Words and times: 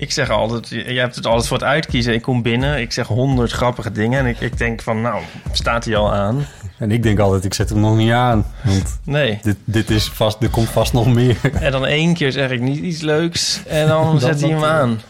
Ik 0.00 0.12
zeg 0.12 0.30
altijd, 0.30 0.68
je 0.68 0.98
hebt 0.98 1.14
het 1.16 1.26
altijd 1.26 1.46
voor 1.48 1.56
het 1.56 1.66
uitkiezen. 1.66 2.14
Ik 2.14 2.22
kom 2.22 2.42
binnen, 2.42 2.80
ik 2.80 2.92
zeg 2.92 3.06
honderd 3.06 3.52
grappige 3.52 3.92
dingen. 3.92 4.18
En 4.18 4.26
ik, 4.26 4.40
ik 4.40 4.58
denk 4.58 4.82
van, 4.82 5.00
nou, 5.00 5.22
staat 5.52 5.84
hij 5.84 5.96
al 5.96 6.12
aan? 6.12 6.46
En 6.78 6.90
ik 6.90 7.02
denk 7.02 7.18
altijd, 7.18 7.44
ik 7.44 7.54
zet 7.54 7.68
hem 7.68 7.80
nog 7.80 7.96
niet 7.96 8.12
aan. 8.12 8.46
Want 8.64 8.98
Nee. 9.04 9.38
dit, 9.42 9.56
dit 9.64 9.90
is 9.90 10.08
vast, 10.08 10.42
er 10.42 10.48
komt 10.50 10.68
vast 10.68 10.92
nog 10.92 11.06
meer. 11.06 11.36
En 11.52 11.72
dan 11.72 11.86
één 11.86 12.14
keer 12.14 12.32
zeg 12.32 12.50
ik 12.50 12.60
niet 12.60 12.78
iets 12.78 13.00
leuks. 13.00 13.62
En 13.66 13.88
dan 13.88 14.20
zet 14.20 14.40
hij 14.40 14.50
hem 14.50 14.60
dan- 14.60 14.68
aan. 14.70 15.00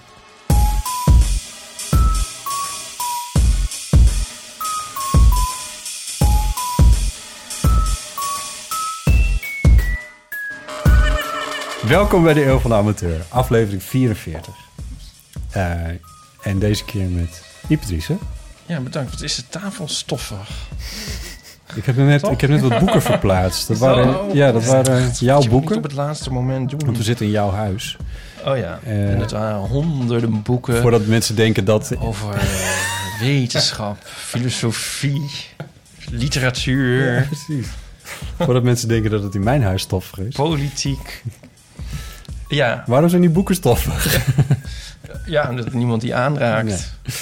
Welkom 11.87 12.23
bij 12.23 12.35
de 12.35 12.47
Eeuw 12.47 12.59
van 12.59 12.71
de 12.71 12.77
Amateur, 12.77 13.21
aflevering 13.29 13.83
44. 13.83 14.55
Eh, 15.51 15.73
en 16.43 16.59
deze 16.59 16.85
keer 16.85 17.07
met 17.09 17.43
Driessen. 17.87 18.19
Ja, 18.67 18.81
bedankt. 18.81 19.11
Wat 19.11 19.23
is 19.23 19.35
de 19.35 19.43
tafel 19.49 19.89
stoffig. 19.89 20.49
Ik 21.75 21.85
heb 21.85 21.97
net, 21.97 22.27
ik 22.27 22.41
heb 22.41 22.51
net 22.51 22.61
wat 22.61 22.79
boeken 22.79 23.03
verplaatst. 23.13 23.69
Dat 23.69 23.79
waren, 23.79 24.21
Oh. 24.21 24.35
ja, 24.35 24.53
dat 24.53 24.65
waren 24.65 25.11
jouw 25.19 25.43
boeken. 25.49 25.77
op 25.77 25.83
het 25.83 25.93
laatste 25.93 26.31
moment 26.33 26.71
doen. 26.71 26.81
Want 26.85 26.97
we 26.97 27.03
zitten 27.03 27.27
in 27.27 27.33
jouw 27.33 27.51
huis. 27.51 27.97
Oh 28.47 28.57
ja. 28.57 28.79
Eh, 28.85 29.11
en 29.13 29.21
het 29.21 29.31
waren 29.31 29.59
honderden 29.59 30.43
boeken 30.43 30.81
Voordat 30.81 31.07
mensen 31.07 31.37
denken 31.37 31.65
dat... 31.65 31.97
over 31.99 32.35
eh, 32.35 32.41
wetenschap, 33.21 33.97
filosofie, 34.05 35.31
literatuur, 36.11 37.15
Ja, 37.15 37.23
precies. 37.27 37.67
Voordat 38.39 38.63
mensen 38.63 38.89
denken 38.89 39.11
dat 39.11 39.23
het 39.23 39.35
in 39.35 39.43
mijn 39.43 39.63
huis 39.63 39.83
stoffig 39.83 40.19
is. 40.19 40.35
politiek. 40.35 41.23
Ja, 42.49 42.85
Waarom 42.87 43.09
zijn 43.09 43.21
die 43.21 43.31
boeken 43.31 43.55
stoffig? 43.55 44.05
ja, 44.17 44.21
dat 45.57 45.73
niemand 45.73 46.01
die 46.01 46.15
aanraakt. 46.15 46.67
Nee. 46.69 47.15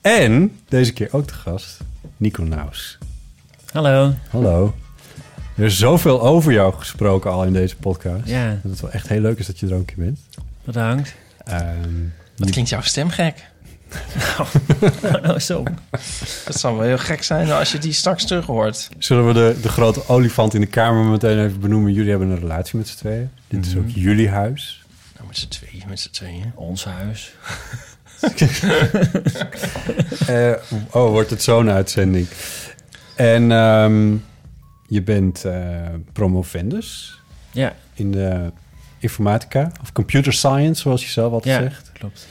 En 0.00 0.58
deze 0.68 0.92
keer 0.92 1.08
ook 1.12 1.28
de 1.28 1.34
gast, 1.34 1.78
Nico 2.16 2.42
Naus. 2.42 2.98
Hallo. 3.72 4.14
Hallo. 4.30 4.74
Er 5.56 5.64
is 5.64 5.78
zoveel 5.78 6.22
over 6.22 6.52
jou 6.52 6.74
gesproken 6.74 7.30
al 7.30 7.44
in 7.44 7.52
deze 7.52 7.76
podcast. 7.76 8.20
Ja, 8.28 8.48
Dat 8.62 8.70
het 8.72 8.80
wel 8.80 8.90
echt 8.90 9.08
heel 9.08 9.20
leuk 9.20 9.38
is 9.38 9.46
dat 9.46 9.58
je 9.58 9.66
er 9.66 9.72
ook 9.72 9.78
een 9.78 9.84
keer 9.84 10.04
bent. 10.04 10.18
bedankt. 10.64 11.14
Ehm, 11.44 11.62
Wat 12.36 12.50
klinkt 12.50 12.70
jouw 12.70 12.80
stem 12.80 13.08
gek? 13.10 13.44
Oh, 15.24 15.38
zo. 15.50 15.62
Dat 16.44 16.58
zal 16.60 16.76
wel 16.76 16.86
heel 16.86 16.98
gek 16.98 17.22
zijn 17.22 17.50
als 17.50 17.72
je 17.72 17.78
die 17.78 17.92
straks 17.92 18.24
terug 18.26 18.46
hoort. 18.46 18.88
zullen 18.98 19.26
we 19.26 19.32
de, 19.32 19.56
de 19.62 19.68
grote 19.68 20.08
olifant 20.08 20.54
in 20.54 20.60
de 20.60 20.66
kamer 20.66 21.04
meteen 21.04 21.44
even 21.44 21.60
benoemen? 21.60 21.92
Jullie 21.92 22.10
hebben 22.10 22.28
een 22.28 22.38
relatie 22.38 22.78
met 22.78 22.88
z'n 22.88 22.96
tweeën. 22.96 23.30
Dit 23.48 23.66
is 23.66 23.76
ook 23.76 23.88
jullie 23.88 24.28
huis. 24.28 24.84
Nou, 25.26 25.28
met 25.28 25.36
z'n 25.36 25.48
tweeën, 25.48 25.84
met 25.88 26.00
z'n 26.00 26.10
tweeën. 26.10 26.52
Ons 26.54 26.84
huis. 26.84 27.34
Eh, 30.26 30.52
oh, 30.90 31.10
wordt 31.10 31.30
het 31.30 31.42
zo'n 31.42 31.70
uitzending. 31.70 32.26
En 33.16 33.52
ehm, 33.52 34.16
je 34.88 35.02
bent 35.02 35.44
eh, 35.44 35.88
promovendus 36.12 37.20
Ja, 37.50 37.74
in 37.94 38.10
de 38.12 38.52
informatica 38.98 39.72
of 39.82 39.92
computer 39.92 40.32
science, 40.32 40.80
zoals 40.82 41.04
je 41.04 41.10
zelf 41.10 41.32
altijd 41.32 41.54
ja, 41.54 41.62
zegt. 41.62 41.90
klopt. 41.92 42.26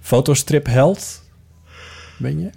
Fotostripheld 0.00 1.22
ben 2.18 2.40
je. 2.40 2.50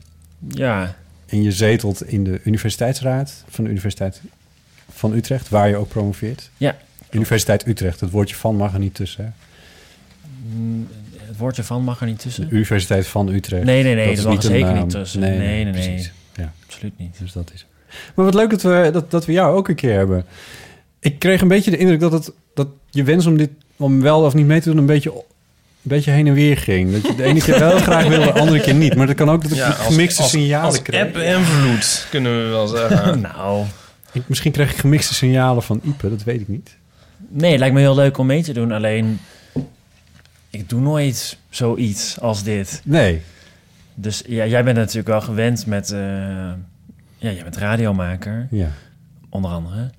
Ja, 0.47 0.95
En 1.25 1.41
je 1.41 1.51
zetelt 1.51 2.03
in 2.07 2.23
de 2.23 2.41
universiteitsraad 2.43 3.43
van 3.49 3.63
de 3.63 3.69
Universiteit 3.69 4.21
van 4.91 5.13
Utrecht, 5.13 5.49
waar 5.49 5.69
je 5.69 5.75
ook 5.75 5.89
promoveert. 5.89 6.49
ja. 6.57 6.77
Universiteit 7.09 7.67
Utrecht, 7.67 7.99
het 7.99 8.11
woordje 8.11 8.35
van 8.35 8.55
mag 8.55 8.73
er 8.73 8.79
niet 8.79 8.95
tussen. 8.95 9.23
Hè? 9.25 9.29
Het 11.19 11.37
woordje 11.37 11.63
van 11.63 11.83
mag 11.83 11.99
er 12.01 12.05
niet 12.07 12.17
De 12.17 12.23
tussen. 12.23 12.47
Universiteit 12.51 13.07
van 13.07 13.27
Utrecht. 13.29 13.63
Nee, 13.63 13.83
nee, 13.83 13.95
nee, 13.95 14.11
is 14.11 14.17
dat 14.21 14.25
mag 14.25 14.35
er 14.35 14.41
zeker 14.49 14.65
naam. 14.73 14.77
niet 14.81 14.89
tussen. 14.89 15.19
Nee, 15.19 15.37
nee, 15.37 15.65
nee. 15.65 16.09
Ja, 16.35 16.51
Absoluut 16.65 16.93
niet. 16.97 17.15
dus 17.19 17.31
dat 17.31 17.51
is. 17.53 17.65
Maar 18.15 18.25
wat 18.25 18.33
leuk 18.33 18.49
dat 18.49 18.61
we, 18.61 18.89
dat, 18.93 19.11
dat 19.11 19.25
we 19.25 19.31
jou 19.31 19.55
ook 19.57 19.67
een 19.67 19.75
keer 19.75 19.93
hebben. 19.93 20.25
Ik 20.99 21.19
kreeg 21.19 21.41
een 21.41 21.47
beetje 21.47 21.71
de 21.71 21.77
indruk 21.77 21.99
dat, 21.99 22.11
het, 22.11 22.31
dat 22.53 22.67
je 22.89 23.03
wens 23.03 23.25
om 23.25 23.37
dit 23.37 23.49
om 23.77 24.01
wel 24.01 24.21
of 24.23 24.33
niet 24.33 24.45
mee 24.45 24.61
te 24.61 24.69
doen 24.69 24.77
een 24.77 24.85
beetje, 24.85 25.11
een 25.11 25.21
beetje 25.81 26.11
heen 26.11 26.27
en 26.27 26.33
weer 26.33 26.57
ging. 26.57 26.91
Dat 26.91 27.01
je 27.01 27.15
de 27.15 27.23
ene 27.23 27.41
keer 27.41 27.59
wel 27.59 27.77
graag 27.87 28.07
wilde, 28.07 28.25
de 28.25 28.39
andere 28.39 28.59
keer 28.61 28.73
niet. 28.73 28.95
Maar 28.95 29.07
dat 29.07 29.15
kan 29.15 29.29
ook 29.29 29.41
dat 29.49 29.51
ik 29.51 29.63
gemixte 29.63 30.21
als, 30.21 30.31
signalen 30.31 30.65
als 30.65 30.81
kreeg. 30.81 31.01
app 31.01 31.15
en 31.15 31.43
vloed, 31.43 32.07
kunnen 32.09 32.43
we 32.43 32.49
wel 32.49 32.67
zeggen. 32.67 33.19
Nou, 33.35 33.65
Ik- 34.11 34.27
misschien 34.29 34.51
kreeg 34.51 34.71
ik 34.71 34.77
gemixte 34.77 35.13
signalen 35.13 35.63
van 35.63 35.81
Ipe, 35.83 36.09
dat 36.09 36.23
weet 36.23 36.41
ik 36.41 36.47
niet. 36.47 36.75
nee, 37.29 37.49
het 37.51 37.59
lijkt 37.59 37.73
me 37.75 37.81
heel 37.81 37.95
leuk 37.95 38.17
om 38.17 38.25
mee 38.25 38.43
te 38.43 38.53
doen. 38.53 38.71
Alleen, 38.71 39.19
ik 40.49 40.69
doe 40.69 40.81
nooit 40.81 41.37
zoiets 41.49 42.19
als 42.19 42.43
dit. 42.43 42.81
Nee, 42.85 43.21
Dus 43.95 44.23
ja, 44.27 44.45
jij 44.45 44.63
bent 44.63 44.77
natuurlijk 44.77 45.07
wel 45.07 45.21
gewend 45.21 45.65
met... 45.65 45.91
eh, 45.91 45.99
ja, 47.17 47.31
jij 47.31 47.43
bent 47.43 47.57
radiomaker, 47.57 48.47
ja. 48.51 48.71
onder 49.29 49.51
andere. 49.51 49.89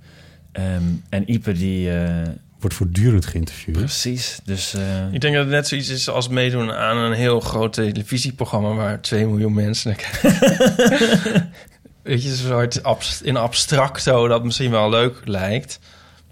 Ehm, 0.52 0.82
en 1.08 1.32
Ipe 1.32 1.52
die... 1.52 1.90
eh, 1.98 2.22
Wordt 2.60 2.76
voortdurend 2.76 3.26
geïnterviewd. 3.26 3.76
precies, 3.76 4.38
dus... 4.44 4.74
eh, 4.74 5.12
Ik 5.12 5.20
denk 5.20 5.34
dat 5.34 5.44
het 5.44 5.52
net 5.54 5.68
zoiets 5.68 5.88
is 5.88 6.08
als 6.08 6.28
meedoen 6.28 6.72
aan 6.72 6.96
een 6.96 7.12
heel 7.12 7.40
groot 7.40 7.72
televisieprogramma 7.72 8.74
waar 8.74 9.00
2 9.00 9.26
miljoen 9.26 9.54
mensen 9.54 9.90
naar 9.96 10.06
kijken. 10.20 11.50
Weet 12.02 12.22
je, 12.22 12.28
een 12.30 12.36
soort 12.36 12.82
abst- 12.82 13.20
in 13.20 13.36
abstracto 13.36 14.28
dat 14.28 14.44
misschien 14.44 14.70
wel 14.70 14.90
leuk 14.90 15.20
lijkt, 15.24 15.78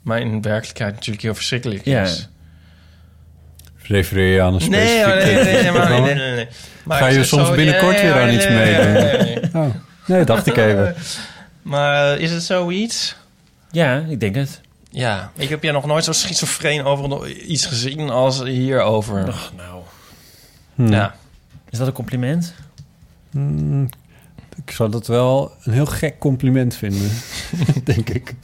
maar 0.02 0.20
in 0.20 0.42
werkelijkheid 0.42 0.94
natuurlijk 0.94 1.22
heel 1.22 1.34
verschrikkelijk 1.34 1.84
Ja. 1.84 2.02
is. 2.02 2.28
Refereer 3.88 4.34
je 4.34 4.42
aan 4.42 4.54
een 4.54 4.60
specifiek 4.60 5.04
oh, 5.76 5.88
nee, 5.88 6.14
nee, 6.14 6.34
nee. 6.34 6.48
Maar 6.84 6.98
Ga 6.98 7.08
ik 7.08 7.16
je 7.16 7.24
soms 7.24 7.46
zo- 7.46 7.54
binnenkort 7.54 8.00
weer 8.00 8.12
aan 8.14 8.26
nee, 8.26 8.36
iets 8.36 8.46
nee, 8.46 8.54
meedoen? 8.56 8.92
nee, 8.92 9.16
nee, 9.18 9.34
nee. 9.34 9.50
Oh, 9.54 9.74
nee, 10.06 10.24
dacht 10.24 10.46
ik 10.46 10.56
even. 10.56 10.94
Maar 11.62 12.18
is 12.18 12.30
het 12.30 12.42
zoiets? 12.42 13.16
ja, 13.70 14.04
ik 14.08 14.20
denk 14.20 14.34
het. 14.34 14.60
Ja, 14.90 15.30
ik 15.36 15.48
heb 15.48 15.62
jij 15.62 15.72
nog 15.72 15.86
nooit 15.86 16.04
zo 16.04 16.12
schizofreen 16.12 16.84
over 16.84 17.30
iets 17.30 17.66
gezien 17.66 18.10
als 18.10 18.42
hierover. 18.42 19.28
Ach, 19.28 19.52
nou. 19.56 19.82
Hm. 20.74 20.92
Ja. 20.92 21.14
Is 21.70 21.78
dat 21.78 21.86
een 21.86 21.92
compliment? 21.92 22.54
Hmm, 23.30 23.88
ik 24.64 24.70
zou 24.70 24.90
dat 24.90 25.06
wel 25.06 25.52
een 25.64 25.72
heel 25.72 25.86
gek 25.86 26.18
compliment 26.18 26.74
vinden, 26.76 27.10
denk 27.84 28.08
ik. 28.08 28.34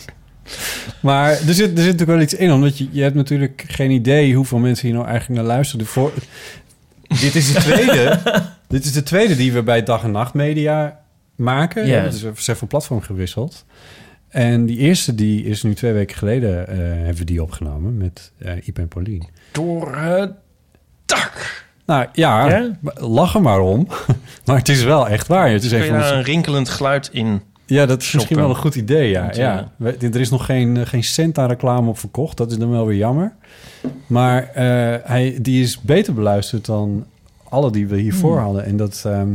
Maar 1.01 1.31
er 1.31 1.39
zit, 1.39 1.49
er 1.49 1.55
zit 1.57 1.77
natuurlijk 1.77 2.11
wel 2.11 2.21
iets 2.21 2.35
in, 2.35 2.53
omdat 2.53 2.79
je, 2.79 2.89
je 2.91 3.03
hebt 3.03 3.15
natuurlijk 3.15 3.65
geen 3.67 3.91
idee 3.91 4.35
hoeveel 4.35 4.59
mensen 4.59 4.87
hier 4.87 4.97
nou 4.97 5.09
eigenlijk 5.09 5.41
naar 5.41 5.51
luisteren. 5.51 5.87
Voor, 5.87 6.13
dit 7.09 7.35
is 7.35 7.53
de 7.53 7.61
tweede. 7.61 8.19
dit 8.69 8.85
is 8.85 8.93
de 8.93 9.03
tweede 9.03 9.37
die 9.37 9.53
we 9.53 9.63
bij 9.63 9.83
Dag 9.83 10.05
en 10.05 10.11
Nacht 10.11 10.35
Media 10.35 11.01
maken. 11.37 11.87
Ja. 11.87 12.03
Dus 12.03 12.23
we 12.23 12.33
zijn 12.35 12.57
van 12.57 12.69
platform 12.69 13.01
gewisseld. 13.01 13.65
En 14.29 14.67
die 14.67 14.79
eerste 14.79 15.15
die 15.15 15.45
is 15.45 15.63
nu 15.63 15.75
twee 15.75 15.93
weken 15.93 16.17
geleden 16.17 16.69
eh, 16.69 16.77
hebben 16.79 17.17
we 17.17 17.25
die 17.25 17.43
opgenomen 17.43 17.97
met 17.97 18.33
eh 18.39 18.67
Iep 18.67 18.79
en 18.79 18.89
Paulien. 18.89 19.29
Door 19.53 19.97
het 19.97 20.33
dak. 21.07 21.65
Nou 21.87 22.07
ja, 22.13 22.71
lach 22.95 23.35
er 23.35 23.43
maar 23.43 23.61
om. 23.61 23.89
maar 24.47 24.57
het 24.57 24.69
is 24.69 24.83
wel 24.83 25.09
echt 25.09 25.27
waar. 25.27 25.51
Het 25.51 25.63
is 25.63 25.71
de... 25.71 25.87
een 25.87 26.23
rinkelend 26.23 26.69
geluid 26.69 27.09
in 27.13 27.43
Ja, 27.73 27.87
dat 27.87 28.03
is 28.03 28.13
misschien 28.13 28.37
wel 28.37 28.49
een 28.49 28.57
goed 28.57 28.75
idee, 28.75 29.11
ja. 29.11 29.31
Ja. 29.35 29.71
We- 29.77 29.97
Er 30.01 30.21
is 30.21 30.31
nog 30.31 30.45
geen, 30.45 30.77
eh, 30.77 30.87
geen 30.87 31.05
cent 31.05 31.39
aan 31.39 31.49
reclame 31.49 31.89
op 31.89 31.99
verkocht. 31.99 32.37
Dat 32.37 32.51
is 32.51 32.59
dan 32.59 32.71
wel 32.71 32.87
weer 32.87 32.97
jammer. 32.97 33.33
Maar 34.07 34.43
eh, 34.55 34.65
hij, 35.05 35.39
die 35.43 35.63
is 35.63 35.81
beter 35.81 36.15
beluisterd 36.15 36.65
dan 36.67 37.07
alle 37.49 37.71
die 37.73 37.87
we 37.87 37.97
hiervoor 37.99 38.35
Hmm. 38.37 38.45
hadden. 38.45 38.65
En 38.65 38.77
dat... 38.77 39.03
ehm, 39.07 39.35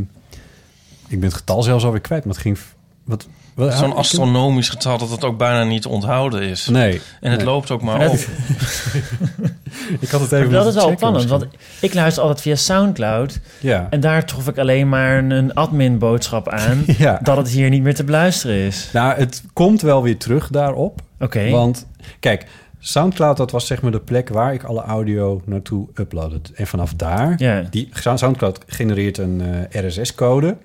ik 1.07 1.19
ben 1.19 1.29
het 1.29 1.37
getal 1.37 1.63
zelfs 1.63 1.83
alweer 1.85 2.01
kwijt, 2.01 2.25
maar 2.25 2.33
het 2.33 2.41
ging... 2.43 2.57
Wat, 3.03 3.27
Zo'n 3.57 3.95
astronomisch 3.95 4.69
getal 4.69 4.97
dat 4.97 5.09
het 5.09 5.23
ook 5.23 5.37
bijna 5.37 5.63
niet 5.63 5.81
te 5.81 5.89
onthouden 5.89 6.41
is. 6.41 6.67
Nee. 6.67 7.01
En 7.21 7.29
het 7.31 7.39
nee. 7.39 7.49
loopt 7.49 7.71
ook 7.71 7.81
maar 7.81 7.99
op. 8.09 8.11
dat- 8.11 8.27
Ik 9.99 10.09
had 10.09 10.21
het 10.21 10.31
even 10.31 10.45
Maar 10.51 10.57
dat 10.59 10.67
is 10.67 10.73
wel 10.75 10.87
opvallend, 10.87 11.29
want 11.29 11.45
ik 11.81 11.93
luister 11.93 12.21
altijd 12.23 12.41
via 12.41 12.55
Soundcloud. 12.55 13.39
Ja. 13.59 13.87
En 13.89 13.99
daar 13.99 14.25
trof 14.25 14.47
ik 14.47 14.57
alleen 14.57 14.89
maar 14.89 15.17
een, 15.17 15.31
een 15.31 15.53
admin-boodschap 15.53 16.49
aan... 16.49 16.83
Ja. 16.97 17.19
dat 17.23 17.37
het 17.37 17.49
hier 17.49 17.69
niet 17.69 17.83
meer 17.83 17.95
te 17.95 18.03
beluisteren 18.03 18.55
is. 18.55 18.89
Nou, 18.93 19.17
het 19.17 19.43
komt 19.53 19.81
wel 19.81 20.03
weer 20.03 20.17
terug 20.17 20.47
daarop. 20.49 21.01
Oké. 21.19 21.49
Want, 21.49 21.85
kijk, 22.19 22.45
Soundcloud, 22.79 23.37
dat 23.37 23.51
was 23.51 23.67
zeg 23.67 23.81
maar 23.81 23.91
de 23.91 23.99
plek 23.99 24.29
waar 24.29 24.53
ik 24.53 24.63
alle 24.63 24.81
audio 24.81 25.41
naartoe 25.45 25.87
uploadde. 25.93 26.39
En 26.55 26.67
vanaf 26.67 26.93
daar, 26.93 27.33
Ja. 27.37 27.63
die, 27.69 27.89
Soundcloud 28.15 28.59
genereert 28.67 29.17
een 29.17 29.41
eh, 29.71 29.87
RSS-code. 29.87 30.57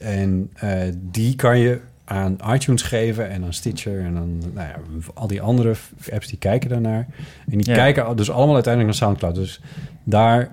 En 0.00 0.50
eh, 0.54 0.70
die 0.94 1.36
kan 1.36 1.58
je 1.58 1.80
aan 2.08 2.36
iTunes 2.54 2.82
geven 2.82 3.30
en 3.30 3.44
aan 3.44 3.52
Stitcher 3.52 4.00
en 4.04 4.14
dan 4.14 4.38
nou 4.54 4.68
ja, 4.68 4.74
al 5.14 5.26
die 5.26 5.40
andere 5.40 5.74
apps 6.12 6.26
die 6.26 6.38
kijken 6.38 6.68
daarnaar. 6.70 7.06
En 7.50 7.58
die 7.58 7.68
Ja. 7.68 7.74
kijken 7.74 8.16
dus 8.16 8.30
allemaal 8.30 8.54
uiteindelijk 8.54 8.94
naar 8.98 9.08
Soundcloud. 9.08 9.34
Dus 9.34 9.60
daar, 10.04 10.48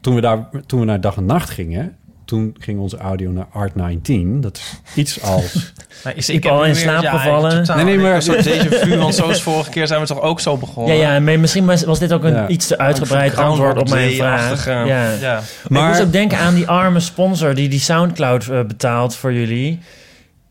toen 0.00 0.14
we, 0.14 0.20
daar, 0.20 0.48
toen 0.66 0.80
we 0.80 0.86
naar 0.86 1.00
dag 1.00 1.16
en 1.16 1.26
nacht 1.26 1.50
gingen, 1.50 1.96
toen 2.24 2.56
ging 2.58 2.78
onze 2.80 2.96
audio 2.96 3.30
naar 3.30 3.46
Art19. 3.46 4.40
Dat 4.40 4.56
is 4.56 4.74
iets 4.94 5.22
als... 5.22 5.72
Maar 6.04 6.16
is, 6.16 6.28
Ik 6.28 6.42
heb 6.42 6.52
al 6.52 6.64
in 6.64 6.76
slaap 6.76 7.02
ja, 7.02 7.18
gevallen. 7.18 7.66
Nee, 7.76 7.84
nee, 7.84 7.98
maar- 7.98 8.14
Een 8.14 8.22
soort 8.22 8.48
déjà 8.48 8.68
vu, 8.68 8.96
want 8.98 9.14
zoals 9.14 9.42
vorige 9.42 9.70
keer 9.70 9.86
zijn 9.86 10.00
we 10.00 10.06
toch 10.06 10.20
ook 10.20 10.40
zo 10.40 10.56
begonnen. 10.56 10.96
Ja, 10.96 11.12
ja, 11.14 11.20
maar 11.20 11.40
misschien 11.40 11.64
was 11.66 11.84
was 11.84 11.98
dit 11.98 12.12
ook 12.12 12.24
een 12.24 12.32
Ja. 12.34 12.48
iets 12.48 12.66
te 12.66 12.78
uitgebreid 12.78 13.36
antwoord 13.36 13.78
op 13.78 13.88
mijn 13.88 14.12
vraag. 14.12 14.66
Ja. 14.66 14.84
ja. 15.12 15.40
Maar 15.68 15.82
ik 15.82 15.88
moest 15.88 16.02
ook 16.06 16.12
denken 16.12 16.38
aan 16.38 16.54
die 16.54 16.66
arme 16.66 17.00
sponsor 17.00 17.54
die 17.54 17.68
die 17.68 17.80
Soundcloud 17.80 18.48
eh, 18.48 18.62
betaalt 18.64 19.14
voor 19.16 19.32
jullie. 19.32 19.78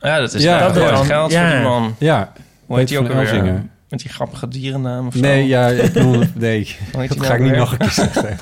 Ja, 0.04 0.20
dat 0.20 0.34
is 0.34 0.44
Ja, 0.44 0.58
ja, 0.58 0.68
dat 0.72 0.76
dan- 0.90 1.06
geld 1.06 1.32
ja. 1.32 1.48
voor 1.48 1.56
die 1.58 1.68
man. 1.68 1.96
Ja, 2.00 2.32
Hoe 2.66 2.78
heet 2.78 2.88
die 2.88 3.00
ook 3.00 3.10
alweer? 3.10 3.64
Met 3.90 4.02
die 4.02 4.12
grappige 4.12 4.48
dierennaam 4.48 5.08
of 5.08 5.14
zo? 5.14 5.20
Nee, 5.20 5.48
ja, 5.48 5.68
ik 5.68 5.94
bedoel, 5.94 6.24
nee, 6.36 6.76
dat 7.08 7.26
ga 7.26 7.34
ik 7.34 7.40
nou 7.40 7.42
niet 7.42 7.56
nog 7.56 7.72
een 7.72 7.78
keer 7.78 7.90
zeggen. 7.92 8.38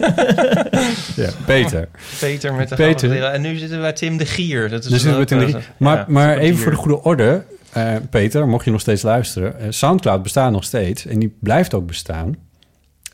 ja, 1.23 1.29
Peter. 1.45 1.87
Peter 2.19 2.53
met 2.53 2.69
de 2.69 2.75
Peter. 2.75 2.85
grappige 2.85 3.07
dieren. 3.07 3.31
En 3.33 3.41
nu 3.41 3.55
zitten 3.57 3.77
we 3.77 3.83
bij 3.83 3.93
Tim 3.93 4.17
de 4.17 4.25
Gier. 4.25 4.69
Dat 4.69 4.83
is 4.85 4.89
zitten 5.01 5.37
we 5.39 5.45
in 5.45 5.51
de- 5.51 5.57
eh, 5.57 5.63
maar 5.77 5.97
ja, 5.97 6.05
maar 6.07 6.37
even 6.37 6.59
voor 6.59 6.71
de 6.71 6.77
goede 6.77 7.03
orde. 7.03 7.43
eh, 7.71 7.93
Peter, 8.09 8.47
mocht 8.47 8.65
je 8.65 8.71
nog 8.71 8.81
steeds 8.81 9.01
luisteren. 9.01 9.59
eh, 9.59 9.65
Soundcloud 9.69 10.23
bestaat 10.23 10.51
nog 10.51 10.63
steeds. 10.63 11.05
En 11.05 11.19
die 11.19 11.35
blijft 11.39 11.73
ook 11.73 11.87
bestaan. 11.87 12.35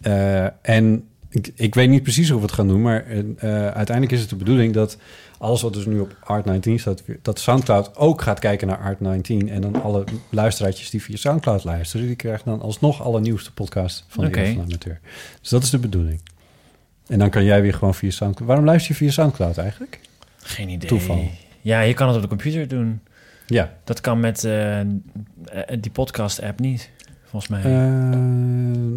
Eh, 0.02 0.46
en 0.62 1.04
ik, 1.29 1.51
ik 1.56 1.75
weet 1.75 1.89
niet 1.89 2.03
precies 2.03 2.29
hoe 2.29 2.38
we 2.38 2.45
het 2.45 2.53
gaan 2.53 2.68
doen. 2.68 2.81
Maar 2.81 3.06
eh, 3.06 3.25
uiteindelijk 3.68 4.12
is 4.12 4.19
het 4.19 4.29
de 4.29 4.35
bedoeling 4.35 4.74
dat 4.74 4.97
alles 5.38 5.62
wat 5.62 5.74
dus 5.74 5.85
nu 5.85 6.00
op 6.00 6.13
Art19 6.13 6.74
staat... 6.74 7.03
dat 7.21 7.39
Soundcloud 7.39 7.95
ook 7.95 8.21
gaat 8.21 8.39
kijken 8.39 8.68
naar 8.68 8.95
Art19. 8.95 9.47
En 9.47 9.62
dan 9.62 9.81
alle 9.81 10.03
luisteraartjes 10.29 10.89
die 10.89 11.01
via 11.01 11.15
Soundcloud 11.15 11.63
luisteren... 11.63 12.06
die 12.06 12.15
krijgen 12.15 12.45
dan 12.45 12.62
alsnog 12.62 13.01
alle 13.01 13.19
nieuwste 13.19 13.53
podcast 13.53 14.06
van 14.07 14.25
de 14.25 14.29
de 14.29 14.56
Amateur. 14.59 15.00
Dus 15.41 15.50
dat 15.50 15.63
is 15.63 15.69
de 15.69 15.79
bedoeling. 15.79 16.21
En 17.07 17.19
dan 17.19 17.29
kan 17.29 17.44
jij 17.44 17.62
weer 17.62 17.74
gewoon 17.74 17.95
via 17.95 18.12
Soundcloud... 18.12 18.47
Waarom 18.47 18.65
luister 18.65 18.91
je 18.91 18.97
via 18.97 19.12
Soundcloud 19.12 19.57
eigenlijk? 19.57 20.00
Geen 20.38 20.69
idee. 20.69 20.89
Toeval. 20.89 21.29
Ja, 21.62 21.81
je 21.81 21.94
kan 21.94 22.07
het 22.07 22.15
op 22.15 22.21
de 22.21 22.27
computer 22.27 22.68
doen. 22.68 23.01
Ja. 23.47 23.74
Dat 23.83 24.01
kan 24.01 24.19
met 24.19 24.44
eh, 24.44 24.79
eh, 24.79 24.85
die 25.79 25.91
podcast-app 25.91 26.59
niet, 26.59 26.89
volgens 27.42 27.63
mij. 27.63 27.74
Eh, 27.74 27.89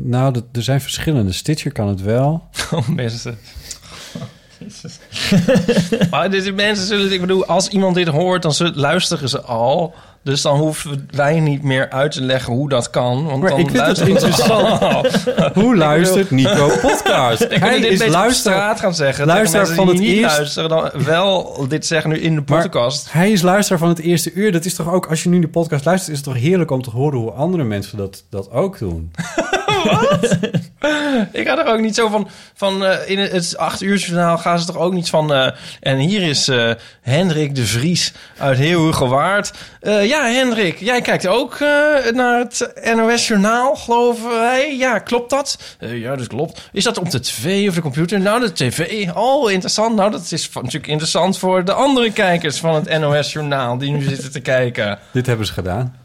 nou, 0.02 0.42
er 0.52 0.62
zijn 0.62 0.80
verschillende. 0.80 1.32
Stitcher 1.32 1.72
kan 1.72 1.88
het 1.88 2.02
wel. 2.02 2.42
Oh, 2.70 2.88
mensen. 2.88 3.38
Maar 6.10 6.30
dit, 6.30 6.54
mensen 6.54 6.86
zullen, 6.86 7.12
ik 7.12 7.20
bedoel, 7.20 7.46
als 7.46 7.68
iemand 7.68 7.94
dit 7.94 8.08
hoort, 8.08 8.42
dan 8.42 8.52
zullen, 8.52 8.76
luisteren 8.76 9.28
ze 9.28 9.40
al. 9.40 9.94
Dus 10.22 10.42
dan 10.42 10.58
hoeven 10.58 11.08
wij 11.10 11.40
niet 11.40 11.62
meer 11.62 11.90
uit 11.90 12.12
te 12.12 12.22
leggen 12.22 12.52
hoe 12.52 12.68
dat 12.68 12.90
kan. 12.90 13.24
Want 13.24 13.40
Maar 13.40 13.50
dan 13.50 13.58
ik 13.58 13.70
vind 13.70 13.86
het 13.86 13.98
interessant. 14.08 14.80
Hoe 15.54 15.76
luistert 15.76 16.30
Nico 16.30 16.68
podcast? 16.80 17.42
Ik 17.50 17.54
Hij 17.58 17.80
dit 17.80 17.90
is 17.90 18.06
luister, 18.06 18.52
straat 18.52 18.80
gaan 18.80 18.94
zeggen. 18.94 19.26
luisteraar 19.26 19.66
van 19.66 19.88
het 19.88 19.98
niet 19.98 20.08
eerst- 20.08 20.36
luisteren, 20.36 20.68
dan 20.68 20.90
wel 21.04 21.64
dit 21.68 21.86
zeggen 21.86 22.10
nu 22.10 22.18
in 22.18 22.34
de 22.34 22.42
Maar 22.46 22.62
podcast. 22.62 23.12
hij 23.12 23.30
is 23.30 23.42
luisteraar 23.42 23.78
van 23.78 23.88
het 23.88 23.98
eerste 23.98 24.32
uur. 24.32 24.52
Dat 24.52 24.64
is 24.64 24.74
toch 24.74 24.92
ook, 24.92 25.06
als 25.06 25.22
je 25.22 25.28
nu 25.28 25.40
de 25.40 25.48
podcast 25.48 25.84
luistert, 25.84 26.10
is 26.16 26.24
het 26.24 26.32
toch 26.32 26.42
heerlijk 26.42 26.70
om 26.70 26.82
te 26.82 26.90
horen 26.90 27.18
hoe 27.18 27.30
andere 27.30 27.64
mensen 27.64 27.96
dat, 27.98 28.24
dat 28.30 28.50
ook 28.50 28.78
doen. 28.78 29.10
Ik 31.32 31.46
ga 31.46 31.58
er 31.66 31.72
ook 31.72 31.80
niet 31.80 31.94
zo 31.94 32.08
van... 32.08 32.28
van 32.54 32.84
eh, 32.84 33.10
in 33.10 33.18
het 33.18 33.56
acht 33.56 33.80
uur 33.80 33.96
journaal 33.96 34.38
gaan 34.38 34.58
ze 34.58 34.66
toch 34.66 34.76
ook 34.76 34.92
niet 34.92 35.10
van... 35.10 35.32
eh, 35.32 35.50
en 35.80 35.96
hier 35.96 36.22
is 36.22 36.48
eh, 36.48 36.70
Hendrik 37.02 37.54
de 37.54 37.66
Vries 37.66 38.12
uit. 38.38 39.52
Eh 39.80 40.06
ja, 40.06 40.26
Hendrik, 40.26 40.78
jij 40.78 41.00
kijkt 41.00 41.26
ook 41.26 41.58
naar 42.12 42.38
het 42.38 42.72
NOS 42.96 43.28
Journaal, 43.28 43.76
geloof 43.76 44.22
wij. 44.22 44.76
Ja, 44.76 44.98
klopt 44.98 45.30
dat? 45.30 45.58
Ja, 45.78 46.16
dat 46.16 46.26
klopt. 46.26 46.68
Is 46.72 46.84
dat 46.84 46.98
op 46.98 47.10
de 47.10 47.20
tv 47.20 47.68
of 47.68 47.74
de 47.74 47.80
computer? 47.80 48.20
Nou, 48.20 48.40
de 48.40 48.52
tv. 48.52 49.08
Oh, 49.14 49.50
interessant. 49.50 49.96
Nou, 49.96 50.10
dat 50.10 50.32
is 50.32 50.48
van- 50.48 50.62
natuurlijk 50.62 50.90
interessant 50.90 51.38
voor 51.38 51.64
de 51.64 51.72
andere 51.72 52.12
kijkers 52.12 52.58
van 52.58 52.74
het 52.74 52.98
NOS 52.98 53.32
Journaal... 53.32 53.78
die 53.78 53.90
nu 53.92 54.02
zitten 54.02 54.32
te 54.32 54.40
kijken. 54.40 54.98
Dit 55.12 55.26
hebben 55.26 55.46
ze 55.46 55.52
gedaan. 55.52 55.99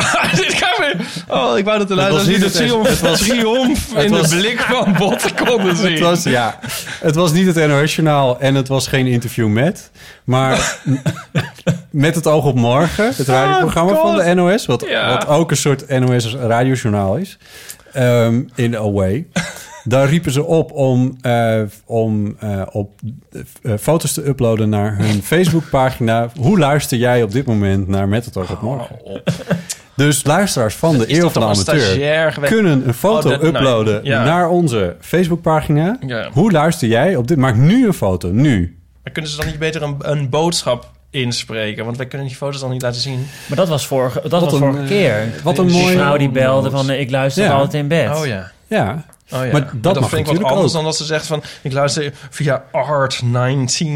Dit 0.36 0.54
gaat 0.54 0.78
weer... 0.78 0.96
Oh, 1.28 1.58
ik 1.58 1.64
wou 1.64 1.78
dat 1.78 1.88
de 1.88 1.94
luisteraars 1.94 2.28
niet 2.28 2.42
het- 2.44 2.52
triomf, 2.54 2.88
het 2.88 3.00
was- 3.00 3.18
triomf 3.18 3.94
het 3.94 4.04
in 4.04 4.10
was- 4.10 4.28
de 4.28 4.36
blik 4.36 4.60
van 4.60 4.94
Botten 4.98 5.34
konden 5.46 5.76
zien. 5.76 5.90
Het 5.92 6.00
was, 6.00 6.22
ja, 6.22 6.58
het 7.00 7.14
was 7.14 7.32
niet 7.32 7.54
het 7.54 7.68
NOS-journaal 7.68 8.40
en 8.40 8.54
het 8.54 8.68
was 8.68 8.86
geen 8.86 9.06
interview 9.06 9.48
met. 9.48 9.90
Maar 10.24 10.76
met 11.90 12.14
het 12.14 12.26
oog 12.26 12.44
op 12.44 12.54
morgen, 12.54 13.12
het 13.16 13.28
radioprogramma 13.28 13.94
van 13.94 14.16
de 14.16 14.34
NOS... 14.34 14.66
wat, 14.66 14.84
Ja. 14.88 15.08
wat 15.08 15.26
ook 15.26 15.50
een 15.50 15.56
soort 15.56 15.88
NOS-radiojournaal 15.98 17.16
is, 17.16 17.38
ehm, 17.92 18.42
in 18.54 18.74
a 18.74 18.90
way... 18.90 19.26
Daar 19.84 20.08
riepen 20.08 20.32
ze 20.32 20.44
op 20.44 20.72
om, 20.72 21.16
eh, 21.20 21.60
om 21.86 22.36
eh, 22.40 22.62
op 22.70 22.92
eh, 23.62 23.72
foto's 23.80 24.12
te 24.12 24.26
uploaden 24.28 24.68
naar 24.68 24.96
hun 24.98 25.22
Facebookpagina. 25.22 26.28
Hoe 26.40 26.58
luister 26.58 26.98
jij 26.98 27.22
op 27.22 27.32
dit 27.32 27.46
moment 27.46 27.88
naar 27.88 28.08
Met 28.08 28.24
het 28.24 28.36
oog 28.36 28.50
op 28.50 28.60
morgen? 28.62 28.96
Dus 30.06 30.24
luisteraars 30.24 30.74
van 30.74 30.98
de 30.98 31.14
Eeuw 31.18 31.28
van 31.30 31.42
de 31.42 31.48
Amateur 31.48 32.38
kunnen 32.40 32.88
een 32.88 32.94
foto 32.94 33.30
Oh, 33.30 33.36
nou, 33.36 33.46
uploaden 33.46 34.00
ja. 34.04 34.24
naar 34.24 34.48
onze 34.48 34.96
Facebookpagina. 35.00 35.96
Ja. 36.06 36.28
Hoe 36.32 36.52
luister 36.52 36.88
jij 36.88 37.16
op 37.16 37.28
dit? 37.28 37.36
Maak 37.38 37.56
nu 37.56 37.86
een 37.86 37.92
foto, 37.94 38.28
nu. 38.32 38.78
Maar 39.02 39.12
kunnen 39.12 39.30
ze 39.30 39.36
dan 39.36 39.46
niet 39.46 39.58
beter 39.58 39.82
een, 39.82 39.96
een 39.98 40.28
boodschap 40.28 40.90
inspreken? 41.10 41.84
Want 41.84 41.96
wij 41.96 42.06
kunnen 42.06 42.26
die 42.26 42.36
foto's 42.36 42.60
dan 42.60 42.70
niet 42.70 42.82
laten 42.82 43.00
zien. 43.00 43.26
Maar 43.46 43.56
dat 43.56 43.68
was 43.68 43.86
vorige, 43.86 44.20
dat 44.22 44.30
Wat 44.30 44.40
was 44.42 44.52
een, 44.52 44.58
vorige 44.58 44.82
eh, 44.82 44.88
keer. 44.88 45.28
wat 45.42 45.58
een 45.58 45.66
Die 45.66 45.82
mooie- 45.82 45.96
vrouw 45.96 46.16
die 46.16 46.30
belde 46.30 46.70
van... 46.70 46.90
eh, 46.90 47.00
ik 47.00 47.10
luister 47.10 47.44
Ja. 47.44 47.52
altijd 47.52 47.82
in 47.82 47.88
bed. 47.88 48.16
Oh 48.16 48.26
ja. 48.26 48.50
Ja. 48.66 49.04
Oh, 49.32 49.44
ja. 49.44 49.52
Maar 49.52 49.70
dat 49.74 50.00
mag 50.00 50.08
vind 50.08 50.28
ik 50.28 50.36
wat 50.36 50.44
anders 50.50 50.66
ook. 50.68 50.72
dan 50.72 50.84
dat 50.84 50.96
ze 50.96 51.04
zegt 51.04 51.26
van... 51.26 51.42
ik 51.62 51.72
luister 51.72 52.12
via 52.30 52.62
Art19 52.72 53.86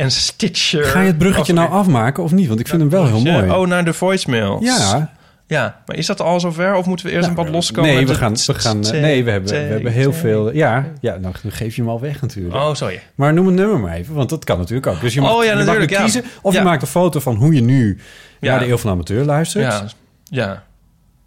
en 0.00 0.10
Stitcher. 0.10 0.84
Ga 0.84 1.00
je 1.00 1.06
het 1.06 1.18
bruggetje 1.18 1.52
nou 1.52 1.70
afmaken 1.70 2.22
of 2.22 2.32
niet? 2.32 2.48
Want 2.48 2.60
ik 2.60 2.68
vind 2.68 2.80
hem 2.80 2.90
wel 2.90 3.06
heel 3.06 3.20
mooi. 3.20 3.50
Oh, 3.50 3.66
naar 3.66 3.84
de 3.84 3.92
voicemails. 3.92 4.64
ja. 4.64 5.12
Ja, 5.46 5.82
maar 5.86 5.96
is 5.96 6.06
dat 6.06 6.20
al 6.20 6.40
zover? 6.40 6.74
Of 6.74 6.86
moeten 6.86 7.06
we 7.06 7.12
eerst 7.12 7.26
Nou, 7.26 7.38
een 7.38 7.44
wat 7.44 7.54
loskomen? 7.54 7.90
Nee, 7.94 8.06
we 8.06 8.14
gaan, 8.14 8.34
we 8.46 8.54
gaan, 8.54 8.80
t- 8.80 8.92
nee, 8.92 9.24
we 9.24 9.30
hebben, 9.30 9.50
we 9.50 9.56
hebben 9.56 9.92
heel 9.92 10.12
veel... 10.12 10.54
Ja, 10.54 10.86
ja, 11.00 11.16
nou 11.16 11.34
dan 11.42 11.52
geef 11.52 11.74
je 11.76 11.80
hem 11.82 11.90
al 11.90 12.00
weg 12.00 12.20
natuurlijk. 12.20 12.54
Oh, 12.54 12.74
sorry. 12.74 13.02
Maar 13.14 13.32
noem 13.32 13.46
het 13.46 13.54
nummer 13.54 13.78
maar 13.80 13.92
even, 13.94 14.14
want 14.14 14.28
dat 14.28 14.44
kan 14.44 14.58
natuurlijk 14.58 14.86
ook. 14.86 15.00
Dus 15.00 15.14
je 15.14 15.20
mag, 15.20 15.30
Oh, 15.34 15.44
ja, 15.44 15.50
je 15.50 15.56
mag 15.56 15.66
natuurlijk, 15.66 15.92
kiezen 15.96 16.24
of 16.42 16.54
je 16.54 16.60
maakt 16.62 16.82
een 16.82 16.88
foto 16.88 17.20
van 17.20 17.34
hoe 17.36 17.54
je 17.54 17.60
nu 17.62 17.98
naar 18.40 18.58
de 18.58 18.68
Eeuw 18.68 18.76
van 18.78 18.90
Amateur 18.90 19.24
luistert. 19.24 19.64
Ja, 19.64 19.84
ja, 20.24 20.62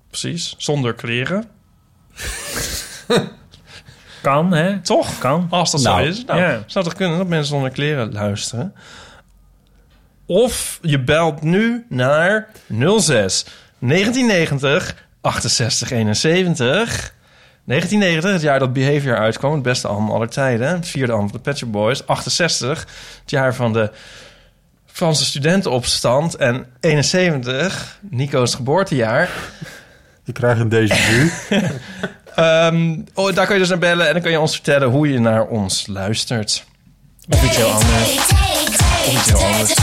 precies. 0.10 0.56
Zonder 0.58 0.94
kleren. 0.94 1.44
Kan, 4.24 4.54
hè? 4.54 4.80
Toch? 4.80 5.18
Kan. 5.18 5.48
Als 5.50 5.72
dat 5.72 5.82
Nou, 5.82 6.04
zo 6.04 6.10
is. 6.10 6.26
Nou, 6.26 6.40
ja. 6.40 6.64
zou 6.66 6.86
toch 6.86 6.94
kunnen 6.94 7.18
dat 7.18 7.28
mensen 7.28 7.48
zonder 7.48 7.70
kleren 7.70 8.14
luisteren? 8.14 8.74
Of 10.26 10.80
je 10.82 11.00
belt 11.00 11.42
nu 11.42 11.86
naar 11.90 12.50
06 13.00 13.46
1990 13.80 14.96
68 15.22 15.92
71. 15.92 17.14
1990, 17.66 18.32
het 18.32 18.42
jaar 18.42 18.60
dat 18.60 18.74
Behavior 18.74 19.18
uitkwam. 19.18 19.54
Het 19.54 19.62
beste 19.62 19.88
album 19.88 20.10
aller 20.10 20.30
tijden. 20.30 20.68
Het 20.68 20.88
vierde 20.88 21.12
album 21.12 21.28
van 21.30 21.38
de 21.38 21.44
Pet 21.44 21.58
Shop 21.58 21.72
Boys. 21.72 22.08
68, 22.08 22.80
het 23.22 23.30
jaar 23.32 23.56
van 23.56 23.74
de 23.74 23.92
Franse 24.86 25.26
studentenopstand. 25.26 26.36
En 26.36 26.66
71, 26.80 28.00
Nico's 28.02 28.56
geboortejaar. 28.56 29.30
Je 30.24 30.32
krijgt 30.32 30.60
een 30.60 30.70
déjà 30.70 30.96
vu. 30.96 31.32
Ehm, 32.36 32.96
oh, 33.14 33.34
daar 33.36 33.46
kan 33.46 33.54
je 33.56 33.62
dus 33.62 33.70
naar 33.70 33.78
bellen 33.80 34.08
en 34.08 34.14
dan 34.14 34.22
kan 34.22 34.32
je 34.32 34.40
ons 34.40 34.54
vertellen 34.54 34.88
hoe 34.90 35.12
je 35.12 35.20
naar 35.20 35.46
ons 35.46 35.88
luistert. 35.88 36.66
Of 37.30 37.44
iets 37.46 37.56
heel 37.56 37.68
anders. 37.72 38.18
Of 39.06 39.14
iets 39.14 39.26
heel 39.30 39.38
anders. 39.46 39.74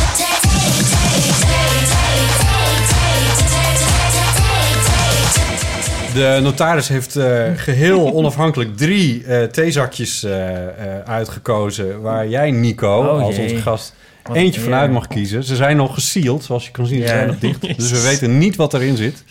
De 6.15 6.39
notaris 6.43 6.89
heeft 6.89 7.17
eh, 7.17 7.43
geheel 7.57 8.13
onafhankelijk 8.19 8.77
drie 8.77 9.25
eh, 9.25 9.43
theezakjes 9.45 10.23
eh, 10.25 10.67
eh, 10.67 10.73
uitgekozen... 11.05 12.01
waar 12.01 12.29
jij, 12.29 12.51
Nico, 12.51 12.97
Oh, 13.01 13.23
als 13.23 13.39
onze 13.39 13.57
gast, 13.57 13.95
Wat 14.23 14.37
eentje 14.37 14.59
een 14.61 14.65
vanuit 14.67 14.91
mag 14.91 15.07
kiezen. 15.07 15.45
Ze 15.45 15.57
zijn 15.57 15.77
nog 15.77 15.95
gesealed, 15.95 16.45
zoals 16.45 16.65
je 16.65 16.71
kan 16.71 16.87
zien. 16.87 16.99
Ze 16.99 17.05
Ja. 17.05 17.09
zijn 17.11 17.27
nog 17.27 17.39
dicht. 17.39 17.61
Dus 17.79 17.91
we 17.91 18.01
weten 18.01 18.39
niet 18.39 18.57
wat 18.57 18.75
erin 18.75 18.97
zit. 18.97 19.25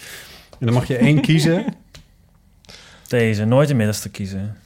En 0.59 0.65
dan 0.65 0.73
mag 0.73 0.87
je 0.87 0.97
één 0.97 1.21
kiezen. 1.21 1.65
Deze, 3.09 3.45
nooit 3.45 3.67
de 3.67 3.73
middelste 3.73 4.09
kiezen. 4.09 4.57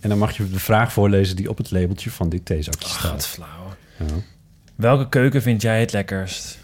En 0.00 0.08
dan 0.08 0.18
mag 0.18 0.36
je 0.36 0.50
de 0.50 0.58
vraag 0.60 0.92
voorlezen 0.92 1.36
die 1.36 1.48
op 1.48 1.58
het 1.58 1.70
labeltje 1.70 2.10
van 2.10 2.28
dit 2.28 2.44
theezakje 2.44 2.88
Wat 2.88 2.98
staat. 2.98 3.26
flauw. 3.26 3.74
Ja. 3.98 4.04
Welke 4.74 5.08
keuken 5.08 5.42
vind 5.42 5.62
jij 5.62 5.80
het 5.80 5.92
lekkerst? 5.92 6.58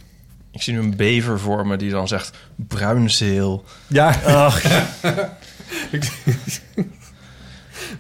Ik 0.51 0.63
zie 0.63 0.73
nu 0.73 0.79
een 0.79 0.97
bever 0.97 1.41
voor 1.41 1.67
me 1.67 1.77
die 1.77 1.91
dan 1.91 2.09
zegt 2.09 2.37
bruinzeel. 2.57 3.65
Ja, 3.87 4.09
Ach, 4.25 4.63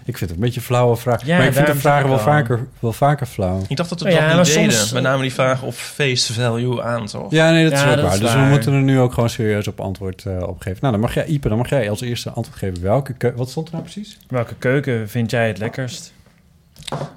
ik 0.04 0.16
vind 0.18 0.30
het 0.30 0.38
een 0.38 0.44
beetje 0.44 0.60
een 0.60 0.66
flauwe 0.66 0.96
vraag. 0.96 1.24
Ja, 1.26 1.36
maar 1.38 1.46
ik 1.46 1.52
vind 1.52 1.66
de 1.66 1.74
vragen 1.74 2.08
wel 2.08 2.18
vaker, 2.18 2.66
wel 2.78 2.92
vaker 2.92 3.26
flauw. 3.26 3.62
Ik 3.68 3.76
dacht 3.76 3.88
dat 3.88 4.00
we 4.00 4.04
Oh 4.08 4.10
dat 4.10 4.20
ja, 4.20 4.26
niet 4.26 4.36
maar 4.36 4.44
deden. 4.44 4.72
soms- 4.72 4.92
Met 4.92 5.02
name 5.02 5.22
die 5.22 5.32
vraag 5.32 5.62
op 5.62 5.74
face 5.74 6.32
value 6.32 6.82
aan, 6.82 7.06
toch? 7.06 7.30
Ja, 7.30 7.50
nee, 7.50 7.62
dat 7.62 7.72
Ja, 7.72 7.78
is 7.78 7.84
ook 7.84 7.94
dat 7.96 8.04
waar. 8.04 8.14
is 8.14 8.20
dus 8.20 8.32
we 8.32 8.38
moeten 8.40 8.72
er 8.72 8.82
nu 8.82 8.98
ook 9.00 9.12
gewoon 9.12 9.30
serieus 9.30 9.68
op 9.68 9.80
antwoord 9.80 10.24
eh 10.26 10.42
op 10.48 10.60
geven. 10.60 10.78
Nou, 10.80 10.92
dan 10.92 11.00
mag 11.02 11.14
jij, 11.14 11.24
Ipe, 11.26 11.48
dan 11.48 11.58
mag 11.58 11.68
jij 11.68 11.90
als 11.90 12.00
eerste 12.00 12.30
antwoord 12.30 12.58
geven. 12.58 12.82
Welke 12.82 13.12
keu- 13.12 13.32
Wat 13.36 13.50
stond 13.50 13.66
er 13.66 13.72
nou 13.72 13.84
precies? 13.84 14.18
welke 14.28 14.54
keuken 14.58 15.08
vind 15.08 15.30
jij 15.30 15.46
het 15.48 15.58
lekkerst? 15.58 16.12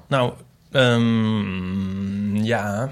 Nou, 0.06 0.32
ehm, 0.72 2.36
ja. 2.36 2.88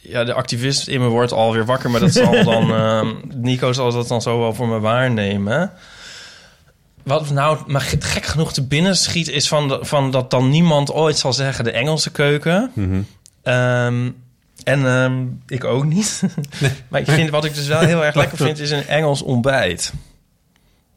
Ja, 0.00 0.24
de 0.24 0.32
activist 0.32 0.88
in 0.88 1.00
me 1.00 1.06
wordt 1.08 1.32
alweer 1.32 1.64
wakker, 1.64 1.90
maar 1.90 2.00
dat 2.00 2.12
zal 2.12 2.44
dan... 2.52 2.70
ehm, 2.74 3.08
Nico 3.34 3.72
zal 3.72 3.92
dat 3.92 4.08
dan 4.08 4.22
zo 4.22 4.38
wel 4.38 4.54
voor 4.54 4.68
me 4.68 4.80
waarnemen. 4.80 5.70
Wat 7.04 7.30
nou 7.30 7.58
maar 7.66 7.80
ge- 7.80 8.00
gek 8.00 8.24
genoeg 8.26 8.52
te 8.52 8.62
binnen 8.66 8.96
schiet... 8.96 9.28
is 9.28 9.48
van, 9.48 9.68
de- 9.68 9.78
van 9.80 10.10
dat 10.10 10.30
dan 10.30 10.48
niemand 10.50 10.92
ooit 10.92 11.18
zal 11.18 11.32
zeggen 11.32 11.64
de 11.64 11.70
Engelse 11.70 12.10
keuken. 12.10 12.70
Ehm, 13.42 14.10
en 14.64 14.86
ehm, 14.86 15.22
ik 15.46 15.64
ook 15.64 15.84
niet. 15.84 16.22
maar 16.88 17.00
ik 17.00 17.10
vind, 17.10 17.30
wat 17.30 17.44
ik 17.44 17.54
dus 17.54 17.66
wel 17.66 17.80
heel 17.80 18.04
erg 18.04 18.14
lekker 18.24 18.36
vind... 18.38 18.58
is 18.58 18.70
een 18.70 18.86
Engels 18.86 19.22
ontbijt. 19.22 19.92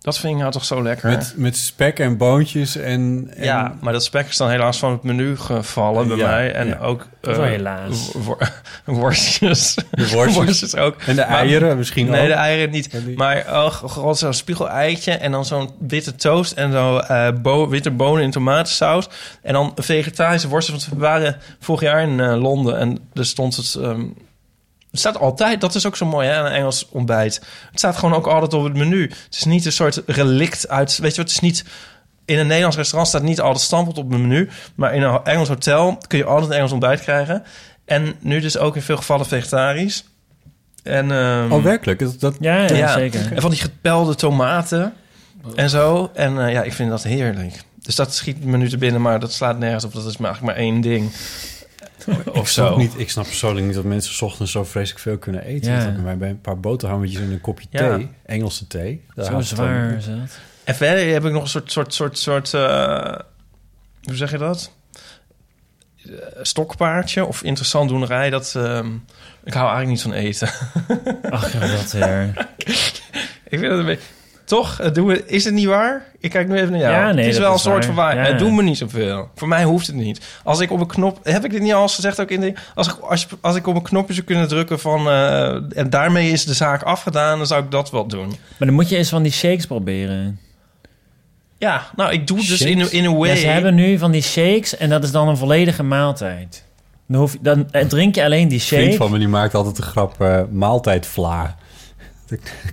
Dat 0.08 0.18
vind 0.18 0.34
ik 0.34 0.40
nou 0.40 0.52
toch 0.52 0.66
zo 0.66 0.84
lekker. 0.84 1.10
Met, 1.10 1.34
met 1.38 1.58
spek 1.58 2.00
en 2.00 2.18
boontjes 2.18 2.76
en... 2.76 3.32
en 3.36 3.44
Ja, 3.44 3.76
maar 3.82 3.94
dat 3.94 4.04
spek 4.04 4.28
is 4.28 4.38
dan 4.38 4.50
helaas 4.50 4.80
van 4.80 4.92
het 4.92 5.04
menu 5.04 5.38
gevallen 5.38 6.08
bij 6.08 6.18
Ja, 6.18 6.28
mij. 6.30 6.52
En 6.54 6.68
ja. 6.68 6.78
ook... 6.78 7.08
Eh, 7.22 7.38
helaas. 7.40 8.12
wo- 8.14 8.38
worstjes. 8.86 9.76
De 9.92 10.10
worstjes. 10.34 10.76
ook. 10.76 10.96
En 11.02 11.16
de 11.16 11.22
Maar- 11.22 11.30
eieren 11.30 11.78
misschien 11.78 12.06
Nee, 12.10 12.22
ook. 12.22 12.28
de 12.28 12.34
eieren 12.34 12.70
niet. 12.70 13.16
Maar 13.16 13.46
oh, 13.50 13.70
god, 13.70 14.18
zo'n 14.18 14.34
spiegel-eitje 14.34 15.12
en 15.12 15.32
dan 15.32 15.46
zo'n 15.46 15.70
witte 15.80 16.16
toast... 16.16 16.52
en 16.52 16.72
zo 16.72 16.98
eh, 16.98 17.28
bo- 17.42 17.68
witte 17.70 17.92
bonen 17.92 18.24
in 18.24 18.32
tomatensaus. 18.32 19.08
En 19.42 19.54
dan 19.54 19.72
vegetarische 19.76 20.48
worstjes. 20.48 20.76
Want 20.86 20.94
we 21.00 21.00
waren 21.06 21.38
vorig 21.60 21.82
jaar 21.82 22.02
in 22.02 22.20
eh, 22.20 22.42
Londen 22.42 22.78
en 22.80 23.00
er 23.14 23.26
stond 23.26 23.56
het... 23.56 23.76
ehm, 23.76 24.02
het 24.92 25.00
staat 25.00 25.18
altijd, 25.18 25.62
dat 25.62 25.76
is 25.76 25.86
ook 25.86 25.96
zo 25.96 26.06
mooi, 26.06 26.28
hè, 26.28 26.40
een 26.40 26.52
Engels 26.52 26.88
ontbijt. 26.90 27.36
Het 27.70 27.80
staat 27.80 27.98
gewoon 27.98 28.16
ook 28.16 28.28
altijd 28.28 28.54
op 28.54 28.64
het 28.64 28.74
menu. 28.74 29.02
Het 29.02 29.36
is 29.36 29.44
niet 29.44 29.66
een 29.66 29.72
soort 29.72 30.02
relict 30.06 30.68
uit... 30.68 30.98
Weet 30.98 31.16
je 31.16 31.22
wat, 31.22 31.32
het 31.32 31.36
is 31.36 31.40
niet... 31.40 31.66
In 32.26 32.40
een 32.40 32.48
Nederlands 32.48 32.78
restaurant 32.78 33.10
staat 33.10 33.24
niet 33.24 33.42
altijd 33.42 33.64
stampeld 33.64 33.98
op 33.98 34.10
het 34.12 34.20
menu. 34.20 34.50
Maar 34.76 34.96
in 34.96 35.02
een 35.02 35.24
Engels 35.24 35.48
hotel 35.48 35.98
kun 36.08 36.18
je 36.18 36.26
altijd 36.26 36.50
een 36.50 36.56
Engels 36.56 36.72
ontbijt 36.72 37.02
krijgen. 37.02 37.44
En 37.86 38.16
nu 38.20 38.40
dus 38.40 38.58
ook 38.58 38.76
in 38.76 38.82
veel 38.82 38.98
gevallen 38.98 39.26
vegetarisch. 39.26 40.04
En, 40.84 41.12
ehm, 41.12 41.52
Oh, 41.52 41.64
werkelijk? 41.64 42.00
Dat, 42.00 42.20
dat, 42.20 42.36
Ja, 42.40 42.58
ja, 42.58 42.76
ja, 42.76 42.94
zeker. 42.94 43.32
En 43.34 43.42
van 43.42 43.50
die 43.50 43.60
gepelde 43.60 44.16
tomaten 44.16 44.94
en 45.56 45.70
zo. 45.70 46.12
En 46.14 46.46
eh, 46.46 46.52
ja, 46.52 46.64
ik 46.64 46.74
vind 46.74 46.90
dat 46.90 47.04
heerlijk. 47.04 47.64
Dus 47.82 47.96
dat 47.96 48.14
schiet 48.14 48.46
me 48.46 48.58
nu 48.58 48.70
te 48.70 48.78
binnen, 48.78 49.02
maar 49.02 49.20
dat 49.20 49.34
slaat 49.34 49.60
nergens 49.60 49.84
op. 49.84 49.94
Dat 49.94 50.06
is 50.06 50.18
maar 50.18 50.30
eigenlijk 50.30 50.58
maar 50.58 50.66
één 50.66 50.82
ding. 50.82 51.12
Of 52.08 52.36
ik, 52.36 52.48
snap 52.48 52.68
zo. 52.68 52.78
niet, 52.78 52.94
ik 53.00 53.10
snap 53.10 53.26
persoonlijk 53.26 53.66
niet 53.66 53.76
dat 53.76 53.84
mensen 53.84 54.14
's 54.14 54.22
ochtends 54.22 54.52
zo 54.52 54.64
vreselijk 54.64 55.02
veel 55.02 55.18
kunnen 55.18 55.44
eten. 55.44 55.72
Ja. 55.72 55.86
Dat 55.86 55.98
mij 56.04 56.18
bij 56.18 56.30
een 56.30 56.42
paar 56.42 56.60
boterhammetjes 56.60 57.22
en 57.22 57.32
een 57.32 57.42
kopje 57.42 57.68
Ja. 57.70 57.96
thee, 57.96 58.10
Engelse 58.26 58.68
thee. 58.68 59.06
Zo 59.16 59.42
zwaar 59.42 59.94
is 59.94 60.06
dat. 60.06 60.40
En 60.64 60.76
verder 60.76 61.14
heb 61.14 61.26
ik 61.26 61.32
nog 61.32 61.42
een 61.44 61.50
soort, 61.50 61.72
soort, 61.72 61.94
soort, 61.94 62.18
soort 62.18 62.54
eh, 62.54 63.20
hoe 64.04 64.16
zeg 64.16 64.32
je 64.32 64.38
dat? 64.38 64.72
Eh, 66.06 66.12
Stokpaardje 66.42 67.26
of 67.26 67.44
interessant 67.44 67.90
doenerij. 67.90 68.30
Dat, 68.30 68.54
ehm, 68.56 68.88
ik 69.44 69.54
hou 69.54 69.70
eigenlijk 69.70 69.88
niet 69.88 70.02
van 70.02 70.14
eten. 70.14 70.48
Ach, 71.30 71.54
ja, 71.54 71.60
dat 71.60 71.92
weer. 71.92 72.48
ik 73.54 73.60
vind 73.60 73.62
het 73.62 73.80
een 73.80 73.86
beetje... 73.86 74.08
Toch? 74.48 74.80
Eh, 74.80 74.94
Doen 74.94 75.08
we, 75.08 75.26
is 75.26 75.44
het 75.46 75.54
niet 75.54 75.66
waar? 75.66 76.06
Ik 76.20 76.30
kijk 76.30 76.48
nu 76.48 76.56
even 76.56 76.72
naar 76.72 76.80
jou. 76.80 76.94
Ja, 76.94 77.12
nee, 77.12 77.26
het 77.26 77.34
is 77.34 77.40
wel 77.40 77.54
is 77.54 77.54
een 77.54 77.72
soort 77.72 77.86
waar. 77.86 77.96
van 77.96 77.96
waar. 77.96 78.16
Ja. 78.16 78.24
Het 78.24 78.40
doet 78.40 78.52
me 78.52 78.64
niet 78.64 78.78
zoveel. 78.78 79.30
Voor 79.36 79.48
mij 79.48 79.64
hoeft 79.64 79.88
het 79.88 79.96
niet. 79.96 80.22
Als 80.44 80.60
ik 80.60 80.72
op 80.72 80.80
een 80.80 80.88
knop... 80.88 81.20
Heb 81.24 81.46
ik 81.46 81.52
dit 81.52 81.62
niet 81.62 81.74
al 81.74 81.82
eens 81.82 81.96
gezegd 81.96 82.20
ook 82.22 82.30
in 82.32 82.40
de... 82.42 82.54
Als 82.76 82.88
ik, 82.88 82.96
als, 83.00 83.28
als 83.42 83.56
ik 83.56 83.68
op 83.68 83.76
een 83.76 83.82
knopje 83.82 84.14
zou 84.14 84.26
kunnen 84.26 84.48
drukken 84.48 84.80
van... 84.80 85.08
eh, 85.08 85.78
en 85.78 85.90
daarmee 85.90 86.32
is 86.32 86.46
de 86.46 86.54
zaak 86.54 86.84
afgedaan, 86.84 87.38
dan 87.38 87.48
zou 87.48 87.64
ik 87.64 87.72
dat 87.72 87.92
wel 87.92 88.06
doen. 88.08 88.28
Maar 88.28 88.68
dan 88.68 88.74
moet 88.74 88.90
je 88.90 88.98
eens 88.98 89.10
van 89.10 89.24
die 89.24 89.32
shakes 89.32 89.66
proberen. 89.66 90.40
Ja, 91.58 91.82
nou, 91.96 92.12
ik 92.12 92.28
doe 92.28 92.38
dus 92.38 92.46
Shakes? 92.58 92.66
in, 92.92 92.92
in 92.92 93.06
een 93.06 93.18
way... 93.18 93.30
Ja, 93.30 93.36
ze 93.36 93.48
hebben 93.48 93.76
nu 93.76 93.98
van 93.98 94.12
die 94.12 94.22
shakes 94.22 94.78
en 94.78 94.90
dat 94.90 95.04
is 95.04 95.12
dan 95.12 95.28
een 95.28 95.38
volledige 95.38 95.84
maaltijd. 95.84 96.64
Dan, 97.08 97.20
hoef 97.20 97.32
je, 97.34 97.40
dan 97.42 97.72
eh, 97.72 97.86
drink 97.86 98.16
je 98.16 98.24
alleen 98.24 98.48
die 98.48 98.60
Een 98.60 98.66
vriend 98.66 98.84
shake. 98.84 98.98
van 98.98 99.12
me 99.12 99.18
die 99.18 99.28
maakt 99.28 99.54
altijd 99.56 99.76
de 99.76 99.82
grap 99.82 100.22
eh 100.22 100.40
maaltijdvla. 100.52 101.56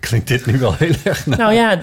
Klinkt 0.01 0.29
dit 0.29 0.47
nu 0.47 0.59
wel 0.59 0.75
heel 0.75 0.95
erg. 1.05 1.27
Nou 1.27 1.53
ja, 1.53 1.81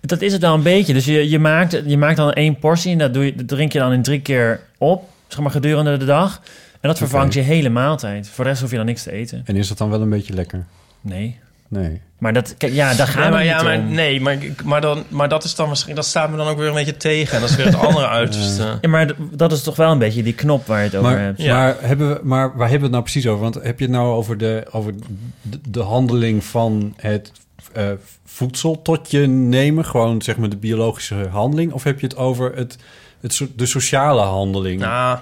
dat 0.00 0.20
is 0.22 0.32
het 0.32 0.40
dan 0.40 0.52
een 0.52 0.62
beetje. 0.62 0.92
Dus 0.92 1.04
je, 1.04 1.30
je, 1.30 1.38
maakt, 1.38 1.82
je 1.86 1.98
maakt 1.98 2.16
dan 2.16 2.32
één 2.32 2.58
portie 2.58 2.92
en 2.92 2.98
dat, 2.98 3.14
doe 3.14 3.24
je, 3.24 3.34
dat 3.34 3.48
drink 3.48 3.72
je 3.72 3.78
dan 3.78 3.92
in 3.92 4.02
drie 4.02 4.20
keer 4.20 4.60
op, 4.78 5.08
zeg 5.28 5.40
maar 5.40 5.50
gedurende 5.50 5.96
de 5.96 6.04
dag. 6.04 6.42
En 6.80 6.88
dat 6.88 6.98
vervangt 6.98 7.34
je 7.34 7.40
hele 7.40 7.68
maaltijd. 7.68 8.28
Voor 8.28 8.44
de 8.44 8.50
rest 8.50 8.62
hoef 8.62 8.70
je 8.70 8.76
dan 8.76 8.86
niks 8.86 9.02
te 9.02 9.12
eten. 9.12 9.42
En 9.44 9.56
is 9.56 9.68
dat 9.68 9.78
dan 9.78 9.90
wel 9.90 10.00
een 10.00 10.10
beetje 10.10 10.34
lekker? 10.34 10.64
Nee. 11.00 11.38
Nee. 11.72 12.00
Maar 12.18 12.32
dat, 12.32 12.54
kijk, 12.56 12.72
ja, 12.72 12.94
daar 12.94 13.06
gaan 13.06 13.20
Nee, 13.20 13.30
we 13.30 13.34
maar, 13.34 13.42
niet 13.44 13.52
ja, 13.52 13.62
maar, 13.62 13.78
om. 13.78 13.94
nee, 13.94 14.20
maar, 14.20 14.38
maar, 14.64 14.80
dan, 14.80 15.04
maar 15.08 15.28
dat 15.28 15.44
is 15.44 15.54
dan 15.54 15.68
misschien... 15.68 15.94
Dat 15.94 16.04
staat 16.04 16.30
me 16.30 16.36
dan 16.36 16.48
ook 16.48 16.58
weer 16.58 16.68
een 16.68 16.74
beetje 16.74 16.96
tegen. 16.96 17.34
En 17.34 17.40
dat 17.40 17.50
is 17.50 17.56
weer 17.56 17.66
het 17.66 17.78
andere 17.86 18.06
uiterste. 18.06 18.78
Ja, 18.80 18.88
maar 18.88 19.10
dat 19.30 19.52
is 19.52 19.62
toch 19.62 19.76
wel 19.76 19.90
een 19.90 19.98
beetje 19.98 20.22
die 20.22 20.34
knop 20.34 20.66
waar 20.66 20.78
je 20.78 20.84
het 20.84 20.94
over 20.96 21.10
Maar, 21.10 21.20
hebt. 21.20 21.42
Ja. 21.42 21.56
maar, 21.56 21.76
hebben 21.80 22.08
we, 22.08 22.20
maar 22.22 22.46
waar 22.56 22.68
hebben 22.68 22.78
we 22.78 22.82
het 22.82 22.90
nou 22.90 23.02
precies 23.02 23.26
over? 23.26 23.42
Want 23.42 23.54
heb 23.54 23.78
je 23.78 23.84
het 23.84 23.94
nou 23.94 24.14
over 24.14 24.38
de, 24.38 24.66
over 24.70 24.94
de, 25.42 25.58
de 25.68 25.80
handeling 25.80 26.44
van 26.44 26.94
het 26.96 27.32
eh, 27.72 27.86
voedsel 28.24 28.82
tot 28.82 29.10
je 29.10 29.26
nemen? 29.26 29.84
Gewoon 29.84 30.22
zeg 30.22 30.36
maar 30.36 30.48
de 30.48 30.56
biologische 30.56 31.28
handeling? 31.30 31.72
Of 31.72 31.82
heb 31.82 32.00
je 32.00 32.06
het 32.06 32.16
over 32.16 32.52
het, 32.54 32.78
het, 33.20 33.40
de 33.56 33.66
sociale 33.66 34.22
handeling? 34.22 34.80
Nou, 34.80 35.18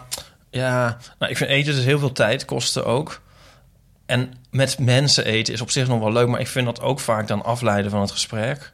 ja. 0.51 0.99
Nou, 1.19 1.31
ik 1.31 1.37
vind 1.39 1.51
eten 1.51 1.75
dus 1.75 1.85
heel 1.85 1.99
veel 1.99 2.13
tijd 2.13 2.45
kosten 2.45 2.87
ook. 2.87 3.21
En 4.11 4.33
met 4.51 4.79
mensen 4.79 5.25
eten 5.25 5.55
is 5.55 5.61
op 5.61 5.71
zich 5.71 5.89
nog 5.89 6.01
wel 6.01 6.13
leuk... 6.13 6.29
maar 6.29 6.41
ik 6.41 6.49
vind 6.49 6.67
dat 6.67 6.81
ook 6.81 7.01
vaak 7.01 7.29
dan 7.29 7.45
afleiden 7.45 7.91
van 7.91 8.01
het 8.01 8.11
gesprek. 8.11 8.73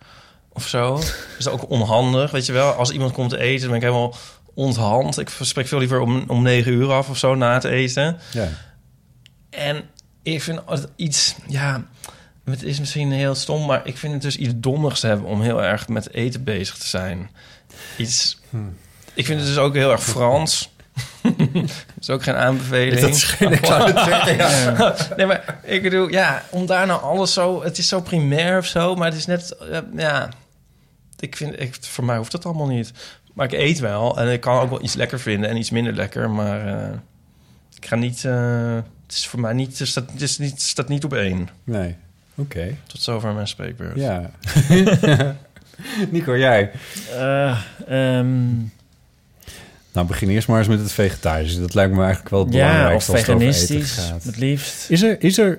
Of 0.52 0.68
zo. 0.68 0.96
Dus 0.96 1.04
dat 1.10 1.38
is 1.38 1.48
ook 1.48 1.70
onhandig, 1.70 2.30
weet 2.30 2.46
je 2.46 2.52
wel. 2.52 2.72
Als 2.72 2.90
iemand 2.90 3.12
komt 3.12 3.30
te 3.30 3.38
eten, 3.38 3.60
dan 3.60 3.68
ben 3.68 3.76
ik 3.76 3.82
helemaal 3.82 4.14
onthand. 4.54 5.18
Ik 5.18 5.28
spreek 5.40 5.66
veel 5.66 5.78
liever 5.78 6.00
om, 6.00 6.24
om 6.26 6.42
negen 6.42 6.72
uur 6.72 6.92
af 6.92 7.08
of 7.08 7.18
zo 7.18 7.34
na 7.34 7.54
het 7.54 7.64
eten. 7.64 8.18
Ja. 8.32 8.48
En 9.50 9.84
ik 10.22 10.42
vind 10.42 10.60
het 10.66 10.88
iets, 10.96 11.34
ja, 11.48 11.84
het 12.44 12.62
is 12.62 12.78
misschien 12.78 13.12
heel 13.12 13.34
stom, 13.34 13.66
maar 13.66 13.86
ik 13.86 13.96
vind 13.96 14.12
het 14.12 14.22
dus 14.22 14.36
iets 14.36 14.54
dommigs 14.56 15.02
hebben 15.02 15.26
om 15.26 15.40
heel 15.40 15.62
erg 15.62 15.88
met 15.88 16.12
eten 16.12 16.44
bezig 16.44 16.78
te 16.78 16.86
zijn. 16.86 17.30
Iets, 17.96 18.38
ik 19.14 19.26
vind 19.26 19.38
het 19.40 19.48
dus 19.48 19.58
ook 19.58 19.74
heel 19.74 19.90
erg 19.90 20.02
Frans. 20.02 20.74
Dat 21.22 21.84
is 22.00 22.10
ook 22.10 22.22
geen 22.22 22.34
aanbeveling. 22.34 23.00
Dat 23.00 23.10
is 23.10 23.24
geen- 23.24 23.52
ik 23.52 23.64
zou 23.66 23.92
het 23.92 23.98
zeggen, 24.04 24.36
ja. 24.36 24.94
nee, 25.16 25.26
maar 25.26 25.58
ik 25.62 25.82
bedoel, 25.82 26.08
ja, 26.08 26.42
om 26.50 26.66
daar 26.66 26.86
nou 26.86 27.02
alles 27.02 27.32
zo, 27.32 27.62
het 27.62 27.78
is 27.78 27.88
zo 27.88 28.00
primair 28.00 28.58
of 28.58 28.66
zo, 28.66 28.94
maar 28.94 29.08
het 29.08 29.16
is 29.16 29.26
net, 29.26 29.56
eh, 29.70 29.78
ja, 29.96 30.28
ik 31.18 31.36
vind, 31.36 31.60
ik, 31.60 31.76
voor 31.80 32.04
mij 32.04 32.16
hoeft 32.16 32.32
dat 32.32 32.44
allemaal 32.44 32.66
niet. 32.66 32.92
Maar 33.34 33.46
ik 33.46 33.52
eet 33.52 33.78
wel 33.78 34.18
en 34.18 34.28
ik 34.32 34.40
kan 34.40 34.58
ook 34.60 34.70
wel 34.70 34.82
iets 34.82 34.94
lekker 34.94 35.20
vinden 35.20 35.50
en 35.50 35.56
iets 35.56 35.70
minder 35.70 35.92
lekker, 35.92 36.30
maar 36.30 36.66
eh, 36.66 36.88
ik 37.76 37.86
ga 37.86 37.96
niet, 37.96 38.24
eh, 38.24 38.74
het 39.06 39.16
is 39.16 39.26
voor 39.26 39.40
mij 39.40 39.52
niet, 39.52 39.78
het 39.78 39.88
staat, 39.88 40.10
het 40.12 40.22
is 40.22 40.38
niet, 40.38 40.50
het 40.50 40.60
staat 40.62 40.88
niet 40.88 41.04
op 41.04 41.14
één. 41.14 41.48
Nee. 41.64 41.96
Oké. 42.34 42.76
Tot 42.86 43.00
zover 43.02 43.32
mijn 43.34 43.48
spreekbeurt. 43.48 43.96
Ja. 43.96 44.30
Nico, 46.10 46.36
jij? 46.38 46.70
Eh, 47.12 47.58
ehm, 47.88 48.46
Nou, 49.96 50.08
begin 50.08 50.28
eerst 50.30 50.48
maar 50.48 50.58
eens 50.58 50.68
met 50.68 50.78
het 50.80 50.92
vegetarische. 50.92 51.60
Dat 51.60 51.74
lijkt 51.74 51.92
me 51.94 51.98
eigenlijk 52.02 52.28
wel 52.28 52.44
het 52.44 52.54
ja, 52.54 52.60
of 52.64 52.66
belangrijkste 52.72 53.12
als 53.12 53.20
het 53.20 53.30
over 53.30 53.46
eten 53.46 53.54
veganistisch, 53.66 54.04
gaat. 54.10 54.22
het 54.24 54.36
liefst. 54.36 54.90
Is 54.90 55.02
er, 55.02 55.16
is 55.22 55.38
er, 55.38 55.58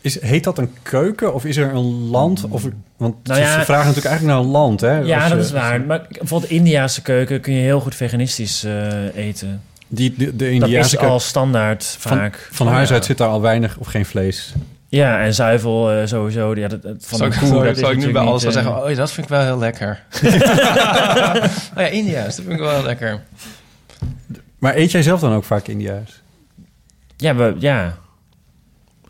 is, 0.00 0.20
heet 0.20 0.44
dat 0.44 0.58
een 0.58 0.70
keuken 0.82 1.34
of 1.34 1.44
is 1.44 1.56
er 1.56 1.74
een 1.74 2.08
land? 2.10 2.44
Of, 2.48 2.62
want 2.96 3.14
Nou 3.26 3.38
ze 3.40 3.46
vragen 3.46 3.86
natuurlijk 3.86 4.06
eigenlijk 4.06 4.22
naar 4.36 4.36
een 4.46 4.50
land, 4.50 4.80
hè? 4.80 4.98
Ja, 4.98 5.28
dat 5.28 5.38
je- 5.38 5.44
is 5.44 5.50
waar. 5.52 5.80
Maar 5.80 6.06
bijvoorbeeld 6.18 6.50
Indiaanse 6.52 7.02
keuken 7.02 7.40
kun 7.40 7.52
je 7.52 7.60
heel 7.60 7.80
goed 7.80 7.94
veganistisch 7.94 8.64
eh, 8.64 9.16
eten. 9.16 9.62
Die, 9.88 10.14
de, 10.16 10.24
de 10.24 10.36
Dat 10.36 10.48
Indiaanse 10.48 10.78
is 10.78 10.90
keuken- 10.90 11.08
al 11.08 11.20
standaard 11.20 11.96
van, 11.98 12.16
vaak. 12.16 12.48
van 12.52 12.66
Oh, 12.66 12.72
huis 12.72 12.88
ja. 12.88 12.94
uit 12.94 13.04
zit 13.04 13.18
daar 13.18 13.28
al 13.28 13.40
weinig 13.40 13.76
of 13.78 13.86
geen 13.86 14.06
vlees. 14.06 14.52
Ja, 14.88 15.20
en 15.20 15.34
zuivel 15.34 15.90
eh, 15.92 16.06
sowieso. 16.06 16.54
Ja, 16.54 16.68
dat, 16.68 16.82
dat- 16.82 16.94
van 17.00 17.18
Zal 17.18 17.28
de 17.28 17.34
ik, 17.34 17.40
koe, 17.40 17.50
dat 17.64 17.78
ik- 17.78 17.96
is 17.98 18.04
nu 18.04 18.12
bij 18.12 18.22
alles 18.22 18.42
wel 18.42 18.52
niet, 18.52 18.62
zeggen... 18.62 18.82
eh, 18.82 18.90
Oh 18.90 18.96
dat 18.96 19.12
vind 19.12 19.26
ik 19.26 19.32
wel 19.32 19.42
heel 19.44 19.58
lekker. 19.58 20.02
oh 21.74 21.82
ja, 21.82 21.86
India's, 21.86 22.24
dat 22.24 22.44
vind 22.44 22.50
ik 22.50 22.58
wel 22.58 22.74
heel 22.74 22.82
lekker. 22.84 23.20
Maar 24.58 24.76
eet 24.76 24.90
jij 24.90 25.02
zelf 25.02 25.20
dan 25.20 25.32
ook 25.32 25.44
vaak 25.44 25.66
India's? 25.68 26.22
Ja, 27.16 27.34
we, 27.34 27.54
ja, 27.58 27.96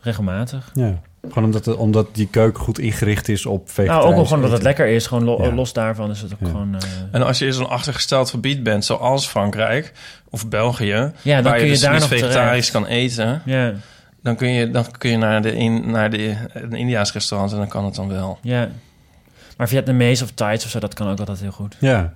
regelmatig. 0.01 0.71
Ja. 0.73 0.99
Gewoon 1.27 1.43
omdat, 1.43 1.65
het, 1.65 1.75
omdat 1.75 2.07
die 2.15 2.27
keuken 2.27 2.63
goed 2.63 2.79
ingericht 2.79 3.29
is 3.29 3.45
op 3.45 3.69
vegetarisch 3.69 4.03
Nou, 4.05 4.17
ook 4.19 4.27
gewoon 4.27 4.41
dat 4.43 4.51
het 4.51 4.61
lekker 4.61 4.87
is. 4.87 5.07
Gewoon 5.07 5.23
lo- 5.23 5.43
Ja. 5.43 5.51
los 5.53 5.73
daarvan 5.73 6.09
is 6.11 6.21
het 6.21 6.33
ook 6.33 6.39
Ja. 6.39 6.45
gewoon... 6.47 6.75
eh, 6.75 6.81
En 7.11 7.21
als 7.23 7.37
je 7.39 7.45
in 7.45 7.53
zo'n 7.53 7.69
achtergesteld 7.69 8.29
gebied 8.29 8.63
bent, 8.63 8.85
zoals 8.85 9.27
Frankrijk 9.27 9.93
of 10.29 10.47
België... 10.49 11.11
Ja, 11.21 11.35
dan 11.35 11.43
waar 11.43 11.51
kun 11.51 11.59
je 11.61 11.65
je 11.65 11.71
dus 11.71 11.79
daar 11.81 11.91
niet 11.91 11.99
nog 11.99 12.09
vegetarisch 12.09 12.69
terecht. 12.69 12.71
kan 12.71 12.85
eten... 12.95 13.41
ja, 13.45 13.73
dan 14.21 14.35
kun 14.35 14.49
je, 14.49 14.71
dan 14.71 14.85
kun 14.97 15.09
je 15.09 15.17
naar, 15.17 15.41
de 15.41 15.55
in, 15.55 15.91
naar 15.91 16.09
de, 16.09 16.35
een 16.53 16.73
Indiaas 16.73 17.13
restaurant 17.13 17.51
en 17.51 17.57
dan 17.57 17.67
kan 17.67 17.85
het 17.85 17.95
dan 17.95 18.07
wel. 18.07 18.39
ja. 18.41 18.69
Maar 19.57 19.67
Vietnamees 19.67 20.21
of 20.21 20.31
Thais 20.31 20.63
of 20.65 20.69
zo, 20.69 20.79
dat 20.79 20.93
kan 20.93 21.07
ook 21.09 21.19
altijd 21.19 21.39
heel 21.39 21.51
goed. 21.51 21.75
Ja. 21.79 22.13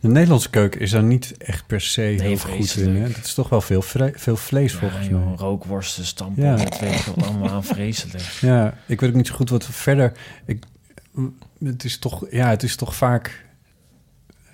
De 0.00 0.08
Nederlandse 0.08 0.50
keuken 0.50 0.80
is 0.80 0.90
daar 0.90 1.02
niet 1.02 1.34
echt 1.38 1.66
per 1.66 1.80
se 1.80 2.00
heel 2.00 2.36
goed 2.36 2.76
in. 2.76 2.96
Hè? 2.96 3.02
Het 3.08 3.24
is 3.24 3.34
toch 3.34 3.48
wel 3.48 3.60
veel, 3.60 3.82
veel 4.14 4.36
vlees 4.36 4.72
Ja, 4.72 4.78
volgens 4.78 5.06
joh, 5.06 5.26
mij. 5.26 5.34
rookworsten, 5.36 6.04
stampen, 6.04 6.42
Ja. 6.44 6.56
dat 6.56 6.78
weet 6.80 6.94
ik 6.94 7.04
wat 7.04 7.26
allemaal 7.26 7.62
vreselijk. 7.62 8.24
Ja, 8.40 8.74
ik 8.86 9.00
weet 9.00 9.10
ook 9.10 9.16
niet 9.16 9.26
zo 9.26 9.34
goed 9.34 9.50
wat 9.50 9.66
verder... 9.66 10.12
Ik, 10.46 10.64
het, 11.64 11.84
is 11.84 11.98
toch, 11.98 12.26
ja, 12.30 12.48
het 12.48 12.62
is 12.62 12.76
toch 12.76 12.94
vaak 12.96 13.44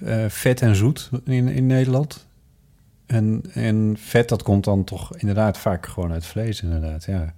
eh, 0.05 0.25
vet 0.29 0.61
en 0.63 0.77
zoet 0.77 1.11
in, 1.25 1.49
in 1.49 1.67
Nederland. 1.67 2.27
En, 3.07 3.43
en 3.53 3.97
vet, 4.01 4.29
dat 4.29 4.43
komt 4.43 4.65
dan 4.65 4.85
toch 4.85 5.17
inderdaad 5.17 5.59
vaak 5.59 5.87
gewoon 5.87 6.13
uit 6.13 6.27
vlees, 6.27 6.63
inderdaad. 6.63 7.05
Ja, 7.05 7.35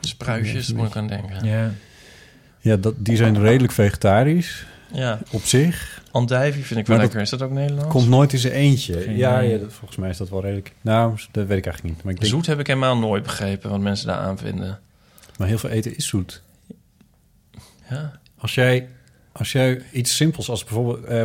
Spruitjes, 0.00 0.66
Ja, 0.68 0.74
moet 0.76 0.86
ik 0.88 0.96
aan 0.96 1.06
denken. 1.06 1.44
Ja, 1.44 1.70
ja 2.60 2.76
dat, 2.76 2.94
die 2.98 3.16
zijn 3.16 3.40
redelijk 3.40 3.72
vegetarisch 3.72 4.66
Ja, 4.92 5.18
op 5.30 5.42
zich. 5.44 6.02
andijvie 6.10 6.64
vind 6.64 6.80
ik 6.80 6.86
wel 6.86 6.96
Maar 6.96 7.04
lekker. 7.04 7.22
Is 7.22 7.30
dat 7.30 7.42
ook 7.42 7.50
Nederlands? 7.50 7.90
Komt 7.90 8.08
nooit 8.08 8.32
in 8.32 8.38
zijn 8.38 8.52
eentje. 8.52 9.16
Ja, 9.16 9.38
ja 9.38 9.58
volgens 9.58 9.96
mij 9.96 10.10
is 10.10 10.16
dat 10.16 10.28
wel 10.28 10.40
redelijk... 10.40 10.72
Nou, 10.80 11.18
dat 11.30 11.46
weet 11.46 11.58
ik 11.58 11.64
eigenlijk 11.64 11.94
niet. 11.94 12.04
Maar, 12.04 12.12
ik 12.12 12.20
denk, 12.20 12.32
Zoet 12.32 12.46
heb 12.46 12.58
ik 12.58 12.66
helemaal 12.66 12.96
nooit 12.98 13.22
begrepen 13.22 13.70
wat 13.70 13.80
mensen 13.80 14.06
daar 14.06 14.18
aan 14.18 14.38
vinden. 14.38 14.80
maar 15.38 15.48
heel 15.48 15.58
veel 15.58 15.70
eten 15.70 15.96
is 15.96 16.06
zoet. 16.06 16.42
Ja. 17.90 18.20
Als 18.38 18.54
jij, 18.54 18.88
als 19.32 19.52
jij 19.52 19.82
iets 19.92 20.16
simpels 20.16 20.48
als 20.48 20.64
bijvoorbeeld... 20.64 21.04
eh, 21.04 21.24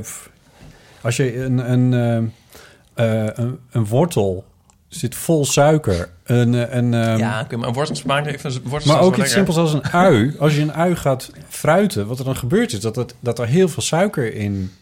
als 1.02 1.16
je 1.16 1.40
een, 1.40 1.72
een, 1.72 1.94
eh, 1.94 3.26
eh, 3.26 3.32
een, 3.34 3.60
een 3.72 3.86
wortel 3.86 4.46
zit 4.88 5.16
vol 5.16 5.46
suiker... 5.46 6.10
Een, 6.24 6.56
eh, 6.56 6.76
een, 6.76 6.94
ehm, 6.94 7.18
ja, 7.18 7.42
oké, 7.42 7.58
maar 7.58 7.74
wortels 7.74 8.00
smaakt 8.00 8.28
even 8.28 8.62
maar 8.64 9.00
ook 9.00 9.10
iets 9.10 9.18
lekker. 9.18 9.28
simpels 9.28 9.58
als 9.58 9.74
een 9.74 9.84
ui. 10.08 10.36
Als 10.40 10.56
je 10.56 10.62
een 10.62 10.74
ui 10.74 10.96
gaat 10.96 11.32
fruiten, 11.48 12.08
wat 12.08 12.20
er 12.20 12.26
dan 12.26 12.36
gebeurt 12.36 12.74
is... 12.74 12.80
dat, 12.80 12.96
het, 12.96 13.16
dat 13.20 13.40
er 13.40 13.48
heel 13.48 13.68
veel 13.68 13.84
suiker 13.84 14.34
in... 14.34 14.74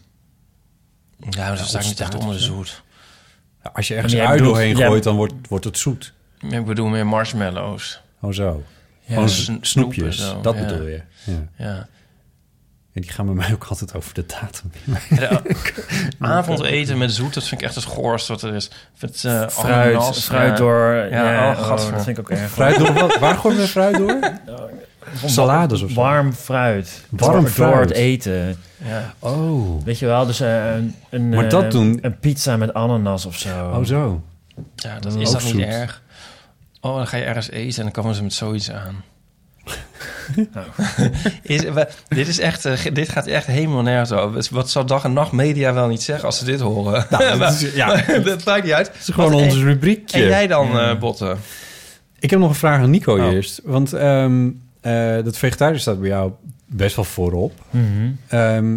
Ja, 1.18 1.48
maar 1.48 1.56
dat 1.56 1.66
staat 1.66 1.84
niet 1.84 2.00
echt 2.00 2.14
onder 2.14 2.40
zoet. 2.40 2.82
Ja, 3.62 3.70
Als 3.74 3.88
je 3.88 3.94
ergens 3.94 4.12
een 4.12 4.20
ui 4.20 4.42
doorheen 4.42 4.76
gooit, 4.76 5.02
dan 5.02 5.16
wordt, 5.16 5.34
wordt 5.48 5.64
het 5.64 5.78
zoet. 5.78 6.12
Ik 6.50 6.64
bedoel 6.64 6.88
meer 6.88 7.06
marshmallows. 7.06 8.00
Oh 8.20 8.32
zo. 8.32 8.62
Ja, 9.04 9.26
snoepjes, 9.60 10.18
zo, 10.18 10.40
dat 10.40 10.54
ja. 10.54 10.66
bedoel 10.66 10.86
je. 10.86 11.00
Ja. 11.56 11.88
Ja. 12.94 13.00
En 13.00 13.00
die 13.00 13.10
gaan 13.10 13.26
bij 13.26 13.34
mij 13.34 13.52
ook 13.52 13.64
altijd 13.64 13.94
over 13.94 14.14
de 14.14 14.24
datum. 14.26 14.72
De 16.18 16.26
avondeten 16.26 16.98
met 16.98 17.12
zoet, 17.12 17.34
dat 17.34 17.44
vind 17.44 17.60
ik 17.60 17.66
echt 17.66 17.74
het 17.74 17.84
goorst 17.84 18.28
wat 18.28 18.42
er 18.42 18.54
is. 18.54 18.70
Vind, 18.94 19.24
eh, 19.24 19.48
fruit, 19.48 19.94
ananas, 19.96 20.18
fruit 20.24 20.50
ja. 20.50 20.56
door... 20.56 20.94
Ja, 20.94 21.32
Ja, 21.32 21.52
oh, 21.52 21.60
oh, 21.60 21.68
dat 21.68 22.04
vind 22.04 22.06
ik 22.06 22.18
ook 22.18 22.30
erg. 22.30 22.50
Fruit 22.50 22.78
door 22.78 22.92
wat? 22.92 23.18
Waar 23.18 23.34
gooien 23.36 23.58
we 23.58 23.66
fruit 23.68 23.96
door? 23.96 24.18
Salades 25.26 25.82
of 25.82 25.90
zo? 25.90 25.94
Warm 26.00 26.32
fruit. 26.32 27.04
Warm 27.10 27.32
door, 27.32 27.40
Door 27.40 27.50
fruit. 27.50 27.88
het 27.88 27.98
eten. 27.98 28.56
Ja. 28.84 29.14
Oh. 29.18 29.84
Weet 29.84 29.98
je 29.98 30.06
wel, 30.06 30.26
dus 30.26 30.40
eh, 30.40 30.74
een, 30.74 30.94
een, 31.10 31.28
Maar 31.28 31.44
eh, 31.44 31.50
dat 31.50 31.70
doen- 31.70 31.98
een 32.02 32.18
pizza 32.18 32.56
met 32.56 32.74
ananas 32.74 33.26
of 33.26 33.38
zo. 33.38 33.70
Oh 33.74 33.84
zo. 33.84 34.22
ja, 34.76 34.98
dat 35.00 35.14
is 35.14 35.30
dat 35.30 35.42
niet 35.52 35.58
erg. 35.66 36.02
Oh, 36.80 36.96
dan 36.96 37.06
ga 37.06 37.16
je 37.16 37.24
ergens 37.24 37.50
eten 37.50 37.76
en 37.78 37.82
dan 37.82 37.92
komen 37.92 38.14
ze 38.14 38.22
met 38.22 38.32
zoiets 38.32 38.70
aan. 38.70 39.02
Nou. 40.52 40.66
is, 41.42 41.62
we- 41.62 41.88
dit, 42.08 42.28
is 42.28 42.38
echt, 42.38 42.64
eh, 42.64 42.78
dit 42.92 43.08
gaat 43.08 43.26
echt 43.26 43.46
helemaal 43.46 43.82
nergens 43.82 44.12
over. 44.12 44.46
Wat 44.50 44.70
zou 44.70 44.86
dag 44.86 45.04
en 45.04 45.12
nacht 45.12 45.32
media 45.32 45.72
wel 45.74 45.88
niet 45.88 46.02
zeggen 46.02 46.24
als 46.26 46.38
ze 46.38 46.44
dit 46.44 46.60
horen? 46.60 47.06
Nou, 47.10 47.38
dat 47.38 47.52
is- 47.62 47.74
ja. 47.74 48.02
dat 48.24 48.44
maakt 48.44 48.64
niet 48.64 48.72
uit. 48.72 48.86
Het 48.86 48.96
is 48.96 49.14
gewoon 49.14 49.32
ons 49.34 49.54
en, 49.54 49.62
rubriekje. 49.64 50.22
en 50.22 50.28
jij 50.28 50.46
dan, 50.46 50.78
eh 50.78 50.98
Botten? 50.98 51.38
Ik 52.18 52.30
heb 52.30 52.38
nog 52.38 52.48
een 52.48 52.54
vraag 52.54 52.80
aan 52.80 52.90
Nico 52.90 53.18
Oh. 53.18 53.32
eerst. 53.32 53.60
Want 53.64 53.92
ehm, 53.92 54.50
eh, 54.80 55.14
dat 55.24 55.36
vegetarisch 55.38 55.80
staat 55.80 56.00
bij 56.00 56.08
jou 56.08 56.32
best 56.66 56.96
wel 56.96 57.04
voorop. 57.04 57.52
Mhm. 57.70 57.84
Ehm, 58.28 58.76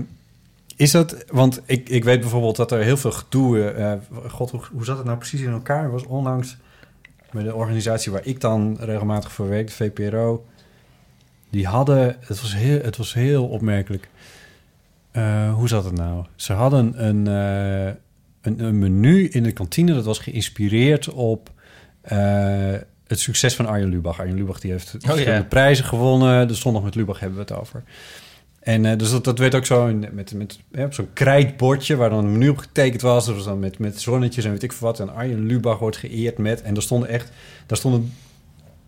is 0.76 0.92
dat, 0.92 1.16
want 1.32 1.62
ik, 1.66 1.90
ik 1.90 2.04
weet 2.04 2.20
bijvoorbeeld 2.20 2.56
dat 2.56 2.72
er 2.72 2.80
heel 2.80 2.98
veel 2.98 3.12
gedoe... 3.12 4.00
God, 4.28 4.52
hoe, 4.52 4.62
hoe 4.72 4.86
zat 4.86 4.98
het 4.98 5.06
nou 5.06 5.18
precies 5.18 5.42
in 5.42 5.52
elkaar? 5.52 5.92
Was 5.92 6.06
onlangs 6.06 6.58
met 7.32 7.46
de 7.46 7.56
organisatie 7.56 8.12
waar 8.12 8.22
ik 8.26 8.42
dan 8.42 8.78
regelmatig 8.80 9.32
voor 9.32 9.50
werk, 9.50 9.68
de 9.68 9.74
VPRO... 9.74 10.46
Die 11.50 11.68
hadden, 11.68 12.16
het 12.20 12.42
was 12.42 12.56
heel, 12.56 12.82
het 12.82 12.98
was 12.98 13.14
heel 13.14 13.48
opmerkelijk. 13.48 14.10
Eh, 15.12 15.54
hoe 15.54 15.68
zat 15.68 15.84
het 15.84 15.94
nou? 15.94 16.26
Ze 16.36 16.54
hadden 16.54 17.06
een, 17.06 17.28
eh, 17.28 17.94
een, 18.42 18.60
een 18.64 18.80
menu 18.80 19.28
in 19.28 19.44
de 19.44 19.52
kantine 19.52 19.94
dat 19.94 20.06
was 20.06 20.20
geïnspireerd 20.20 21.10
op 21.10 21.52
eh, 22.02 22.74
het 23.08 23.20
succes 23.20 23.56
van 23.56 23.66
Arjen 23.66 23.90
Lubach. 23.90 24.20
Arjen 24.20 24.36
Lubach 24.36 24.60
die 24.60 24.72
heeft 24.72 24.90
verschillende 24.90 25.32
ja. 25.32 25.44
prijzen 25.44 25.86
gewonnen. 25.86 26.48
De 26.48 26.54
zondag 26.54 26.84
met 26.84 26.96
Lubach 26.96 27.20
hebben 27.20 27.38
we 27.38 27.44
het 27.54 27.62
over. 27.62 27.84
En 28.60 28.98
dus 28.98 29.12
dat, 29.12 29.24
dat 29.24 29.40
werd 29.40 29.56
ook 29.56 29.66
zo 29.66 29.88
in, 29.88 30.06
met, 30.12 30.34
met 30.34 30.60
op 30.78 30.94
zo'n 30.94 31.14
krijtbordje 31.14 31.96
waar 31.96 32.10
dan 32.10 32.26
een 32.26 32.32
menu 32.32 32.50
op 32.50 32.58
getekend 32.58 33.02
was. 33.02 33.26
Dat 33.26 33.36
was 33.36 33.46
dan 33.46 33.60
met, 33.60 33.80
met 33.80 34.02
zonnetjes 34.02 34.46
en 34.46 34.52
weet 34.52 34.64
ik 34.64 34.74
veel 34.74 34.88
wat. 34.88 35.00
En 35.00 35.14
Arjen 35.14 35.46
Lubach 35.46 35.80
wordt 35.80 35.98
geëerd 35.98 36.38
met. 36.38 36.62
En 36.62 36.76
er 36.76 36.82
stonden 36.82 37.10
echt, 37.10 37.32
daar 37.66 37.78
stonden 37.78 38.14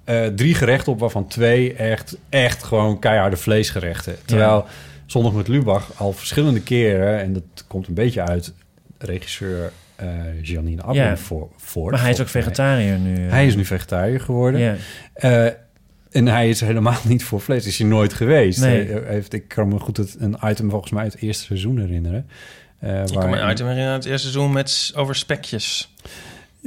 eh, 0.09 0.25
drie 0.27 0.55
gerechten 0.55 0.91
op, 0.91 0.99
waarvan 0.99 1.27
twee 1.27 1.73
echt, 1.73 2.17
echt 2.29 2.63
gewoon 2.63 2.99
keiharde 2.99 3.37
vleesgerechten. 3.37 4.15
Terwijl 4.25 4.65
zondag 5.05 5.33
met 5.33 5.47
Lubach 5.47 5.91
al 5.95 6.13
verschillende 6.13 6.61
keren, 6.61 7.19
en 7.19 7.33
dat 7.33 7.43
komt 7.67 7.87
een 7.87 7.93
beetje 7.93 8.21
uit 8.21 8.53
regisseur 8.97 9.71
eh 9.95 10.07
Janine 10.41 10.81
Abben 10.81 11.03
Ja. 11.03 11.17
voor, 11.17 11.49
voor. 11.57 11.91
Maar 11.91 12.01
hij 12.01 12.09
is 12.11 12.19
ook 12.21 12.33
mij. 12.33 12.43
vegetariër 12.43 12.97
nu. 12.97 13.25
eh. 13.25 13.31
Hij 13.31 13.47
is 13.47 13.55
nu 13.55 13.65
vegetariër 13.65 14.19
geworden. 14.21 14.61
Ja. 14.61 14.75
Eh, 15.13 15.45
en 16.11 16.27
hij 16.27 16.49
is 16.49 16.61
helemaal 16.61 16.97
niet 17.03 17.23
voor 17.23 17.41
vlees. 17.41 17.65
Is 17.65 17.77
hij 17.77 17.87
nooit 17.87 18.13
geweest. 18.13 18.59
Nee. 18.61 18.87
Hij 18.87 19.01
heeft, 19.05 19.33
ik 19.33 19.47
kan 19.47 19.67
me 19.67 19.79
goed 19.79 19.97
het, 19.97 20.15
een 20.19 20.37
item 20.45 20.69
volgens 20.69 20.91
mij 20.91 21.03
uit 21.03 21.13
het 21.13 21.21
eerste 21.21 21.43
seizoen 21.43 21.79
herinneren. 21.79 22.27
Eh, 22.79 23.01
Ik 23.01 23.13
kan 23.19 23.29
me 23.29 23.37
een 23.37 23.49
item 23.51 23.65
herinneren 23.65 23.93
uit 23.93 24.03
het 24.03 24.11
eerste 24.11 24.27
seizoen 24.29 24.51
met, 24.53 24.91
over 24.95 25.15
spekjes. 25.15 25.93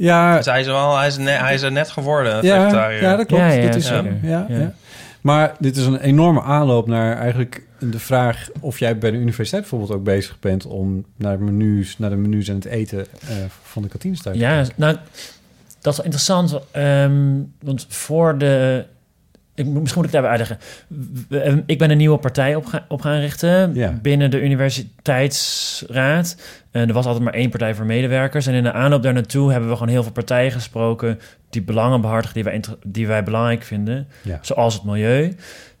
Ja, 0.05 0.37
Dus 0.37 0.45
hij 0.45 0.59
is, 0.59 0.65
wel, 0.67 0.97
hij, 0.97 1.07
is 1.07 1.17
ne- 1.17 1.31
hij 1.31 1.53
is 1.53 1.61
er 1.61 1.71
net 1.71 1.89
geworden, 1.91 2.45
ja, 2.45 2.89
ja, 2.89 3.15
dat 3.15 3.25
klopt. 3.25 3.43
Ja, 3.43 3.49
ja, 3.51 3.65
dat 3.65 3.75
is, 3.75 3.87
zeker. 3.87 4.17
ja, 4.21 4.45
Ja. 4.49 4.57
ja. 4.57 4.73
Maar 5.21 5.55
dit 5.59 5.75
is 5.77 5.85
een 5.85 5.99
enorme 5.99 6.41
aanloop 6.41 6.87
naar 6.87 7.17
eigenlijk 7.17 7.61
de 7.79 7.99
vraag... 7.99 8.47
of 8.59 8.79
jij 8.79 8.97
bij 8.97 9.11
de 9.11 9.17
universiteit 9.17 9.61
bijvoorbeeld 9.61 9.91
ook 9.91 10.03
bezig 10.03 10.39
bent... 10.39 10.65
om 10.65 11.05
naar, 11.15 11.39
menus, 11.39 11.97
naar 11.97 12.09
de 12.09 12.15
menus 12.15 12.47
en 12.47 12.55
het 12.55 12.65
eten 12.65 12.99
eh, 13.21 13.35
van 13.63 13.81
de 13.81 13.87
kantines 13.87 14.21
te 14.21 14.29
Ja, 14.33 14.63
nou, 14.75 14.97
dat 15.81 15.91
is 15.91 15.97
wel 15.97 16.05
interessant. 16.05 16.59
ehm, 16.71 17.39
want 17.61 17.85
voor 17.89 18.37
de... 18.37 18.85
Ik, 19.55 19.65
moet- 19.65 19.79
misschien 19.81 20.01
moet 20.01 20.13
ik 20.13 20.21
daarbij 20.21 20.31
uitleggen. 20.31 21.63
Ik 21.65 21.77
ben 21.77 21.91
een 21.91 21.97
nieuwe 21.97 22.17
partij 22.17 22.55
op, 22.55 22.65
ga- 22.65 22.85
op 22.87 23.01
gaan 23.01 23.19
richten 23.19 23.73
Ja. 23.73 23.99
binnen 24.01 24.31
de 24.31 24.41
universiteitsraad. 24.43 26.37
En 26.71 26.87
er 26.87 26.93
was 26.93 27.05
altijd 27.05 27.23
maar 27.23 27.33
één 27.33 27.49
partij 27.49 27.75
voor 27.75 27.85
medewerkers. 27.85 28.47
En 28.47 28.53
in 28.53 28.63
de 28.63 28.71
aanloop 28.71 29.03
daar 29.03 29.13
naartoe 29.13 29.51
hebben 29.51 29.69
we 29.69 29.75
gewoon 29.75 29.91
heel 29.91 30.03
veel 30.03 30.11
partijen 30.11 30.51
gesproken... 30.51 31.19
die 31.49 31.61
belangen 31.61 32.01
behartigen 32.01 32.33
die 32.35 32.43
wij, 32.43 32.61
die 32.85 33.07
wij 33.07 33.23
belangrijk 33.23 33.63
vinden. 33.63 34.07
Ja. 34.21 34.39
Zoals 34.41 34.73
het 34.73 34.83
milieu. 34.83 35.35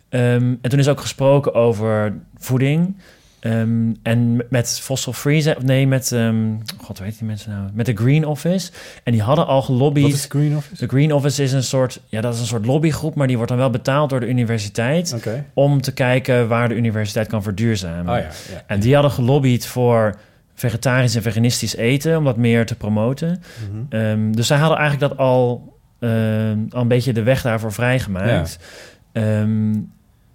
Ehm, 0.09 0.53
en 0.61 0.69
toen 0.69 0.79
is 0.79 0.87
ook 0.89 0.99
gesproken 1.01 1.53
over 1.53 2.13
voeding... 2.37 2.97
Ehm, 3.43 3.91
en 4.03 4.41
met 4.49 4.79
Fossil 4.81 5.13
Free, 5.13 5.41
zei- 5.41 5.55
nee, 5.63 5.87
met, 5.87 6.11
ehm, 6.11 6.35
god, 6.77 6.99
weet 6.99 7.17
die 7.17 7.27
mensen 7.27 7.51
nou? 7.51 7.69
Met 7.73 7.85
de 7.85 7.93
Green 7.95 8.25
Office. 8.25 8.71
En 9.03 9.11
die 9.11 9.21
hadden 9.21 9.47
al 9.47 9.61
gelobbyd. 9.61 10.03
Wat 10.03 10.13
is 10.13 10.21
de 10.21 10.37
Green 10.37 10.55
Office? 10.55 10.75
De 10.85 10.87
Green 10.87 11.13
Office 11.13 11.43
is 11.43 11.51
een 11.51 11.63
soort, 11.63 11.99
ja, 12.07 12.21
dat 12.21 12.33
is 12.33 12.39
een 12.39 12.45
soort 12.45 12.65
lobbygroep, 12.65 13.15
maar 13.15 13.27
die 13.27 13.35
wordt 13.35 13.51
dan 13.51 13.59
wel 13.59 13.69
betaald 13.69 14.09
door 14.09 14.19
de 14.19 14.27
universiteit 14.27 15.13
om 15.53 15.81
te 15.81 15.91
kijken 15.93 16.47
waar 16.47 16.69
de 16.69 16.75
universiteit 16.75 17.27
kan 17.27 17.43
verduurzamen. 17.43 18.13
Oh 18.13 18.19
ja, 18.19 18.53
ja. 18.53 18.63
En 18.67 18.79
die 18.79 18.93
hadden 18.93 19.11
gelobbyd 19.11 19.65
voor 19.65 20.15
vegetarisch 20.55 21.15
en 21.15 21.21
veganistisch 21.21 21.75
eten, 21.75 22.17
om 22.17 22.23
dat 22.23 22.37
meer 22.37 22.65
te 22.65 22.75
promoten. 22.75 23.41
Mhm. 23.69 24.01
Ehm, 24.01 24.31
dus 24.31 24.47
zij 24.47 24.57
hadden 24.57 24.77
eigenlijk 24.77 25.09
dat 25.09 25.19
al, 25.19 25.73
al 26.69 26.81
een 26.81 26.87
beetje 26.87 27.13
de 27.13 27.23
weg 27.23 27.41
daarvoor 27.41 27.71
vrijgemaakt. 27.73 28.57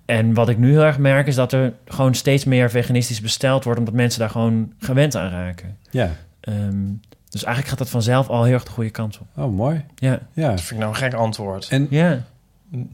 En 0.08 0.34
wat 0.34 0.48
ik 0.48 0.58
nu 0.58 0.70
heel 0.70 0.82
erg 0.84 0.98
merk 0.98 1.26
is 1.26 1.34
dat 1.34 1.52
er 1.52 1.72
gewoon 1.86 2.14
steeds 2.14 2.44
meer 2.44 2.70
veganistisch 2.70 3.20
besteld 3.20 3.64
wordt, 3.64 3.78
omdat 3.78 3.94
mensen 3.94 4.20
daar 4.20 4.30
gewoon 4.30 4.72
gewend 4.78 5.16
aan 5.16 5.30
raken. 5.30 5.76
Ja. 5.90 6.10
Ehm, 6.40 6.76
dus 7.28 7.44
eigenlijk 7.44 7.68
gaat 7.68 7.78
dat 7.78 7.88
vanzelf 7.90 8.28
al 8.28 8.44
heel 8.44 8.54
erg 8.54 8.64
de 8.64 8.70
goede 8.70 8.90
kant 8.90 9.18
op. 9.20 9.44
Oh, 9.44 9.54
mooi. 9.54 9.84
Ja. 9.94 10.18
Ja. 10.32 10.48
Dat 10.50 10.60
vind 10.60 10.70
ik 10.70 10.78
nou 10.78 10.88
een 10.90 10.96
gek 10.96 11.14
antwoord. 11.14 11.68
En 11.70 11.86
Ja. 11.90 12.08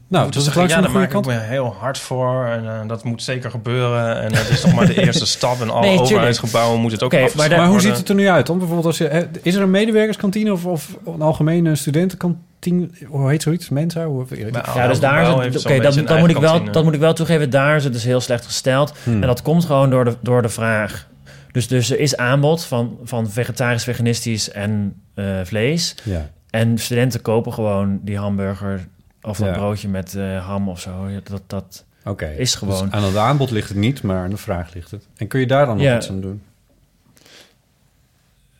nou, 0.07 0.23
Moet 0.25 0.33
dat 0.33 0.35
is 0.35 0.55
langs 0.55 0.73
ja, 0.73 0.79
daar 0.81 0.89
goede 0.89 0.91
maak 0.99 1.03
ik 1.03 1.09
kant. 1.09 1.25
me 1.25 1.33
heel 1.33 1.73
hard 1.79 1.97
voor. 1.97 2.45
En 2.45 2.65
eh, 2.65 2.87
dat 2.87 3.03
moet 3.03 3.23
zeker 3.23 3.49
gebeuren. 3.49 4.21
En 4.21 4.31
dat 4.31 4.49
is 4.49 4.63
nog 4.65 4.73
maar 4.75 4.85
de 4.85 5.03
eerste 5.05 5.25
stap. 5.35 5.61
En 5.61 5.69
alle 5.69 5.85
Nee, 5.85 5.99
overheidsgebouwen 5.99 6.79
moeten 6.79 6.99
het 6.99 7.13
ook 7.13 7.21
Oké, 7.21 7.37
maar 7.37 7.49
Maar 7.49 7.57
hoe 7.57 7.65
worden. 7.67 7.81
ziet 7.81 7.97
het 7.97 8.09
er 8.09 8.15
nu 8.15 8.27
uit? 8.29 8.45
Dan 8.45 8.57
bijvoorbeeld 8.57 8.87
als 8.87 8.97
je, 8.97 9.07
hè, 9.07 9.23
is 9.41 9.55
er 9.55 9.61
een 9.61 9.71
medewerkerskantine 9.71 10.51
of, 10.51 10.65
of 10.65 10.97
een 11.05 11.21
algemene 11.21 11.75
studentenkantine? 11.75 12.43
Hoe 13.07 13.29
heet 13.29 13.41
zoiets? 13.41 13.69
Mensa? 13.69 14.05
Hoe, 14.05 14.25
Ja, 14.75 14.87
dus 14.87 14.99
daar 14.99 15.21
is 15.45 15.63
het, 15.63 16.07
dat, 16.07 16.19
moet 16.19 16.29
ik 16.29 16.37
wel, 16.37 16.49
kantine. 16.51 16.71
dat 16.71 16.83
moet 16.83 16.93
ik 16.93 16.99
wel 16.99 17.13
toegeven. 17.13 17.49
Daar 17.49 17.75
is 17.75 17.83
het 17.83 17.93
dus 17.93 18.03
heel 18.03 18.21
slecht 18.21 18.45
gesteld. 18.45 18.93
Hmm. 19.03 19.21
En 19.21 19.27
dat 19.27 19.41
komt 19.41 19.65
gewoon 19.65 19.89
door 19.89 20.05
de, 20.05 20.15
door 20.21 20.41
de 20.41 20.49
vraag. 20.49 21.07
Dus, 21.51 21.67
dus 21.67 21.89
er 21.91 21.99
is 21.99 22.17
aanbod 22.17 22.63
van, 22.63 22.97
van 23.03 23.29
vegetarisch, 23.29 23.83
veganistisch 23.83 24.51
en 24.51 25.01
eh, 25.13 25.25
vlees. 25.43 25.95
Ja. 26.03 26.29
En 26.49 26.77
studenten 26.77 27.21
kopen 27.21 27.53
gewoon 27.53 27.99
die 28.01 28.17
hamburger 28.17 28.87
of 29.21 29.37
dat 29.37 29.47
Ja. 29.47 29.53
broodje 29.53 29.87
met 29.87 30.15
eh, 30.15 30.45
ham 30.47 30.69
of 30.69 30.79
zo. 30.79 30.91
Dat, 31.23 31.41
dat, 31.47 31.85
Oké. 32.05 32.25
Is 32.25 32.55
gewoon. 32.55 32.81
Dus 32.83 32.91
aan 32.91 33.03
het 33.03 33.15
aanbod 33.17 33.51
ligt 33.51 33.69
het 33.69 33.77
niet, 33.77 34.01
maar 34.01 34.23
aan 34.23 34.29
de 34.29 34.37
vraag 34.37 34.73
ligt 34.73 34.91
het. 34.91 35.07
En 35.17 35.27
kun 35.27 35.39
je 35.39 35.47
daar 35.47 35.65
dan 35.65 35.75
nog 35.75 35.85
Ja. 35.85 35.95
iets 35.95 36.09
aan 36.09 36.21
doen? 36.21 36.41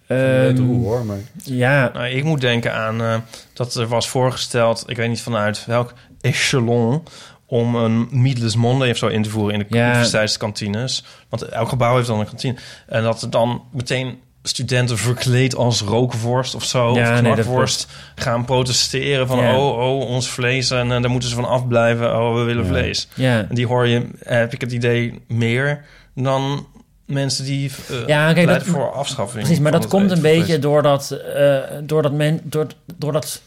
Ehm, 0.08 0.58
hoe 0.58 0.84
hoor, 0.86 1.06
maar... 1.06 1.18
ja, 1.44 1.92
Nou, 1.94 2.08
ik 2.08 2.24
moet 2.24 2.42
denken 2.42 2.74
aan 2.74 3.02
eh, 3.02 3.16
dat 3.54 3.76
er 3.76 3.88
was 3.88 4.10
voorgesteld, 4.10 4.84
ik 4.88 4.98
weet 4.98 5.10
niet 5.10 5.22
vanuit 5.22 5.66
welk 5.66 5.94
echelon, 6.22 7.04
om 7.48 7.76
een 7.76 8.08
Meatless 8.12 8.56
Monday 8.56 8.90
of 8.90 8.98
zo 8.98 9.08
in 9.08 9.24
te 9.24 9.30
voeren 9.30 9.54
in 9.54 9.60
de 9.70 9.76
Ja. 9.78 9.88
universiteitskantines. 9.90 11.04
Want 11.30 11.42
elk 11.42 11.70
gebouw 11.70 11.96
heeft 11.96 12.08
dan 12.08 12.20
een 12.20 12.26
kantine. 12.26 12.56
En 12.88 13.04
dat 13.04 13.22
er 13.22 13.30
dan 13.30 13.64
meteen 13.72 14.20
studenten 14.44 14.98
verkleed 14.98 15.56
als 15.56 15.82
rookworst 15.82 16.56
of 16.56 16.64
zo, 16.64 16.94
Ja, 16.96 17.14
of 17.16 17.22
nee, 17.22 17.34
knakworst, 17.34 17.88
gaan 18.16 18.46
protesteren 18.46 19.28
van 19.28 19.38
Ja. 19.40 19.58
oh, 19.58 19.78
oh, 19.78 20.00
ons 20.10 20.28
vlees 20.30 20.70
en 20.72 20.92
eh, 20.92 21.02
daar 21.02 21.10
moeten 21.10 21.30
ze 21.30 21.36
van 21.36 21.46
afblijven. 21.48 22.18
Oh, 22.20 22.36
we 22.36 22.42
willen 22.44 22.64
Ja. 22.64 22.70
vlees. 22.70 23.08
ja. 23.14 23.46
En 23.50 23.56
die 23.56 23.68
hoor 23.68 23.88
je, 23.88 24.08
heb 24.20 24.54
ik 24.54 24.62
het 24.62 24.72
idee, 24.72 25.22
meer 25.28 25.86
dan 26.16 26.68
mensen 27.06 27.46
die 27.46 27.72
eh 27.90 28.08
Ja, 28.08 28.34
kijk, 28.34 28.46
pleiten 28.46 28.68
dat- 28.74 28.76
voor 28.82 28.92
afschaffing. 28.92 29.44
Precies, 29.44 29.60
maar 29.62 29.72
van 29.72 29.82
dat 29.82 29.92
het 29.92 30.00
komt 30.02 30.12
een 30.12 30.22
beetje 30.22 30.60
doordat, 30.60 31.12
eh 31.12 31.58
doordat 31.84 32.12
men, 32.12 32.40
door, 32.44 32.68
doordat 32.98 33.42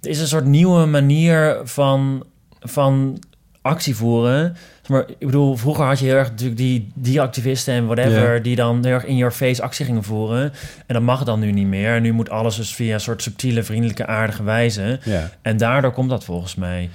er 0.00 0.10
is 0.10 0.20
een 0.20 0.26
soort 0.26 0.44
nieuwe 0.44 0.86
manier 0.86 1.60
van, 1.64 2.24
van 2.60 3.22
actie 3.62 3.96
voeren. 3.96 4.56
Maar 4.86 5.04
ik 5.18 5.26
bedoel, 5.26 5.56
vroeger 5.56 5.84
had 5.84 5.98
je 5.98 6.04
heel 6.04 6.14
erg 6.14 6.30
natuurlijk 6.30 6.58
die, 6.58 6.90
die 6.94 7.20
activisten 7.20 7.74
en 7.74 7.86
whatever, 7.86 8.42
die 8.42 8.56
dan 8.56 8.84
heel 8.84 8.94
erg 8.94 9.04
in 9.04 9.16
your 9.16 9.32
face 9.32 9.62
actie 9.62 9.84
gingen 9.84 10.02
voeren. 10.04 10.52
En 10.86 10.94
dat 10.94 11.02
mag 11.02 11.24
dan 11.24 11.40
nu 11.40 11.52
niet 11.52 11.66
meer. 11.66 11.94
En 11.94 12.02
nu 12.02 12.12
moet 12.12 12.30
alles 12.30 12.56
dus 12.56 12.74
via 12.74 12.94
een 12.94 13.00
soort 13.00 13.22
subtiele, 13.22 13.62
vriendelijke, 13.62 14.06
aardige 14.06 14.42
wijze. 14.42 14.98
En 15.42 15.56
daardoor 15.56 15.92
komt 15.92 16.10
dat 16.10 16.24
volgens 16.24 16.54
mij. 16.54 16.90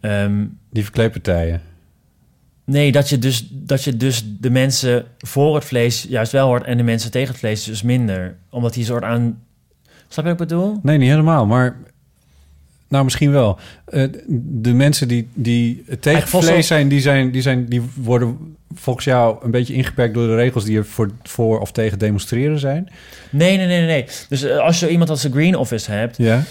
Ehm, 0.00 0.44
die 0.70 0.82
verkleedpartijen. 0.82 1.60
Nee, 2.70 2.92
dat 2.92 3.08
je, 3.08 3.18
dus, 3.18 3.46
dat 3.50 3.84
je 3.84 3.96
dus 3.96 4.24
de 4.40 4.50
mensen 4.50 5.04
voor 5.18 5.54
het 5.54 5.64
vlees 5.64 6.06
juist 6.08 6.32
wel 6.32 6.46
hoort... 6.46 6.64
en 6.64 6.76
de 6.76 6.82
mensen 6.82 7.10
tegen 7.10 7.28
het 7.28 7.38
vlees 7.38 7.64
dus 7.64 7.82
minder. 7.82 8.36
Omdat 8.50 8.74
die 8.74 8.84
soort 8.84 9.02
aan... 9.02 9.42
Snap 10.08 10.24
je 10.24 10.30
wat 10.30 10.40
ik 10.40 10.48
bedoel? 10.48 10.78
Nee, 10.82 10.98
niet 10.98 11.08
helemaal, 11.08 11.46
maar... 11.46 11.76
Nou, 12.88 13.04
misschien 13.04 13.30
wel. 13.30 13.58
Eh, 13.84 14.04
de 14.38 14.72
mensen 14.72 15.08
die, 15.08 15.28
die 15.34 15.84
tegen 16.00 16.28
vlees 16.28 16.66
zijn 16.66 16.88
die, 16.88 17.00
zijn, 17.00 17.30
die 17.30 17.42
zijn, 17.42 17.66
die 17.66 17.82
worden 17.94 18.56
volgens 18.74 19.04
jou 19.04 19.44
een 19.44 19.50
beetje 19.50 19.74
ingeperkt 19.74 20.14
door 20.14 20.26
de 20.26 20.34
regels 20.34 20.64
die 20.64 20.78
er 20.78 20.86
voor, 20.86 21.10
voor 21.22 21.60
of 21.60 21.72
tegen 21.72 21.98
demonstreren 21.98 22.58
zijn. 22.58 22.88
Nee, 23.30 23.56
nee, 23.56 23.66
nee, 23.66 23.86
nee. 23.86 24.06
Dus 24.28 24.42
eh, 24.42 24.58
als 24.58 24.80
je 24.80 24.88
iemand 24.88 25.10
als 25.10 25.22
de 25.22 25.30
Green 25.30 25.56
Office 25.56 25.90
hebt... 25.90 26.16
Ja. 26.16 26.42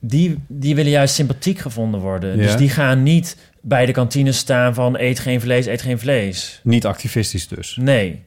die, 0.00 0.38
die 0.46 0.74
willen 0.74 0.90
juist 0.90 1.14
sympathiek 1.14 1.58
gevonden 1.58 2.00
worden. 2.00 2.36
Ja. 2.36 2.42
Dus 2.42 2.56
die 2.56 2.70
gaan 2.70 3.02
niet 3.02 3.36
bij 3.68 3.86
de 3.86 3.92
kantine 3.92 4.32
staan 4.32 4.74
van... 4.74 4.98
eet 4.98 5.18
geen 5.18 5.40
vlees, 5.40 5.66
eet 5.66 5.82
geen 5.82 5.98
vlees. 5.98 6.60
Niet 6.62 6.86
activistisch 6.86 7.48
dus. 7.48 7.78
Nee. 7.80 8.22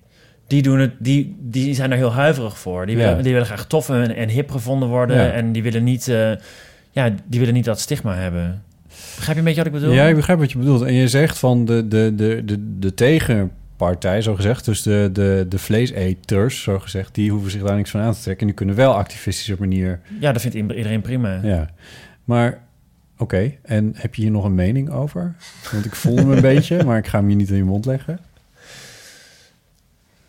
Die, 0.47 0.61
doen 0.61 0.79
het, 0.79 0.91
die, 0.99 1.35
die 1.39 1.73
zijn 1.73 1.91
er 1.91 1.97
heel 1.97 2.13
huiverig 2.13 2.57
voor. 2.57 2.85
Die, 2.85 2.97
Ja. 2.97 3.07
willen, 3.07 3.23
die 3.23 3.31
willen 3.31 3.47
graag 3.47 3.65
tof 3.67 3.89
en, 3.89 4.15
en 4.15 4.29
hip 4.29 4.51
gevonden 4.51 4.89
worden. 4.89 5.15
Ja. 5.15 5.31
En 5.31 5.51
die 5.51 5.63
willen, 5.63 5.83
niet, 5.83 6.07
eh, 6.07 6.31
ja, 6.91 7.15
die 7.25 7.39
willen 7.39 7.53
niet 7.53 7.65
dat 7.65 7.79
stigma 7.79 8.15
hebben. 8.15 8.63
Begrijp 9.15 9.33
je 9.33 9.37
een 9.37 9.43
beetje 9.43 9.63
wat 9.63 9.73
ik 9.73 9.79
bedoel? 9.79 9.93
Ja, 9.93 10.05
ik 10.07 10.15
begrijp 10.15 10.39
wat 10.39 10.51
je 10.51 10.57
bedoelt. 10.57 10.81
En 10.81 10.93
je 10.93 11.07
zegt 11.07 11.37
van 11.37 11.65
de, 11.65 11.87
de, 11.87 12.13
de, 12.15 12.41
de, 12.45 12.77
de 12.79 12.93
tegenpartij, 12.93 14.21
zo 14.21 14.35
gezegd, 14.35 14.65
dus 14.65 14.81
de, 14.81 15.09
de, 15.13 15.45
de 15.49 15.57
vleeseters, 15.59 16.61
zo 16.61 16.79
gezegd, 16.79 17.15
die 17.15 17.31
hoeven 17.31 17.51
zich 17.51 17.61
daar 17.61 17.75
niks 17.75 17.89
van 17.89 18.01
aan 18.01 18.13
te 18.13 18.21
trekken. 18.21 18.39
En 18.41 18.47
die 18.47 18.55
kunnen 18.55 18.75
wel 18.75 18.93
activistische 18.95 19.55
manier. 19.59 19.99
Ja, 20.19 20.31
dat 20.31 20.41
vindt 20.41 20.55
iedereen 20.55 21.01
prima. 21.01 21.39
Ja. 21.43 21.69
Maar, 22.23 22.67
oké. 23.19 23.53
En 23.61 23.93
heb 23.95 24.15
je 24.15 24.21
hier 24.21 24.31
nog 24.31 24.43
een 24.43 24.55
mening 24.55 24.89
over? 24.89 25.35
Want 25.71 25.85
ik 25.85 25.95
voel 25.95 26.25
me 26.25 26.35
een 26.35 26.41
beetje, 26.55 26.83
maar 26.83 26.97
ik 26.97 27.07
ga 27.07 27.19
hem 27.19 27.29
je 27.29 27.35
niet 27.35 27.49
in 27.49 27.55
je 27.55 27.63
mond 27.63 27.85
leggen. 27.85 28.19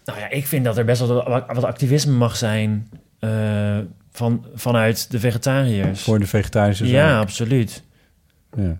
Nou 0.04 0.18
ja, 0.18 0.30
ik 0.30 0.46
vind 0.46 0.64
dat 0.64 0.78
er 0.78 0.84
best 0.84 1.00
wel 1.06 1.28
wat, 1.28 1.64
activisme 1.64 2.12
mag 2.12 2.36
zijn 2.36 2.88
eh, 3.18 3.78
van, 4.10 4.46
vanuit 4.54 5.10
de 5.10 5.20
vegetariërs. 5.20 6.02
Voor 6.02 6.18
de 6.18 6.26
vegetarische 6.26 6.84
zaak. 6.86 6.94
ja, 6.94 7.18
absoluut. 7.20 7.82
Ja. 8.56 8.78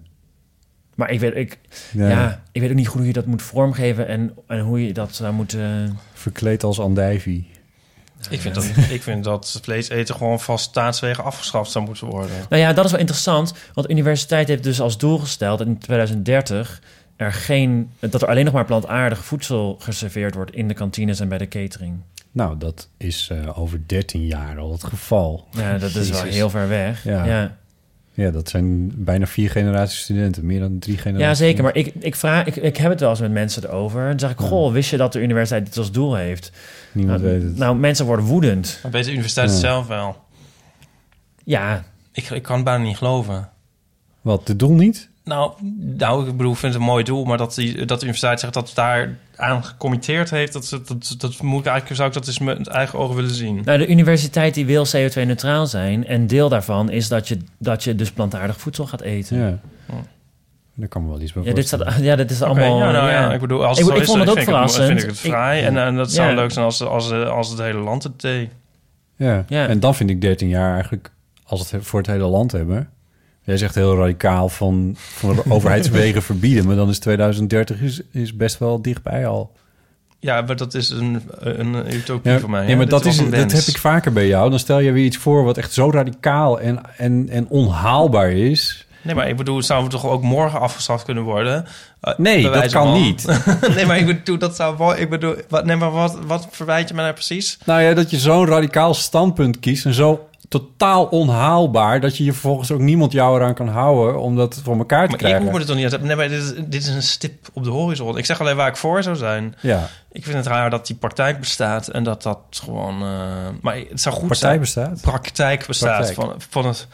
Maar 0.94 1.10
ik 1.10 1.20
weet, 1.20 1.36
ik, 1.36 1.58
Ja. 1.92 2.08
ja. 2.08 2.42
ik 2.52 2.60
weet 2.60 2.70
ook 2.70 2.76
niet 2.76 2.88
goed 2.88 2.98
hoe 2.98 3.06
je 3.06 3.12
dat 3.12 3.26
moet 3.26 3.42
vormgeven 3.42 4.06
en, 4.06 4.34
en 4.46 4.60
hoe 4.60 4.86
je 4.86 4.92
dat 4.92 5.14
zou 5.14 5.32
moeten... 5.32 5.98
Verkleed 6.12 6.64
als 6.64 6.80
andijvie. 6.80 7.50
Ik 8.30 8.40
vind, 8.40 8.54
dat, 8.54 8.64
ik 8.90 9.02
vind 9.02 9.24
dat 9.24 9.58
vlees 9.62 9.88
eten 9.88 10.14
gewoon 10.14 10.40
van 10.40 10.58
staatswegen 10.58 11.24
afgeschaft 11.24 11.70
zou 11.70 11.84
moeten 11.84 12.06
worden. 12.06 12.36
Nou 12.48 12.62
ja, 12.62 12.72
dat 12.72 12.84
is 12.84 12.90
wel 12.90 13.00
interessant, 13.00 13.54
want 13.74 13.86
de 13.86 13.92
universiteit 13.92 14.48
heeft 14.48 14.62
dus 14.62 14.80
als 14.80 14.98
doel 14.98 15.18
gesteld 15.18 15.58
dat 15.58 15.66
in 15.66 15.78
2030 15.78 16.80
er 17.16 17.32
geen, 17.32 17.90
dat 17.98 18.22
er 18.22 18.28
alleen 18.28 18.44
nog 18.44 18.54
maar 18.54 18.64
plantaardig 18.64 19.24
voedsel 19.24 19.76
geserveerd 19.78 20.34
wordt 20.34 20.54
in 20.54 20.68
de 20.68 20.74
kantines 20.74 21.20
en 21.20 21.28
bij 21.28 21.38
de 21.38 21.48
catering. 21.48 22.00
Nou, 22.32 22.58
dat 22.58 22.88
is 22.96 23.28
eh, 23.32 23.58
over 23.58 23.80
13 23.86 24.26
jaar 24.26 24.58
al 24.58 24.72
het 24.72 24.84
geval. 24.84 25.46
Ja, 25.50 25.78
dat 25.78 25.94
is 25.94 26.10
wel 26.10 26.22
heel 26.22 26.50
ver 26.50 26.68
weg. 26.68 27.04
Ja. 27.04 27.24
Ja. 27.24 27.58
Ja, 28.14 28.30
dat 28.30 28.48
zijn 28.48 28.92
bijna 29.04 29.26
vier 29.26 29.50
generaties 29.50 30.00
studenten. 30.00 30.46
Meer 30.46 30.60
dan 30.60 30.78
drie 30.78 30.98
generaties. 30.98 31.38
Ja, 31.38 31.46
zeker. 31.46 31.62
Maar 31.62 31.76
ik, 31.76 31.92
ik, 31.98 32.16
vraag, 32.16 32.46
ik, 32.46 32.56
ik 32.56 32.76
heb 32.76 32.90
het 32.90 33.00
wel 33.00 33.10
eens 33.10 33.20
met 33.20 33.32
mensen 33.32 33.64
erover. 33.64 34.00
En 34.00 34.08
dan 34.08 34.18
zeg 34.18 34.30
ik, 34.30 34.38
goh, 34.38 34.72
wist 34.72 34.90
je 34.90 34.96
dat 34.96 35.12
de 35.12 35.20
universiteit 35.20 35.66
dit 35.66 35.76
als 35.76 35.92
doel 35.92 36.14
heeft? 36.14 36.52
Niemand 36.92 37.22
nou, 37.22 37.32
weet 37.32 37.42
het. 37.42 37.56
Nou, 37.56 37.76
mensen 37.76 38.06
worden 38.06 38.24
woedend. 38.24 38.78
Maar 38.82 38.92
weet 38.92 39.04
de 39.04 39.10
universiteit 39.10 39.50
het 39.50 39.60
Ja. 39.60 39.66
zelf 39.66 39.86
wel? 39.86 40.16
Ja, 41.44 41.84
Ik, 42.12 42.30
ik 42.30 42.42
kan 42.42 42.54
het 42.56 42.64
bijna 42.64 42.84
niet 42.84 42.96
geloven. 42.96 43.48
Wat, 44.20 44.46
de 44.46 44.56
doel 44.56 44.72
niet? 44.74 45.08
Nou, 45.24 45.52
nou, 45.96 46.28
ik 46.28 46.36
bedoel, 46.36 46.52
ik 46.52 46.58
vind 46.58 46.72
het 46.72 46.82
een 46.82 46.88
mooi 46.88 47.04
doel, 47.04 47.24
maar 47.24 47.38
dat, 47.38 47.54
die, 47.54 47.74
dat 47.74 47.88
de 47.88 48.04
universiteit 48.04 48.40
zegt 48.40 48.54
dat 48.54 48.66
het 48.66 48.76
daar 48.76 49.18
aan 49.36 49.64
gecommitteerd 49.64 50.30
heeft, 50.30 50.52
dat, 50.52 50.68
dat, 50.70 50.88
dat, 50.88 51.14
dat 51.18 51.42
moet 51.42 51.60
ik 51.60 51.66
eigenlijk, 51.66 51.96
zou 51.96 52.08
ik 52.08 52.14
dat 52.14 52.26
eens 52.26 52.38
met 52.38 52.66
eigen 52.66 52.98
ogen 52.98 53.16
willen 53.16 53.34
zien. 53.34 53.62
nou, 53.64 53.78
de 53.78 53.88
universiteit 53.88 54.54
die 54.54 54.66
wil 54.66 54.86
CO2-neutraal 54.86 55.66
zijn. 55.66 56.06
En 56.06 56.26
deel 56.26 56.48
daarvan 56.48 56.90
is 56.90 57.08
dat 57.08 57.28
je, 57.28 57.38
dat 57.58 57.84
je 57.84 57.94
dus 57.94 58.10
plantaardig 58.12 58.60
voedsel 58.60 58.86
gaat 58.86 59.00
eten. 59.00 59.38
Ja. 59.38 59.58
Daar 60.80 60.88
kan 60.88 61.02
me 61.02 61.08
wel 61.08 61.20
iets 61.20 61.32
bij 61.32 61.42
Ja, 61.42 61.52
dit, 61.54 61.66
staat, 61.66 61.94
ja, 62.00 62.16
dit 62.16 62.30
is 62.30 62.42
allemaal... 62.42 62.78
ja, 62.78 62.90
nou 62.92 63.08
ja, 63.08 63.10
ja. 63.20 63.32
ik 63.32 63.40
bedoel, 63.40 63.64
als 63.66 63.78
Ik- 63.78 63.84
het 63.84 63.94
ik 63.94 64.00
is, 64.00 64.06
vond 64.06 64.18
het 64.20 64.28
ook 64.28 64.34
vind 64.34 64.48
ik 64.48 64.54
verrassend. 64.54 64.86
vind 64.86 65.00
ik 65.02 65.06
het 65.08 65.14
Ik- 65.24 65.30
vrij. 65.30 65.64
en, 65.66 65.76
en 65.76 65.96
dat 65.96 66.12
zou 66.12 66.28
Ja. 66.28 66.34
leuk 66.34 66.50
zijn 66.52 66.64
als, 66.64 66.82
als, 66.82 67.12
als 67.12 67.48
het 67.50 67.58
hele 67.58 67.78
land 67.78 68.02
het 68.02 68.20
deed. 68.20 68.50
Ja. 69.16 69.44
Ja. 69.48 69.66
en 69.66 69.80
dan 69.80 69.94
vind 69.94 70.10
ik 70.10 70.20
13 70.20 70.48
jaar 70.48 70.72
eigenlijk, 70.74 71.10
als 71.44 71.70
het 71.70 71.84
voor 71.86 71.98
het 71.98 72.08
hele 72.08 72.26
land 72.26 72.52
hebben... 72.52 72.88
Jij 73.42 73.56
zegt 73.56 73.74
heel 73.74 73.96
radicaal 73.96 74.48
van, 74.48 74.94
van 74.96 75.34
de 75.34 75.42
overheidswegen 75.54 76.22
verbieden... 76.22 76.66
maar 76.66 76.76
dan 76.76 76.88
is 76.88 76.98
2030 76.98 77.80
is, 77.80 78.00
is 78.12 78.36
best 78.36 78.58
wel 78.58 78.82
dichtbij 78.82 79.26
al. 79.26 79.52
Ja, 80.18 80.40
maar 80.42 80.56
dat 80.56 80.74
is 80.74 80.90
een, 80.90 81.22
een 81.38 81.94
utopie 81.94 82.32
Ja, 82.32 82.38
voor 82.38 82.50
mij. 82.50 82.68
ja, 82.68 82.76
maar 82.76 82.88
dat, 82.88 83.04
is, 83.04 83.18
een 83.18 83.30
dat 83.30 83.52
heb 83.52 83.62
ik 83.62 83.78
vaker 83.78 84.12
bij 84.12 84.26
jou. 84.26 84.50
Dan 84.50 84.58
stel 84.58 84.78
je 84.78 84.92
weer 84.92 85.04
iets 85.04 85.16
voor 85.16 85.44
wat 85.44 85.56
echt 85.58 85.72
zo 85.72 85.90
radicaal 85.90 86.60
en, 86.60 86.80
en, 86.96 87.28
en 87.28 87.48
onhaalbaar 87.48 88.30
is. 88.32 88.86
Nee, 89.02 89.14
maar 89.14 89.28
ik 89.28 89.36
bedoel, 89.36 89.62
zou 89.62 89.82
het 89.82 89.90
toch 89.90 90.06
ook 90.06 90.22
morgen 90.22 90.60
afgeschaft 90.60 91.04
kunnen 91.04 91.22
worden? 91.22 91.66
Eh, 92.00 92.12
Nee, 92.16 92.42
dat 92.50 92.72
kan 92.72 92.86
van- 92.86 93.00
niet. 93.02 93.26
nee, 93.76 93.86
maar 93.86 93.98
ik 93.98 94.06
bedoel, 94.06 94.38
dat 94.38 94.56
zou 94.56 94.76
wel... 94.78 94.96
Ik 94.98 95.10
bedoel, 95.10 95.34
wat, 95.48 95.64
nee, 95.64 95.76
maar 95.76 95.90
wat, 95.90 96.18
wat 96.26 96.48
verwijt 96.50 96.88
je 96.88 96.94
me 96.94 97.00
nou 97.02 97.12
precies? 97.12 97.58
Nou 97.64 97.82
ja, 97.82 97.94
dat 97.94 98.10
je 98.10 98.18
zo'n 98.18 98.46
radicaal 98.46 98.94
standpunt 98.94 99.58
kiest 99.60 99.84
en 99.84 99.94
zo 99.94 100.28
totaal 100.48 101.04
onhaalbaar... 101.04 102.00
dat 102.00 102.16
je 102.16 102.24
je 102.24 102.32
vervolgens 102.32 102.70
ook 102.70 102.80
niemand 102.80 103.12
jou 103.12 103.36
eraan 103.40 103.54
kan 103.54 103.68
houden 103.68 104.20
om 104.20 104.36
dat 104.36 104.60
voor 104.64 104.76
elkaar 104.78 105.08
te 105.08 105.16
Maar 105.22 105.30
ik 105.30 105.40
moet 105.50 105.58
het 105.58 105.66
toch 105.66 105.76
niet. 105.76 106.00
Nee, 106.02 106.16
maar 106.16 106.28
dit 106.28 106.42
is, 106.42 106.52
dit 106.66 106.82
is 106.82 106.88
een 106.88 107.02
stip 107.02 107.48
op 107.52 107.64
de 107.64 107.70
horizon. 107.70 108.18
Ik 108.18 108.24
zeg 108.26 108.40
alleen 108.40 108.56
waar 108.56 108.68
ik 108.68 108.76
voor 108.76 109.02
zou 109.02 109.16
zijn. 109.16 109.54
Ja, 109.60 109.88
Ik 110.12 110.24
vind 110.24 110.36
het 110.36 110.46
raar 110.46 110.70
dat 110.70 110.86
die 110.86 110.96
praktijk 110.96 111.40
bestaat 111.40 111.88
en 111.88 112.04
dat 112.04 112.22
dat 112.22 112.38
gewoon... 112.50 113.02
eh, 113.02 113.08
maar 113.60 113.76
het 113.76 114.00
zou 114.00 114.14
goed 114.14 114.26
partij 114.28 114.48
zijn... 114.48 114.60
bestaat. 114.60 115.00
Praktijk 115.00 115.66
bestaat 115.66 115.94
Praktijk. 116.14 116.14
Van, 116.20 116.34
van 116.50 116.66
het... 116.66 116.86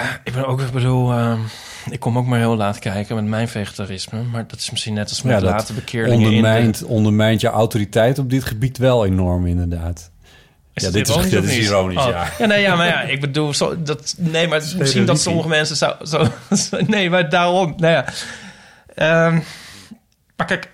Ik 0.24 0.32
ben 0.34 0.46
ook, 0.46 0.60
ik 0.60 0.70
bedoel... 0.70 1.12
ehm, 1.12 1.40
ik 1.90 2.00
kom 2.00 2.18
ook 2.18 2.26
maar 2.26 2.38
heel 2.38 2.56
laat 2.56 2.78
kijken 2.78 3.14
met 3.14 3.24
mijn 3.24 3.48
vegetarisme. 3.48 4.22
Maar 4.22 4.46
dat 4.46 4.58
is 4.58 4.70
misschien 4.70 4.94
net 4.94 5.08
als 5.08 5.22
met 5.22 5.32
Ja, 5.34 5.40
dat 5.40 5.50
late 5.50 5.72
bekeerlingen 5.72 6.18
in 6.18 6.20
de- 6.22 6.26
ondermijnt, 6.36 6.84
ondermijnt 6.84 7.40
je 7.40 7.48
autoriteit 7.48 8.18
op 8.18 8.30
dit 8.30 8.44
gebied 8.44 8.78
wel 8.78 9.06
enorm, 9.06 9.46
inderdaad. 9.46 10.10
Is 10.74 10.82
Ja, 10.84 10.90
dat 10.90 10.92
dit 10.92 11.08
is- 11.08 11.14
ironisch 11.14 11.30
dit 11.30 11.44
is 11.44 11.50
niet? 11.56 11.64
ironisch, 11.66 11.96
Oh. 12.04 12.08
ja. 12.08 12.26
Ja, 12.38 12.46
nee, 12.46 12.60
ja, 12.60 12.76
maar 12.76 12.86
ja, 12.86 13.00
ik 13.02 13.20
bedoel, 13.20 13.54
zo, 13.54 13.82
dat, 13.82 14.14
nee, 14.18 14.48
maar 14.48 14.62
misschien 14.78 15.06
dat 15.06 15.20
sommige 15.20 15.48
mensen 15.48 15.76
zo, 15.76 15.92
zo, 16.02 16.26
nee, 16.86 17.10
maar 17.10 17.28
daarom, 17.28 17.74
nou 17.76 17.92
ja. 17.92 18.04
Ehm, 18.94 19.38
maar 20.36 20.46
kijk, 20.46 20.68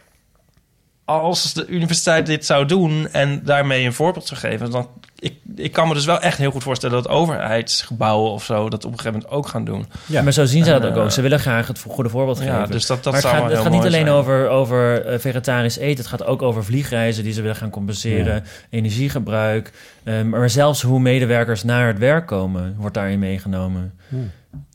als 1.05 1.53
de 1.53 1.67
universiteit 1.67 2.27
dit 2.27 2.47
zou 2.47 2.65
doen 2.67 3.09
en 3.13 3.45
daarmee 3.45 3.85
een 3.85 3.93
voorbeeld 3.93 4.27
zou 4.27 4.41
geven, 4.41 4.71
dan 4.71 4.89
ik, 5.19 5.35
ik 5.57 5.73
kan 5.73 5.89
me 5.89 5.95
dus 5.95 6.05
wel 6.05 6.21
echt 6.21 6.39
heel 6.39 6.51
goed 6.51 6.63
voorstellen 6.63 7.03
dat 7.03 7.09
overheidsgebouwen 7.13 8.31
of 8.31 8.45
zo 8.45 8.69
dat 8.69 8.85
op 8.85 8.93
een 8.93 8.99
gegeven 8.99 9.19
moment 9.21 9.37
ook 9.39 9.47
gaan 9.49 9.65
doen. 9.65 9.87
Ja. 10.07 10.23
Maar 10.23 10.33
zo 10.33 10.45
zien 10.45 10.65
ze 10.65 10.71
dat 10.71 10.85
ook. 10.85 10.97
ook. 10.97 11.05
eh, 11.05 11.11
Ze 11.11 11.21
willen 11.23 11.41
graag 11.41 11.67
het 11.67 11.81
goede 11.89 12.09
voorbeeld 12.11 12.39
Ja, 12.43 12.57
geven. 12.59 12.71
dus 12.71 12.87
dat, 12.87 12.97
dat 13.05 13.13
maar 13.13 13.23
het 13.23 13.31
zou 13.31 13.43
gaat, 13.43 13.51
het 13.53 13.61
gaat 13.61 13.71
niet 13.73 13.81
alleen 13.81 13.93
zijn. 13.93 14.09
over, 14.09 14.49
over 14.49 15.05
eh, 15.07 15.19
vegetarisch 15.19 15.77
eten. 15.77 15.97
Het 15.99 16.07
gaat 16.07 16.25
ook 16.25 16.43
over 16.43 16.65
vliegreizen 16.65 17.25
die 17.25 17.33
ze 17.33 17.41
willen 17.41 17.57
gaan 17.57 17.71
compenseren. 17.71 18.35
Ja. 18.35 18.43
Energiegebruik. 18.71 19.73
Ehm, 20.05 20.29
maar 20.29 20.51
zelfs 20.51 20.83
hoe 20.83 21.01
medewerkers 21.01 21.63
naar 21.65 21.87
het 21.87 21.99
werk 21.99 22.27
komen, 22.27 22.75
wordt 22.79 22.95
daarin 22.95 23.19
meegenomen. 23.19 23.95
Ja. 24.09 24.17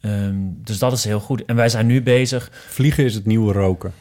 Ehm, 0.02 0.36
dus 0.40 0.80
dat 0.80 0.92
is 0.94 1.04
heel 1.04 1.20
goed. 1.20 1.46
En 1.46 1.56
wij 1.56 1.70
zijn 1.70 1.86
nu 1.86 2.02
bezig. 2.02 2.50
Vliegen 2.68 3.04
is 3.06 3.14
het 3.16 3.26
nieuwe 3.26 3.54
roken. 3.54 3.94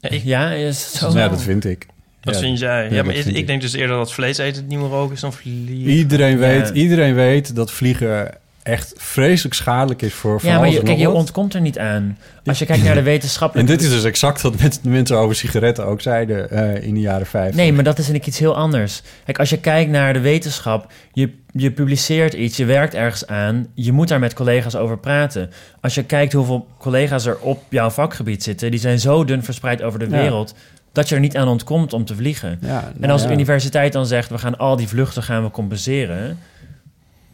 Ja, 0.00 0.08
ik- 0.08 0.22
Ja, 0.24 0.50
is 0.50 0.84
het 0.84 0.94
zo? 0.94 1.18
Ja, 1.18 1.28
dat 1.28 1.42
vind 1.42 1.64
ik. 1.64 1.86
Dat 2.32 2.40
Ja. 2.40 2.46
vind 2.46 2.58
jij. 2.58 2.84
Ja, 2.84 2.94
Ja, 2.94 3.02
maar 3.02 3.04
dat 3.04 3.14
ik, 3.14 3.22
vind 3.22 3.34
ik 3.34 3.40
ik. 3.40 3.46
denk 3.46 3.60
dus 3.60 3.72
eerder 3.72 3.96
dat 3.96 4.12
vlees 4.12 4.38
eten 4.38 4.60
het 4.60 4.68
nieuwe 4.68 4.88
rook 4.88 5.12
is 5.12 5.20
dan 5.20 5.32
vliegen. 5.32 5.74
Iedereen 5.92 6.38
weet, 6.38 6.68
iedereen 6.68 7.14
weet 7.14 7.54
dat 7.56 7.70
vliegen 7.72 8.30
echt 8.62 8.92
vreselijk 8.96 9.54
schadelijk 9.54 10.02
is 10.02 10.12
voor 10.14 10.40
van 10.40 10.50
Ja, 10.50 10.58
maar 10.58 10.68
je, 10.70 10.78
en 10.78 10.84
kijk, 10.84 10.98
je 10.98 11.06
wat. 11.06 11.14
ontkomt 11.14 11.54
er 11.54 11.60
niet 11.60 11.78
aan. 11.78 12.18
Als 12.44 12.58
je 12.58 12.66
kijkt 12.66 12.82
naar 12.84 12.92
de 12.92 12.98
En 12.98 13.04
wetenschappelijke... 13.04 13.72
dit 13.72 13.82
is 13.82 13.90
dus 13.90 14.04
exact 14.04 14.40
wat 14.40 14.60
mensen- 14.60 14.82
de 14.82 14.88
mensen 14.88 15.16
over 15.16 15.36
sigaretten 15.36 15.84
ook 15.86 16.00
zeiden 16.00 16.50
eh, 16.50 16.82
in 16.86 16.94
de 16.94 17.00
jaren 17.00 17.26
50. 17.26 17.56
Nee, 17.56 17.72
maar 17.72 17.84
dat 17.84 17.98
is 17.98 18.06
denk 18.06 18.18
ik 18.18 18.26
iets 18.26 18.38
heel 18.38 18.56
anders. 18.56 19.02
Kijk, 19.24 19.38
als 19.38 19.50
je 19.50 19.58
kijkt 19.60 19.90
naar 19.90 20.12
de 20.12 20.20
wetenschap, 20.20 20.92
je, 21.12 21.30
je 21.52 21.70
publiceert 21.70 22.34
iets, 22.34 22.56
je 22.56 22.64
werkt 22.64 22.94
ergens 22.94 23.26
aan, 23.26 23.66
je 23.74 23.92
moet 23.92 24.08
daar 24.08 24.18
met 24.18 24.34
collega's 24.34 24.74
over 24.74 24.98
praten. 24.98 25.50
Als 25.80 25.94
je 25.94 26.04
kijkt 26.04 26.32
hoeveel 26.32 26.66
collega's 26.78 27.26
er 27.26 27.38
op 27.38 27.62
jouw 27.68 27.90
vakgebied 27.90 28.42
zitten, 28.42 28.70
die 28.70 28.80
zijn 28.80 28.98
zo 29.00 29.24
dun 29.24 29.42
verspreid 29.42 29.82
over 29.82 29.98
de 29.98 30.06
Ja. 30.10 30.44
Dat 30.92 31.08
je 31.08 31.14
er 31.14 31.20
niet 31.20 31.36
aan 31.36 31.48
ontkomt 31.48 31.92
om 31.92 32.04
te 32.04 32.14
vliegen. 32.14 32.58
Ja, 32.60 32.84
en 32.84 32.94
nou 33.00 33.12
als 33.12 33.22
de 33.22 33.28
ja. 33.28 33.34
universiteit 33.34 33.92
dan 33.92 34.06
zegt, 34.06 34.30
we 34.30 34.38
gaan 34.38 34.58
al 34.58 34.76
die 34.76 34.88
vluchten 34.88 35.22
gaan 35.22 35.44
we 35.44 35.50
compenseren, 35.50 36.38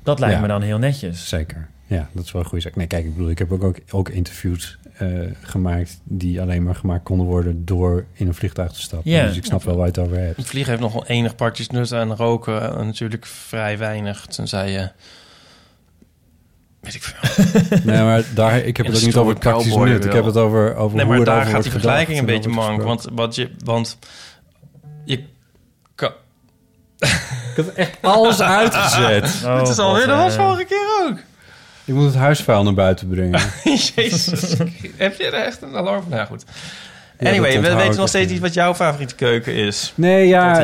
dat 0.03 0.19
lijkt 0.19 0.35
Ja. 0.35 0.41
me 0.41 0.49
dan 0.49 0.63
heel 0.63 0.79
netjes. 0.79 1.29
Zeker. 1.29 1.69
Ja, 1.87 2.09
dat 2.13 2.25
is 2.25 2.33
wel 2.33 2.43
een 2.43 2.49
goede 2.49 2.65
zaak. 2.65 2.77
Nee, 2.77 2.87
kijk, 2.87 3.05
ik 3.05 3.13
bedoel, 3.13 3.31
ik 3.31 3.39
heb 3.39 3.53
ook, 3.53 3.65
ook, 3.65 3.77
ook 3.91 4.09
interviews 4.09 4.79
eh, 4.99 5.09
gemaakt 5.41 6.01
die 6.05 6.41
alleen 6.41 6.63
maar 6.63 6.75
gemaakt 6.75 7.05
konden 7.05 7.27
worden 7.27 7.65
door 7.65 8.05
in 8.13 8.27
een 8.27 8.35
vliegtuig 8.35 8.73
te 8.73 8.81
stappen. 8.81 9.11
Ja. 9.11 9.27
Dus 9.27 9.37
ik 9.37 9.45
snap 9.45 9.63
wel 9.63 9.77
waar 9.77 9.87
je 9.87 9.91
het 9.91 10.01
over 10.01 10.19
hebt. 10.19 10.47
Vliegen 10.47 10.71
heeft 10.71 10.83
nog 10.83 10.93
wel 10.93 11.07
enig 11.07 11.35
partjes 11.35 11.69
nut 11.69 11.93
en 11.93 12.17
roken 12.17 12.63
eh, 12.63 12.85
natuurlijk 12.85 13.27
vrij 13.27 13.79
weinig. 13.79 14.27
Tenzij 14.27 14.71
je... 14.71 14.91
Weet 16.85 16.95
ik 16.95 17.03
veel. 17.03 17.79
Nee, 17.93 18.03
maar 18.03 18.23
daar, 18.35 18.59
ik 18.59 18.77
heb 18.77 18.87
het 18.87 18.97
ook 18.97 19.03
niet 19.03 19.17
over 19.17 19.39
praktisch 19.39 19.75
nut. 19.75 20.05
Ik 20.05 20.13
heb 20.13 20.25
het 20.25 20.37
over, 20.37 20.77
over 20.77 20.97
Nee, 20.97 21.07
hoe 21.07 21.17
maar 21.17 21.25
daar 21.25 21.47
gaat 21.47 21.63
die 21.63 21.71
vergelijking 21.71 22.19
een 22.19 22.29
en 22.29 22.35
beetje 22.35 22.51
mank. 22.51 22.83
Want, 22.83 23.07
wat 23.13 23.35
je, 23.35 23.51
want 23.65 23.99
je 25.05 25.25
kan... 25.95 26.13
Ik 26.99 27.57
heb 27.57 27.69
echt 27.69 27.99
alles 28.01 28.41
uitgezet. 28.63 29.43
Oh, 29.45 29.59
het 29.59 29.69
is 29.69 29.79
alweer, 29.79 30.07
dat 30.07 30.17
God, 30.17 30.25
was 30.25 30.35
vorige 30.35 30.65
keer 30.65 31.07
ook. 31.09 31.19
Ik 31.85 31.95
moet 31.95 32.05
het 32.05 32.15
huisvuil 32.15 32.63
naar 32.63 32.75
buiten 32.75 33.09
brengen. 33.09 33.41
Jezus. 33.95 34.57
Heb 34.97 35.19
je 35.19 35.25
er 35.25 35.35
echt 35.35 35.63
een 35.63 35.77
alarm? 35.77 36.05
Nou 36.09 36.27
goed. 36.27 36.45
Anyway, 37.29 37.61
we 37.61 37.75
weten 37.75 37.97
nog 37.97 38.09
steeds 38.09 38.33
niet 38.33 38.41
wat 38.41 38.55
jouw 38.55 38.75
favoriete 38.75 39.15
keuken 39.15 39.55
is. 39.55 39.93
Nee, 39.97 40.29
ja, 40.29 40.61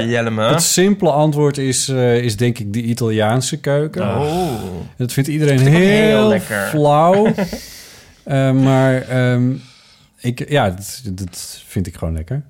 het 0.51 0.63
simpele 0.63 1.11
antwoord 1.11 1.59
is, 1.59 1.89
eh, 1.89 2.17
is 2.17 2.37
denk 2.37 2.59
ik 2.59 2.73
de 2.73 2.83
Italiaanse 2.83 3.61
keuken. 3.61 4.03
Oh. 4.03 4.51
Dat 4.97 5.13
vindt 5.13 5.29
iedereen 5.29 5.59
Vind 5.59 5.71
heel, 5.71 6.19
heel 6.19 6.29
lekker. 6.29 6.67
flauw. 6.69 7.27
Eh, 8.25 8.53
maar 8.53 9.03
ehm, 9.03 9.53
ik, 10.21 10.49
ja, 10.49 10.71
dat, 10.71 11.01
dat 11.05 11.63
vind 11.67 11.87
ik 11.87 11.97
gewoon 11.97 12.15
lekker. 12.15 12.43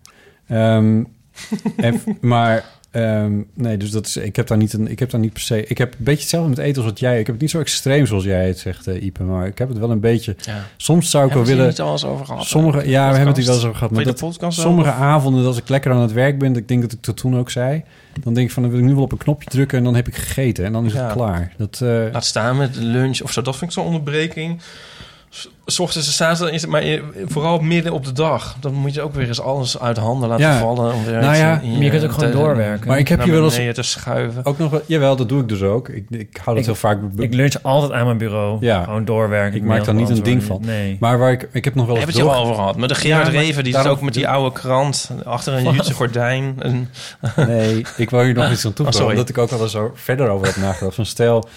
Ehm, 0.48 1.02
en, 1.76 2.02
maar 2.20 2.64
ehm, 2.90 3.32
nee, 3.54 3.76
dus 3.76 3.90
dat 3.90 4.06
is, 4.06 4.16
ik 4.16 4.36
heb 4.36 4.46
daar 4.46 4.58
niet 4.58 4.72
een, 4.72 4.90
ik 4.90 4.98
heb 4.98 5.10
daar 5.10 5.20
niet 5.20 5.32
per 5.32 5.42
se. 5.42 5.64
Ik 5.66 5.78
heb 5.78 5.92
een 5.92 6.04
beetje 6.04 6.20
hetzelfde 6.20 6.48
met 6.48 6.58
eten 6.58 6.82
als 6.82 6.90
wat 6.90 7.00
jij. 7.00 7.12
Ik 7.18 7.24
heb 7.26 7.34
het 7.34 7.40
niet 7.40 7.50
zo 7.50 7.60
extreem 7.60 8.06
zoals 8.06 8.24
jij 8.24 8.46
het 8.46 8.58
zegt, 8.58 8.86
eh, 8.86 9.02
Ipe. 9.02 9.22
Maar 9.22 9.46
ik 9.46 9.58
heb 9.58 9.68
het 9.68 9.78
wel 9.78 9.90
een 9.90 10.00
beetje. 10.00 10.36
Ja. 10.40 10.66
Soms 10.76 11.10
zou 11.10 11.26
ik 11.26 11.32
wel 11.32 11.44
Hebben 11.44 11.66
het 11.66 11.76
willen. 11.76 11.92
niet 11.92 12.02
al 12.04 12.10
eens 12.10 12.14
over 12.14 12.26
gehad? 12.26 12.44
Sommige, 12.44 12.88
ja, 12.88 13.08
we 13.10 13.16
hebben 13.16 13.26
het 13.26 13.36
hier 13.36 13.46
wel 13.46 13.54
eens 13.54 13.64
over 13.64 13.76
gehad. 13.76 13.90
Maar 13.92 14.04
dat, 14.04 14.52
sommige 14.54 14.88
over? 14.90 15.02
avonden, 15.02 15.46
als 15.46 15.56
ik 15.58 15.68
lekker 15.68 15.92
aan 15.92 16.00
het 16.00 16.12
werk 16.12 16.38
ben, 16.38 16.56
ik 16.56 16.68
denk 16.68 16.80
dat 16.82 16.92
ik 16.92 17.02
dat 17.04 17.16
toen 17.16 17.36
ook 17.38 17.50
zei, 17.50 17.82
dan 18.22 18.34
denk 18.34 18.46
ik 18.46 18.52
van, 18.52 18.62
dan 18.62 18.70
wil 18.72 18.80
ik 18.80 18.86
nu 18.86 18.94
wel 18.94 19.02
op 19.02 19.12
een 19.12 19.18
knopje 19.18 19.48
drukken 19.50 19.78
en 19.78 19.84
dan 19.84 19.94
heb 19.94 20.08
ik 20.08 20.14
gegeten 20.16 20.64
en 20.64 20.72
dan 20.72 20.84
is 20.86 20.92
Ja. 20.92 21.04
het 21.04 21.12
klaar. 21.12 21.52
Dat, 21.56 21.80
eh, 21.82 21.88
Laat 22.12 22.24
staan 22.24 22.56
met 22.56 22.76
lunch 22.76 23.20
of 23.22 23.32
zo. 23.32 23.42
Dat 23.42 23.56
vind 23.56 23.70
ik 23.70 23.76
zo'n 23.76 23.86
onderbreking. 23.86 24.60
S- 25.66 25.78
ochtends 25.78 26.06
en 26.06 26.12
's 26.12 26.20
avonds 26.20 26.40
dan 26.40 26.48
is 26.50 26.60
het 26.62 26.70
maar 26.70 26.82
eh, 26.82 27.02
vooral 27.26 27.58
midden 27.58 27.92
op 27.92 28.04
de 28.04 28.12
dag. 28.12 28.56
Dan 28.60 28.74
moet 28.74 28.94
je 28.94 29.02
ook 29.02 29.14
weer 29.14 29.26
eens 29.28 29.40
alles 29.40 29.78
uit 29.80 29.94
de 29.94 30.00
handen 30.00 30.28
laten 30.28 30.46
Ja. 30.46 30.58
vallen. 30.58 30.94
Om 30.94 31.04
weer 31.04 31.20
Nou 31.20 31.36
ja, 31.36 31.60
maar 31.64 31.82
je 31.82 31.90
kunt 31.90 32.04
ook 32.04 32.12
gewoon 32.12 32.30
doorwerken. 32.32 32.88
Maar 32.88 32.98
ik 32.98 33.08
heb 33.08 33.24
je 33.24 33.30
wel 33.30 33.44
eens- 33.44 33.74
te 33.74 33.82
schuiven. 33.82 34.44
Ook 34.44 34.58
nog 34.58 34.70
wel, 34.70 34.80
jawel, 34.86 35.16
dat 35.16 35.28
doe 35.28 35.40
ik 35.40 35.48
dus 35.48 35.62
ook. 35.62 35.88
Ik, 35.88 36.04
ik 36.10 36.28
hou 36.42 36.46
dat 36.46 36.56
Ik- 36.58 36.64
heel 36.64 36.74
vaak. 36.74 36.98
Ik 37.16 37.34
lunch 37.34 37.54
altijd 37.62 37.92
aan 37.92 38.04
mijn 38.04 38.18
bureau. 38.18 38.56
Ja. 38.60 38.84
Gewoon 38.84 39.04
doorwerken. 39.04 39.56
Ik 39.58 39.64
maak 39.64 39.84
daar 39.84 39.94
niet 39.94 40.08
een 40.08 40.22
ding 40.22 40.42
van. 40.42 40.60
Nee. 40.64 40.96
maar 41.00 41.18
waar 41.18 41.32
ik, 41.32 41.48
ik 41.52 41.64
heb 41.64 41.74
nog 41.74 41.86
wel 41.86 41.94
We 41.94 42.00
eens 42.00 42.14
hebben 42.14 42.24
het 42.30 42.34
door- 42.34 42.44
al 42.44 42.50
over 42.50 42.54
gehad. 42.62 42.76
Met 42.76 42.88
de 42.88 42.94
Gerard 42.94 43.26
Ja, 43.26 43.32
maar 43.32 43.42
Reven, 43.42 43.64
die 43.64 43.74
zit 43.76 43.86
ook 43.86 44.00
met 44.00 44.14
die 44.14 44.28
oude 44.28 44.52
krant. 44.52 45.10
Achter 45.24 45.52
een 45.54 45.72
Jutse 45.72 45.94
gordijn. 45.94 46.54
En, 46.58 46.88
Nee, 47.36 47.84
ik 47.96 48.10
wil 48.10 48.20
hier 48.22 48.34
nog 48.34 48.50
iets 48.50 48.64
aan 48.64 48.70
Oh, 48.70 48.76
toevoegen. 48.76 48.92
sorry. 48.92 49.10
omdat 49.10 49.28
ik 49.28 49.38
ook 49.38 49.50
wel 49.50 49.60
eens 49.62 49.72
zo 49.72 49.92
verder 49.94 50.28
over 50.28 50.46
heb 50.46 50.56
nagedacht. 50.56 50.94
Van 50.94 51.06
stel 51.06 51.48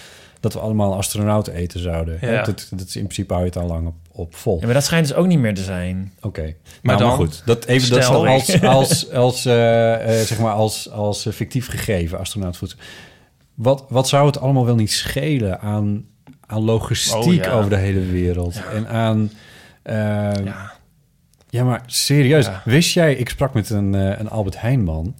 dat 0.44 0.52
we 0.52 0.58
allemaal 0.60 0.94
astronauten 0.94 1.54
eten 1.54 1.80
zouden. 1.80 2.18
Ja. 2.20 2.42
Dat, 2.42 2.66
dat 2.70 2.86
is 2.88 2.96
in 2.96 3.02
principe 3.02 3.32
hou 3.32 3.44
je 3.44 3.50
het 3.52 3.62
al 3.62 3.68
lang 3.68 3.86
op, 3.86 3.94
op 4.12 4.34
vol. 4.36 4.58
Ja, 4.60 4.64
maar 4.64 4.74
dat 4.74 4.84
schijnt 4.84 5.08
dus 5.08 5.16
ook 5.16 5.26
niet 5.26 5.38
meer 5.38 5.54
te 5.54 5.62
zijn. 5.62 6.12
Oké. 6.20 6.54
Maar 6.82 6.98
dan- 6.98 7.06
maar 7.08 7.16
goed, 7.16 7.42
dat 7.44 7.64
even 7.64 7.90
dat 7.90 8.02
dan 8.02 8.26
als, 8.26 8.62
als, 8.62 9.10
als, 9.24 9.44
eh, 9.44 10.20
eh, 10.20 10.26
zeg 10.26 10.38
maar 10.38 10.52
als, 10.52 10.90
als 10.90 11.26
eh, 11.26 11.32
fictief 11.32 11.68
gegeven 11.68 12.18
astronautvoedsel. 12.18 12.78
Wat, 13.54 13.84
wat 13.88 14.08
zou 14.08 14.26
het 14.26 14.38
allemaal 14.40 14.64
wel 14.66 14.74
niet 14.74 14.92
schelen 14.92 15.60
aan, 15.60 16.04
aan 16.46 16.62
logistiek 16.62 17.22
Oh, 17.22 17.34
ja. 17.34 17.50
over 17.52 17.70
de 17.70 17.76
hele 17.76 18.00
wereld 18.06 18.60
en 18.72 18.88
aan 18.88 19.30
ja. 20.44 20.72
Ja, 21.50 21.64
maar 21.64 21.82
serieus. 21.86 22.46
Ja. 22.46 22.62
Wist 22.64 22.94
jij, 22.94 23.14
ik 23.14 23.28
sprak 23.28 23.54
met 23.54 23.70
een, 23.70 23.92
een 23.92 24.30
Albert 24.30 24.60
Heijnman. 24.60 25.14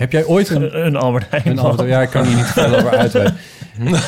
Heb 0.00 0.12
jij 0.12 0.24
ooit 0.24 0.48
een... 0.48 0.86
Een, 0.86 0.96
Albert 0.96 1.26
Heijn. 1.30 1.46
een 1.46 1.58
Albert, 1.58 1.88
ja, 1.88 2.00
ik 2.00 2.10
kan 2.10 2.24
hier 2.26 2.36
niet 2.36 2.46
veel 2.46 2.74
over 2.76 2.96
uitweiden. 2.96 3.36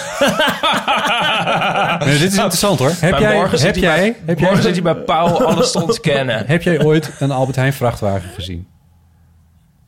Nee, 2.04 2.18
dit 2.18 2.32
is 2.32 2.34
interessant 2.34 2.78
hoor. 2.78 2.92
Heb 3.00 3.18
jij, 3.18 3.34
morgen 3.34 3.60
heb 3.60 3.76
jij, 3.76 3.96
bij- 3.96 4.16
heb 4.26 4.38
Morgen 4.40 4.56
jij, 4.62 4.72
zit 4.72 4.72
hij 4.84 4.94
bij 4.94 5.02
Paul 5.04 5.46
alles 5.46 5.72
te 5.72 5.82
ontkennen. 5.82 6.44
heb 6.54 6.62
jij 6.62 6.84
ooit 6.84 7.10
een 7.18 7.30
Albert 7.30 7.56
Heijn 7.56 7.72
vrachtwagen 7.72 8.30
gezien? 8.34 8.66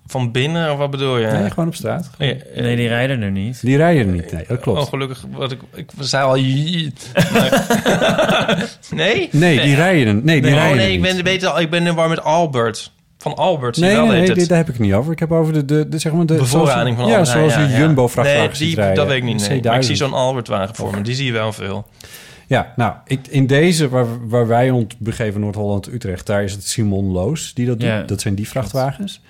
Van 0.06 0.32
binnen, 0.32 0.72
of 0.72 0.78
wat 0.78 0.90
bedoel 0.90 1.18
je? 1.18 1.26
Nee, 1.26 1.50
gewoon 1.50 1.66
op 1.66 1.74
straat. 1.74 2.10
Ja, 2.18 2.26
eh, 2.26 2.62
Nee, 2.62 2.76
die 2.76 2.88
rijden 2.88 3.22
er 3.22 3.30
niet. 3.30 3.60
Die 3.62 3.76
rijden 3.76 4.06
er 4.06 4.12
niet. 4.12 4.32
Nee, 4.32 4.44
dat 4.48 4.60
klopt. 4.60 4.80
Oh, 4.80 4.86
gelukkig. 4.88 5.24
Wat 5.30 5.52
ik, 5.52 5.60
ik 5.74 5.90
zei 5.98 6.24
al... 6.24 6.34
Nee? 8.90 9.28
Nee, 9.32 9.60
die 9.60 9.74
rijden 9.74 10.06
er 10.16 10.22
Nee, 10.24 10.40
die 10.42 10.50
Oh 10.50 10.56
rijden 10.56 10.76
nee, 10.76 10.86
er 10.86 10.92
ik 10.92 11.02
ben, 11.02 11.24
beter, 11.24 11.60
ik 11.60 11.70
ben 11.70 11.86
er 11.86 11.94
waar 11.94 12.08
met 12.08 12.22
Albert. 12.22 12.92
Van 13.24 13.34
Albert, 13.36 13.76
Nee, 13.76 13.94
wel, 13.96 14.06
nee, 14.06 14.20
nee, 14.20 14.34
dit- 14.34 14.48
daar 14.48 14.58
heb 14.58 14.66
ik 14.68 14.72
het 14.72 14.82
niet 14.82 14.92
over. 14.92 15.12
Ik 15.12 15.18
heb 15.18 15.32
over 15.32 15.52
de, 15.52 15.64
de, 15.64 15.88
de 15.88 15.98
zeg 15.98 16.12
maar 16.12 16.26
de 16.26 16.34
bevoorrading 16.34 16.96
van 16.96 17.04
Albert 17.04 17.26
Ja, 17.26 17.32
zoals 17.32 17.54
ja, 17.54 17.60
ja. 17.60 17.78
Jumbo-vrachtwagens 17.78 18.58
Nee, 18.58 18.68
die, 18.68 18.76
rijden. 18.76 18.96
dat 18.96 19.06
weet 19.06 19.16
ik 19.16 19.22
niet. 19.24 19.48
Nee. 19.48 19.62
Maar 19.62 19.76
ik 19.76 19.82
zie 19.82 19.94
C1000. 19.94 19.98
zo'n 19.98 20.12
Albert-wagen 20.12 20.74
voor 20.74 20.90
me. 20.90 21.00
Die 21.02 21.14
zie 21.14 21.26
je 21.26 21.32
wel 21.32 21.52
veel. 21.52 21.86
Ja, 22.46 22.72
nou, 22.76 22.94
ik, 23.06 23.26
in 23.26 23.46
deze 23.46 23.88
waar, 23.88 24.28
waar 24.28 24.46
wij 24.46 24.70
ons 24.70 24.96
begeven, 24.98 25.40
Noord-Holland-Utrecht, 25.40 26.26
daar 26.26 26.42
is 26.44 26.52
het 26.52 26.66
Simon 26.66 27.04
Loos 27.12 27.54
die 27.54 27.66
dat 27.66 27.80
doet. 27.80 27.88
Ja. 27.88 28.02
Dat 28.02 28.20
zijn 28.20 28.34
die 28.34 28.48
vrachtwagens. 28.48 29.20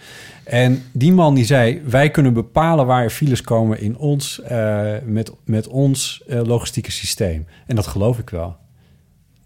En 0.44 0.82
die 0.92 1.12
man 1.12 1.34
die 1.34 1.44
zei, 1.44 1.82
wij 1.86 2.10
kunnen 2.10 2.32
bepalen 2.32 2.86
waar 2.86 3.02
er 3.02 3.10
files 3.10 3.40
komen 3.40 3.80
in 3.80 3.96
ons, 3.96 4.40
eh, 4.42 4.92
met, 5.04 5.32
met 5.44 5.68
ons 5.68 6.22
eh, 6.28 6.40
logistieke 6.44 6.90
systeem. 6.92 7.46
En 7.66 7.76
dat 7.76 7.86
geloof 7.86 8.18
ik 8.18 8.30
wel. 8.30 8.56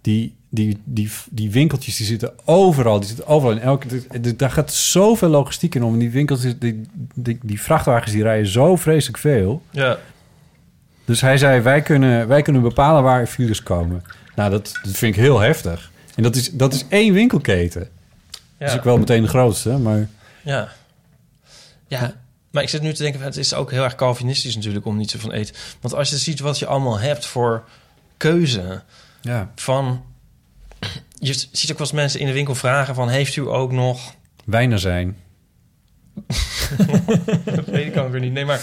Die, 0.01 0.37
die, 0.49 0.81
die, 0.85 1.11
die 1.31 1.51
winkeltjes 1.51 1.97
die 1.97 2.07
zitten 2.07 2.33
overal. 2.45 2.99
Die 2.99 3.09
zitten 3.09 3.27
overal 3.27 3.57
in 3.57 3.63
elke. 3.63 4.37
Daar 4.37 4.51
gaat 4.51 4.73
zoveel 4.73 5.29
logistiek 5.29 5.75
in 5.75 5.85
om. 5.85 5.93
En 5.93 5.99
die 5.99 6.11
winkeltjes, 6.11 6.59
die, 6.59 6.87
die, 7.15 7.39
die 7.43 7.61
vrachtwagens, 7.61 8.13
die 8.13 8.23
rijden 8.23 8.47
zo 8.47 8.77
vreselijk 8.77 9.19
veel. 9.19 9.63
Ja. 9.71 9.99
Dus 11.05 11.21
hij 11.21 11.39
zei, 11.39 11.61
wij 11.61 11.83
kunnen, 11.83 12.29
wij 12.29 12.43
kunnen 12.43 12.63
bepalen 12.63 13.03
waar 13.03 13.27
files 13.27 13.63
komen. 13.63 14.05
Nou, 14.37 14.51
dat, 14.51 14.79
dat 14.83 14.97
vind 14.97 15.17
ik 15.17 15.21
heel 15.21 15.39
heftig. 15.39 15.91
En 16.15 16.23
dat 16.23 16.37
is, 16.37 16.53
dat 16.53 16.73
is 16.75 16.85
één 16.89 17.13
winkelketen. 17.13 17.89
Dat 18.59 18.69
is 18.69 18.77
ook 18.77 18.85
wel 18.85 18.99
meteen 18.99 19.23
de 19.23 19.29
grootste, 19.29 19.71
maar... 19.71 20.09
Ja. 20.45 20.69
Ja. 21.87 22.15
Maar 22.51 22.63
ik 22.63 22.69
zit 22.69 22.83
nu 22.83 22.93
te 22.93 23.03
denken, 23.03 23.21
het 23.21 23.37
is 23.37 23.55
ook 23.55 23.71
heel 23.71 23.85
erg 23.85 23.95
Calvinistisch 23.95 24.55
natuurlijk 24.55 24.87
om 24.87 24.97
niet 24.97 25.11
zo 25.11 25.19
van 25.19 25.33
eten. 25.33 25.55
Want 25.81 25.95
als 25.95 26.11
je 26.11 26.17
ziet 26.19 26.41
wat 26.41 26.59
je 26.59 26.67
allemaal 26.67 26.99
hebt 26.99 27.27
voor 27.27 27.65
keuze 28.17 28.83
Ja. 29.21 29.51
van... 29.55 30.03
Je 31.21 31.33
ziet 31.53 31.71
ook 31.71 31.79
wel 31.79 31.87
eens 31.87 31.93
mensen 31.97 32.21
in 32.21 32.27
de 32.27 32.33
winkel 32.33 32.55
vragen 32.55 32.95
van... 32.95 33.09
heeft 33.09 33.37
u 33.37 33.49
ook 33.49 33.73
nog... 33.73 34.15
Wijnen 34.45 34.79
zijn. 34.79 35.17
dat 37.45 37.65
weet 37.65 37.87
ik 37.87 37.97
ook 37.97 38.11
weer 38.11 38.21
niet. 38.21 38.33
Nee, 38.33 38.45
maar 38.45 38.61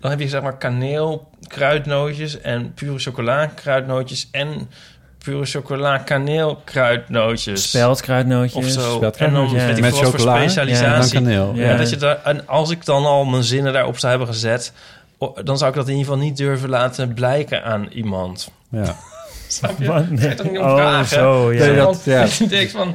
dan 0.00 0.10
heb 0.10 0.20
je 0.20 0.28
zeg 0.28 0.42
maar 0.42 0.56
kaneel, 0.56 1.30
kruidnootjes 1.46 2.40
en 2.40 2.74
pure 2.74 2.98
chocola, 2.98 3.46
kruidnootjes 3.46 4.28
en 4.30 4.70
pure 5.18 5.44
chocola, 5.44 5.98
kaneel, 5.98 6.56
kruidnootjes. 6.64 7.68
Speldkruidnootjes. 7.68 8.64
Of 8.64 8.70
zo. 8.70 8.96
Speldkruidnootjes. 8.96 9.60
En 9.60 9.66
dan 9.68 9.76
ik 9.76 9.82
Met 9.82 9.94
chocola, 9.94 10.36
specialisatie. 10.36 10.84
ja, 10.86 10.94
en 10.94 11.00
dan 11.00 11.10
kaneel. 11.10 11.54
Ja, 11.54 11.70
Ja. 11.70 11.76
dat 11.76 11.90
je 11.90 11.96
daar, 11.96 12.22
en 12.24 12.48
als 12.48 12.70
ik 12.70 12.84
dan 12.84 13.04
al 13.04 13.24
mijn 13.24 13.42
zinnen 13.42 13.72
daarop 13.72 13.98
zou 13.98 14.10
hebben 14.16 14.34
gezet... 14.34 14.72
dan 15.44 15.58
zou 15.58 15.70
ik 15.70 15.76
dat 15.76 15.88
in 15.88 15.96
ieder 15.96 16.06
geval 16.12 16.24
niet 16.26 16.36
durven 16.36 16.68
laten 16.68 17.14
blijken 17.14 17.64
aan 17.64 17.86
iemand. 17.92 18.50
Ja. 18.70 18.96
Snap 19.54 19.78
je? 19.78 19.86
Wat? 19.86 20.04
Ga 20.16 20.28
je 20.28 20.34
toch 20.34 20.50
niet 20.50 20.58
om 20.58 20.64
Oh, 20.64 20.74
vragen? 20.76 21.06
zo, 21.06 21.52
ja. 21.52 21.58
Nee, 21.66 21.76
dat- 21.76 21.84
Want 21.84 22.04
ja. 22.50 22.66
van... 22.68 22.94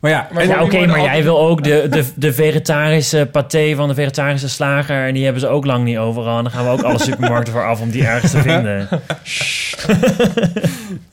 Maar 0.00 0.10
ja, 0.10 0.28
Maar 0.32 0.46
Ja, 0.46 0.62
oké, 0.62 0.86
maar 0.86 1.00
jij 1.02 1.22
wil 1.22 1.38
ook 1.40 1.62
de, 1.64 1.86
de, 1.90 2.04
de 2.14 2.32
vegetarische 2.32 3.28
paté 3.32 3.74
van 3.74 3.88
de 3.88 3.94
vegetarische 3.94 4.48
slager... 4.48 5.06
en 5.06 5.14
die 5.14 5.22
hebben 5.24 5.40
ze 5.42 5.48
ook 5.48 5.64
lang 5.66 5.84
niet 5.84 5.98
overal. 5.98 6.36
En 6.36 6.42
dan 6.42 6.52
gaan 6.52 6.64
we 6.64 6.70
ook 6.70 6.82
alle 6.82 6.98
supermarkten 7.10 7.52
voor 7.52 7.64
af 7.66 7.80
om 7.80 7.90
die 7.90 8.06
ergens 8.06 8.30
te 8.32 8.40
vinden. 8.42 8.88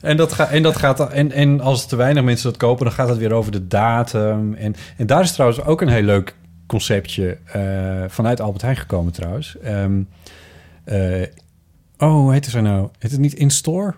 En, 0.00 0.16
dat 0.16 0.32
ga, 0.32 0.48
en, 0.48 0.62
dat 0.62 0.76
gaat, 0.76 1.10
en, 1.12 1.32
en 1.32 1.60
als 1.60 1.86
te 1.86 1.96
weinig 1.96 2.22
mensen 2.24 2.50
dat 2.50 2.58
kopen, 2.58 2.84
dan 2.84 2.94
gaat 2.94 3.08
het 3.08 3.18
weer 3.18 3.32
over 3.32 3.52
de 3.52 3.66
datum. 3.66 4.54
En, 4.54 4.74
en 4.96 5.06
daar 5.06 5.22
is 5.22 5.32
trouwens 5.32 5.62
ook 5.64 5.80
een 5.80 5.88
heel 5.88 6.02
leuk 6.02 6.34
conceptje 6.66 7.36
eh, 7.52 7.60
vanuit 8.08 8.40
Albert 8.40 8.62
Heijn 8.62 8.76
gekomen 8.76 9.12
trouwens. 9.12 9.56
Ehm, 9.62 10.00
eh, 10.84 11.22
oh, 11.98 12.12
hoe 12.12 12.32
heet 12.32 12.44
het 12.44 12.54
zo 12.54 12.60
nou? 12.60 12.88
Heet 12.98 13.10
het 13.10 13.20
niet 13.20 13.34
in-store? 13.34 13.94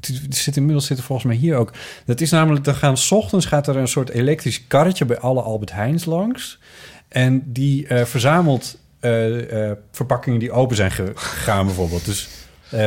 Het 0.00 0.36
zit 0.36 0.56
inmiddels 0.56 0.86
zit 0.86 0.98
er 0.98 1.04
volgens 1.04 1.26
mij 1.28 1.36
hier 1.36 1.56
ook. 1.56 1.72
Dat 2.04 2.20
is 2.20 2.30
namelijk, 2.30 2.64
dan 2.64 2.74
gaan 2.74 2.96
's 2.96 3.10
ochtends 3.10 3.46
gaat 3.46 3.66
er 3.66 3.76
een 3.76 3.88
soort 3.88 4.08
elektrisch 4.08 4.66
karretje 4.66 5.04
bij 5.04 5.18
alle 5.18 5.42
Albert 5.42 5.72
Heijns 5.72 6.04
langs. 6.04 6.58
En 7.08 7.42
die 7.46 7.86
eh, 7.86 8.04
verzamelt 8.04 8.78
eh, 9.00 9.68
eh, 9.70 9.76
verpakkingen 9.90 10.38
die 10.38 10.52
open 10.52 10.76
zijn 10.76 10.90
ge- 10.90 11.12
gegaan 11.14 11.66
bijvoorbeeld. 11.66 12.04
Dus 12.04 12.28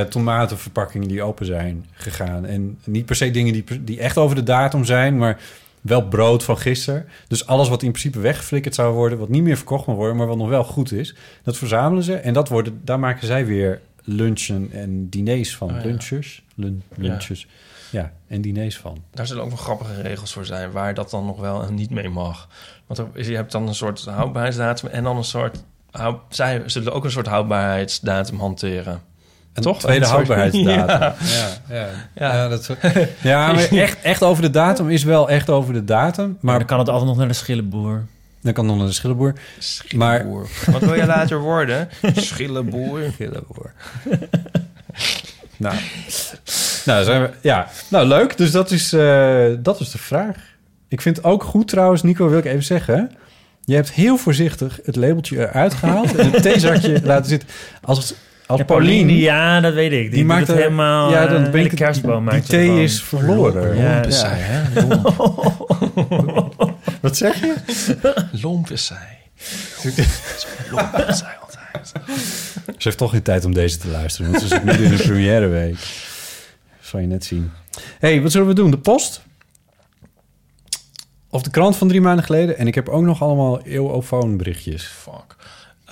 tomatenverpakkingen 0.10 1.08
die 1.08 1.24
open 1.24 1.46
zijn 1.46 1.86
gegaan. 1.92 2.46
En 2.46 2.78
niet 2.84 3.06
per 3.06 3.16
se 3.16 3.32
dingen 3.32 3.54
die, 3.54 3.84
die 3.84 4.00
echt 4.00 4.18
over 4.18 4.36
de 4.36 4.44
datum 4.44 4.86
zijn, 4.86 5.18
maar 5.18 5.40
wel 5.82 6.08
brood 6.08 6.44
van 6.44 6.58
gisteren. 6.58 7.06
Dus 7.28 7.48
alles 7.48 7.70
wat 7.70 7.84
in 7.84 7.90
principe 7.92 8.20
weggeflikkerd 8.20 8.76
zou 8.76 8.94
worden, 8.94 9.18
wat 9.18 9.30
niet 9.30 9.44
meer 9.44 9.56
verkocht 9.58 9.86
mag 9.88 9.96
worden, 9.96 10.16
maar 10.16 10.28
wat 10.28 10.38
nog 10.38 10.50
wel 10.50 10.64
goed 10.64 10.92
is, 10.92 11.16
dat 11.44 11.58
verzamelen 11.58 12.04
ze. 12.04 12.16
En 12.16 12.34
dat 12.34 12.50
worden, 12.50 12.82
daar 12.84 13.00
maken 13.00 13.28
zij 13.28 13.46
weer 13.46 13.82
lunchen 14.04 14.70
en 14.72 15.10
diners 15.10 15.56
van. 15.56 15.70
Oh, 15.70 15.76
ja. 15.76 15.82
Lunches, 15.86 16.44
lun, 16.56 16.84
lunches. 16.96 17.48
Ja. 17.90 18.12
en 18.28 18.42
diners 18.42 18.78
van. 18.78 18.98
Daar 19.12 19.28
zullen 19.28 19.44
ook 19.44 19.50
nog 19.50 19.62
grappige 19.62 20.02
regels 20.02 20.34
voor 20.34 20.46
zijn... 20.46 20.72
waar 20.72 20.94
dat 20.94 21.10
dan 21.10 21.26
nog 21.26 21.40
wel 21.40 21.64
en 21.64 21.74
niet 21.74 21.90
mee 21.90 22.10
mag. 22.10 22.48
Want 22.88 23.00
er 23.00 23.08
is- 23.14 23.28
je 23.28 23.36
hebt 23.36 23.52
dan 23.52 23.68
een 23.68 23.76
soort 23.76 24.06
houdbaarheidsdatum... 24.06 24.90
en 24.90 25.04
dan 25.04 25.18
een 25.18 25.24
soort... 25.24 25.64
hou- 25.92 26.18
zij 26.30 26.62
zullen 26.66 26.94
ook 26.94 27.04
een 27.04 27.12
soort 27.12 27.28
houdbaarheidsdatum 27.28 28.40
hanteren. 28.40 29.02
Een 29.54 29.64
Toch? 29.64 29.80
tweede 29.80 30.06
houdbaarheidsdatum. 30.16 30.88
Ja. 30.88 31.16
Ja, 31.70 31.76
ja. 31.76 31.88
Ja. 32.16 32.34
ja. 32.36 32.48
dat, 32.48 32.70
ja 33.22 33.52
maar 33.52 33.72
echt, 33.88 34.02
echt 34.02 34.24
over 34.24 34.42
de 34.44 34.50
datum 34.50 34.90
is 34.90 35.04
wel 35.04 35.30
echt 35.30 35.50
over 35.50 35.74
de 35.74 35.84
datum. 35.84 36.26
Maar 36.28 36.38
Maar 36.42 36.58
dan 36.58 36.68
kan 36.68 36.80
het 36.80 36.90
altijd 36.90 37.08
nog 37.08 37.18
naar 37.18 37.28
de 37.28 37.34
schillenboer. 37.34 38.06
Dan 38.44 38.54
kan 38.54 38.66
naar 38.66 38.86
de 38.86 38.92
schillenboer. 38.92 39.34
Schillenboer. 39.60 40.48
Wat 40.72 40.82
wil 40.82 40.94
je 40.94 41.06
later 41.06 41.40
worden? 41.40 41.90
Schillenboer. 42.16 43.02
Schillenboer. 43.14 43.74
nou, 45.58 45.76
nou, 46.86 47.04
zijn 47.04 47.22
we, 47.22 47.30
ja. 47.42 47.68
nou, 47.90 48.08
leuk. 48.08 48.38
Dus 48.38 48.52
dat 48.52 48.72
is, 48.72 48.94
eh, 48.94 49.46
dat 49.60 49.80
is 49.80 49.92
de 49.92 49.98
vraag. 49.98 50.38
Ik 50.88 51.02
vind 51.02 51.18
het 51.18 51.26
ook 51.26 51.44
goed 51.44 51.68
trouwens, 51.68 52.04
Nico, 52.04 52.30
wil 52.30 52.38
ik 52.38 52.46
even 52.46 52.64
zeggen. 52.64 53.12
Je 53.66 53.76
hebt 53.76 53.92
heel 53.92 54.18
voorzichtig 54.18 54.80
het 54.84 54.96
labeltje 54.96 55.38
eruit 55.38 55.74
gehaald 55.74 56.16
en 56.16 56.32
het 56.32 56.42
theezakje 56.42 57.02
laten 57.06 57.30
zitten. 57.30 57.50
Als, 57.82 58.14
als 58.48 58.60
Ja, 58.60 58.66
Paulien, 58.66 58.98
Paulien, 58.98 59.18
ja, 59.18 59.60
dat 59.60 59.74
weet 59.74 59.92
ik. 59.92 60.12
Die, 60.12 60.26
maakt 60.26 60.48
het 60.48 60.58
helemaal... 60.58 61.12
ja, 61.12 61.28
dan 61.28 61.52
ben 61.52 61.64
ik 61.64 61.70
de 61.70 61.76
kerstboom 61.76 62.30
die 62.30 62.42
thee 62.42 62.84
is 62.84 63.04
verloren. 63.04 63.78
Ja. 63.78 63.94
Lomp 63.94 64.06
is 64.06 64.20
zij, 64.20 64.40
hè? 64.40 64.86
Lomp. 64.86 66.76
Wat 67.02 67.18
zeg 67.18 67.40
je? 67.40 67.56
Lomp 68.42 68.70
is 68.70 68.86
zij. 68.86 69.18
Lomp 70.72 71.06
is 71.08 71.18
zij 71.18 71.38
altijd. 71.42 71.92
Ze 72.66 72.74
heeft 72.90 72.98
toch 72.98 73.12
geen 73.12 73.22
tijd 73.22 73.46
om 73.46 73.54
deze 73.54 73.78
te 73.78 73.88
luisteren, 73.88 74.32
want 74.32 74.44
ze 74.44 74.48
zit 74.48 74.64
midden 74.64 74.86
in 74.86 74.98
de 74.98 75.04
première 75.04 75.48
week. 75.48 75.78
Zal 76.82 77.00
je 77.00 77.08
net 77.08 77.26
zien. 77.26 77.52
hey, 78.00 78.22
wat 78.22 78.32
zullen 78.32 78.48
we 78.48 78.54
doen? 78.54 78.72
De 78.72 78.78
post? 78.78 79.22
Of 81.30 81.42
de 81.42 81.50
krant 81.50 81.76
van 81.76 81.88
drie 81.88 82.02
maanden 82.02 82.26
geleden? 82.26 82.58
En 82.58 82.68
ik 82.68 82.76
heb 82.76 82.90
ook 82.90 83.04
nog 83.04 83.22
allemaal 83.22 83.62
eeuwofoon 83.62 84.38
berichtjes. 84.38 84.86
Fuck. 84.86 85.36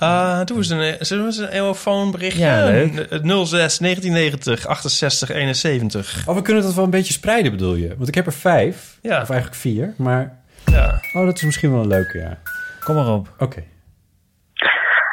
Uh, 0.02 0.44
doe 0.44 0.56
eens 0.56 0.68
een, 0.70 0.80
eens 0.80 1.38
een 1.38 1.48
eeuwofoon 1.48 2.10
berichtje? 2.10 2.44
Ja, 2.44 2.64
leuk. 2.64 2.94
Het 2.94 3.22
06 3.26 3.78
1990 3.78 4.66
68 4.66 5.30
71. 5.30 6.28
Oh, 6.28 6.34
we 6.34 6.42
kunnen 6.42 6.62
dat 6.62 6.74
wel 6.74 6.84
een 6.84 6.90
beetje 6.90 7.12
spreiden, 7.12 7.50
bedoel 7.52 7.74
je? 7.74 7.88
Want 7.96 8.08
ik 8.08 8.14
heb 8.14 8.26
er 8.26 8.32
vijf. 8.32 8.98
Ja. 9.02 9.20
Of 9.22 9.30
eigenlijk 9.30 9.60
vier. 9.60 9.94
Maar, 9.98 10.40
Ja. 10.64 11.00
oh, 11.14 11.24
dat 11.26 11.36
is 11.36 11.42
misschien 11.42 11.70
wel 11.72 11.80
een 11.80 11.86
leuke, 11.88 12.18
ja. 12.18 12.38
Kom 12.84 12.94
maar 12.94 13.12
op. 13.12 13.28
Oké. 13.38 13.62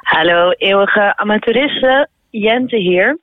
Hallo, 0.02 0.50
eeuwige 0.52 1.18
amateuristen. 1.18 2.10
Jente 2.30 2.76
hier. 2.78 3.20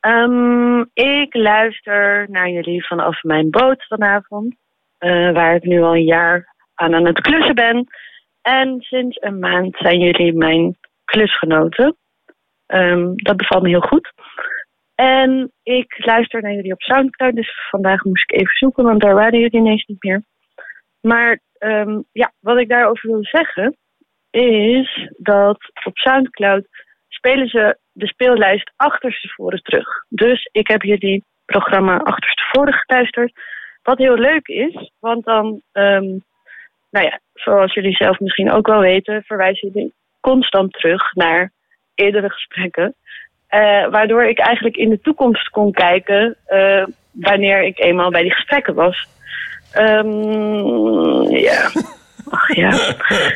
Ehm, 0.00 0.80
ik 0.92 1.34
luister 1.34 2.26
naar 2.30 2.48
jullie 2.50 2.86
vanaf 2.86 3.22
mijn 3.22 3.50
boot 3.50 3.86
vanavond. 3.86 4.54
eh, 4.98 5.32
waar 5.32 5.54
ik 5.54 5.62
nu 5.64 5.82
al 5.82 5.94
een 5.94 6.04
jaar 6.04 6.54
aan 6.74 6.94
aan 6.94 7.06
het 7.06 7.20
klussen 7.20 7.54
ben. 7.54 7.86
En 8.46 8.80
sinds 8.80 9.16
een 9.20 9.38
maand 9.38 9.76
zijn 9.78 10.00
jullie 10.00 10.32
mijn 10.32 10.76
klusgenoten. 11.04 11.96
Ehm, 12.66 13.12
dat 13.14 13.36
bevalt 13.36 13.62
me 13.62 13.68
heel 13.68 13.80
goed. 13.80 14.12
En 14.94 15.52
ik 15.62 16.04
luister 16.04 16.42
naar 16.42 16.52
jullie 16.54 16.72
op 16.72 16.80
Soundcloud. 16.80 17.34
Dus 17.34 17.68
vandaag 17.70 18.04
moest 18.04 18.30
ik 18.30 18.40
even 18.40 18.54
zoeken, 18.54 18.84
want 18.84 19.00
daar 19.00 19.14
waren 19.14 19.38
jullie 19.38 19.60
ineens 19.60 19.84
niet 19.86 20.02
meer. 20.02 20.22
Maar 21.00 21.40
ehm, 21.58 22.00
ja, 22.12 22.32
wat 22.40 22.58
ik 22.58 22.68
daarover 22.68 23.10
wil 23.10 23.24
zeggen 23.24 23.76
is 24.30 25.10
dat 25.16 25.58
op 25.84 25.96
Soundcloud 25.96 26.66
spelen 27.08 27.48
ze 27.48 27.78
de 27.92 28.06
speellijst 28.06 28.72
achterstevoren 28.76 29.62
terug. 29.62 29.88
Dus 30.08 30.48
ik 30.52 30.68
heb 30.68 30.82
jullie 30.82 31.24
programma 31.44 31.96
achterstevoren 31.96 32.74
geluisterd. 32.74 33.32
Wat 33.82 33.98
heel 33.98 34.16
leuk 34.16 34.46
is, 34.46 34.90
want 34.98 35.24
dan, 35.24 35.62
ehm, 35.72 36.18
nou 36.96 37.08
ja, 37.08 37.20
zoals 37.34 37.74
jullie 37.74 37.96
zelf 37.96 38.20
misschien 38.20 38.50
ook 38.50 38.66
wel 38.66 38.80
weten, 38.80 39.22
verwijzen 39.22 39.70
jullie 39.72 39.94
constant 40.20 40.72
terug 40.72 41.14
naar 41.14 41.52
eerdere 41.94 42.30
gesprekken. 42.30 42.94
Eh, 43.46 43.88
waardoor 43.90 44.24
ik 44.24 44.38
eigenlijk 44.38 44.76
in 44.76 44.88
de 44.88 45.00
toekomst 45.00 45.48
kon 45.48 45.72
kijken 45.72 46.36
eh, 46.46 46.84
wanneer 47.10 47.62
ik 47.62 47.78
eenmaal 47.78 48.10
bij 48.10 48.22
die 48.22 48.34
gesprekken 48.34 48.74
was. 48.74 49.06
Ehm, 49.72 51.36
ja. 51.36 51.70
Ach 52.30 52.54
ja, 52.54 52.72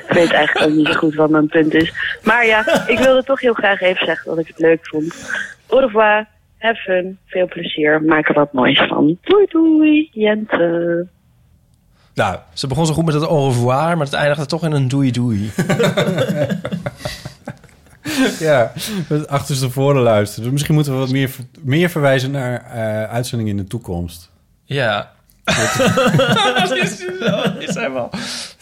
ik 0.07 0.09
weet 0.09 0.33
eigenlijk 0.33 0.61
ook 0.67 0.77
niet 0.77 0.87
zo 0.87 0.93
goed 0.93 1.15
wat 1.15 1.31
mijn 1.31 1.49
punt 1.49 1.75
is. 1.75 1.93
Maar 2.25 2.47
ja, 2.47 2.87
ik 2.87 2.99
wilde 2.99 3.25
toch 3.25 3.41
heel 3.41 3.55
graag 3.55 3.81
even 3.81 4.07
zeggen 4.07 4.31
dat 4.31 4.39
ik 4.39 4.47
het 4.47 4.59
leuk 4.59 4.87
vond. 4.87 5.33
Au 5.69 5.81
revoir, 5.81 6.27
have 6.59 6.81
fun, 6.81 7.19
veel 7.27 7.47
plezier, 7.47 8.03
maak 8.03 8.29
er 8.29 8.35
wat 8.35 8.53
moois 8.53 8.87
van. 8.89 9.19
Doei 9.21 9.47
doei, 9.49 10.09
Jente. 10.13 11.09
Nou, 12.15 12.39
ze 12.53 12.67
begon 12.67 12.87
zo 12.87 12.93
goed 12.95 13.05
met 13.05 13.15
het 13.15 13.23
au 13.25 13.49
revoir, 13.49 13.97
maar 13.97 14.07
het 14.07 14.13
eindigde 14.15 14.47
toch 14.47 14.65
in 14.65 14.73
een 14.73 14.89
doei 14.89 15.11
doei. 15.11 15.51
Ja, 18.39 18.73
het 19.09 19.29
achterstevoren 19.29 20.03
luisteren. 20.03 20.43
Dus 20.43 20.53
misschien 20.53 20.75
moeten 20.75 20.93
we 20.93 20.99
wat 20.99 21.11
meer, 21.11 21.31
meer 21.61 21.91
verwijzen 21.91 22.31
naar 22.31 22.65
eh, 22.65 23.13
uitzendingen 23.13 23.57
in 23.57 23.63
de 23.63 23.69
toekomst. 23.69 24.31
Ja. 24.65 25.11
dat 25.45 26.77
is. 26.83 27.05
Is 27.59 27.75
wel. 27.75 28.11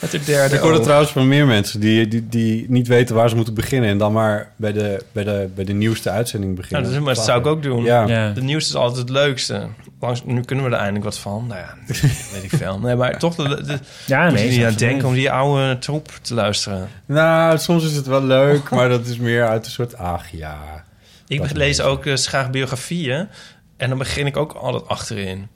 Met 0.00 0.10
de 0.10 0.24
derde 0.24 0.54
Ik 0.54 0.60
hoorde 0.60 0.80
trouwens 0.80 1.10
van 1.10 1.28
meer 1.28 1.46
mensen 1.46 1.80
die, 1.80 2.08
die, 2.08 2.28
die 2.28 2.66
niet 2.68 2.86
weten 2.86 3.14
waar 3.14 3.28
ze 3.28 3.36
moeten 3.36 3.54
beginnen... 3.54 3.90
en 3.90 3.98
dan 3.98 4.12
maar 4.12 4.52
bij 4.56 4.72
de, 4.72 5.02
bij 5.12 5.24
de, 5.24 5.48
bij 5.54 5.64
de 5.64 5.72
nieuwste 5.72 6.10
uitzending 6.10 6.52
Nou, 6.52 6.62
beginnen. 6.62 6.90
dat, 6.90 7.00
is, 7.00 7.06
maar 7.06 7.14
dat 7.14 7.24
zou 7.24 7.40
ik 7.40 7.46
ook 7.46 7.62
doen. 7.62 7.84
Ja. 7.84 8.06
Ja. 8.06 8.30
De 8.32 8.42
nieuws 8.42 8.68
is 8.68 8.74
altijd 8.74 8.98
het 8.98 9.10
leukste. 9.10 9.66
Langs, 10.00 10.24
nu 10.24 10.40
kunnen 10.40 10.64
we 10.64 10.70
er 10.70 10.76
eindelijk 10.76 11.04
wat 11.04 11.18
van. 11.18 11.46
Nou 11.46 11.60
ja, 11.60 11.74
weet 12.32 12.42
ik 12.42 12.50
veel. 12.50 12.78
Nee, 12.78 12.96
maar 12.96 13.18
toch, 13.18 13.34
de, 13.34 13.62
de, 13.64 13.78
Ja, 14.06 14.24
moet 14.24 14.32
nee. 14.34 14.50
je 14.50 14.56
niet 14.58 14.66
aan 14.66 14.74
denken 14.74 15.08
om 15.08 15.14
die 15.14 15.30
oude 15.30 15.78
troep 15.78 16.10
te 16.22 16.34
luisteren. 16.34 16.88
Nou, 17.06 17.58
soms 17.58 17.84
is 17.84 17.96
het 17.96 18.06
wel 18.06 18.22
leuk, 18.22 18.70
maar 18.76 18.88
dat 18.88 19.06
is 19.06 19.16
meer 19.16 19.48
uit 19.48 19.64
een 19.64 19.70
soort... 19.70 19.96
Ach 19.96 20.28
ja. 20.30 20.84
Ik 21.26 21.52
lees 21.52 21.80
ook 21.80 22.04
dus 22.04 22.26
graag 22.26 22.50
biografieën. 22.50 23.28
En 23.76 23.88
dan 23.88 23.98
begin 23.98 24.26
ik 24.26 24.36
ook 24.36 24.52
altijd 24.52 24.88
achterin. 24.88 25.48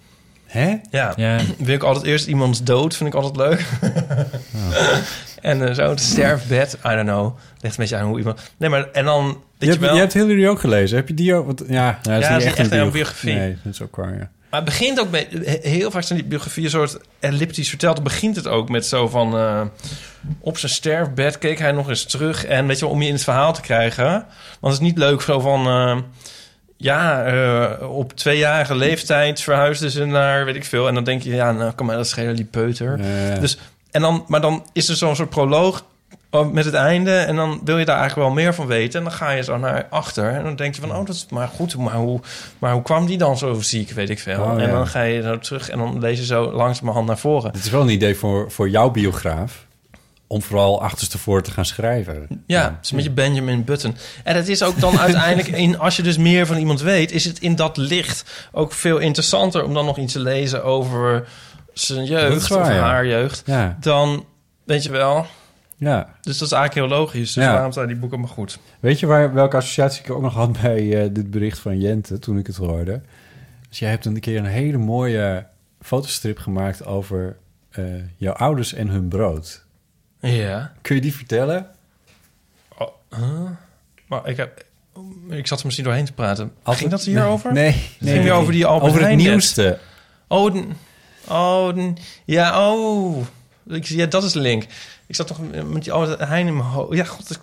Hè? 0.46 0.76
Ja, 0.90 1.12
Ja. 1.16 1.40
wil 1.58 1.74
ik 1.74 1.82
altijd 1.82 2.04
eerst 2.06 2.26
iemands 2.26 2.62
dood, 2.62 2.96
vind 2.96 3.14
ik 3.14 3.20
altijd 3.20 3.36
leuk. 3.36 3.66
en 5.42 5.68
eh, 5.68 5.74
zo 5.74 5.88
het 5.90 6.00
sterfbed, 6.00 6.78
I 6.86 6.88
don't 6.88 7.02
know. 7.08 7.36
Ligt 7.60 7.74
een 7.76 7.80
beetje 7.82 7.96
aan 7.96 8.06
hoe 8.06 8.18
iemand... 8.18 8.40
Nee, 8.56 8.70
maar 8.70 8.90
en 8.90 9.04
dan... 9.04 9.24
Weet 9.24 9.36
Je 9.58 9.66
je, 9.66 9.70
hebt, 9.70 9.80
wel, 9.80 9.94
je 9.94 10.00
hebt 10.00 10.12
Hillary 10.12 10.46
ook 10.46 10.60
gelezen. 10.60 10.96
Heb 10.96 11.08
je 11.08 11.14
die 11.14 11.34
ook? 11.34 11.46
Want, 11.46 11.62
ja, 11.68 11.84
nou, 11.84 11.96
dat 12.02 12.12
Ja, 12.12 12.16
is 12.18 12.22
dat 12.22 12.30
niet 12.30 12.40
is 12.40 12.46
echt 12.46 12.58
echt 12.58 12.72
een 12.72 12.78
een 12.78 12.90
biografie. 12.90 13.34
Nee, 13.34 13.56
dat 13.62 13.72
is 13.72 13.82
ook 13.82 13.96
waar, 13.96 14.12
ja. 14.12 14.30
Maar 14.50 14.60
het 14.60 14.64
begint 14.64 15.00
ook 15.00 15.10
met... 15.10 15.26
Heel 15.62 15.90
vaak 15.90 16.02
zijn 16.02 16.18
die 16.18 16.28
biografieën 16.28 16.70
soort 16.70 16.98
elliptisch 17.20 17.68
verteld. 17.68 17.94
Dan 17.94 18.04
begint 18.04 18.36
het 18.36 18.48
ook 18.48 18.68
met 18.68 18.86
zo 18.86 19.08
van... 19.08 19.36
eh, 19.36 19.62
op 20.40 20.58
zijn 20.58 20.72
sterfbed 20.72 21.38
keek 21.38 21.58
hij 21.58 21.72
nog 21.72 21.88
eens 21.88 22.04
terug. 22.04 22.44
En 22.44 22.66
weet 22.66 22.78
je 22.78 22.84
wel, 22.84 22.94
om 22.94 23.02
je 23.02 23.08
in 23.08 23.14
het 23.14 23.24
verhaal 23.24 23.52
te 23.52 23.60
krijgen. 23.60 24.12
Want 24.60 24.74
het 24.74 24.82
is 24.82 24.88
niet 24.88 24.98
leuk 24.98 25.20
zo 25.20 25.40
van... 25.40 25.66
eh, 25.66 25.98
ja, 26.76 27.24
eh, 27.24 27.90
op 27.90 28.12
tweejarige 28.12 28.74
leeftijd 28.74 29.40
verhuisden 29.40 29.90
ze 29.90 30.04
naar, 30.04 30.44
weet 30.44 30.56
ik 30.56 30.64
veel. 30.64 30.88
En 30.88 30.94
dan 30.94 31.04
denk 31.04 31.22
je, 31.22 31.34
ja, 31.34 31.52
nou, 31.52 31.72
kan 31.72 31.86
mij 31.86 31.96
dat 31.96 32.08
schelen, 32.08 32.36
die 32.36 32.44
peuter. 32.44 32.98
Ja. 33.02 33.38
Dus, 33.38 33.58
en 33.92 34.00
dan, 34.00 34.24
maar 34.28 34.40
dan 34.40 34.66
is 34.72 34.88
er 34.88 34.96
zo'n 34.96 35.16
soort 35.16 35.30
proloog 35.30 35.84
oh, 36.30 36.52
met 36.52 36.64
het 36.64 36.74
einde. 36.74 37.16
En 37.16 37.36
dan 37.36 37.60
wil 37.64 37.78
je 37.78 37.84
daar 37.84 37.98
eigenlijk 37.98 38.28
wel 38.28 38.36
meer 38.36 38.54
van 38.54 38.66
weten. 38.66 38.98
En 38.98 39.04
dan 39.04 39.14
ga 39.14 39.30
je 39.30 39.42
zo 39.42 39.58
naar 39.58 39.86
achter. 39.90 40.30
En 40.30 40.44
dan 40.44 40.56
denk 40.56 40.74
je 40.74 40.80
van, 40.80 40.90
oh, 40.90 41.06
dat 41.06 41.14
is 41.14 41.26
maar 41.30 41.48
goed. 41.48 41.76
Maar 41.76 41.94
hoe, 41.94 42.20
maar 42.58 42.72
hoe 42.72 42.82
kwam 42.82 43.06
die 43.06 43.18
dan 43.18 43.38
zo 43.38 43.60
ziek, 43.60 43.90
weet 43.90 44.10
ik 44.10 44.18
veel. 44.18 44.42
Oh, 44.42 44.52
en 44.52 44.60
ja. 44.60 44.72
dan 44.72 44.86
ga 44.86 45.02
je 45.02 45.22
zo 45.22 45.38
terug 45.38 45.68
en 45.68 45.78
dan 45.78 45.98
lees 46.00 46.18
je 46.18 46.24
zo 46.24 46.52
langzamerhand 46.52 47.06
naar 47.06 47.18
voren. 47.18 47.50
Het 47.50 47.64
is 47.64 47.70
wel 47.70 47.82
een 47.82 47.88
idee 47.88 48.14
voor, 48.14 48.50
voor 48.50 48.68
jouw 48.68 48.90
biograaf... 48.90 49.66
om 50.26 50.42
vooral 50.42 50.82
achterstevoren 50.82 51.42
te 51.42 51.50
gaan 51.50 51.64
schrijven. 51.64 52.44
Ja, 52.46 52.64
het 52.64 52.84
is 52.84 52.90
een 52.90 52.96
beetje 52.96 53.12
Benjamin 53.12 53.64
Button. 53.64 53.96
En 54.24 54.36
het 54.36 54.48
is 54.48 54.62
ook 54.62 54.80
dan 54.80 54.98
uiteindelijk, 54.98 55.48
in, 55.66 55.78
als 55.78 55.96
je 55.96 56.02
dus 56.02 56.16
meer 56.16 56.46
van 56.46 56.56
iemand 56.56 56.80
weet, 56.80 57.12
is 57.12 57.24
het 57.24 57.38
in 57.38 57.56
dat 57.56 57.76
licht 57.76 58.48
ook 58.52 58.72
veel 58.72 58.98
interessanter 58.98 59.64
om 59.64 59.74
dan 59.74 59.84
nog 59.84 59.98
iets 59.98 60.12
te 60.12 60.20
lezen 60.20 60.64
over 60.64 61.26
zijn 61.72 62.04
jeugd 62.04 62.48
waar, 62.48 62.60
of 62.60 62.66
haar 62.68 63.06
jeugd. 63.06 63.44
Dan, 63.80 64.24
weet 64.64 64.82
je 64.82 64.90
wel. 64.90 65.26
Ja. 65.76 66.08
Dus 66.20 66.38
dat 66.38 66.48
is 66.48 66.54
eigenlijk 66.54 66.88
heel 66.88 66.98
logisch. 66.98 67.32
Dus 67.32 67.44
Ja. 67.44 67.52
waarom 67.52 67.72
zijn 67.72 67.86
die 67.86 67.96
boeken 67.96 68.20
maar 68.20 68.28
goed? 68.28 68.58
Weet 68.80 69.00
je 69.00 69.06
waar, 69.06 69.32
welke 69.34 69.56
associatie 69.56 70.04
ik 70.04 70.10
ook 70.10 70.22
nog 70.22 70.34
had 70.34 70.60
bij 70.62 71.02
eh, 71.02 71.08
dit 71.12 71.30
bericht 71.30 71.58
van 71.58 71.78
Jente 71.80 72.18
toen 72.18 72.38
ik 72.38 72.46
het 72.46 72.56
hoorde? 72.56 73.00
Dus 73.68 73.78
jij 73.78 73.90
hebt 73.90 74.04
een 74.04 74.20
keer 74.20 74.38
een 74.38 74.44
hele 74.44 74.78
mooie 74.78 75.46
fotostrip 75.80 76.38
gemaakt 76.38 76.84
over 76.86 77.36
eh, 77.70 77.84
jouw 78.16 78.32
ouders 78.32 78.72
en 78.74 78.88
hun 78.88 79.08
brood. 79.08 79.64
Ja. 80.20 80.72
Kun 80.82 80.94
je 80.94 81.00
die 81.00 81.14
vertellen? 81.14 81.66
Oh, 82.78 82.88
huh? 83.16 83.50
Maar 84.06 84.28
ik, 84.28 84.36
heb, 84.36 84.64
ik 85.28 85.46
zat 85.46 85.58
er 85.58 85.64
misschien 85.64 85.86
doorheen 85.86 86.04
te 86.04 86.12
praten. 86.12 86.52
Altijd- 86.58 86.76
Ging 86.78 86.90
dat 86.90 87.02
hierover? 87.04 87.52
Nee, 87.52 87.88
nee, 87.98 88.32
over 88.32 88.52
die 88.52 88.66
Albert 88.66 88.84
Over 88.84 88.96
het 88.96 89.04
Heijn 89.06 89.18
net. 89.18 89.26
nieuwste. 89.26 89.78
Oh, 90.28 90.54
oh 91.32 91.94
ja, 92.24 92.68
oh. 92.68 93.26
Ik, 93.66 93.84
ja, 93.84 94.06
dat 94.06 94.22
is 94.24 94.32
de 94.32 94.40
link. 94.40 94.66
Ik 95.06 95.14
zat 95.18 95.26
toch 95.26 95.38
met 95.66 95.82
die 95.82 95.92
Albert 95.92 96.20
Heijn 96.20 96.46
in 96.46 96.56
mijn 96.56 96.68
hoofd. 96.68 96.96
Ja, 96.96 97.04
god, 97.04 97.28
het 97.28 97.38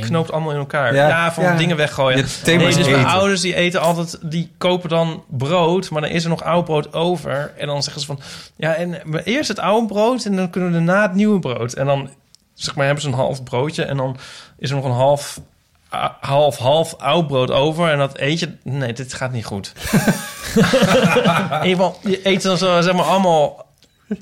knoopt 0.00 0.32
allemaal 0.32 0.52
in 0.52 0.58
elkaar. 0.58 0.94
Ja, 0.94 1.08
Ja, 1.08 1.32
van 1.32 1.44
ja. 1.44 1.56
dingen 1.56 1.76
weggooien. 1.76 2.18
Het 2.18 2.44
thema 2.44 2.58
nee, 2.58 2.68
is 2.68 2.76
dus 2.76 2.88
mijn 2.88 3.06
ouders 3.06 3.40
die 3.40 3.54
eten 3.54 3.80
altijd, 3.80 4.18
die 4.22 4.50
kopen 4.58 4.88
dan 4.88 5.24
brood, 5.28 5.90
maar 5.90 6.02
dan 6.02 6.10
is 6.10 6.24
er 6.24 6.30
nog 6.30 6.42
oud 6.42 6.64
brood 6.64 6.92
over. 6.92 7.52
En 7.56 7.66
dan 7.66 7.82
zeggen 7.82 8.00
ze 8.00 8.06
van, 8.06 8.20
ja, 8.56 8.74
en 8.74 9.22
eerst 9.24 9.48
het 9.48 9.58
oude 9.58 9.86
brood 9.86 10.24
en 10.24 10.36
dan 10.36 10.50
kunnen 10.50 10.70
we 10.70 10.76
daarna 10.76 11.02
het 11.02 11.14
nieuwe 11.14 11.38
brood. 11.38 11.72
En 11.72 11.86
dan, 11.86 12.10
zeg 12.54 12.74
maar, 12.74 12.84
hebben 12.84 13.02
ze 13.02 13.08
een 13.08 13.14
half 13.14 13.42
broodje 13.42 13.84
en 13.84 13.96
dan 13.96 14.16
is 14.58 14.70
er 14.70 14.76
nog 14.76 14.84
een 14.84 14.90
half, 14.90 15.40
ah, 15.88 16.10
half, 16.20 16.56
half 16.56 16.94
oud 16.98 17.26
brood 17.26 17.50
over. 17.50 17.90
En 17.90 17.98
dat 17.98 18.18
eet 18.18 18.38
je, 18.40 18.52
nee, 18.62 18.92
dit 18.92 19.14
gaat 19.14 19.32
niet 19.32 19.44
goed. 19.44 19.72
in 21.62 21.68
ieder 21.68 21.84
geval, 21.84 21.98
je 22.02 22.20
eet 22.22 22.42
dan 22.42 22.58
zo, 22.58 22.80
zeg 22.80 22.94
maar, 22.94 23.04
allemaal 23.04 23.66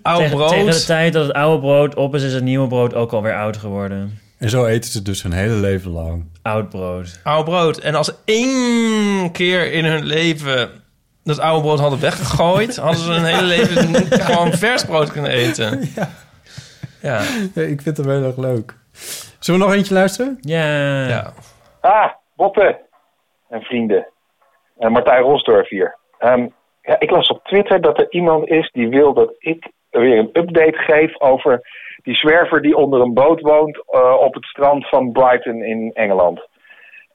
oud 0.03 0.19
Tegen, 0.19 0.37
brood. 0.37 0.49
tegen 0.51 0.73
de 0.73 0.85
tijd 0.85 1.13
dat 1.13 1.27
het 1.27 1.37
oude 1.37 1.61
brood 1.61 1.95
op 1.95 2.15
is, 2.15 2.23
is 2.23 2.33
het 2.33 2.45
nieuwe 2.45 2.69
brood 2.69 2.95
ook 2.95 3.13
alweer 3.13 3.37
oud 3.37 3.57
geworden. 3.57 4.19
En 4.39 4.51
zo 4.51 4.67
eten 4.67 4.91
ze 4.91 5.03
dus 5.03 5.23
hun 5.23 5.33
hele 5.33 5.55
leven 5.55 5.91
lang. 5.91 6.25
Oud 6.43 6.69
brood. 6.69 7.21
Oud 7.23 7.45
brood. 7.45 7.79
En 7.79 7.95
als 7.95 8.07
ze 8.07 8.15
één 8.25 9.33
keer 9.33 9.73
in 9.73 9.85
hun 9.85 10.05
leven 10.05 10.71
dat 11.25 11.39
oude 11.39 11.63
brood 11.63 11.79
hadden 11.79 12.01
weggegooid, 12.01 12.77
hadden 12.87 13.03
ze 13.03 13.11
hun 13.11 13.25
hele 13.25 13.43
leven 13.43 14.07
gewoon 14.23 14.53
vers 14.53 14.85
brood 14.85 15.13
kunnen 15.13 15.31
eten. 15.31 15.81
Ja. 15.95 16.11
Ja. 17.01 17.23
Ja, 17.55 17.63
ik 17.63 17.83
vind 17.83 17.97
het 17.97 18.07
heel 18.07 18.25
erg 18.25 18.37
leuk. 18.37 18.75
Zullen 19.39 19.61
we 19.61 19.67
nog 19.67 19.75
eentje 19.75 19.95
luisteren? 19.95 20.39
Ja. 20.41 21.09
ja. 21.09 21.33
Ah, 21.87 22.11
Botte 22.37 22.79
en 23.49 23.63
vrienden. 23.63 24.07
En 24.79 24.93
Martijn 24.93 25.23
Rosdorf 25.23 25.69
hier. 25.69 25.97
Ehm, 26.19 26.49
ja, 26.83 26.97
ik 26.99 27.11
las 27.11 27.29
op 27.29 27.45
Twitter 27.45 27.81
dat 27.81 27.99
er 27.99 28.07
iemand 28.11 28.49
is 28.49 28.71
die 28.73 28.89
wil 28.89 29.13
dat 29.15 29.35
ik 29.39 29.71
weer 29.91 30.19
een 30.19 30.31
update 30.33 30.79
geef 30.79 31.21
over 31.21 31.61
die 32.03 32.15
zwerver 32.15 32.63
die 32.63 32.77
onder 32.77 33.01
een 33.01 33.15
boot 33.15 33.41
woont 33.41 33.83
eh, 33.87 34.17
op 34.21 34.35
het 34.35 34.45
strand 34.45 34.89
van 34.89 35.13
Brighton 35.13 35.63
in 35.63 35.91
Engeland. 35.95 36.49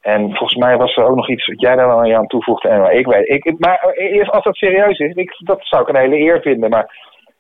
En 0.02 0.22
volgens 0.22 0.56
mij 0.56 0.78
was 0.78 0.96
er 0.96 1.04
ook 1.04 1.16
nog 1.16 1.30
iets 1.30 1.48
wat 1.48 1.62
jij 1.62 1.76
daar 1.76 1.88
wel 1.88 2.14
aan 2.14 2.28
toevoegde. 2.28 2.70
En 2.70 2.98
ik 2.98 3.06
weet, 3.06 3.30
ik, 3.30 3.60
maar 3.60 3.94
eerst 3.94 4.32
als 4.32 4.44
dat 4.44 4.56
serieus 4.56 5.00
is, 5.00 5.14
ik, 5.14 5.36
dat 5.38 5.60
zou 5.62 5.82
ik 5.82 5.88
een 5.88 6.02
hele 6.02 6.20
eer 6.20 6.42
vinden. 6.42 6.70
Maar 6.70 6.84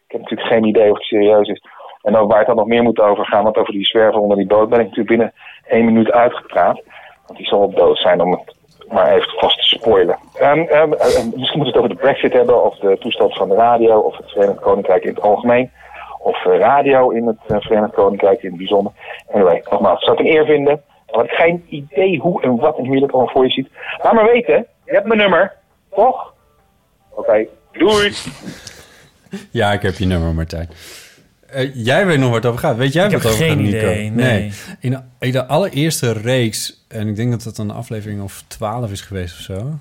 ik 0.07 0.11
heb 0.11 0.21
natuurlijk 0.21 0.49
geen 0.49 0.65
idee 0.65 0.89
of 0.89 0.97
het 0.97 1.05
serieus 1.05 1.47
is. 1.47 1.61
En 2.01 2.15
ook 2.15 2.29
waar 2.29 2.38
het 2.38 2.47
dan 2.47 2.55
nog 2.55 2.67
meer 2.67 2.84
moet 2.84 2.99
over 2.99 3.25
gaan, 3.25 3.43
want 3.43 3.57
over 3.57 3.73
die 3.73 3.86
zwerver 3.86 4.19
onder 4.19 4.38
die 4.38 4.47
boot 4.47 4.69
ben 4.69 4.79
ik 4.79 4.86
natuurlijk 4.86 5.09
binnen 5.09 5.34
één 5.67 5.86
minuut 5.86 6.11
uitgepraat. 6.11 6.82
Want 7.32 7.43
die 7.43 7.53
zal 7.53 7.59
wel 7.59 7.86
dood 7.86 7.97
zijn 7.97 8.21
om 8.21 8.32
het 8.32 8.55
maar 8.89 9.13
even 9.13 9.32
vast 9.32 9.57
te 9.57 9.63
spoilen. 9.63 10.17
Ehm, 10.34 10.59
ehm, 10.59 10.93
eh, 10.93 11.23
misschien 11.36 11.36
moeten 11.36 11.57
we 11.57 11.65
het 11.65 11.77
over 11.77 11.89
de 11.89 11.95
brexit 11.95 12.34
hebben, 12.34 12.63
of 12.63 12.77
de 12.77 12.97
toestand 12.99 13.34
van 13.34 13.49
de 13.49 13.55
radio, 13.55 13.99
of 13.99 14.17
het 14.17 14.32
Verenigd 14.32 14.59
Koninkrijk 14.59 15.03
in 15.03 15.13
het 15.13 15.21
algemeen. 15.21 15.71
Of 16.19 16.45
eh, 16.45 16.59
radio 16.59 17.09
in 17.09 17.27
het 17.27 17.38
eh, 17.47 17.57
Verenigd 17.59 17.93
Koninkrijk 17.93 18.43
in 18.43 18.49
het 18.49 18.57
bijzonder. 18.57 18.91
Anyway, 19.32 19.63
nogmaals, 19.69 20.03
zou 20.03 20.17
ik 20.17 20.25
een 20.25 20.34
eer 20.34 20.45
vinden. 20.45 20.82
Maar 21.11 21.23
ik 21.23 21.29
heb 21.29 21.39
geen 21.39 21.65
idee 21.69 22.19
hoe 22.19 22.41
en 22.41 22.55
wat 22.55 22.77
en 22.77 22.86
hoe 22.86 22.95
je 22.95 23.01
dat 23.01 23.11
allemaal 23.11 23.32
voor 23.34 23.43
je 23.43 23.51
ziet. 23.51 23.69
Laat 24.03 24.13
maar 24.13 24.32
weten, 24.32 24.65
je 24.86 24.91
hebt 24.91 25.07
mijn 25.07 25.19
nummer, 25.19 25.53
toch? 25.95 26.34
Oké, 27.09 27.45
doei! 27.71 28.13
Ja, 29.51 29.71
ik 29.71 29.82
heb 29.82 29.93
je 29.93 30.05
nummer, 30.05 30.34
Martijn. 30.34 30.69
Eh, 31.52 31.76
jij 31.76 32.06
weet 32.06 32.20
nog 32.20 32.28
waar 32.28 32.36
het 32.36 32.45
over 32.45 32.60
gaat. 32.60 32.78
Weet 32.78 32.93
jij 32.93 33.06
Ik 33.06 33.12
wat 33.12 33.24
het 33.24 33.32
over 33.32 33.47
gaat, 33.47 33.58
Nico? 33.58 33.78
idee, 33.78 34.10
nee. 34.12 34.52
In, 34.80 34.91
de, 34.91 34.99
in 35.20 35.32
de 35.32 35.45
allereerste 35.45 36.12
reeks, 36.12 36.84
en 36.88 37.08
ik 37.08 37.16
denk 37.16 37.32
dat 37.32 37.43
het 37.43 37.58
een 37.58 37.72
aflevering 37.72 38.22
of 38.22 38.43
twaalf 38.47 38.91
is 38.91 39.02
geweest 39.02 39.34
of 39.34 39.39
zo. 39.39 39.80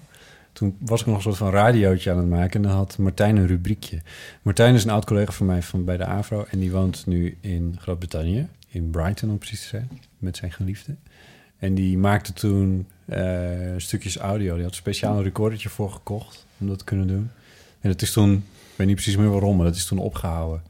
Toen 0.53 0.77
was 0.79 1.01
ik 1.01 1.07
nog 1.07 1.17
een 1.17 1.23
soort 1.23 1.37
van 1.37 1.51
radiootje 1.51 2.11
aan 2.11 2.17
het 2.17 2.29
maken 2.29 2.63
en 2.63 2.69
dan 2.69 2.77
had 2.77 2.99
Martijn 2.99 3.37
een 3.37 3.47
rubriekje. 3.47 4.03
Martijn 4.43 4.75
is 4.75 4.85
een 4.85 4.91
oud 4.91 5.05
collega 5.05 5.33
van 5.33 5.47
mij 5.47 5.63
van 5.63 5.85
bij 5.85 5.97
de 5.97 6.05
AVRO 6.05 6.47
en 6.51 6.59
die 6.59 6.71
woont 6.71 7.07
nu 7.07 7.37
in 7.41 7.77
Groot-Brittannië, 7.81 8.47
in 8.69 8.91
Brighton 8.91 9.31
om 9.31 9.39
precies 9.39 9.61
te 9.61 9.67
zijn, 9.67 9.89
met 10.19 10.37
zijn 10.37 10.53
geliefde. 10.53 10.95
En 11.59 11.75
die 11.75 11.99
maakte 11.99 12.33
toen 12.33 12.87
eh, 13.05 13.23
stukjes 13.77 14.17
audio. 14.17 14.55
Die 14.55 14.65
had 14.65 14.75
speciaal 14.75 15.17
een 15.17 15.23
recordertje 15.23 15.69
voor 15.69 15.91
gekocht 15.91 16.47
om 16.59 16.69
dat 16.69 16.79
te 16.79 16.85
kunnen 16.85 17.07
doen. 17.07 17.31
En 17.81 17.91
dat 17.91 18.03
is 18.03 18.13
toen, 18.13 18.33
ik 18.35 18.77
weet 18.77 18.87
niet 18.87 18.97
precies 18.97 19.17
meer 19.17 19.31
waarom, 19.31 19.57
maar 19.57 19.67
dat 19.67 19.77
is 19.77 19.87
toen 19.87 19.99
opgehouden. 19.99 20.63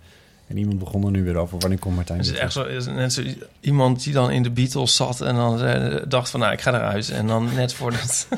En 0.51 0.57
iemand 0.57 0.79
begon 0.79 1.05
er 1.05 1.11
nu 1.11 1.25
weer 1.25 1.37
over. 1.37 1.59
Wanneer 1.59 1.79
komt 1.79 1.97
Martijn 1.97 2.19
Het 2.19 2.27
is 2.27 2.33
weer 2.33 2.43
echt 2.43 2.53
zo, 2.53 2.63
is 2.63 2.87
net 2.87 3.13
zo 3.13 3.23
iemand 3.61 4.03
die 4.05 4.13
dan 4.13 4.31
in 4.31 4.43
de 4.43 4.51
Beatles 4.51 4.97
zat 4.97 5.21
en 5.21 5.35
dan 5.35 5.63
eh, 5.63 5.97
dacht 6.09 6.31
van, 6.31 6.41
nou, 6.41 6.53
ik 6.53 6.61
ga 6.61 6.75
eruit. 6.75 7.11
En 7.11 7.27
dan 7.27 7.55
net 7.55 7.75
voordat... 7.75 8.27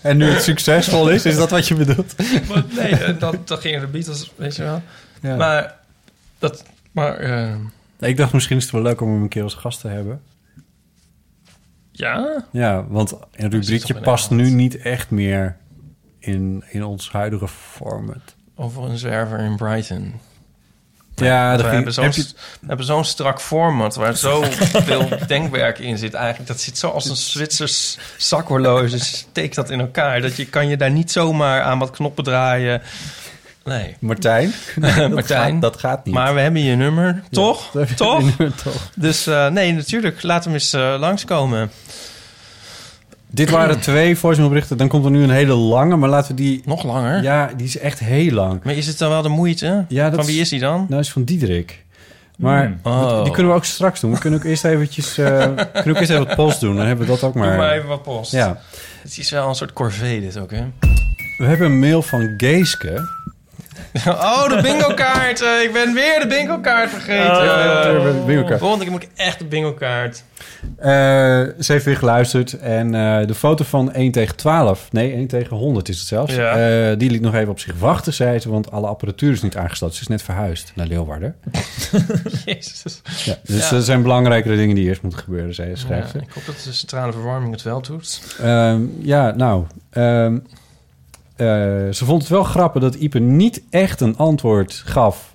En 0.00 0.16
nu 0.16 0.24
het 0.24 0.42
succesvol 0.42 1.10
is, 1.10 1.24
is 1.24 1.36
dat 1.36 1.50
wat 1.50 1.68
je 1.68 1.74
bedoelt? 1.74 2.14
Maar 2.48 2.64
nee, 2.76 2.90
eh, 2.90 3.18
dan, 3.18 3.36
dan 3.44 3.58
gingen 3.58 3.80
de 3.80 3.86
Beatles, 3.86 4.32
weet 4.36 4.56
je 4.56 4.62
wel. 4.62 4.82
Ja. 5.20 5.36
Maar 5.36 5.78
dat... 6.38 6.64
Maar, 6.92 7.16
eh, 7.16 7.54
Ik 7.98 8.16
dacht 8.16 8.32
misschien 8.32 8.56
is 8.56 8.62
het 8.62 8.72
wel 8.72 8.82
leuk 8.82 9.00
om 9.00 9.12
hem 9.12 9.22
een 9.22 9.28
keer 9.28 9.42
als 9.42 9.54
gast 9.54 9.80
te 9.80 9.88
hebben. 9.88 10.20
ja? 11.92 12.44
Ja, 12.50 12.86
want 12.88 13.14
een 13.32 13.50
rubriekje 13.50 14.00
past 14.00 14.30
nu 14.30 14.50
niet 14.50 14.76
echt 14.76 15.10
meer 15.10 15.56
in, 16.18 16.64
in 16.70 16.84
ons 16.84 17.10
huidige 17.10 17.48
format. 17.48 18.34
Over 18.56 18.82
een 18.84 18.98
zwerver 18.98 19.38
in 19.38 19.56
Brighton. 19.56 20.20
Ja, 21.14 21.50
we 21.56 21.62
dat 21.62 21.72
hebben 21.72 21.92
zo'n 21.92 22.10
je- 22.12 22.84
zo'n 22.84 23.04
strak 23.04 23.40
format 23.40 23.94
waar 23.94 24.16
zoveel 24.16 25.08
denkwerk 25.26 25.78
in 25.78 25.98
zit 25.98 26.14
eigenlijk. 26.14 26.48
Dat 26.48 26.60
zit 26.60 26.78
zo 26.78 26.88
als 26.88 27.08
een 27.08 27.16
Zwitsers 27.16 27.98
zakhorloge. 28.16 28.98
Steekt 28.98 29.54
dat 29.54 29.70
in 29.70 29.80
elkaar. 29.80 30.20
Dat 30.20 30.36
je 30.36 30.46
kan 30.46 30.68
je 30.68 30.76
daar 30.76 30.90
niet 30.90 31.12
zomaar 31.12 31.62
aan 31.62 31.78
wat 31.78 31.90
knoppen 31.90 32.24
draaien. 32.24 32.82
Nee. 33.64 33.96
Martijn? 34.00 34.52
Martijn. 35.10 35.52
gaat- 35.52 35.60
dat 35.60 35.78
gaat 35.78 36.04
niet. 36.04 36.14
Maar 36.14 36.34
we 36.34 36.40
hebben 36.40 36.62
je 36.62 36.76
nummer, 36.76 37.22
toch? 37.30 37.70
dat 37.70 37.98
nummer 38.22 38.54
toch. 38.62 38.90
Dus 38.96 39.26
eh, 39.26 39.46
nee, 39.48 39.72
natuurlijk. 39.72 40.22
Laat 40.22 40.44
hem 40.44 40.52
eens 40.52 40.72
eh, 40.72 40.94
langskomen. 40.98 41.70
Dit 43.32 43.50
waren 43.50 43.80
twee 43.90 44.16
voicemailberichten. 44.18 44.76
Dan 44.76 44.88
komt 44.88 45.04
er 45.04 45.10
nu 45.10 45.22
een 45.22 45.30
hele 45.30 45.54
lange, 45.54 45.96
maar 45.96 46.08
laten 46.08 46.36
we 46.36 46.42
die... 46.42 46.62
Nog 46.64 46.84
langer? 46.84 47.22
Ja, 47.22 47.50
die 47.56 47.66
is 47.66 47.78
echt 47.78 47.98
heel 47.98 48.32
lang. 48.32 48.60
Maar 48.64 48.74
is 48.74 48.86
het 48.86 48.98
dan 48.98 49.08
wel 49.10 49.22
de 49.22 49.28
moeite? 49.28 49.84
Ja, 49.88 50.10
dat 50.10 50.18
Van 50.18 50.26
wie 50.26 50.40
is 50.40 50.48
die 50.48 50.60
dan? 50.60 50.86
Nou, 50.88 51.00
is 51.00 51.10
van 51.12 51.24
Diederik. 51.24 51.84
Maar 52.36 52.64
Hmm. 52.66 52.78
Oh. 52.82 53.22
die 53.22 53.32
kunnen 53.32 53.52
we 53.52 53.58
ook 53.58 53.64
straks 53.64 54.00
doen. 54.00 54.12
We 54.12 54.18
kunnen 54.18 54.38
ook 54.38 54.44
eerst 54.44 54.64
eventjes, 54.64 55.18
eh, 55.18 55.28
kunnen 55.72 55.88
ook 55.88 55.96
eerst 55.96 56.10
even 56.10 56.26
wat 56.26 56.36
post 56.36 56.60
doen. 56.60 56.76
Dan 56.76 56.86
hebben 56.86 57.06
we 57.06 57.12
dat 57.12 57.22
ook 57.22 57.34
maar. 57.34 57.48
Doe 57.48 57.56
maar 57.56 57.72
even 57.72 57.88
wat 57.88 58.02
post. 58.02 58.32
Ja. 58.32 58.58
Het 59.02 59.18
is 59.18 59.30
wel 59.30 59.48
een 59.48 59.54
soort 59.54 59.72
corvée 59.72 60.20
dit 60.20 60.38
ook, 60.38 60.50
hè? 60.50 60.64
We 61.38 61.44
hebben 61.44 61.66
een 61.66 61.78
mail 61.78 62.02
van 62.02 62.34
Geeske. 62.36 63.08
Oh, 64.06 64.48
de 64.48 64.62
bingo 64.62 64.94
kaart. 64.94 65.40
ik 65.40 65.70
ben 65.72 65.94
weer 65.94 66.20
de 66.20 66.26
bingo 66.26 66.58
kaart 66.58 66.90
vergeten. 66.90 67.30
Oh, 67.30 68.26
bingo 68.26 68.44
kaart. 68.44 68.58
Volgende 68.60 68.84
keer 68.84 68.92
moet 68.92 69.02
ik 69.02 69.08
echt 69.14 69.38
de 69.38 69.44
bingo 69.44 69.72
kaart. 69.72 70.22
Eh, 70.76 70.88
ze 71.60 71.72
heeft 71.72 71.84
weer 71.84 71.96
geluisterd. 71.96 72.58
En 72.58 72.94
eh, 72.94 73.26
de 73.26 73.34
foto 73.34 73.64
van 73.64 73.92
1 73.92 74.12
tegen 74.12 74.36
12, 74.36 74.92
nee, 74.92 75.12
1 75.12 75.26
tegen 75.26 75.56
100 75.56 75.88
is 75.88 75.98
het 75.98 76.06
zelfs. 76.08 76.34
Ja. 76.34 76.56
Eh, 76.90 76.98
die 76.98 77.10
liet 77.10 77.20
nog 77.20 77.34
even 77.34 77.48
op 77.50 77.58
zich 77.58 77.78
wachten, 77.78 78.12
zei 78.14 78.38
ze. 78.38 78.50
Want 78.50 78.70
alle 78.70 78.86
apparatuur 78.86 79.32
is 79.32 79.42
niet 79.42 79.56
aangesloten. 79.56 79.96
Ze 79.96 80.02
is 80.02 80.08
net 80.08 80.22
verhuisd 80.22 80.72
naar 80.74 80.86
Leeuwarden. 80.86 81.34
Jezus. 82.44 83.02
Ja, 83.24 83.36
dus 83.44 83.70
Ja. 83.70 83.76
er 83.76 83.82
zijn 83.82 84.02
belangrijkere 84.02 84.56
dingen 84.56 84.74
die 84.74 84.84
eerst 84.84 85.02
moeten 85.02 85.20
gebeuren, 85.20 85.54
zei 85.54 85.76
schrijft 85.76 86.10
ze. 86.10 86.18
Ik 86.18 86.30
hoop 86.34 86.46
dat 86.46 86.62
de 86.64 86.72
centrale 86.72 87.12
verwarming 87.12 87.52
het 87.52 87.62
wel 87.62 87.82
doet. 87.82 88.36
Ehm, 88.40 88.80
ja, 89.00 89.30
nou. 89.36 89.64
ehm, 89.90 90.38
eh, 91.36 91.46
ze 91.90 92.04
vond 92.04 92.20
het 92.22 92.30
wel 92.30 92.44
grappig 92.44 92.82
dat 92.82 92.94
Ipe 92.94 93.18
niet 93.18 93.62
echt 93.70 94.00
een 94.00 94.16
antwoord 94.16 94.82
gaf 94.86 95.32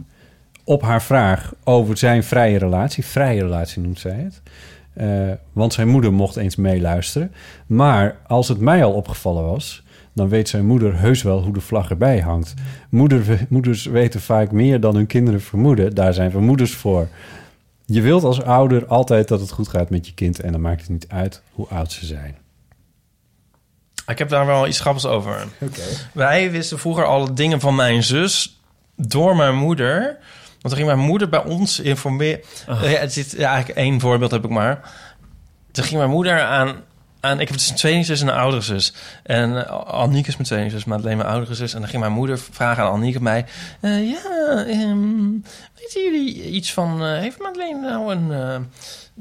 op 0.64 0.82
haar 0.82 1.02
vraag 1.02 1.54
over 1.64 1.98
zijn 1.98 2.24
vrije 2.24 2.58
relatie. 2.58 3.06
Vrije 3.06 3.42
relatie 3.42 3.82
noemt 3.82 4.00
zij 4.00 4.20
het. 4.24 4.42
Eh, 4.98 5.32
want 5.54 5.74
zijn 5.74 5.88
moeder 5.88 6.14
mocht 6.14 6.36
eens 6.36 6.56
meeluisteren. 6.56 7.32
Maar 7.68 8.18
als 8.28 8.48
het 8.48 8.60
mij 8.60 8.84
al 8.84 8.94
opgevallen 8.94 9.44
was, 9.44 9.84
dan 10.14 10.30
weet 10.30 10.50
zijn 10.50 10.66
moeder 10.66 11.00
heus 11.00 11.22
wel 11.22 11.44
hoe 11.44 11.54
de 11.54 11.62
vlag 11.62 11.90
erbij 11.90 12.20
hangt. 12.20 12.54
Moeder, 12.90 13.46
moeders 13.50 13.86
weten 13.86 14.22
vaak 14.22 14.52
meer 14.52 14.80
dan 14.80 14.96
hun 14.96 15.08
kinderen 15.08 15.42
vermoeden. 15.42 15.96
Daar 15.96 16.14
zijn 16.14 16.32
we 16.32 16.40
moeders 16.40 16.74
voor. 16.74 17.08
Je 17.86 18.02
wilt 18.02 18.24
als 18.24 18.42
ouder 18.42 18.86
altijd 18.86 19.28
dat 19.28 19.40
het 19.40 19.52
goed 19.52 19.68
gaat 19.68 19.90
met 19.90 20.08
je 20.08 20.14
kind 20.14 20.40
en 20.40 20.52
dan 20.52 20.62
maakt 20.62 20.82
het 20.82 20.90
niet 20.90 21.08
uit 21.10 21.42
hoe 21.52 21.68
oud 21.68 21.92
ze 21.92 22.06
zijn. 22.06 22.36
Ik 24.08 24.18
heb 24.18 24.30
daar 24.30 24.46
wel 24.46 24.68
iets 24.68 24.80
grappigs 24.80 25.06
over. 25.06 25.48
Wij 26.14 26.52
wisten 26.52 26.80
vroeger 26.80 27.06
alle 27.06 27.34
dingen 27.34 27.60
van 27.60 27.76
mijn 27.76 28.04
zus 28.04 28.62
door 28.96 29.36
mijn 29.36 29.56
moeder. 29.56 30.18
Want 30.68 30.80
dan 30.80 30.88
ging 30.88 30.98
mijn 30.98 31.10
moeder 31.10 31.30
bij 31.30 31.44
ons 31.44 31.80
informeren. 31.80 32.42
Ah. 32.68 32.84
Eh, 32.84 32.92
ja, 32.92 33.00
het 33.00 33.14
zit, 33.14 33.32
ja, 33.32 33.50
eigenlijk 33.50 33.80
één 33.80 34.00
voorbeeld 34.00 34.32
heb 34.32 34.44
ik 34.44 34.50
maar. 34.50 34.92
Toen 35.72 35.84
ging 35.84 35.98
mijn 35.98 36.10
moeder 36.10 36.42
aan... 36.42 36.76
aan 37.20 37.40
ik 37.40 37.48
heb 37.48 37.58
dus 37.58 37.70
een 37.70 37.76
tweelingzus 37.76 38.22
en 38.22 38.28
een 38.28 38.34
oudere 38.34 38.62
zus. 38.62 38.94
En 39.24 39.52
uh, 39.52 39.70
Annieke 39.86 40.30
is 40.30 40.36
mijn 40.36 40.48
tweelingzus, 40.48 40.86
maar 40.86 40.98
alleen 40.98 41.18
mijn 41.18 41.30
oudere 41.30 41.56
zus. 41.56 41.74
En 41.74 41.80
dan 41.80 41.90
ging 41.90 42.02
mijn 42.02 42.14
moeder 42.14 42.40
vragen 42.52 42.84
aan 42.84 42.92
Annieke 42.92 43.22
mij... 43.22 43.46
eh, 43.82 44.10
ja, 44.10 44.66
ehm, 44.66 45.30
weten 45.76 46.04
jullie 46.04 46.44
iets 46.50 46.74
van... 46.74 47.06
eh, 47.06 47.18
heeft 47.18 47.40
Madeleine 47.40 47.82
nou 47.90 48.14
een... 48.16 48.32
eh, 48.32 48.56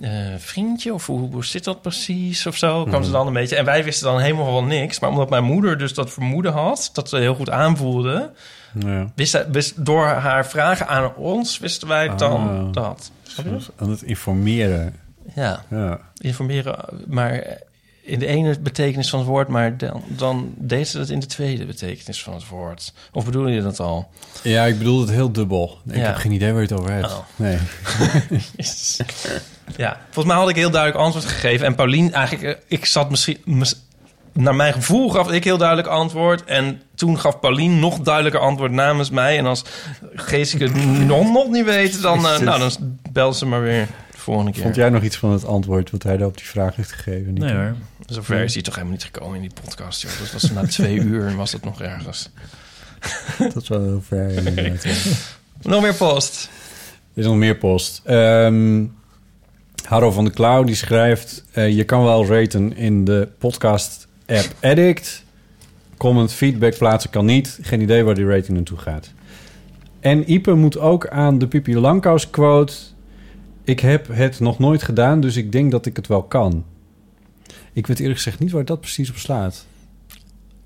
eh, 0.01 0.35
vriendje 0.39 0.95
of 0.95 1.07
hoe, 1.07 1.31
hoe 1.33 1.45
zit 1.45 1.65
dat 1.65 1.83
precies 1.83 2.47
of 2.47 2.57
zo 2.57 2.85
kwam 2.85 3.05
ze 3.05 3.11
dan 3.11 3.27
een 3.27 3.33
beetje 3.33 3.57
en 3.57 3.65
wij 3.65 3.85
wisten 3.85 4.07
dan 4.07 4.21
helemaal 4.21 4.53
wel 4.53 4.65
niks 4.65 5.01
maar 5.01 5.11
omdat 5.11 5.31
mijn 5.31 5.45
moeder 5.45 5.79
dus 5.79 5.95
dat 5.95 6.13
vermoeden 6.13 6.53
had 6.53 6.91
dat 6.93 7.09
ze 7.09 7.17
heel 7.17 7.35
goed 7.35 7.51
aanvoelde 7.51 8.33
Ja. 8.79 9.13
wist, 9.51 9.85
door 9.87 10.07
haar 10.07 10.47
vragen 10.47 10.89
aan 10.89 11.15
ons 11.15 11.59
wisten 11.59 11.89
wij 11.89 12.17
dan 12.17 12.49
Ah. 12.49 12.73
dat 12.73 13.11
Snap 13.23 13.45
je? 13.47 13.59
Aan 13.77 13.91
het 13.91 14.03
informeren. 14.03 14.95
ja 15.35 15.63
Ja. 15.71 16.01
informeren 16.17 16.85
maar 17.07 17.59
in 18.03 18.19
de 18.19 18.27
ene 18.27 18.59
betekenis 18.61 19.11
van 19.11 19.19
het 19.19 19.29
woord 19.29 19.49
maar 19.49 19.77
dan, 19.77 20.03
dan 20.09 20.55
deed 20.57 20.89
ze 20.89 20.99
dat 20.99 21.09
in 21.09 21.21
de 21.21 21.27
tweede 21.27 21.65
betekenis 21.67 22.23
van 22.23 22.35
het 22.35 22.49
woord 22.49 22.93
of 23.13 23.25
bedoel 23.25 23.49
je 23.49 23.63
dat 23.63 23.81
al 23.81 24.09
Ja, 24.43 24.65
ik 24.65 24.79
bedoel 24.79 25.01
het 25.01 25.11
heel 25.11 25.33
dubbel. 25.33 25.79
Ik 25.87 25.97
Ja. 25.97 26.03
heb 26.03 26.15
geen 26.17 26.33
idee 26.33 26.53
waar 26.53 26.63
je 26.63 26.69
het 26.69 26.79
over 26.79 26.93
hebt. 26.93 27.13
Oh. 27.13 27.19
Nee. 27.37 27.59
Ja, 29.77 29.97
volgens 30.05 30.25
mij 30.27 30.37
had 30.37 30.49
ik 30.49 30.57
heel 30.57 30.71
duidelijk 30.71 31.03
antwoord 31.03 31.25
gegeven. 31.25 31.67
En 31.67 31.75
Paulien, 31.75 32.13
eigenlijk, 32.13 32.57
eh, 32.59 32.63
ik 32.69 32.85
zat 32.85 33.11
misschien... 33.11 33.39
Naar 34.37 34.55
mijn 34.55 34.73
gevoel 34.73 35.09
gaf 35.11 35.31
ik 35.31 35.45
heel 35.45 35.59
duidelijk 35.59 35.89
antwoord. 35.89 36.45
En 36.45 36.83
toen 36.95 37.19
gaf 37.19 37.41
Paulien 37.41 37.79
nog 37.79 38.01
duidelijker 38.01 38.41
antwoord 38.41 38.73
namens 38.73 39.11
mij. 39.11 39.39
En 39.39 39.47
als 39.47 39.65
Geesik 40.15 40.61
het 40.61 40.75
nog, 41.07 41.33
nog 41.33 41.49
niet 41.51 41.65
weet, 41.65 42.03
dan, 42.03 42.27
eh, 42.27 42.39
nou, 42.39 42.59
dan 42.59 42.99
bel 43.13 43.33
ze 43.33 43.47
maar 43.47 43.63
weer 43.63 43.87
de 44.11 44.19
volgende 44.19 44.53
keer. 44.53 44.63
Vond 44.63 44.75
jij 44.75 44.91
nog 44.91 45.03
iets 45.03 45.17
van 45.17 45.31
het 45.33 45.45
antwoord 45.45 45.91
wat 45.91 46.03
hij 46.03 46.17
daar 46.17 46.27
op 46.27 46.37
die 46.37 46.47
vraag 46.47 46.77
heeft 46.77 46.93
gegeven? 46.93 47.33
Nico? 47.33 47.47
Nee 47.47 47.57
hoor. 47.57 47.75
Zover 48.07 48.43
is 48.43 48.55
hij 48.55 48.63
toch 48.63 48.75
helemaal 48.75 48.97
niet 48.97 49.05
gekomen 49.05 49.35
in 49.35 49.41
die 49.41 49.61
podcast, 49.65 50.03
joh. 50.03 50.13
Dus 50.21 50.33
was 50.33 50.51
na 50.51 50.67
twee 50.67 50.95
uur 51.11 51.27
en 51.27 51.37
was 51.37 51.53
het 51.53 51.65
nog 51.65 51.81
ergens. 51.83 52.31
Dat 53.39 53.63
is 53.63 53.69
wel 53.69 53.83
heel 53.83 54.03
ver. 54.07 54.31
inderdaad, 54.47 54.85
ja. 54.85 54.93
Nog 55.63 55.83
meer 55.83 55.95
post. 55.95 56.49
Er 57.15 57.21
is 57.21 57.25
nog 57.25 57.37
meer 57.37 57.57
post. 57.57 58.01
Ehm 58.05 58.85
Harro 59.87 60.11
van 60.11 60.25
de 60.25 60.31
Klauw 60.31 60.65
die 60.65 60.75
schrijft... 60.75 61.45
eh, 61.53 61.77
je 61.77 61.85
kan 61.85 62.05
wel 62.05 62.27
raten 62.27 62.77
in 62.77 63.05
de 63.05 63.29
podcast-app 64.27 64.65
Addict. 64.65 65.25
Comment, 65.97 66.33
feedback 66.33 66.79
plaatsen 66.79 67.11
kan 67.11 67.25
niet. 67.25 67.59
Geen 67.63 67.81
idee 67.81 68.05
waar 68.05 68.15
die 68.15 68.27
rating 68.27 68.57
naartoe 68.57 68.79
gaat. 68.79 69.11
En 70.01 70.33
Ipe 70.33 70.55
moet 70.55 70.79
ook 70.79 71.09
aan 71.09 71.39
de 71.39 71.49
Pipi 71.49 71.77
Langkous 71.79 72.31
quote... 72.31 72.75
Ik 73.65 73.81
heb 73.81 74.09
het 74.09 74.41
nog 74.41 74.59
nooit 74.59 74.83
gedaan, 74.83 75.21
dus 75.21 75.37
ik 75.37 75.53
denk 75.53 75.71
dat 75.71 75.87
ik 75.87 75.97
het 75.97 76.07
wel 76.07 76.23
kan. 76.23 76.65
Ik 77.73 77.87
weet 77.87 77.99
eerlijk 77.99 78.17
gezegd 78.17 78.39
niet 78.39 78.51
waar 78.51 78.65
dat 78.65 78.81
precies 78.81 79.11
op 79.11 79.17
slaat. 79.17 79.67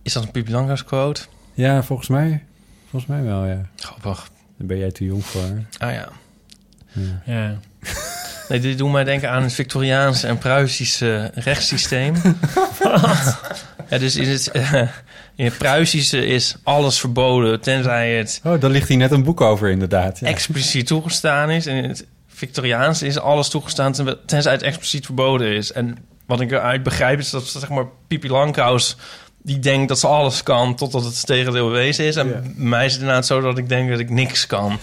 Is 0.03 0.13
dat 0.13 0.23
een 0.23 0.31
Pipi 0.31 0.51
Langkous 0.51 0.85
quote? 0.85 1.23
Ja, 1.55 1.83
volgens 1.83 2.09
mij. 2.09 2.45
Volgens 2.89 3.11
mij 3.11 3.23
wel, 3.23 3.45
ja. 3.47 3.69
Grappig. 3.77 4.31
Daar 4.57 4.67
ben 4.67 4.79
jij 4.79 4.91
te 4.91 5.05
jong 5.05 5.25
voor. 5.25 5.65
Ah 5.79 5.93
ja. 5.93 6.09
Ja. 7.25 7.59
Nee, 8.51 8.61
dit 8.61 8.79
doet 8.79 8.93
mij 8.93 9.05
denken 9.05 9.31
aan 9.31 9.43
het 9.43 9.53
Victoriaanse 9.53 10.27
en 10.27 10.39
Pruisische 10.39 11.31
rechtssysteem. 11.35 12.15
ja, 13.91 13.99
dus 13.99 14.17
in 14.17 14.29
het, 14.29 14.51
eh, 14.51 14.73
in 15.37 15.45
het 15.45 15.59
Pruisische 15.59 16.27
is 16.27 16.55
alles 16.63 17.01
verboden, 17.01 17.61
tenzij 17.61 18.11
het 18.17 18.41
Oh, 18.45 18.61
daar 18.61 18.71
ligt 18.71 18.89
hier 18.89 18.97
net 18.97 19.11
een 19.11 19.23
boek 19.25 19.41
over, 19.41 19.71
inderdaad. 19.71 20.19
Ja. 20.21 20.27
expliciet 20.27 20.87
toegestaan 20.87 21.51
is. 21.51 21.67
En 21.67 21.77
in 21.77 21.89
het 21.89 22.07
Victoriaanse 22.29 23.07
is 23.07 23.19
alles 23.19 23.49
toegestaan, 23.49 23.93
ten- 23.93 24.19
tenzij 24.27 24.53
het 24.53 24.63
expliciet 24.63 25.05
verboden 25.05 25.47
is. 25.55 25.73
En 25.73 25.97
wat 26.27 26.41
ik 26.41 26.51
eruit 26.51 26.83
begrijp 26.83 27.19
is 27.19 27.31
dat, 27.31 27.47
zeg 27.47 27.69
maar, 27.69 27.85
Pipi 28.07 28.29
Langkous... 28.31 28.97
die 29.43 29.59
denkt 29.59 29.89
dat 29.89 29.99
ze 29.99 30.07
alles 30.07 30.43
kan 30.43 30.75
totdat 30.75 31.05
het 31.05 31.27
tegendeel 31.27 31.67
bewezen 31.67 32.05
is. 32.05 32.17
En 32.17 32.29
Ja. 32.29 32.41
mij 32.55 32.85
is 32.87 32.93
het 32.93 33.01
inderdaad 33.01 33.27
zo 33.27 33.41
dat 33.41 33.59
ik 33.59 33.69
denk 33.69 33.91
dat 33.91 33.99
ik 33.99 34.11
niks 34.11 34.47
kan... 34.47 34.79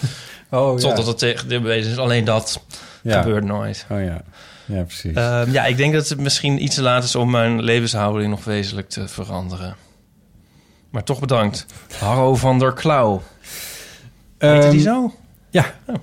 Oh, 0.50 0.78
ja. 0.80 0.86
totdat 0.88 1.06
het 1.06 1.18
tegendeel 1.18 1.60
bewezen 1.60 1.90
is. 1.92 1.98
Alleen 1.98 2.24
dat 2.24 2.60
Ja. 3.02 3.22
gebeurt 3.22 3.44
nooit. 3.44 3.86
Oh 3.90 4.02
ja, 4.02 4.22
ja 4.66 4.82
precies. 4.82 5.14
Ehm, 5.14 5.50
ja, 5.50 5.64
ik 5.64 5.76
denk 5.76 5.92
dat 5.92 6.08
het 6.08 6.20
misschien 6.20 6.62
iets 6.62 6.74
te 6.74 6.82
laat 6.82 7.04
is 7.04 7.16
om 7.16 7.30
mijn 7.30 7.62
levenshouding 7.62 8.30
nog 8.30 8.44
wezenlijk 8.44 8.88
te 8.88 9.08
veranderen. 9.08 9.76
Maar 10.90 11.04
toch 11.04 11.20
bedankt. 11.20 11.66
Harro 11.98 12.34
van 12.34 12.58
der 12.58 12.72
Klauw. 12.72 13.22
Heette 14.38 14.56
Ehm, 14.66 14.70
die 14.70 14.80
zo? 14.80 15.14
Ja. 15.50 15.64
Oh. 15.86 15.94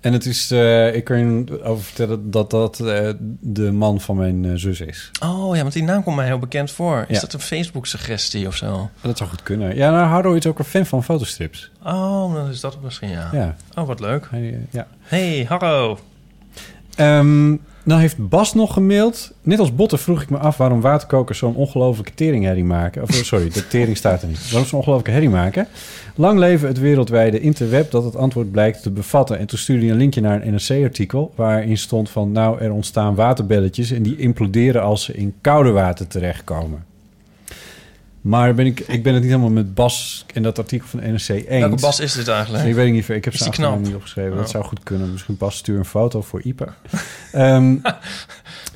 En 0.00 0.12
het 0.12 0.26
is, 0.26 0.50
eh, 0.50 0.94
ik 0.94 1.04
kan 1.04 1.18
je 1.18 1.62
over 1.64 1.84
vertellen 1.84 2.30
dat 2.30 2.50
dat 2.50 2.80
eh, 2.80 3.10
de 3.40 3.72
man 3.72 4.00
van 4.00 4.16
mijn 4.16 4.44
eh, 4.44 4.50
zus 4.54 4.80
is. 4.80 5.10
Oh 5.22 5.56
ja, 5.56 5.60
want 5.62 5.72
die 5.74 5.82
naam 5.82 6.02
komt 6.02 6.16
mij 6.16 6.26
heel 6.26 6.38
bekend 6.38 6.70
voor. 6.70 7.04
Is 7.08 7.14
Ja. 7.14 7.20
dat 7.20 7.32
een 7.32 7.40
Facebook-suggestie 7.40 8.46
of 8.46 8.56
zo? 8.56 8.90
Dat 9.00 9.18
zou 9.18 9.30
goed 9.30 9.42
kunnen. 9.42 9.76
Ja, 9.76 9.90
nou, 9.90 10.06
Harro 10.06 10.32
is 10.32 10.46
ook 10.46 10.58
een 10.58 10.64
fan 10.64 10.86
van 10.86 11.04
fotostrips. 11.04 11.70
Oh, 11.82 12.34
dan 12.34 12.48
is 12.48 12.60
dat 12.60 12.82
misschien, 12.82 13.08
ja. 13.08 13.28
Ja. 13.32 13.54
Oh, 13.74 13.86
wat 13.86 14.00
leuk. 14.00 14.28
Eh, 14.32 14.54
ja. 14.70 14.86
Hey, 15.02 15.44
Harro. 15.48 15.98
Ehm, 16.96 17.56
dan 17.84 17.98
heeft 17.98 18.28
Bas 18.28 18.54
nog 18.54 18.72
gemaild. 18.72 19.32
Net 19.42 19.58
als 19.58 19.74
Botten 19.74 19.98
vroeg 19.98 20.22
ik 20.22 20.30
me 20.30 20.38
af 20.38 20.56
waarom 20.56 20.80
waterkokers 20.80 21.38
zo'n 21.38 21.54
ongelofelijke 21.54 22.14
teringherrie 22.14 22.64
maken. 22.64 23.02
Of, 23.02 23.08
eh, 23.08 23.22
sorry, 23.22 23.48
de 23.48 23.66
tering 23.76 23.96
staat 23.96 24.22
er 24.22 24.28
niet. 24.28 24.42
Waarom 24.42 24.62
ze 24.62 24.68
zo'n 24.68 24.78
ongelofelijke 24.78 25.20
herrie 25.20 25.36
maken. 25.36 25.66
Lang 26.14 26.38
leven 26.38 26.68
het 26.68 26.78
wereldwijde 26.78 27.40
interweb 27.40 27.90
dat 27.90 28.04
het 28.04 28.16
antwoord 28.16 28.50
blijkt 28.50 28.82
te 28.82 28.90
bevatten. 28.90 29.38
En 29.38 29.46
toen 29.46 29.58
stuurde 29.58 29.82
hij 29.82 29.92
een 29.92 29.98
linkje 29.98 30.20
naar 30.20 30.42
een 30.42 30.52
NRC-artikel... 30.52 31.32
waarin 31.34 31.78
stond 31.78 32.10
van... 32.10 32.32
nou, 32.32 32.60
er 32.60 32.72
ontstaan 32.72 33.14
waterbelletjes... 33.14 33.90
en 33.90 34.02
die 34.02 34.16
imploderen 34.16 34.82
als 34.82 35.04
ze 35.04 35.12
in 35.12 35.34
koude 35.40 35.70
water 35.70 36.06
terechtkomen. 36.06 36.93
Maar 38.24 38.54
ben 38.54 38.66
ik, 38.66 38.80
ik 38.80 39.02
ben 39.02 39.12
het 39.12 39.22
niet 39.22 39.30
helemaal 39.30 39.52
met 39.52 39.74
Bas 39.74 40.24
en 40.34 40.42
dat 40.42 40.58
artikel 40.58 40.88
van 40.88 41.00
NRC 41.00 41.28
eens. 41.28 41.46
Welke 41.48 41.80
Bas 41.80 42.00
is 42.00 42.12
dit 42.12 42.28
eigenlijk? 42.28 42.64
Ik 42.64 42.74
weet 42.74 42.92
niet, 42.92 43.08
ik 43.08 43.24
heb 43.24 43.34
knap? 43.34 43.80
niet 43.80 43.94
opgeschreven. 43.94 44.32
Oh. 44.32 44.38
Dat 44.38 44.50
zou 44.50 44.64
goed 44.64 44.82
kunnen. 44.82 45.12
Misschien 45.12 45.36
pas 45.36 45.56
stuur 45.56 45.78
een 45.78 45.84
foto 45.84 46.22
voor 46.22 46.42
Ipe. 46.42 46.68
Ehm, 47.32 47.76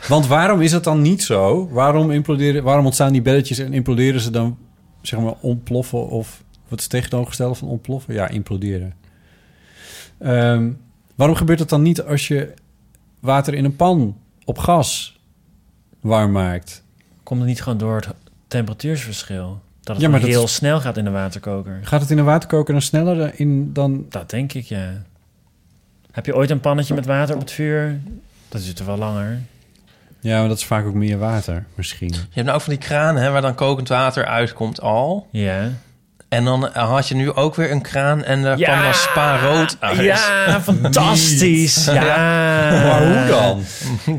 want 0.09 0.27
waarom 0.27 0.61
is 0.61 0.73
het 0.73 0.85
dan 0.85 1.03
niet 1.03 1.23
zo? 1.23 1.69
Waarom, 1.69 2.11
imploderen, 2.11 2.63
waarom 2.63 2.85
ontstaan 2.85 3.13
die 3.13 3.23
belletjes 3.23 3.59
en 3.59 3.73
imploderen 3.73 4.21
ze 4.21 4.31
dan, 4.31 4.59
zeg 5.03 5.21
maar, 5.21 5.35
ontploffen? 5.41 6.09
Of 6.09 6.43
wat 6.69 6.79
is 6.79 6.85
het 6.85 6.93
tegenovergestelde 6.93 7.55
van 7.55 7.69
ontploffen? 7.69 8.15
Ja, 8.15 8.29
imploderen. 8.29 8.95
Ehm, 10.19 10.71
waarom 11.15 11.37
gebeurt 11.37 11.59
het 11.59 11.69
dan 11.69 11.83
niet 11.83 12.03
als 12.03 12.29
je 12.29 12.55
water 13.21 13.55
in 13.55 13.65
een 13.65 13.77
pan 13.77 14.17
op 14.45 14.59
gas 14.59 15.21
warm 16.01 16.33
maakt? 16.33 16.85
Komt 17.23 17.41
het 17.41 17.49
niet 17.49 17.63
gewoon 17.63 17.79
door 17.79 17.97
het 17.97 18.09
temperatuursverschil? 18.49 19.61
Dat 19.81 19.97
het 19.97 20.05
Ja, 20.05 20.11
maar 20.11 20.21
dat 20.21 20.29
heel 20.29 20.43
is- 20.45 20.55
snel 20.55 20.81
gaat 20.81 20.97
in 20.97 21.05
de 21.05 21.11
waterkoker. 21.11 21.79
Gaat 21.83 22.01
het 22.01 22.11
in 22.11 22.19
een 22.19 22.25
waterkoker 22.25 22.73
dan 22.73 22.83
sneller 22.83 23.33
in 23.41 23.73
dan... 23.73 24.07
Dat 24.09 24.31
denk 24.31 24.53
ik, 24.53 24.65
ja. 24.65 25.03
Heb 26.13 26.27
je 26.27 26.35
ooit 26.35 26.51
een 26.51 26.61
pannetje 26.61 26.95
met 26.95 27.07
water 27.07 27.35
op 27.35 27.41
het 27.41 27.51
vuur? 27.51 28.01
Dat 28.49 28.63
duurt 28.65 28.79
er 28.79 28.87
wel 28.87 28.97
langer. 28.99 29.39
Ja, 30.21 30.39
maar 30.39 30.49
dat 30.49 30.57
is 30.59 30.65
vaak 30.65 30.87
ook 30.87 30.95
meer 30.95 31.19
water, 31.19 31.65
misschien. 31.75 32.09
Je 32.13 32.19
hebt 32.31 32.35
nou 32.47 32.53
ook 32.57 32.61
van 32.61 32.73
die 32.73 32.83
kraan 32.83 33.17
hè, 33.17 33.31
waar 33.31 33.43
dan 33.43 33.55
kokend 33.55 33.89
water 33.89 34.25
uitkomt 34.27 34.81
al. 34.81 35.29
Ja. 35.31 35.71
En 36.29 36.45
dan 36.45 36.73
eh, 36.75 36.89
had 36.91 37.09
je 37.09 37.15
nu 37.15 37.33
ook 37.33 37.55
weer 37.55 37.71
een 37.71 37.83
kraan 37.83 38.25
en 38.25 38.43
daar 38.43 38.59
Ja! 38.59 38.67
kwam 38.71 38.83
dan 38.83 38.95
spa 38.95 39.39
rood 39.41 39.77
uit. 39.81 39.99
Ja, 39.99 40.61
fantastisch. 40.63 41.85
Ja. 41.85 41.93
Maar 42.85 43.07
hoe 43.07 43.27
dan? 43.29 43.63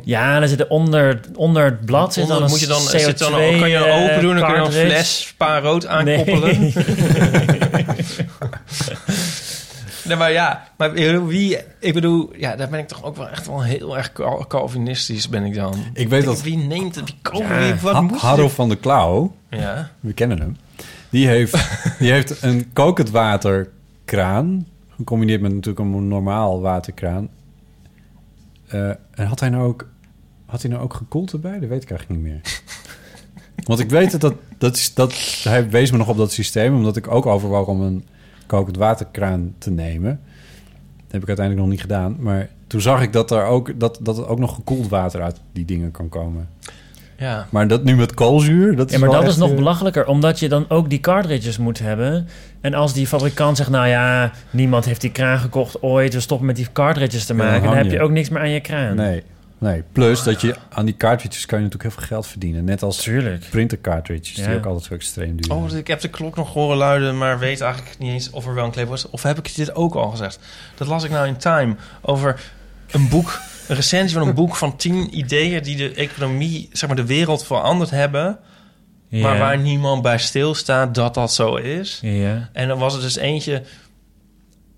Ja, 0.03 0.39
dan 0.39 0.49
zit 0.49 0.59
er 0.59 0.67
onder, 0.67 1.19
onder 1.35 1.63
het 1.63 1.85
blad 1.85 2.13
zit 2.13 2.23
Onder- 2.23 2.35
dan 2.37 2.45
een 2.45 2.51
moet 2.51 2.59
je 2.59 2.67
dan, 2.67 2.81
CO2 2.81 2.99
zit 2.99 3.17
dan, 3.19 3.31
kan 3.31 3.69
je 3.69 3.79
dan 3.79 3.89
open 3.89 4.21
doen 4.21 4.37
en 4.37 4.43
kun 4.43 4.49
je 4.53 4.57
een 4.57 4.63
cartridge. 4.63 4.87
fles 4.89 5.21
spa 5.27 5.59
rood 5.59 5.87
aankoppelen. 5.87 6.59
Nee. 6.59 6.73
Nee, 10.03 10.17
maar 10.17 10.31
ja, 10.31 10.63
maar 10.77 10.93
wie... 11.27 11.57
Ik 11.79 11.93
bedoel, 11.93 12.29
ja, 12.37 12.55
daar 12.55 12.69
ben 12.69 12.79
ik 12.79 12.87
toch 12.87 13.03
ook 13.03 13.15
wel 13.15 13.29
echt 13.29 13.47
wel 13.47 13.63
heel 13.63 13.97
erg 13.97 14.11
cal- 14.13 14.45
Calvinistisch 14.47 15.29
ben 15.29 15.43
ik 15.43 15.55
dan. 15.55 15.75
Ik 15.93 16.09
weet 16.09 16.25
dat- 16.25 16.41
Wie 16.41 16.57
neemt 16.57 16.95
het? 16.95 17.05
Wie 17.05 17.17
koopt 17.21 17.47
Ja, 17.47 17.57
wie? 17.59 17.73
Wat 17.81 17.93
Ha- 17.93 18.01
moet 18.01 18.19
Harro 18.19 18.49
van 18.49 18.69
de 18.69 18.75
Klauw, 18.75 19.35
Ja. 19.49 19.89
we 19.99 20.13
kennen 20.13 20.39
hem. 20.39 20.57
Die 21.09 21.27
heeft, 21.27 21.79
die 21.99 22.11
heeft 22.11 22.41
een 22.41 22.73
kokend 22.73 23.09
waterkraan. 23.09 24.67
Gecombineerd 24.89 25.41
met 25.41 25.53
natuurlijk 25.53 25.79
een 25.79 26.07
normaal 26.07 26.61
waterkraan. 26.61 27.29
Eh, 28.67 28.89
en 28.89 29.25
had 29.25 29.39
hij 29.39 29.49
nou 29.49 29.63
ook, 29.63 29.87
had 30.45 30.61
hij 30.61 30.71
nou 30.71 30.83
ook 30.83 30.93
gekoeld 30.93 31.31
erbij? 31.31 31.59
Dat 31.59 31.69
weet 31.69 31.83
ik 31.83 31.89
eigenlijk 31.89 32.21
niet 32.21 32.31
meer. 32.31 32.41
Want 33.67 33.79
ik 33.79 33.89
weet 33.89 34.19
dat, 34.21 34.35
dat, 34.57 34.91
dat, 34.93 35.13
hij 35.43 35.69
wees 35.69 35.91
me 35.91 35.97
nog 35.97 36.07
op 36.07 36.17
dat 36.17 36.31
systeem, 36.31 36.75
omdat 36.75 36.95
ik 36.95 37.07
ook 37.07 37.25
overwoog 37.25 37.67
om 37.67 37.81
een 37.81 38.03
kokend 38.45 38.77
waterkraan 38.77 39.53
te 39.57 39.71
nemen. 39.71 40.19
Dat 40.95 41.11
heb 41.11 41.21
ik 41.21 41.27
uiteindelijk 41.27 41.65
nog 41.65 41.75
niet 41.75 41.81
gedaan. 41.81 42.15
Maar 42.19 42.49
toen 42.67 42.81
zag 42.81 43.01
ik 43.01 43.13
dat 43.13 43.31
er 43.31 43.45
ook, 43.45 43.79
dat, 43.79 43.99
dat 44.01 44.17
er 44.17 44.27
ook 44.27 44.39
nog 44.39 44.55
gekoeld 44.55 44.87
water 44.87 45.21
uit 45.21 45.41
die 45.51 45.65
dingen 45.65 45.91
kan 45.91 46.09
komen. 46.09 46.49
Ja. 47.19 47.47
Maar 47.49 47.67
dat 47.67 47.83
nu 47.83 47.95
met 47.95 48.13
koolzuur, 48.13 48.75
dat 48.75 48.87
is 48.87 48.93
Ja, 48.93 48.99
maar 48.99 49.09
wel 49.09 49.21
dat 49.21 49.29
is 49.29 49.37
nog 49.37 49.49
eh, 49.49 49.55
belachelijker, 49.55 50.07
omdat 50.07 50.39
je 50.39 50.49
dan 50.49 50.65
ook 50.67 50.89
die 50.89 50.99
cartridges 50.99 51.57
moet 51.57 51.79
hebben. 51.79 52.27
En 52.61 52.73
als 52.73 52.93
die 52.93 53.07
fabrikant 53.07 53.57
zegt, 53.57 53.69
nou 53.69 53.87
ja, 53.87 54.31
niemand 54.49 54.85
heeft 54.85 55.01
die 55.01 55.11
kraan 55.11 55.39
gekocht 55.39 55.81
ooit, 55.81 56.13
we 56.13 56.19
stoppen 56.19 56.47
met 56.47 56.55
die 56.55 56.67
cartridges 56.73 57.25
te 57.25 57.33
Ja, 57.33 57.39
dan 57.39 57.47
maken, 57.47 57.67
dan 57.67 57.77
heb 57.77 57.91
je 57.91 58.01
ook 58.01 58.11
niks 58.11 58.29
meer 58.29 58.41
aan 58.41 58.49
je 58.49 58.59
kraan. 58.59 58.95
Nee, 58.95 59.23
nee. 59.57 59.83
Plus 59.91 60.23
dat 60.23 60.41
je 60.41 60.55
aan 60.69 60.85
die 60.85 60.97
cartridges 60.97 61.45
kan 61.45 61.57
je 61.59 61.63
natuurlijk 61.63 61.93
heel 61.93 62.01
veel 62.01 62.09
geld 62.15 62.27
verdienen. 62.27 62.63
Net 62.63 62.83
als 62.83 62.97
Tuurlijk. 62.97 63.45
printer 63.49 63.81
cartridges, 63.81 64.33
die 64.33 64.55
ook 64.55 64.65
altijd 64.65 64.85
zo 64.85 64.93
extreem 64.93 65.41
duur 65.41 65.55
Oh, 65.55 65.71
ik 65.71 65.87
heb 65.87 65.99
de 65.99 66.09
klok 66.09 66.35
nog 66.35 66.53
horen 66.53 66.77
luiden, 66.77 67.17
maar 67.17 67.39
weet 67.39 67.61
eigenlijk 67.61 67.95
niet 67.99 68.11
eens 68.11 68.29
of 68.29 68.47
er 68.47 68.53
wel 68.53 68.65
een 68.65 68.71
claim 68.71 68.87
was. 68.87 69.09
Of 69.09 69.23
heb 69.23 69.37
ik 69.37 69.55
dit 69.55 69.75
ook 69.75 69.95
al 69.95 70.09
gezegd? 70.09 70.39
Dat 70.75 70.87
las 70.87 71.03
ik 71.03 71.11
nou 71.11 71.27
in 71.27 71.37
Time 71.37 71.75
over 72.01 72.41
een 72.91 73.09
boek, 73.09 73.39
een 73.69 73.75
recensie 73.75 74.17
van 74.17 74.27
een 74.27 74.33
boek 74.33 74.55
van 74.55 74.75
tien 74.75 75.17
ideeën 75.17 75.63
die 75.63 75.77
de 75.77 75.93
economie, 75.93 76.69
zeg 76.71 76.89
maar 76.89 76.97
de 76.97 77.05
wereld 77.05 77.45
veranderd 77.45 77.89
hebben. 77.89 78.39
Ja. 79.07 79.21
Maar 79.21 79.37
waar 79.37 79.57
niemand 79.57 80.01
bij 80.01 80.17
stilstaat 80.17 80.95
dat 80.95 81.13
dat 81.13 81.33
zo 81.33 81.55
is. 81.55 81.99
Ja. 82.01 82.49
En 82.53 82.67
dan 82.67 82.79
was 82.79 82.95
er 82.95 83.01
dus 83.01 83.15
eentje 83.15 83.63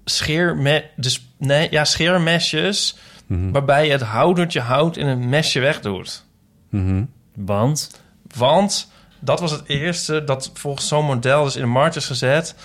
scheerme, 0.06 0.86
dus, 0.96 1.28
nee, 1.38 1.68
ja, 1.72 1.86
scheermesjes... 1.86 2.98
Mhm. 3.26 3.52
waarbij 3.52 3.86
je 3.86 3.92
het 3.92 4.02
houdertje 4.02 4.60
hout 4.60 4.98
in 4.98 5.08
een 5.08 5.30
mesje 5.30 5.60
wegdoet. 5.60 6.26
Mhm. 6.70 7.04
Want? 7.36 8.02
Want 8.36 8.92
dat 9.20 9.40
was 9.40 9.52
het 9.52 9.64
eerste 9.68 10.24
dat 10.24 10.52
volgens 10.54 10.88
zo'n 10.88 11.06
model 11.06 11.44
dus 11.44 11.56
in 11.56 11.62
de 11.62 11.68
markt 11.68 11.96
is 11.96 12.06
gezet... 12.06 12.56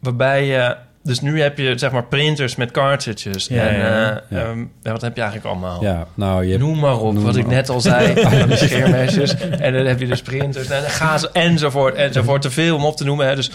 waarbij 0.00 0.46
je... 0.46 0.76
Dus 1.02 1.20
nu 1.20 1.40
heb 1.40 1.58
je 1.58 1.78
zeg 1.78 1.90
maar 1.92 2.04
printers 2.04 2.56
met 2.56 2.70
cartridges. 2.70 3.46
Ja, 3.46 3.62
en 3.66 3.74
eh, 3.74 4.16
Ja. 4.28 4.44
ehm, 4.44 4.58
ja, 4.82 4.92
wat 4.92 5.00
heb 5.00 5.14
je 5.16 5.22
eigenlijk 5.22 5.50
allemaal? 5.50 5.82
Ja, 5.82 6.06
nou, 6.14 6.44
je 6.44 6.50
hebt- 6.50 6.62
Noem 6.62 6.78
maar 6.78 6.98
op, 6.98 7.12
noem 7.12 7.14
wat 7.14 7.32
maar 7.32 7.36
ik 7.40 7.44
op. 7.46 7.50
net 7.52 7.68
al 7.68 7.80
zei. 7.80 8.14
die 8.46 8.56
scheermesjes. 8.56 9.34
En 9.38 9.72
dan 9.72 9.84
heb 9.86 10.00
je 10.00 10.06
dus 10.06 10.22
printers. 10.22 10.68
En 10.68 10.82
dan 10.82 10.90
gaan 10.90 11.18
ze 11.18 11.30
enzovoort, 11.32 11.94
enzovoort. 11.94 12.42
Te 12.42 12.50
veel 12.50 12.76
om 12.76 12.84
op 12.84 12.96
te 12.96 13.04
noemen. 13.04 13.26
Hè. 13.26 13.34
Dus 13.36 13.50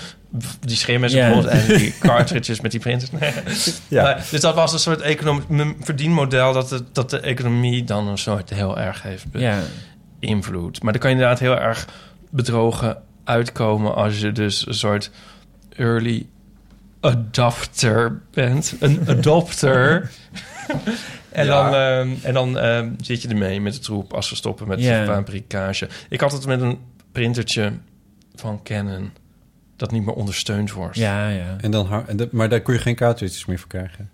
die 0.59 0.75
scheermesjes 0.75 1.19
bijvoorbeeld 1.21 1.53
en 1.53 1.77
die 1.77 1.93
cartridges 1.99 2.61
met 2.61 2.71
die 2.71 2.79
printers. 2.79 3.09
Ja. 3.87 4.03
Maar, 4.03 4.25
dus 4.31 4.41
dat 4.41 4.55
was 4.55 4.73
een 4.73 4.79
soort 4.79 5.01
economie, 5.01 5.75
verdienmodel... 5.81 6.53
Dat 6.53 6.69
de, 6.69 6.83
dat 6.91 7.09
de 7.09 7.19
economie 7.19 7.83
dan 7.83 8.07
een 8.07 8.17
soort 8.17 8.49
heel 8.49 8.79
erg 8.79 9.01
heeft 9.03 9.25
beïnvloed. 10.19 10.83
Maar 10.83 10.91
dan 10.91 11.01
kan 11.01 11.09
je 11.09 11.15
inderdaad 11.15 11.39
heel 11.39 11.57
erg 11.59 11.87
bedrogen 12.29 12.97
uitkomen... 13.23 13.95
als 13.95 14.19
je 14.19 14.31
dus 14.31 14.67
een 14.67 14.73
soort 14.73 15.11
early 15.75 16.25
adopter 17.05 18.21
bent. 18.33 18.75
Een 18.79 18.99
adopter... 19.07 20.09
En 21.31 21.45
Ja. 21.45 21.63
dan, 21.69 21.73
ehm, 21.75 22.15
en 22.25 22.33
dan 22.33 22.57
ehm, 22.59 22.89
zit 23.01 23.21
je 23.21 23.27
ermee 23.27 23.61
met 23.61 23.73
de 23.73 23.79
troep 23.79 24.13
als 24.13 24.29
we 24.29 24.35
stoppen 24.35 24.67
met 24.67 24.79
Ja. 24.81 25.05
fabrikage. 25.05 25.87
Ik 26.09 26.21
had 26.21 26.31
het 26.31 26.45
met 26.45 26.61
een 26.61 26.77
printertje 27.11 27.71
van 28.35 28.59
Canon 28.63 29.11
dat 29.75 29.91
niet 29.91 30.05
meer 30.05 30.13
ondersteund 30.13 30.71
wordt. 30.71 30.97
Ja, 30.97 31.29
ja. 31.29 31.55
En 31.61 31.71
dan, 31.71 32.03
en 32.07 32.17
dat- 32.17 32.31
maar 32.31 32.49
daar 32.49 32.59
kun 32.59 32.73
je 32.73 32.79
geen 32.79 32.95
cartridges 32.95 33.45
meer 33.45 33.59
voor 33.59 33.67
krijgen. 33.67 34.09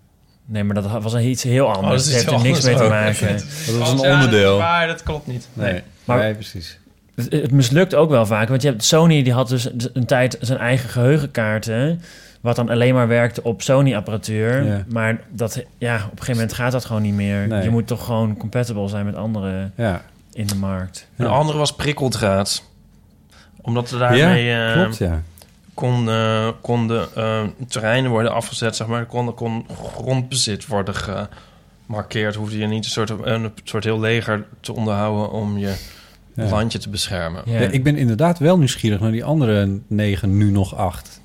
Nee, 0.46 0.64
maar 0.64 0.74
dat 0.74 1.02
was 1.02 1.12
een 1.12 1.26
iets 1.28 1.42
heel 1.42 1.66
Oh, 1.66 1.74
anders. 1.74 1.90
dat 1.90 2.00
het 2.04 2.06
is 2.06 2.12
heeft 2.30 2.36
er 2.42 2.48
niks 2.50 2.64
mee 2.64 2.74
te 2.74 2.82
ook. 2.82 2.88
maken. 2.88 3.36
Dat 3.66 3.76
was 3.78 3.90
een 3.92 3.98
Ja, 3.98 4.14
onderdeel. 4.14 4.58
Maar 4.58 4.86
dat 4.86 5.02
klopt 5.02 5.26
niet. 5.26 5.48
Nee, 5.52 5.72
Nee. 5.72 5.82
Maar- 6.04 6.18
nee 6.18 6.34
precies. 6.34 6.78
Het, 7.14 7.32
het 7.32 7.50
mislukt 7.50 7.94
ook 7.94 8.10
wel 8.10 8.26
vaak. 8.26 8.48
Want 8.48 8.62
je 8.62 8.68
hebt 8.68 8.84
Sony 8.84 9.22
die 9.22 9.32
had 9.32 9.48
dus 9.48 9.68
een 9.92 10.06
tijd 10.06 10.36
zijn 10.40 10.58
eigen 10.58 10.88
geheugenkaarten. 10.88 12.02
Wat 12.42 12.56
dan 12.56 12.68
alleen 12.68 12.94
maar 12.94 13.08
werkte 13.08 13.42
op 13.42 13.62
Sony-apparatuur. 13.62 14.64
Ja. 14.64 14.84
Maar 14.88 15.20
dat, 15.30 15.64
ja, 15.78 15.94
op 15.94 16.02
een 16.02 16.08
gegeven 16.10 16.34
moment 16.34 16.52
gaat 16.52 16.72
dat 16.72 16.84
gewoon 16.84 17.02
niet 17.02 17.14
meer. 17.14 17.46
Nee. 17.48 17.62
Je 17.62 17.70
moet 17.70 17.86
toch 17.86 18.04
gewoon 18.04 18.36
compatible 18.36 18.88
zijn 18.88 19.04
met 19.04 19.14
anderen 19.14 19.72
Ja, 19.76 20.02
in 20.32 20.46
de 20.46 20.54
markt. 20.56 21.08
Een 21.16 21.26
andere 21.26 21.58
was 21.58 21.74
prikkeldraad. 21.74 22.64
Omdat 23.60 23.90
er 23.90 23.98
daarmee 23.98 24.44
ja 24.44 24.68
eh, 24.68 24.80
klopt, 24.80 24.96
ja. 24.96 25.22
konden, 25.74 26.54
konden 26.60 27.06
eh, 27.14 27.42
terreinen 27.68 28.10
worden 28.10 28.32
afgezet, 28.32 28.76
zeg 28.76 28.86
maar. 28.86 29.06
Kon, 29.06 29.34
kon 29.34 29.66
grondbezit 29.94 30.66
worden 30.66 30.94
gemarkeerd. 31.86 32.34
Hoefde 32.34 32.58
je 32.58 32.66
niet 32.66 32.84
een 32.84 32.90
soort, 32.90 33.10
een 33.22 33.50
soort 33.64 33.84
heel 33.84 34.00
leger 34.00 34.44
te 34.60 34.72
onderhouden 34.72 35.30
om 35.30 35.58
je 35.58 35.74
Ja. 36.34 36.48
landje 36.48 36.78
te 36.78 36.88
beschermen. 36.88 37.42
Ja. 37.44 37.60
Ja, 37.60 37.68
ik 37.68 37.84
ben 37.84 37.96
inderdaad 37.96 38.38
wel 38.38 38.58
nieuwsgierig 38.58 39.00
naar 39.00 39.12
die 39.12 39.24
andere 39.24 39.78
negen, 39.86 40.36
nu 40.36 40.50
nog 40.50 40.76
acht. 40.76 41.20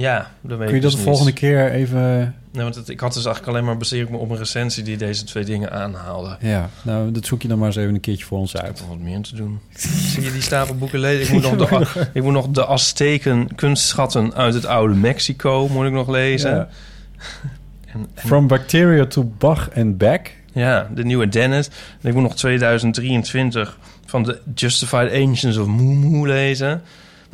Ja, 0.00 0.30
dat 0.40 0.58
weet 0.58 0.66
Kun 0.66 0.76
je 0.76 0.82
dat 0.82 0.90
dus 0.90 1.00
de 1.00 1.06
volgende 1.06 1.30
niet. 1.30 1.40
keer 1.40 1.70
even... 1.70 2.34
Nee, 2.52 2.62
want 2.62 2.74
het- 2.74 2.88
ik 2.88 3.00
had 3.00 3.14
dus 3.14 3.24
eigenlijk 3.24 3.54
alleen 3.56 3.66
maar 3.66 3.76
baseer 3.76 4.02
ik 4.02 4.10
me 4.10 4.16
op 4.16 4.30
een 4.30 4.36
recensie 4.36 4.82
die 4.84 4.96
deze 4.96 5.24
twee 5.24 5.44
dingen 5.44 5.72
aanhaalde. 5.72 6.36
Ja, 6.40 6.68
nou, 6.82 7.10
dat 7.12 7.26
zoek 7.26 7.42
je 7.42 7.48
dan 7.48 7.58
maar 7.58 7.66
eens 7.66 7.76
even 7.76 7.94
een 7.94 8.00
keertje 8.00 8.24
voor 8.24 8.38
ons 8.38 8.50
Ik 8.54 8.56
heb 8.60 8.66
uit. 8.68 8.78
nog 8.80 8.88
wat 8.88 8.98
meer 8.98 9.20
te 9.20 9.34
doen. 9.36 9.60
Zie 10.12 10.22
je 10.22 10.32
die 10.32 10.42
stapel 10.42 10.74
boeken 10.76 10.98
lezen? 10.98 11.34
Ik 11.36 11.42
moet 11.42 11.58
nog 11.58 11.82
de, 11.92 12.06
ik 12.12 12.22
moet 12.22 12.32
nog 12.32 12.48
de 12.48 12.66
Azteken 12.66 13.54
kunstschatten 13.54 14.34
uit 14.34 14.54
het 14.54 14.66
oude 14.66 14.94
Mexico 14.94 15.68
moet 15.68 15.86
ik 15.86 15.92
nog 15.92 16.08
lezen. 16.08 16.50
Ja. 16.54 16.68
En, 17.92 18.06
en- 18.14 18.26
From 18.28 18.46
Bacteria 18.46 19.06
to 19.06 19.32
Bach 19.38 19.70
and 19.76 19.98
Back. 19.98 20.30
ja, 20.52 20.88
de 20.94 21.04
nieuwe 21.04 21.28
Dennis. 21.28 21.68
En 22.02 22.08
ik 22.08 22.14
moet 22.14 22.22
nog 22.22 22.34
2023 22.36 23.78
van 24.06 24.22
de 24.22 24.40
Justified 24.54 25.12
Ancients 25.12 25.56
of 25.58 25.66
Moo 25.66 26.26
lezen. 26.26 26.82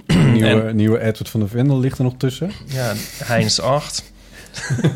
Nieuwe, 0.07 0.73
nieuwe 0.73 1.01
Edward 1.01 1.29
van 1.29 1.41
der 1.41 1.49
Vendel 1.49 1.79
ligt 1.79 1.99
er 1.99 2.05
nog 2.05 2.15
tussen. 2.17 2.51
Ja, 2.67 2.93
Heinz 3.25 3.59
8. 3.59 4.13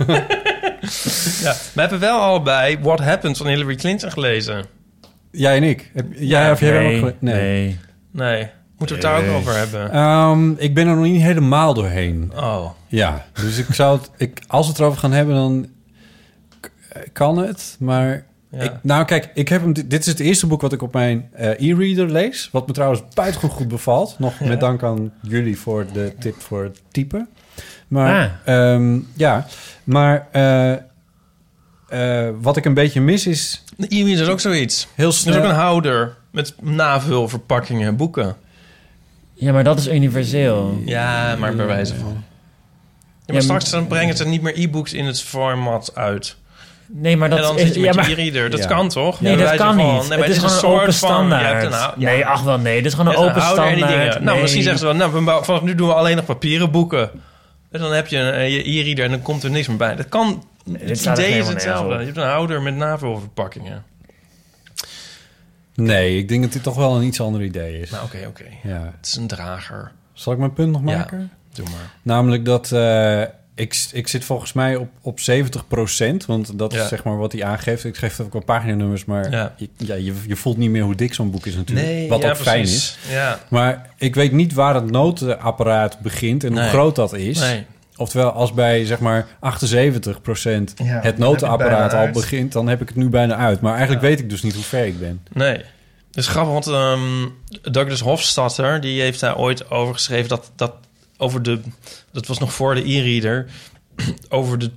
ja, 1.43 1.57
we 1.73 1.81
hebben 1.81 1.99
wel 2.01 2.21
allebei 2.21 2.79
What 2.83 2.99
Happened 2.99 3.37
van 3.37 3.47
Hillary 3.47 3.75
Clinton 3.75 4.11
gelezen. 4.11 4.65
Jij 5.31 5.57
en 5.57 5.63
ik. 5.63 5.91
Heb, 5.95 6.07
jij 6.15 6.51
of 6.51 6.61
jij 6.61 6.71
nee, 6.71 7.05
ook 7.05 7.15
nee. 7.19 7.79
Nee, 8.11 8.51
moeten 8.79 8.97
we 8.97 9.03
het 9.03 9.13
daar 9.13 9.29
ook 9.29 9.37
over 9.37 9.57
hebben? 9.57 9.91
Ehm, 9.91 10.51
ik 10.51 10.75
ben 10.75 10.87
er 10.87 10.95
nog 10.95 11.05
niet 11.05 11.23
helemaal 11.23 11.75
doorheen. 11.75 12.33
Oh, 12.37 12.71
Ja, 12.87 13.27
dus 13.33 13.59
ik 13.59 13.75
zou 13.75 13.99
het... 13.99 14.11
Ik, 14.17 14.41
als 14.47 14.67
we 14.67 14.73
het 14.73 14.81
erover 14.81 14.99
gaan 14.99 15.13
hebben, 15.13 15.35
dan 15.35 15.69
kan 17.13 17.39
het. 17.39 17.77
Maar 17.79 18.25
ja. 18.51 18.63
ik, 18.63 18.73
nou 18.83 19.05
kijk, 19.05 19.31
ik 19.35 19.49
heb 19.49 19.61
hem, 19.61 19.73
dit 19.73 20.01
is 20.01 20.07
het 20.07 20.21
eerste 20.21 20.47
boek 20.47 20.61
wat 20.61 20.73
ik 20.73 20.83
op 20.83 20.93
mijn 20.93 21.29
eh, 21.33 21.71
e-reader 21.71 22.11
lees. 22.11 22.49
Wat 22.53 22.67
me 22.67 22.73
trouwens 22.73 23.03
buitengewoon 23.15 23.57
goed 23.57 23.69
bevalt. 23.69 24.19
Nog 24.19 24.41
met 24.41 24.61
dank 24.61 24.83
aan 24.83 25.13
jullie 25.23 25.59
voor 25.59 25.87
de 25.93 26.13
tip 26.19 26.41
voor 26.41 26.63
het 26.63 26.83
typen. 26.91 27.29
Maar 27.89 28.41
ehm, 28.45 28.99
ja, 29.17 29.47
maar 29.85 30.29
eh, 30.33 30.73
eh, 31.89 32.35
wat 32.41 32.57
ik 32.57 32.65
een 32.65 32.75
beetje 32.75 33.01
mis 33.01 33.27
is 33.27 33.65
De 33.77 33.87
e-reader 33.89 34.23
is 34.23 34.29
ook 34.29 34.41
zoiets. 34.41 34.89
heel 34.95 35.07
Er 35.07 35.13
is 35.13 35.21
snel... 35.21 35.39
ook 35.39 35.45
een 35.45 35.55
houder 35.55 36.17
met 36.31 36.55
navulverpakkingen 36.61 37.89
en 37.89 37.97
boeken. 37.97 38.37
Ja, 39.35 39.53
maar 39.53 39.65
dat 39.65 39.79
is 39.79 39.89
universeel. 39.89 40.83
Ja, 40.85 41.37
maar 41.37 41.57
bij 41.57 41.67
wijze 41.67 41.95
van. 41.95 42.09
Ja, 42.09 42.15
maar 43.27 43.37
Ja, 43.37 43.41
straks 43.41 43.71
dan 43.71 43.87
brengen 43.87 44.17
ze 44.17 44.27
niet 44.27 44.43
meer 44.43 44.59
e-books 44.59 44.93
in 44.93 45.07
het 45.07 45.23
format 45.23 45.95
uit. 45.95 46.37
Nee, 46.91 47.17
maar 47.17 47.29
dat 47.29 47.39
en 47.39 47.45
dan 47.45 47.57
is... 47.59 47.63
zit 47.63 47.75
je 47.75 47.81
met 47.81 47.95
ja, 47.95 48.01
maar, 48.01 48.11
je 48.11 48.17
e-reader. 48.17 48.51
Dat 48.51 48.61
Ja. 48.61 48.67
kan 48.67 48.89
toch? 48.89 49.21
Nee, 49.21 49.37
dat 49.37 49.55
kan 49.55 49.75
van- 49.75 49.95
niet. 49.95 50.09
Nee, 50.09 50.19
het 50.19 50.29
is 50.29 50.43
een 50.43 50.49
gewoon 50.49 50.75
een 50.75 50.81
open 50.81 50.95
van- 50.95 51.09
standaard. 51.09 51.65
een 51.65 51.73
hou- 51.73 51.93
nee, 51.97 52.27
ach 52.27 52.43
wel, 52.43 52.59
nee. 52.59 52.77
Dit 52.77 52.87
is 52.87 52.95
gewoon 52.99 53.13
een 53.15 53.19
open 53.19 53.43
standaard. 53.43 54.21
Nou, 54.21 54.41
misschien 54.41 54.63
zeggen 54.63 54.81
ze 54.81 54.87
wel... 54.87 54.95
Nou, 54.95 55.13
we 55.13 55.21
bouwen- 55.21 55.45
vanaf 55.45 55.63
nu 55.63 55.75
doen 55.75 55.89
we 55.89 55.95
alleen 55.95 56.17
nog 56.17 56.25
papieren 56.25 56.71
boeken. 56.71 57.11
En 57.71 57.81
dan 57.81 57.93
heb 57.93 58.07
je 58.07 58.17
een, 58.19 58.33
eh, 58.33 58.55
je 58.55 58.71
e-reader 58.71 59.05
en 59.05 59.11
dan 59.11 59.23
komt 59.23 59.43
er 59.43 59.51
niks 59.51 59.69
meer 59.69 59.77
bij. 59.77 59.97
Dat 59.97 60.09
kan... 60.09 60.45
het 60.73 61.01
idee 61.07 61.39
is 61.39 61.49
hetzelfde. 61.49 61.99
Je 61.99 62.05
hebt 62.05 62.17
een 62.17 62.23
houder 62.23 62.63
met 62.63 62.75
navulverpakkingen. 62.77 63.85
Nee, 65.75 66.19
ik 66.19 66.29
denk 66.29 66.43
dat 66.43 66.53
dit 66.53 66.63
toch 66.63 66.75
wel 66.77 66.97
een 66.97 67.03
iets 67.03 67.21
ander 67.21 67.43
idee 67.43 67.81
is. 67.81 67.91
Nou, 67.91 68.05
oké, 68.05 68.19
oké. 68.27 68.45
Ja. 68.63 68.93
Het 68.97 69.07
is 69.07 69.17
een 69.17 69.27
drager. 69.27 69.93
Zal 70.13 70.33
ik 70.33 70.39
mijn 70.39 70.53
punt 70.53 70.73
nog 70.73 70.83
Ja. 70.85 70.97
maken? 70.97 71.31
Doe 71.53 71.65
maar. 71.65 71.91
Namelijk 72.03 72.45
dat 72.45 72.73
eh, 72.73 73.23
ik, 73.59 73.87
ik 73.93 74.09
zit 74.09 74.25
volgens 74.25 74.53
mij 74.53 74.77
op, 74.77 74.89
op 75.03 75.19
70% 75.21 76.17
want 76.27 76.59
dat 76.59 76.73
Ja. 76.73 76.83
is 76.83 76.89
zeg 76.89 77.05
maar 77.05 77.17
wat 77.19 77.33
hij 77.33 77.45
aangeeft. 77.45 77.85
Ik 77.85 77.97
geef 77.97 78.21
ook 78.21 78.33
wel 78.33 78.45
paginanummers, 78.45 79.05
maar 79.05 79.31
Ja. 79.31 79.55
je, 79.57 79.69
ja, 79.77 79.95
je, 79.95 80.15
je 80.27 80.37
voelt 80.37 80.57
niet 80.57 80.71
meer 80.71 80.83
hoe 80.83 80.95
dik 80.95 81.15
zo'n 81.15 81.31
boek 81.31 81.47
is 81.47 81.55
natuurlijk. 81.55 82.09
wat 82.09 82.23
ja, 82.23 82.31
ook 82.31 82.37
fijn 82.37 82.61
precies. 82.63 82.99
is. 83.07 83.13
Ja. 83.13 83.39
Maar 83.51 83.91
ik 83.97 84.15
weet 84.15 84.33
niet 84.33 84.53
waar 84.53 84.75
het 84.75 84.91
notenapparaat 84.91 85.99
begint 86.01 86.45
en 86.45 86.53
hoe 86.53 86.69
groot 86.69 86.95
dat 86.97 87.13
is. 87.15 87.39
Nee. 87.41 87.65
Oftewel, 87.97 88.31
als 88.31 88.53
bij 88.53 88.85
zeg 88.85 88.99
maar 88.99 89.27
78% 89.41 90.75
Ja, 90.77 90.85
dan 90.85 90.87
heb 90.87 91.03
het 91.03 91.19
notenapparaat 91.19 91.93
al 91.93 91.99
uit. 91.99 92.13
begint, 92.13 92.53
dan 92.53 92.69
heb 92.69 92.81
ik 92.81 92.89
het 92.89 92.97
nu 92.97 93.09
bijna 93.09 93.37
uit. 93.37 93.61
Maar 93.61 93.73
eigenlijk 93.75 94.03
Ja. 94.03 94.09
weet 94.09 94.21
ik 94.21 94.31
dus 94.31 94.43
niet 94.43 94.55
hoe 94.55 94.63
ver 94.63 94.87
ik 94.87 94.99
ben. 94.99 95.21
Nee. 95.33 95.57
Dat 96.11 96.25
is 96.25 96.29
grappig, 96.29 96.53
want 96.53 96.67
ehm, 96.67 97.29
Douglas 97.73 98.01
Hofstadter... 98.01 98.81
die 98.81 99.01
heeft 99.01 99.21
daar 99.21 99.39
ooit 99.39 99.71
over 99.71 99.95
geschreven 99.95 100.29
dat... 100.29 100.51
dat 100.57 100.73
over 101.19 101.43
de, 101.43 101.61
dat 102.13 102.27
was 102.27 102.39
nog 102.39 102.53
voor 102.53 102.75
de 102.75 102.89
e-reader... 102.91 103.47
over 104.29 104.59
de, 104.59 104.71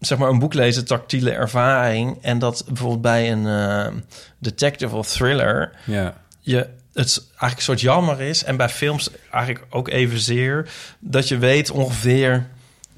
zeg 0.00 0.18
maar, 0.18 0.28
een 0.28 0.38
boek 0.38 0.54
lezen, 0.54 0.84
tactiele 0.84 1.30
ervaring... 1.30 2.18
en 2.22 2.38
dat 2.38 2.64
bijvoorbeeld 2.66 3.02
bij 3.02 3.32
een 3.32 3.46
eh, 3.46 3.92
detective 4.38 4.96
of 4.96 5.08
thriller... 5.08 5.72
Ja. 5.86 6.14
je 6.40 6.68
het 6.92 7.26
eigenlijk 7.28 7.56
een 7.56 7.62
soort 7.62 7.80
jammer 7.80 8.20
is... 8.20 8.44
en 8.44 8.56
bij 8.56 8.68
films 8.68 9.10
eigenlijk 9.30 9.66
ook 9.70 9.88
evenzeer... 9.88 10.68
dat 10.98 11.28
je 11.28 11.38
weet 11.38 11.70
ongeveer 11.70 12.46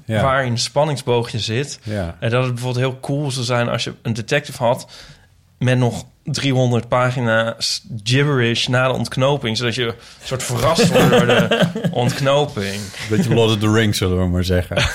Ja. 0.05 0.21
waar 0.21 0.45
in 0.45 0.53
de 0.53 0.59
spanningsboog 0.59 1.29
je 1.29 1.39
zit... 1.39 1.79
Ja. 1.83 2.17
en 2.19 2.29
dat 2.29 2.43
het 2.43 2.53
bijvoorbeeld 2.53 2.85
heel 2.85 2.99
cool 2.99 3.31
zou 3.31 3.45
zijn 3.45 3.69
als 3.69 3.83
je 3.83 3.93
een 4.01 4.13
detective 4.13 4.63
had 4.63 4.87
met 5.57 5.77
nog 5.77 6.05
300 6.23 6.87
pagina's 6.87 7.83
gibberish 8.03 8.67
na 8.67 8.87
de 8.87 8.93
ontknoping, 8.93 9.57
zodat 9.57 9.75
je 9.75 9.83
een 9.85 9.93
soort 10.23 10.43
verrast 10.43 10.91
wordt 10.91 11.09
door 11.09 11.25
de 11.25 11.65
ontknoping. 11.91 12.81
Beetje 13.09 13.33
Lord 13.33 13.51
of 13.51 13.57
the 13.57 13.71
Rings, 13.71 13.97
zullen 13.97 14.17
we 14.17 14.27
maar 14.27 14.43
zeggen. 14.43 14.77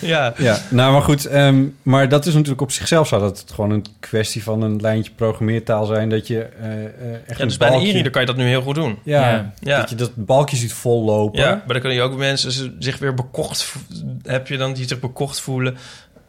ja. 0.00 0.32
Ja, 0.38 0.58
nou 0.70 0.92
maar 0.92 1.02
goed. 1.02 1.24
ehm, 1.26 1.64
maar 1.82 2.08
dat 2.08 2.26
is 2.26 2.32
natuurlijk 2.34 2.60
op 2.60 2.72
zichzelf 2.72 3.08
zou 3.08 3.20
dat 3.22 3.44
gewoon 3.54 3.70
een 3.70 3.84
kwestie 4.00 4.42
van 4.42 4.62
een 4.62 4.80
lijntje 4.80 5.12
programmeertaal 5.16 5.86
zijn. 5.86 6.08
Dat 6.08 6.26
je 6.26 6.42
eh, 6.42 6.84
eh, 6.84 6.84
echt 7.26 7.36
Ja, 7.36 7.42
een 7.42 7.48
dus 7.48 7.56
bij 7.56 7.68
balkje- 7.70 8.10
kan 8.10 8.20
je 8.20 8.26
dat 8.26 8.36
nu 8.36 8.44
heel 8.46 8.62
goed 8.62 8.74
doen. 8.74 8.98
Ja, 9.02 9.30
Ja. 9.30 9.52
Ja. 9.60 9.80
dat 9.80 9.90
je 9.90 9.96
dat 9.96 10.10
balkje 10.14 10.56
ziet 10.56 10.72
vollopen. 10.72 11.40
Ja, 11.40 11.48
maar 11.50 11.62
dan 11.66 11.78
kunnen 11.80 11.94
je 11.98 12.02
ook 12.02 12.16
mensen 12.16 12.76
zich 12.78 12.98
weer 12.98 13.14
bekocht... 13.14 13.74
heb 14.22 14.46
je 14.48 14.56
dan 14.56 14.72
die 14.72 14.88
zich 14.88 15.00
bekocht 15.00 15.40
voelen 15.40 15.76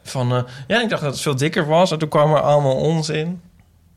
van... 0.03 0.35
eh, 0.35 0.41
ja, 0.67 0.81
ik 0.81 0.89
dacht 0.89 1.01
dat 1.01 1.11
het 1.11 1.21
veel 1.21 1.35
dikker 1.35 1.67
was 1.67 1.91
en 1.91 1.97
toen 1.99 2.09
kwam 2.09 2.33
er 2.33 2.41
allemaal 2.41 2.75
onzin. 2.75 3.41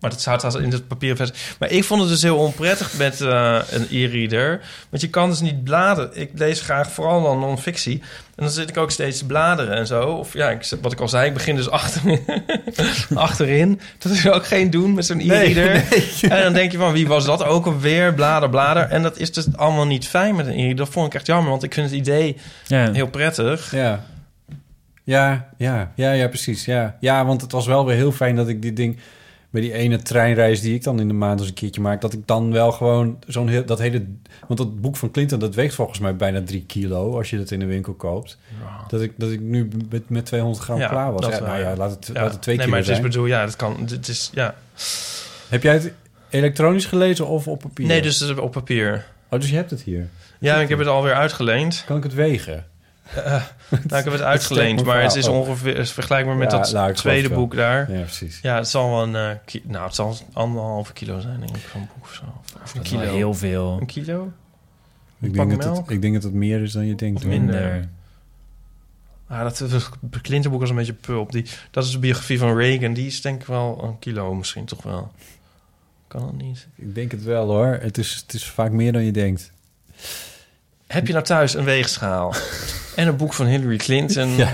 Maar 0.02 0.10
dat 0.10 0.20
staat 0.20 0.44
als 0.44 0.54
in 0.54 0.70
het 0.72 0.88
papieren 0.88 1.16
versie. 1.16 1.36
Maar 1.58 1.70
ik 1.70 1.84
vond 1.84 2.00
het 2.00 2.10
dus 2.10 2.22
heel 2.22 2.36
onprettig 2.38 2.96
met 2.96 3.20
eh, 3.20 3.58
een 3.70 3.86
e-reader. 3.90 4.60
Want 4.88 5.02
je 5.02 5.08
kan 5.10 5.28
dus 5.30 5.40
niet 5.40 5.64
bladeren. 5.64 6.10
Ik 6.14 6.30
lees 6.34 6.60
graag 6.60 6.90
vooral 6.90 7.22
dan 7.22 7.38
non-fictie. 7.38 8.02
En 8.34 8.44
dan 8.44 8.50
zit 8.50 8.68
ik 8.68 8.76
ook 8.76 8.90
steeds 8.90 9.18
te 9.18 9.26
bladeren 9.26 9.76
en 9.76 9.86
zo. 9.86 10.02
Of 10.08 10.32
ja, 10.32 10.50
ik, 10.50 10.68
wat 10.80 10.92
ik 10.92 11.00
al 11.00 11.08
zei, 11.08 11.26
ik 11.26 11.34
begin 11.34 11.56
dus 11.56 11.70
achterin. 11.80 12.20
achterin. 13.14 13.80
Dat 13.98 14.12
is 14.12 14.28
ook 14.28 14.46
geen 14.46 14.70
doen 14.70 14.94
met 14.94 15.06
zo'n 15.06 15.20
e-reader. 15.20 15.84
Nee, 15.90 16.30
En 16.30 16.42
dan 16.42 16.52
denk 16.52 16.72
je 16.72 16.78
van, 16.78 16.92
wie 16.92 17.06
was 17.06 17.24
dat 17.24 17.44
ook 17.44 17.66
alweer? 17.66 18.14
Blader, 18.14 18.50
blader. 18.50 18.82
En 18.82 19.02
dat 19.02 19.18
is 19.18 19.32
dus 19.32 19.56
allemaal 19.56 19.86
niet 19.86 20.06
fijn 20.08 20.34
met 20.34 20.46
een 20.46 20.52
e-reader. 20.52 20.76
Dat 20.76 20.88
vond 20.88 21.06
ik 21.06 21.14
echt 21.14 21.26
jammer, 21.26 21.50
want 21.50 21.62
ik 21.62 21.74
vind 21.74 21.90
het 21.90 21.98
idee 21.98 22.36
Ja. 22.66 22.92
heel 22.92 23.08
prettig. 23.08 23.70
Ja. 23.70 24.04
Ja, 25.04 25.48
ja, 25.58 25.92
ja, 25.94 26.12
ja, 26.12 26.28
precies. 26.28 26.64
Ja. 26.64 26.96
ja, 27.00 27.24
want 27.24 27.40
het 27.40 27.52
was 27.52 27.66
wel 27.66 27.86
weer 27.86 27.96
heel 27.96 28.12
fijn 28.12 28.36
dat 28.36 28.48
ik 28.48 28.62
dit 28.62 28.76
ding... 28.76 28.98
bij 29.52 29.60
die 29.60 29.72
ene 29.72 30.02
treinreis 30.02 30.60
die 30.60 30.74
ik 30.74 30.82
dan 30.82 31.00
in 31.00 31.08
de 31.08 31.14
maand 31.14 31.40
eens 31.40 31.48
een 31.48 31.54
keertje 31.54 31.80
maak... 31.80 32.00
dat 32.00 32.12
ik 32.12 32.26
dan 32.26 32.52
wel 32.52 32.72
gewoon 32.72 33.18
zo'n 33.26 33.48
heel... 33.48 33.64
dat 33.64 33.78
hele... 33.78 34.04
want 34.46 34.58
dat 34.58 34.80
boek 34.80 34.96
van 34.96 35.10
Clinton, 35.10 35.38
dat 35.38 35.54
weegt 35.54 35.74
volgens 35.74 35.98
mij 35.98 36.16
bijna 36.16 36.42
drie 36.42 36.64
kilo... 36.66 37.16
als 37.16 37.30
je 37.30 37.36
dat 37.36 37.50
in 37.50 37.58
de 37.58 37.66
winkel 37.66 37.92
koopt. 37.92 38.38
Dat, 38.88 39.00
ik, 39.00 39.12
dat 39.16 39.30
ik 39.30 39.40
nu 39.40 39.68
met, 39.90 40.08
met 40.08 40.26
200 40.26 40.64
gram 40.64 40.78
klaar 40.78 41.12
was. 41.12 41.26
Ja, 41.26 41.40
nou 41.40 41.58
ja, 41.58 41.76
laat 41.76 41.90
het, 41.90 42.10
laat 42.12 42.32
het 42.32 42.42
twee 42.42 42.56
nee, 42.56 42.64
kilo 42.64 42.76
maar 42.76 42.86
het 42.86 42.88
is 42.88 42.96
zijn. 42.96 43.10
bedoel, 43.10 43.26
ja, 43.26 43.44
dat 43.44 43.56
kan. 43.56 43.76
Het 43.90 44.08
is, 44.08 44.30
ja. 44.34 44.54
Heb 45.48 45.62
jij 45.62 45.72
het 45.72 45.92
elektronisch 46.30 46.86
gelezen 46.86 47.26
of 47.26 47.48
op 47.48 47.60
papier? 47.60 47.86
Nee, 47.86 48.02
dus 48.02 48.34
op 48.34 48.52
papier. 48.52 49.06
Oh, 49.28 49.40
dus 49.40 49.50
je 49.50 49.56
hebt 49.56 49.70
het 49.70 49.82
hier. 49.82 50.08
Ja, 50.38 50.60
ik 50.60 50.68
heb 50.68 50.78
het 50.78 50.88
alweer 50.88 51.14
uitgeleend. 51.14 51.82
Kan 51.86 51.96
ik 51.96 52.02
het 52.02 52.14
wegen? 52.14 52.66
Eh, 53.14 53.44
nou, 53.70 53.82
ik 53.82 53.90
heb 53.90 54.12
het 54.20 54.20
uitgeleend, 54.22 54.84
maar 54.84 55.02
het 55.02 55.14
is 55.14 55.28
ongeveer 55.28 55.76
is 55.76 55.92
vergelijkbaar 55.92 56.36
met 56.36 56.52
Ja, 56.52 56.58
dat 56.58 56.72
nou, 56.72 56.94
tweede 56.94 57.28
het 57.28 57.36
boek 57.36 57.54
daar. 57.54 57.92
Ja, 57.92 58.00
precies. 58.00 58.38
Ja, 58.42 58.56
het 58.56 58.68
zal 58.68 58.90
wel 58.90 59.02
een... 59.02 59.38
eh, 59.44 59.62
nou, 59.64 59.84
het 59.84 59.94
zal 59.94 60.16
anderhalve 60.32 60.92
kilo 60.92 61.20
zijn, 61.20 61.40
denk 61.40 61.56
ik, 61.56 61.68
zo'n 61.72 61.88
boek 61.94 62.04
of 62.04 62.14
zo. 62.14 62.22
Of 62.62 62.74
een 62.74 62.82
kilo. 62.82 63.00
heel 63.00 63.34
veel. 63.34 63.76
Een 63.80 63.86
kilo? 63.86 64.32
Ik 65.20 65.34
denk, 65.34 65.62
dat 65.62 65.76
het, 65.76 65.90
ik 65.90 66.02
denk 66.02 66.14
dat 66.14 66.22
het 66.22 66.32
meer 66.32 66.62
is 66.62 66.72
dan 66.72 66.86
je 66.86 66.94
denkt. 66.94 67.20
Of 67.20 67.26
minder. 67.26 67.88
Ah, 69.26 69.42
dat 69.42 69.58
dat 69.58 69.90
Clinton 70.22 70.50
boek 70.50 70.60
was 70.60 70.70
een 70.70 70.76
beetje 70.76 70.92
pulp. 70.92 71.32
Die, 71.32 71.46
dat 71.70 71.84
is 71.84 71.90
de 71.90 71.98
biografie 71.98 72.38
van 72.38 72.56
Reagan. 72.56 72.92
Die 72.92 73.06
is 73.06 73.20
denk 73.20 73.40
ik 73.40 73.46
wel 73.46 73.84
een 73.84 73.98
kilo 73.98 74.34
misschien 74.34 74.64
toch 74.64 74.82
wel. 74.82 75.12
Kan 76.08 76.20
dat 76.20 76.32
niet? 76.32 76.66
Ik 76.74 76.94
denk 76.94 77.10
het 77.10 77.22
wel 77.22 77.46
hoor. 77.46 77.78
Het 77.80 77.98
is, 77.98 78.14
het 78.14 78.34
is 78.34 78.50
vaak 78.50 78.70
meer 78.70 78.92
dan 78.92 79.04
je 79.04 79.10
denkt. 79.12 79.52
Heb 80.92 81.06
je 81.06 81.12
nou 81.12 81.24
thuis 81.24 81.54
een 81.54 81.64
weegschaal? 81.64 82.34
en 82.96 83.08
een 83.08 83.16
boek 83.16 83.32
van 83.32 83.46
Hillary 83.46 83.76
Clinton? 83.76 84.36
Ja. 84.36 84.52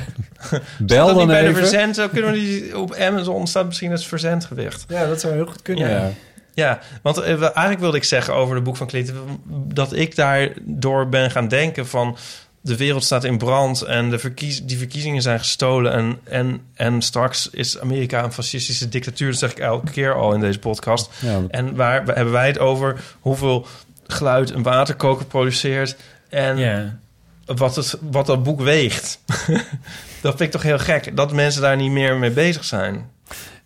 Bel 0.78 1.06
dat 1.06 1.16
dan 1.16 1.16
niet 1.16 1.26
bij 1.26 1.40
even. 1.40 1.54
de 1.54 1.68
verzend? 1.68 2.10
Kunnen 2.12 2.32
we 2.32 2.38
die 2.38 2.78
op 2.78 2.94
Amazon 2.94 3.46
staat 3.46 3.66
misschien 3.66 3.90
het 3.90 4.04
verzendgewicht. 4.04 4.84
Ja, 4.88 5.06
dat 5.06 5.20
zou 5.20 5.34
heel 5.34 5.46
goed 5.46 5.62
kunnen. 5.62 5.90
Ja. 5.90 6.10
Ja, 6.54 6.80
want 7.02 7.18
eh, 7.18 7.42
eigenlijk 7.42 7.80
wilde 7.80 7.96
ik 7.96 8.04
zeggen 8.04 8.34
over 8.34 8.54
het 8.54 8.64
boek 8.64 8.76
van 8.76 8.86
Clinton... 8.86 9.40
dat 9.72 9.92
ik 9.92 10.16
daardoor 10.16 11.08
ben 11.08 11.30
gaan 11.30 11.48
denken 11.48 11.86
van... 11.86 12.16
de 12.60 12.76
wereld 12.76 13.04
staat 13.04 13.24
in 13.24 13.38
brand 13.38 13.82
en 13.82 14.10
de 14.10 14.18
verkies, 14.18 14.64
die 14.64 14.78
verkiezingen 14.78 15.22
zijn 15.22 15.38
gestolen... 15.38 15.92
En, 15.92 16.18
en, 16.24 16.60
en 16.74 17.02
straks 17.02 17.50
is 17.50 17.80
Amerika 17.80 18.24
een 18.24 18.32
fascistische 18.32 18.88
dictatuur. 18.88 19.30
Dat 19.30 19.38
zeg 19.38 19.50
ik 19.50 19.58
elke 19.58 19.90
keer 19.90 20.14
al 20.14 20.32
in 20.32 20.40
deze 20.40 20.58
podcast. 20.58 21.10
Ja. 21.20 21.40
En 21.48 21.76
waar 21.76 22.04
waar 22.04 22.14
hebben 22.16 22.34
wij 22.34 22.46
het 22.46 22.58
over 22.58 23.00
hoeveel 23.20 23.66
geluid 24.06 24.50
een 24.50 24.62
waterkoker 24.62 25.26
produceert... 25.26 25.96
en 26.28 27.00
wat, 27.44 27.76
het, 27.76 27.98
wat 28.00 28.26
dat 28.26 28.42
boek 28.42 28.60
weegt. 28.60 29.20
dat 30.22 30.36
vind 30.36 30.40
ik 30.40 30.50
toch 30.50 30.62
heel 30.62 30.78
gek, 30.78 31.16
dat 31.16 31.32
mensen 31.32 31.62
daar 31.62 31.76
niet 31.76 31.90
meer 31.90 32.16
mee 32.16 32.30
bezig 32.30 32.64
zijn. 32.64 33.10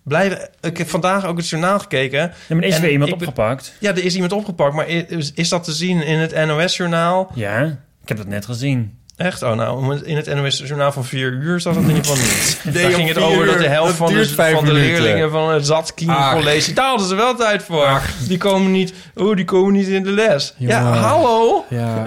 Blijven, 0.03 0.49
ik 0.61 0.79
heb 0.79 0.89
vandaag 0.89 1.25
ook 1.25 1.37
het 1.37 1.49
journaal 1.49 1.79
gekeken. 1.79 2.19
Ja, 2.19 2.33
maar 2.49 2.59
er 2.59 2.65
is 2.65 2.75
En 2.75 2.81
weer 2.81 2.91
iemand 2.91 3.11
ik 3.11 3.17
opgepakt. 3.17 3.75
Ja, 3.81 3.91
er 3.91 4.05
is 4.05 4.15
iemand 4.15 4.33
opgepakt, 4.33 4.75
maar 4.75 4.89
is, 4.89 5.33
is 5.35 5.49
dat 5.49 5.65
te 5.65 5.73
zien 5.73 6.03
in 6.03 6.19
het 6.19 6.47
NOS-journaal? 6.47 7.31
Ja, 7.35 7.63
ik 8.03 8.09
heb 8.09 8.17
dat 8.17 8.27
net 8.27 8.45
gezien. 8.45 8.99
Echt? 9.23 9.43
Oh, 9.43 9.55
nou, 9.55 10.01
in 10.05 10.17
het 10.17 10.35
NOS-journaal 10.35 10.93
van 10.93 11.05
vier 11.05 11.33
uur 11.33 11.61
zat 11.61 11.75
het 11.75 11.85
in 11.85 11.89
ieder 11.91 12.05
geval 12.05 12.23
niet. 12.25 12.61
Nee, 12.65 12.83
Daar 12.83 12.93
ging 12.93 13.09
het 13.09 13.19
over 13.19 13.47
dat 13.47 13.59
de 13.59 13.69
helft 13.69 13.99
Dat 13.99 14.09
van 14.09 14.15
de, 14.15 14.53
van 14.53 14.73
leerlingen 14.73 15.31
van 15.31 15.53
het 15.53 15.67
Zatkien 15.67 16.09
Ach. 16.09 16.33
College... 16.35 16.73
daar 16.73 16.89
hadden 16.89 17.07
ze 17.07 17.15
wel 17.15 17.35
tijd 17.35 17.63
voor. 17.63 18.01
Die 18.29 18.39
komen 18.39 18.73
niet... 18.73 18.93
Oh, 19.15 19.37
die 19.37 19.45
komen 19.45 19.73
niet 19.73 19.87
in 19.87 20.03
de 20.03 20.11
les. 20.11 20.55
Ja, 20.57 20.83
hallo? 20.83 21.65
Ja. 21.69 22.03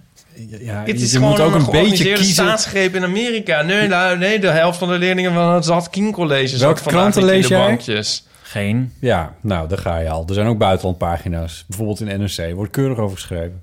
ja, 0.60 0.82
je, 0.86 0.92
is 0.92 1.00
je 1.00 1.08
gewoon 1.08 1.30
moet 1.30 1.40
ook 1.40 1.54
een, 1.54 1.60
een 1.60 1.70
beetje 1.70 2.12
kiezen. 2.12 2.32
staatsgreep 2.32 2.94
in 2.94 3.04
Amerika. 3.04 3.62
Nee, 3.62 3.88
nou, 3.88 4.18
nee, 4.18 4.38
de 4.38 4.50
helft 4.50 4.78
van 4.78 4.88
de 4.88 4.98
leerlingen 4.98 5.32
van 5.32 5.54
het 5.54 5.64
Zatkien 5.64 6.12
College... 6.12 6.48
zat 6.48 6.60
Welke 6.60 6.82
kranten 6.82 7.20
in 7.20 7.26
lees 7.26 7.48
de 7.48 7.54
jij? 7.54 7.66
bankjes. 7.66 8.26
Geen. 8.42 8.92
Ja, 9.00 9.34
nou, 9.40 9.68
daar 9.68 9.78
ga 9.78 9.98
je 9.98 10.08
al. 10.08 10.24
Er 10.28 10.34
zijn 10.34 10.46
ook 10.46 10.58
buitenlandpagina's. 10.58 11.64
Bijvoorbeeld 11.68 12.00
in 12.00 12.20
NRC. 12.20 12.54
Wordt 12.54 12.72
keurig 12.72 12.98
over 12.98 13.16
geschreven. 13.16 13.62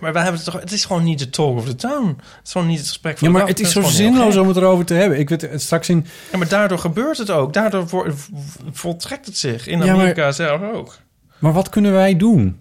Maar 0.00 0.12
wij 0.12 0.22
hebben 0.22 0.40
het 0.42 0.50
toch... 0.52 0.60
Het 0.60 0.72
is 0.72 0.84
gewoon 0.84 1.04
niet 1.04 1.18
de 1.18 1.30
talk 1.30 1.56
of 1.58 1.64
the 1.64 1.74
town. 1.74 2.06
Het 2.06 2.46
is 2.46 2.52
gewoon 2.52 2.66
niet 2.66 2.78
het 2.78 2.86
gesprek 2.88 3.18
van 3.18 3.26
Ja, 3.28 3.32
maar 3.32 3.42
dag. 3.46 3.50
het 3.50 3.60
is 3.60 3.64
Dat 3.64 3.72
zo 3.72 3.80
gewoon 3.90 3.94
heel 3.96 4.12
zinloos 4.12 4.36
om 4.36 4.48
het 4.48 4.56
erover 4.56 4.84
te 4.84 4.94
hebben. 4.94 5.18
Ik 5.18 5.28
weet 5.28 5.40
het 5.40 5.62
straks 5.62 5.88
in... 5.88 6.06
Ja, 6.32 6.38
maar 6.38 6.48
daardoor 6.48 6.78
gebeurt 6.78 7.18
het 7.18 7.30
ook. 7.30 7.52
Daardoor 7.52 7.88
vo- 7.88 8.04
vo- 8.08 8.32
voltrekt 8.72 9.26
het 9.26 9.36
zich. 9.36 9.66
In 9.66 9.78
Ja, 9.78 9.84
maar- 9.84 9.94
Amerika 9.94 10.32
zelf 10.32 10.60
ook. 10.74 10.96
Maar 11.38 11.52
wat 11.52 11.68
kunnen 11.68 11.92
wij 11.92 12.16
doen? 12.16 12.58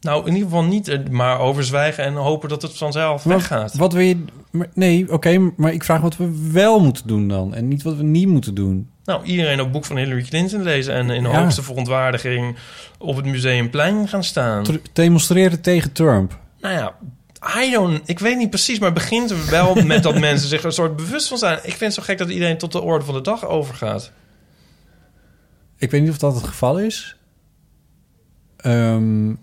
Nou, 0.00 0.20
in 0.26 0.32
ieder 0.34 0.48
geval 0.48 0.64
niet 0.64 1.10
maar 1.10 1.38
overzwijgen 1.40 2.04
en 2.04 2.14
hopen 2.14 2.48
dat 2.48 2.62
het 2.62 2.76
vanzelf 2.78 3.22
weggaat. 3.22 3.74
wat 3.74 3.92
wil 3.92 4.02
je... 4.04 4.24
maar- 4.50 4.66
nee, 4.74 5.12
oké, 5.12 5.38
maar 5.56 5.72
ik 5.72 5.84
vraag 5.84 6.00
wat 6.00 6.16
we 6.16 6.50
wel 6.52 6.80
moeten 6.80 7.06
doen 7.06 7.28
dan. 7.28 7.54
En 7.54 7.68
niet 7.68 7.82
wat 7.82 7.96
we 7.96 8.02
niet 8.02 8.28
moeten 8.28 8.54
doen. 8.54 8.88
Nou, 9.04 9.24
iedereen 9.24 9.60
op 9.60 9.72
boek 9.72 9.84
van 9.84 9.96
Hillary 9.96 10.22
Clinton 10.22 10.62
lezen 10.62 10.94
en 10.94 11.10
in 11.10 11.22
Ja. 11.22 11.40
hoogste 11.42 11.62
verontwaardiging 11.62 12.56
op 12.98 13.16
het 13.16 13.24
museumplein 13.26 14.08
gaan 14.08 14.24
staan. 14.24 14.62
Tr- 14.62 14.72
Demonstreren 14.92 15.60
tegen 15.60 15.92
Trump. 15.92 16.38
Nou 16.60 16.74
ja, 16.74 16.94
I 17.64 17.70
don't, 17.70 18.00
ik 18.08 18.18
weet 18.18 18.36
niet 18.36 18.50
precies, 18.50 18.78
maar 18.78 18.90
het 18.90 18.98
begint 18.98 19.44
wel 19.48 19.74
met 19.74 20.02
dat 20.02 20.18
mensen 20.28 20.48
zich 20.48 20.64
een 20.64 20.72
soort 20.72 20.96
bewust 20.96 21.28
van 21.28 21.38
zijn. 21.38 21.56
Ik 21.58 21.62
vind 21.62 21.80
het 21.80 21.94
zo 21.94 22.02
gek 22.02 22.18
dat 22.18 22.28
iedereen 22.28 22.58
tot 22.58 22.72
de 22.72 22.80
orde 22.82 23.04
van 23.04 23.14
de 23.14 23.20
dag 23.20 23.46
overgaat. 23.46 24.12
Ik 25.76 25.90
weet 25.90 26.00
niet 26.02 26.10
of 26.10 26.18
dat 26.18 26.34
het 26.34 26.44
geval 26.44 26.78
is. 26.80 27.16
Ehm, 28.56 29.34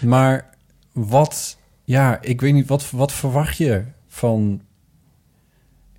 maar 0.00 0.50
wat... 0.92 1.56
Ja, 1.84 2.18
ik 2.20 2.40
weet 2.40 2.52
niet. 2.52 2.68
Wat, 2.68 2.90
wat 2.90 3.12
verwacht 3.12 3.56
je 3.56 3.84
van... 4.08 4.62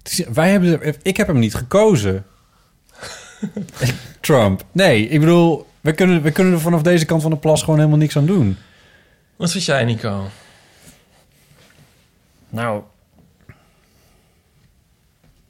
Is- 0.04 0.26
Wij 0.34 0.52
hebben... 0.52 0.96
Ik 1.02 1.18
heb 1.18 1.28
hem 1.28 1.40
niet 1.40 1.56
gekozen. 1.56 2.26
Trump. 4.22 4.66
Nee, 4.72 5.08
ik 5.08 5.20
bedoel... 5.20 5.68
We 5.82 5.94
kunnen, 5.94 6.22
we 6.22 6.32
kunnen 6.32 6.54
er 6.54 6.60
vanaf 6.60 6.82
deze 6.82 7.06
kant 7.06 7.22
van 7.22 7.32
de 7.32 7.38
plas 7.38 7.60
gewoon 7.64 7.78
helemaal 7.78 7.98
niks 8.00 8.18
aan 8.18 8.26
doen. 8.26 8.58
Wat 9.36 9.52
vind 9.52 9.64
jij, 9.66 9.84
Nico? 9.86 10.30
Nou, 12.50 12.82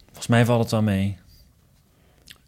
volgens 0.05 0.27
mij 0.27 0.45
valt 0.45 0.61
het 0.61 0.71
wel 0.71 0.81
mee. 0.81 1.17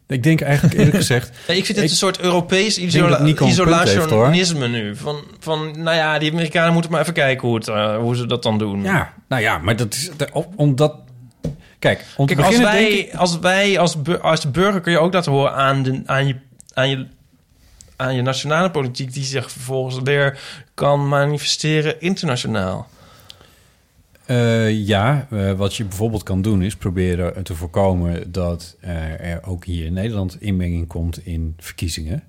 Ik 0.07 0.23
denk 0.23 0.41
eigenlijk 0.41 0.73
eerlijk 0.77 0.95
gezegd... 1.05 1.31
Ja, 1.47 1.53
ik 1.53 1.65
vind 1.65 1.77
het 1.77 1.89
een 1.89 1.95
soort 1.95 2.19
Europees 2.19 2.77
isola 2.77 3.17
dat 3.17 3.39
isolationisme 3.49 4.67
nu. 4.67 4.95
Van, 4.95 5.23
van, 5.39 5.81
nou 5.81 5.95
ja, 5.95 6.19
die 6.19 6.31
Amerikanen 6.31 6.73
moeten 6.73 6.91
maar 6.91 7.01
even 7.01 7.13
kijken 7.13 7.47
hoe, 7.47 7.55
het, 7.57 7.67
eh, 7.67 7.97
hoe 7.97 8.15
ze 8.15 8.25
dat 8.25 8.43
dan 8.43 8.57
doen. 8.57 8.83
Ja, 8.83 9.13
nou 9.27 9.41
ja, 9.41 9.57
maar 9.57 9.75
dat 9.75 9.93
is... 9.93 10.09
Omdat... 10.55 10.95
Kijk, 11.79 12.05
Kijk, 12.25 12.39
als 12.39 12.57
wij, 12.57 12.87
ik- 12.91 13.13
als 13.15 13.39
wij 13.39 13.79
als, 13.79 14.01
bur- 14.01 14.21
als 14.21 14.51
burger 14.51 14.81
kun 14.81 14.91
je 14.91 14.99
ook 14.99 15.13
laten 15.13 15.31
horen 15.31 15.53
aan, 15.53 15.83
de, 15.83 16.01
aan, 16.05 16.27
je, 16.27 16.35
aan, 16.73 16.89
je, 16.89 17.07
aan 17.95 18.15
je 18.15 18.21
nationale 18.21 18.71
politiek... 18.71 19.13
die 19.13 19.23
zich 19.23 19.51
vervolgens 19.51 19.99
weer 20.03 20.39
kan 20.73 21.07
manifesteren 21.07 22.01
internationaal. 22.01 22.87
Eh, 24.25 24.71
ja, 24.87 25.27
eh, 25.31 25.51
wat 25.51 25.75
je 25.75 25.83
bijvoorbeeld 25.85 26.23
kan 26.23 26.41
doen 26.41 26.61
is 26.61 26.75
proberen 26.75 27.43
te 27.43 27.55
voorkomen 27.55 28.31
dat 28.31 28.75
er 28.81 29.43
ook 29.45 29.65
hier 29.65 29.85
in 29.85 29.93
Nederland 29.93 30.41
inmenging 30.41 30.87
komt 30.87 31.25
in 31.25 31.53
verkiezingen. 31.57 32.23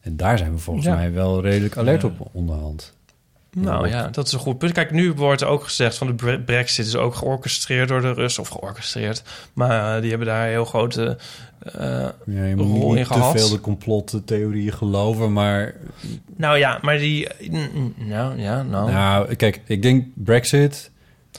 En 0.00 0.16
daar 0.16 0.38
zijn 0.38 0.52
we 0.52 0.58
volgens 0.58 0.86
Ja. 0.86 0.94
mij 0.94 1.12
wel 1.12 1.42
redelijk 1.42 1.76
alert 1.76 2.04
op 2.04 2.28
onderhand. 2.32 2.94
Nou 3.52 3.88
ja, 3.88 4.08
dat 4.08 4.26
is 4.26 4.32
een 4.32 4.38
goed 4.38 4.58
punt. 4.58 4.72
Kijk, 4.72 4.90
nu 4.90 5.12
wordt 5.12 5.40
er 5.40 5.46
ook 5.46 5.64
gezegd 5.64 5.96
van 5.96 6.06
de 6.06 6.12
bre- 6.12 6.40
brexit 6.40 6.86
is 6.86 6.96
ook 6.96 7.14
georchestreerd 7.14 7.88
door 7.88 8.00
de 8.00 8.12
Russen. 8.12 8.42
Of 8.42 8.48
georchestreerd. 8.48 9.22
Maar 9.52 9.94
eh, 9.96 10.00
die 10.00 10.10
hebben 10.10 10.28
daar 10.28 10.44
een 10.44 10.50
heel 10.50 10.64
grote 10.64 11.18
eh, 11.58 11.82
Ja, 12.26 12.44
je 12.44 12.56
moet 12.56 12.66
rol 12.66 12.90
in 12.90 12.94
niet 12.94 13.06
te 13.06 13.12
gehad. 13.12 13.40
veel 13.40 13.48
de 13.50 13.60
complottheorieën 13.60 14.72
geloven, 14.72 15.32
maar... 15.32 15.74
Nou 16.36 16.58
ja, 16.58 16.78
maar 16.82 16.98
die... 16.98 17.28
Nou 17.96 18.40
ja, 18.40 18.62
nou... 18.62 18.90
Nou, 18.92 19.34
kijk, 19.34 19.60
ik 19.66 19.82
denk 19.82 20.06
Brexit... 20.14 20.90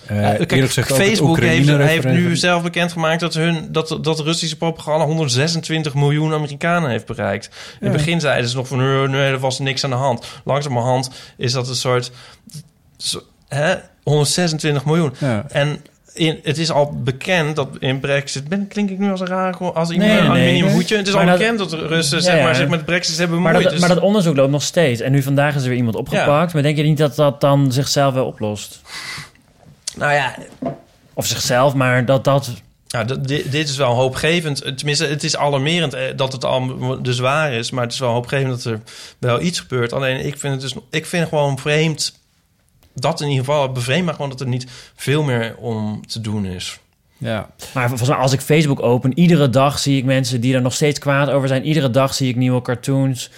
eh, 0.08 0.22
Ja, 0.22 0.46
kijk, 0.46 0.70
Facebook 0.70 1.40
heeft, 1.40 2.04
nu 2.06 2.36
zelf 2.36 2.64
bekendgemaakt 2.64 3.20
dat, 3.20 3.34
hun, 3.34 3.68
dat, 3.72 3.98
dat 4.02 4.20
Russische 4.20 4.58
propaganda 4.58 5.06
126 5.06 5.94
miljoen 5.94 6.34
Amerikanen 6.34 6.90
heeft 6.90 7.06
bereikt. 7.06 7.50
In 7.80 7.88
het 7.88 7.96
begin 7.98 8.20
zeiden 8.20 8.50
ze 8.50 8.56
nog 8.56 8.68
van 8.68 8.78
nee, 8.78 9.08
nee, 9.08 9.32
er 9.32 9.40
was 9.40 9.60
niks 9.60 9.84
aan 9.84 9.90
de 9.90 9.96
hand. 9.96 10.26
Langzamerhand 10.44 11.10
is 11.38 11.52
dat 11.52 11.70
een 11.70 11.76
soort 11.76 12.12
hè, 13.48 13.74
126 14.04 14.86
miljoen. 14.86 15.14
Ja. 15.18 15.46
En 15.50 15.82
in, 16.14 16.40
het 16.44 16.58
is 16.58 16.72
al 16.72 17.02
bekend 17.04 17.56
dat 17.56 17.68
in 17.80 18.00
Brexit... 18.00 18.48
Ben, 18.48 18.68
klink 18.68 18.90
ik 18.90 19.00
nu 19.00 19.12
als 19.12 19.20
een 19.20 19.28
raar... 19.28 19.58
Als 19.58 19.90
iemand 19.90 20.10
Nee, 20.10 20.18
een 20.20 20.24
nee, 20.24 20.30
aluminium 20.32 20.66
nee. 20.66 20.74
hoedje? 20.74 20.98
Het 20.98 21.08
is 21.08 21.14
Maar 21.14 21.22
al 21.24 21.30
dat- 21.30 21.38
bekend 21.38 21.58
dat 21.58 21.70
de 21.70 21.88
Russen 21.88 22.18
Ja, 22.18 22.24
zeg 22.24 22.44
maar, 22.44 22.56
zich 22.56 22.68
met 22.68 22.86
Brexit 22.86 23.18
hebben 23.18 23.42
Maar 23.42 23.52
bemoeid. 23.52 23.64
dat, 23.72 23.80
Dus- 23.80 23.88
maar 23.88 23.96
dat 23.98 24.08
onderzoek 24.08 24.36
loopt 24.36 24.52
nog 24.52 24.62
steeds. 24.64 25.02
En 25.02 25.12
nu 25.12 25.22
vandaag 25.22 25.56
is 25.56 25.62
er 25.62 25.68
weer 25.68 25.78
iemand 25.78 25.96
opgepakt. 25.96 26.54
Maar 26.54 26.62
denk 26.64 26.78
je 26.78 26.84
niet 26.84 26.98
dat 26.98 27.16
dat 27.16 27.42
dan 27.42 27.72
zichzelf 27.72 28.14
wel 28.14 28.26
oplost? 28.26 28.82
Nou 29.96 30.14
ja... 30.14 30.36
Of 31.14 31.26
zichzelf, 31.26 31.74
maar 31.74 32.06
dat 32.06 32.24
dat... 32.24 32.52
Nou, 32.88 33.06
dat- 33.06 33.28
dit, 33.28 33.52
dit 33.52 33.70
is 33.70 33.78
wel 33.78 33.94
hoopgevend. 33.94 34.62
Eh, 34.62 34.74
Tenminste, 34.74 35.06
het 35.06 35.24
is 35.24 35.38
alarmerend 35.38 35.94
eh, 35.94 36.04
dat 36.16 36.32
het 36.32 36.46
al 36.46 37.02
dus 37.02 37.20
waar 37.20 37.54
is. 37.54 37.72
Maar 37.72 37.84
het 37.84 37.94
is 37.94 38.00
wel 38.00 38.12
hoopgevend 38.14 38.64
dat 38.64 38.74
er 38.74 38.82
wel 39.18 39.42
iets 39.42 39.60
gebeurt. 39.60 39.94
Alleen 39.94 40.26
ik 40.26 40.38
vind 40.38 40.54
het 40.54 40.62
dus... 40.62 40.76
Ik 40.90 41.06
vind 41.06 41.28
gewoon 41.28 41.58
vreemd... 41.60 42.20
Dat 42.94 43.22
in 43.22 43.28
ieder 43.30 43.46
geval 43.46 43.72
bevreemd, 43.72 44.06
maar 44.06 44.14
gewoon 44.14 44.30
dat 44.30 44.42
er 44.42 44.48
niet 44.48 44.66
veel 44.96 45.24
meer 45.24 45.56
om 45.58 46.08
te 46.08 46.22
doen 46.22 46.46
is. 46.46 46.80
Ja. 47.18 47.50
Maar 47.74 47.88
volgens 47.88 48.10
mij, 48.10 48.18
als 48.18 48.32
ik 48.34 48.42
Facebook 48.42 48.82
open, 48.82 49.20
iedere 49.20 49.50
dag 49.50 49.80
zie 49.80 49.98
ik 49.98 50.06
mensen 50.06 50.42
die 50.42 50.56
er 50.56 50.62
nog 50.62 50.74
steeds 50.74 51.00
kwaad 51.00 51.30
over 51.30 51.48
zijn. 51.48 51.66
Iedere 51.66 51.90
dag 51.90 52.14
zie 52.14 52.30
ik 52.30 52.36
nieuwe 52.36 52.62
cartoons. 52.62 53.30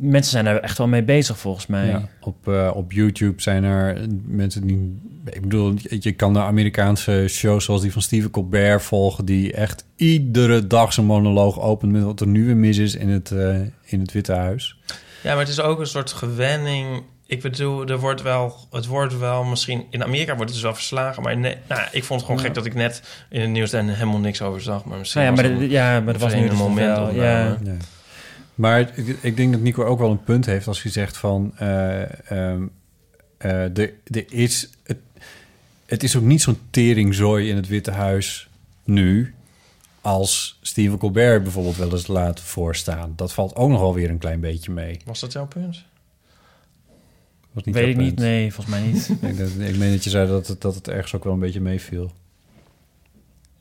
Mensen 0.00 0.32
zijn 0.32 0.46
er 0.46 0.60
echt 0.60 0.78
wel 0.78 0.86
mee 0.88 1.02
bezig, 1.02 1.38
volgens 1.38 1.66
mij. 1.66 1.86
Ja, 1.86 2.08
op, 2.20 2.48
eh, 2.48 2.70
op 2.74 2.92
YouTube 2.92 3.42
zijn 3.42 3.64
er 3.64 4.06
mensen 4.26 4.66
die... 4.66 5.00
Ik 5.24 5.40
bedoel, 5.40 5.74
je 6.00 6.12
kan 6.12 6.32
de 6.32 6.38
Amerikaanse 6.40 7.24
shows 7.28 7.64
zoals 7.64 7.80
die 7.82 7.92
van 7.92 8.02
Stephen 8.02 8.30
Colbert 8.30 8.82
volgen... 8.82 9.24
die 9.24 9.52
echt 9.52 9.84
iedere 9.96 10.66
dag 10.66 10.92
zijn 10.92 11.06
monoloog 11.06 11.60
opent 11.60 11.92
met 11.92 12.02
wat 12.02 12.20
er 12.20 12.26
nu 12.26 12.46
weer 12.46 12.56
mis 12.56 12.78
is 12.78 12.94
in 12.94 13.08
het, 13.08 13.30
eh, 13.30 13.60
in 13.84 14.00
het 14.00 14.12
Witte 14.12 14.32
Huis. 14.32 14.76
Ja, 15.22 15.30
maar 15.30 15.38
het 15.38 15.48
is 15.48 15.60
ook 15.60 15.80
een 15.80 15.86
soort 15.86 16.12
gewenning. 16.12 17.02
Ik 17.26 17.42
bedoel, 17.42 17.86
er 17.86 17.98
wordt 17.98 18.22
wel, 18.22 18.56
het 18.70 18.86
wordt 18.86 19.18
wel 19.18 19.44
misschien... 19.44 19.84
In 19.90 20.02
Amerika 20.04 20.26
wordt 20.34 20.44
het 20.44 20.52
dus 20.52 20.62
wel 20.62 20.74
verslagen. 20.74 21.22
Maar 21.22 21.36
nee, 21.36 21.56
nou, 21.68 21.80
ik 21.92 22.04
vond 22.04 22.20
het 22.20 22.28
gewoon 22.28 22.36
Ja. 22.36 22.46
gek 22.46 22.54
dat 22.54 22.66
ik 22.66 22.74
net 22.74 23.02
in 23.30 23.40
het 23.40 23.50
nieuws 23.50 23.70
daar 23.70 23.84
helemaal 23.84 24.18
niks 24.18 24.42
over 24.42 24.60
zag. 24.60 24.84
Maar 24.84 24.98
misschien 24.98 25.22
Nou 25.22 25.36
ja, 25.36 25.42
was 25.42 25.50
maar 25.52 25.60
het 25.60 25.70
ja, 25.70 26.00
maar 26.00 26.12
dat 26.12 26.22
was 26.22 26.34
nu 26.34 26.40
een 26.42 26.48
dus 26.48 26.58
moment. 26.58 26.96
wel, 26.96 27.08
om, 27.08 27.14
ja. 27.16 27.58
Ja. 27.62 27.76
Maar 28.54 28.80
ik, 28.80 29.16
ik 29.20 29.36
denk 29.36 29.52
dat 29.52 29.60
Nico 29.60 29.84
ook 29.84 29.98
wel 29.98 30.10
een 30.10 30.24
punt 30.24 30.46
heeft 30.46 30.66
als 30.66 30.82
hij 30.82 30.92
zegt 30.92 31.16
van... 31.16 31.52
eh, 31.56 32.30
ehm, 32.30 32.66
eh, 33.38 33.64
is, 34.28 34.70
het, 34.82 34.98
het 35.86 36.02
is 36.02 36.16
ook 36.16 36.22
niet 36.22 36.42
zo'n 36.42 36.58
teringzooi 36.70 37.48
in 37.48 37.56
het 37.56 37.68
Witte 37.68 37.90
Huis 37.90 38.48
nu... 38.84 39.34
als 40.00 40.58
Stephen 40.62 40.98
Colbert 40.98 41.42
bijvoorbeeld 41.42 41.76
wel 41.76 41.90
eens 41.92 42.06
laat 42.06 42.40
voorstaan. 42.40 43.12
Dat 43.16 43.32
valt 43.32 43.54
ook 43.56 43.70
nog 43.70 43.80
wel 43.80 43.94
weer 43.94 44.10
een 44.10 44.18
klein 44.18 44.40
beetje 44.40 44.72
mee. 44.72 45.00
Was 45.04 45.20
dat 45.20 45.32
jouw 45.32 45.46
punt? 45.46 45.84
Was 47.52 47.64
Weet 47.64 47.74
jouw 47.74 47.86
ik 47.86 47.96
niet, 47.96 48.18
nee, 48.18 48.52
volgens 48.52 48.76
mij 48.76 48.86
niet. 48.86 49.08
ik, 49.30 49.38
dat- 49.38 49.68
ik 49.68 49.76
meen 49.76 49.90
dat 49.92 50.04
je 50.04 50.10
zei 50.10 50.28
dat 50.28 50.46
het, 50.46 50.60
dat 50.60 50.74
het 50.74 50.88
ergens 50.88 51.14
ook 51.14 51.24
wel 51.24 51.32
een 51.32 51.38
beetje 51.38 51.60
meeviel. 51.60 52.12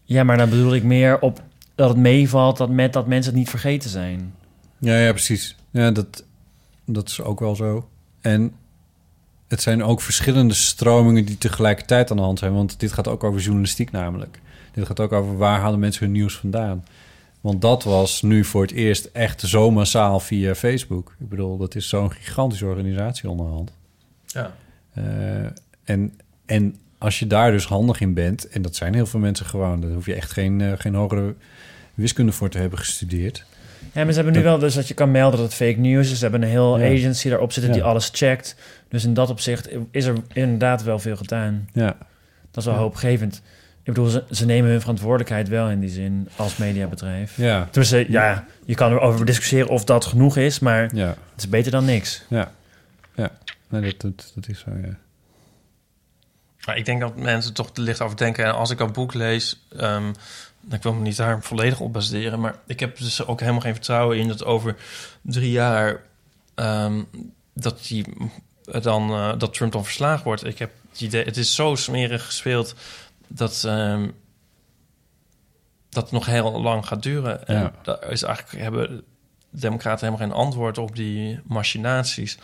Ja, 0.04 0.24
maar 0.24 0.38
dan 0.38 0.50
bedoel 0.50 0.76
ik 0.76 0.84
meer 0.84 1.20
op 1.20 1.42
dat 1.76 1.90
het 1.90 1.98
meevalt 1.98 2.58
dat 2.58 2.70
met 2.70 2.94
dat 2.94 3.08
mensen 3.08 3.32
het 3.32 3.40
niet 3.40 3.50
vergeten 3.50 3.90
zijn. 3.90 4.34
Ja, 4.82 4.98
ja, 4.98 5.12
precies. 5.12 5.56
Ja, 5.72 5.92
dat, 5.92 6.24
dat 6.86 7.10
is 7.10 7.22
ook 7.22 7.40
wel 7.40 7.56
zo. 7.56 7.90
En 8.22 8.54
het 9.48 9.62
zijn 9.62 9.84
ook 9.84 10.02
verschillende 10.02 10.54
stromingen 10.54 11.26
die 11.26 11.38
tegelijkertijd 11.38 12.12
aan 12.12 12.18
de 12.18 12.24
hand 12.24 12.40
zijn. 12.40 12.54
Want 12.54 12.80
dit 12.80 12.92
gaat 12.92 13.08
ook 13.08 13.24
over 13.24 13.42
journalistiek 13.42 13.92
namelijk. 13.92 14.40
Dit 14.74 14.86
gaat 14.86 15.00
ook 15.00 15.12
over 15.12 15.38
waar 15.38 15.60
halen 15.60 15.80
mensen 15.80 16.04
hun 16.04 16.12
nieuws 16.12 16.38
vandaan. 16.38 16.86
Want 17.42 17.62
dat 17.62 17.84
was 17.84 18.22
nu 18.22 18.44
voor 18.44 18.62
het 18.62 18.72
eerst 18.72 19.06
echt 19.06 19.42
zo 19.42 19.72
massaal 19.72 20.20
via 20.20 20.56
Facebook. 20.56 21.16
Ik 21.20 21.30
bedoel, 21.30 21.58
dat 21.58 21.76
is 21.76 21.90
zo'n 21.90 22.12
gigantische 22.12 22.66
organisatie 22.66 23.30
onderhand. 23.30 23.72
Ja. 24.26 24.56
Eh, 24.94 25.46
en, 25.84 26.20
en 26.46 26.76
als 26.98 27.20
je 27.20 27.28
daar 27.28 27.52
dus 27.52 27.66
handig 27.66 28.02
in 28.02 28.14
bent... 28.14 28.48
en 28.48 28.62
dat 28.62 28.76
zijn 28.76 28.94
heel 28.94 29.06
veel 29.06 29.20
mensen 29.20 29.46
gewoon... 29.46 29.82
daar 29.82 29.92
hoef 29.92 30.06
je 30.06 30.16
echt 30.16 30.32
geen, 30.32 30.62
eh, 30.62 30.72
geen 30.76 30.96
hogere 30.96 31.36
wiskunde 31.94 32.32
voor 32.32 32.50
te 32.50 32.58
hebben 32.58 32.80
gestudeerd... 32.80 33.46
Ja, 33.94 34.04
maar 34.04 34.14
ze 34.14 34.22
hebben 34.22 34.34
nu 34.34 34.44
wel 34.44 34.58
dus 34.60 34.74
dat 34.74 34.88
je 34.88 34.94
kan 34.94 35.12
melden 35.12 35.40
dat 35.40 35.48
het 35.48 35.56
fake 35.58 35.80
news 35.80 36.12
is. 36.12 36.18
Ze 36.18 36.22
hebben 36.24 36.42
een 36.42 36.50
heel 36.50 36.80
Ja. 36.80 36.86
agency 36.94 37.30
daarop 37.30 37.52
zitten 37.52 37.72
die 37.72 37.82
Ja. 37.82 37.88
alles 37.88 38.10
checkt. 38.14 38.56
Dus 38.90 39.04
in 39.04 39.14
dat 39.14 39.30
opzicht 39.30 39.70
is 39.92 40.06
er 40.06 40.16
inderdaad 40.34 40.84
wel 40.84 41.00
veel 41.00 41.16
gedaan. 41.16 41.70
Ja. 41.74 41.98
Dat 42.52 42.58
is 42.58 42.66
wel 42.66 42.74
Ja. 42.74 42.80
hoopgevend. 42.80 43.42
Ik 43.84 43.94
bedoel, 43.94 44.08
ze, 44.08 44.24
ze 44.32 44.46
nemen 44.46 44.70
hun 44.72 44.80
verantwoordelijkheid 44.82 45.48
wel 45.50 45.70
in 45.70 45.80
die 45.80 45.90
zin 45.90 46.30
als 46.36 46.58
mediabedrijf. 46.58 47.38
Ja. 47.38 47.64
Tenminste, 47.72 48.06
ja, 48.12 48.46
je 48.66 48.76
kan 48.76 48.92
erover 48.92 49.26
discussiëren 49.26 49.70
of 49.70 49.84
dat 49.84 50.06
genoeg 50.06 50.38
is, 50.38 50.60
maar 50.60 50.96
Ja. 50.96 51.08
het 51.08 51.18
is 51.38 51.50
beter 51.50 51.72
dan 51.72 51.86
niks. 51.86 52.24
Ja, 52.28 52.52
ja. 53.16 53.32
Nee, 53.70 53.82
dat, 53.82 54.02
dat, 54.02 54.32
dat 54.36 54.48
is 54.48 54.60
zo, 54.60 54.72
ja. 54.82 54.98
Maar 56.66 56.78
ik 56.78 56.86
denk 56.86 57.02
dat 57.02 57.16
mensen 57.18 57.54
toch 57.54 57.72
te 57.72 57.82
licht 57.82 58.02
over 58.02 58.18
denken. 58.18 58.46
En 58.46 58.54
als 58.54 58.70
ik 58.70 58.80
een 58.80 58.92
boek 58.92 59.14
lees, 59.14 59.66
ehm, 59.78 60.14
ik 60.70 60.84
wil 60.84 60.94
me 60.94 61.02
niet 61.02 61.18
daar 61.18 61.42
volledig 61.44 61.80
op 61.80 61.94
baseren. 61.94 62.40
Maar 62.40 62.56
ik 62.66 62.80
heb 62.80 62.98
dus 62.98 63.26
ook 63.26 63.40
helemaal 63.40 63.62
geen 63.62 63.74
vertrouwen 63.74 64.18
in 64.18 64.28
dat 64.28 64.44
over 64.46 64.76
drie 65.22 65.52
jaar 65.52 66.02
ehm, 66.56 67.04
dat, 67.54 67.84
die, 67.88 68.06
dan, 68.82 69.10
eh, 69.10 69.34
dat 69.38 69.54
Trump 69.54 69.72
dan 69.72 69.84
verslagen 69.84 70.24
wordt. 70.24 70.46
Ik 70.46 70.60
heb 70.60 70.72
het 70.90 71.02
idee, 71.02 71.24
het 71.24 71.38
is 71.38 71.56
zo 71.56 71.76
smerig 71.76 72.26
gespeeld 72.26 72.76
dat, 73.28 73.64
ehm, 73.64 74.10
dat 75.90 76.04
het 76.04 76.12
nog 76.12 76.26
heel 76.26 76.62
lang 76.62 76.88
gaat 76.88 77.04
duren. 77.04 77.48
En 77.48 77.56
Ja. 77.60 77.72
daar 77.82 78.12
is 78.12 78.24
eigenlijk 78.24 78.64
hebben 78.64 78.88
de 78.90 79.04
Democraten 79.60 80.06
helemaal 80.08 80.28
geen 80.28 80.38
antwoord 80.46 80.78
op 80.78 80.96
die 80.96 81.40
machinaties. 81.44 82.38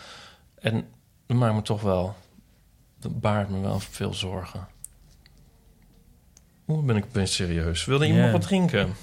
En 0.60 0.86
dat 1.26 1.38
maakt 1.38 1.56
me 1.56 1.62
toch 1.62 1.82
wel 1.82 2.16
dat 3.00 3.20
baart 3.20 3.50
me 3.50 3.60
wel 3.60 3.80
veel 3.80 4.14
zorgen. 4.14 4.68
Hoe 6.68 6.84
ben 6.84 6.96
ik 6.96 7.06
opeens 7.06 7.36
serieus? 7.36 7.86
Wilde 7.86 8.08
iemand 8.08 8.32
wat 8.32 8.42
drinken? 8.42 8.90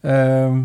Ehm, 0.00 0.62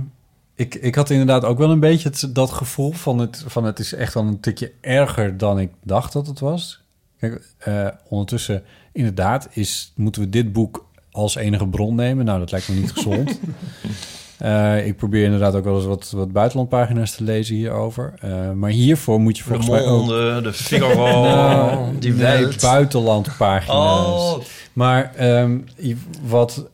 ik, 0.56 0.76
ik 0.76 0.96
had 0.96 1.10
inderdaad 1.10 1.44
ook 1.44 1.58
wel 1.58 1.72
een 1.72 1.80
beetje 1.80 2.10
het, 2.10 2.30
dat 2.36 2.52
gevoel 2.52 2.92
van 2.92 3.20
het, 3.20 3.44
van 3.48 3.64
het 3.64 3.80
is 3.80 3.94
echt 3.94 4.14
wel 4.14 4.24
een 4.24 4.40
tikje 4.40 4.72
erger 4.82 5.38
dan 5.38 5.60
ik 5.60 5.72
dacht 5.84 6.14
dat 6.14 6.28
het 6.28 6.40
was. 6.40 6.84
Kijk, 7.20 7.54
eh, 7.58 7.88
ondertussen, 8.08 8.64
inderdaad, 8.92 9.48
is, 9.52 9.94
moeten 9.96 10.22
we 10.22 10.30
dit 10.30 10.54
boek 10.54 10.88
als 11.12 11.36
enige 11.36 11.68
bron 11.68 11.96
nemen. 11.96 12.26
Nou, 12.26 12.40
dat 12.40 12.52
lijkt 12.52 12.70
me 12.70 12.76
niet 12.76 12.92
gezond. 12.98 13.40
Eh, 14.42 14.88
ik 14.88 14.98
probeer 14.98 15.24
inderdaad 15.24 15.56
ook 15.56 15.64
wel 15.64 15.76
eens 15.76 15.86
wat, 15.86 16.12
wat 16.12 16.32
buitenlandpagina's 16.32 17.16
te 17.16 17.24
lezen 17.24 17.56
hierover. 17.56 18.14
Eh, 18.20 18.52
maar 18.52 18.70
hiervoor 18.70 19.20
moet 19.20 19.38
je 19.38 19.44
De 19.44 19.50
volgens 19.50 19.70
mij 19.70 19.86
ook... 19.86 20.08
De 20.44 20.54
Figaro, 20.54 21.22
Nou, 21.22 21.98
die 22.00 22.14
nee, 22.14 22.48
buitenlandpagina's. 22.62 24.34
Oh. 24.34 24.44
Maar 24.74 25.16
ehm, 25.16 25.60
wat, 26.26 26.70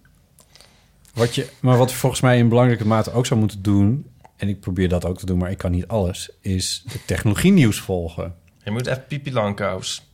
wat 1.13 1.35
je, 1.35 1.47
maar 1.59 1.77
wat 1.77 1.89
je 1.89 1.95
volgens 1.95 2.21
mij 2.21 2.37
in 2.37 2.49
belangrijke 2.49 2.87
mate 2.87 3.11
ook 3.11 3.25
zou 3.25 3.39
moeten 3.39 3.61
doen... 3.61 4.05
en 4.35 4.47
ik 4.47 4.59
probeer 4.59 4.89
dat 4.89 5.05
ook 5.05 5.17
te 5.17 5.25
doen, 5.25 5.37
maar 5.37 5.51
ik 5.51 5.57
kan 5.57 5.71
niet 5.71 5.87
alles... 5.87 6.29
is 6.41 6.83
het 6.87 7.07
technologie-nieuws 7.07 7.79
volgen. 7.79 8.35
Je 8.63 8.71
moet 8.71 8.87
even 8.87 9.05
Pipi 9.07 9.33
Langkous. 9.33 10.06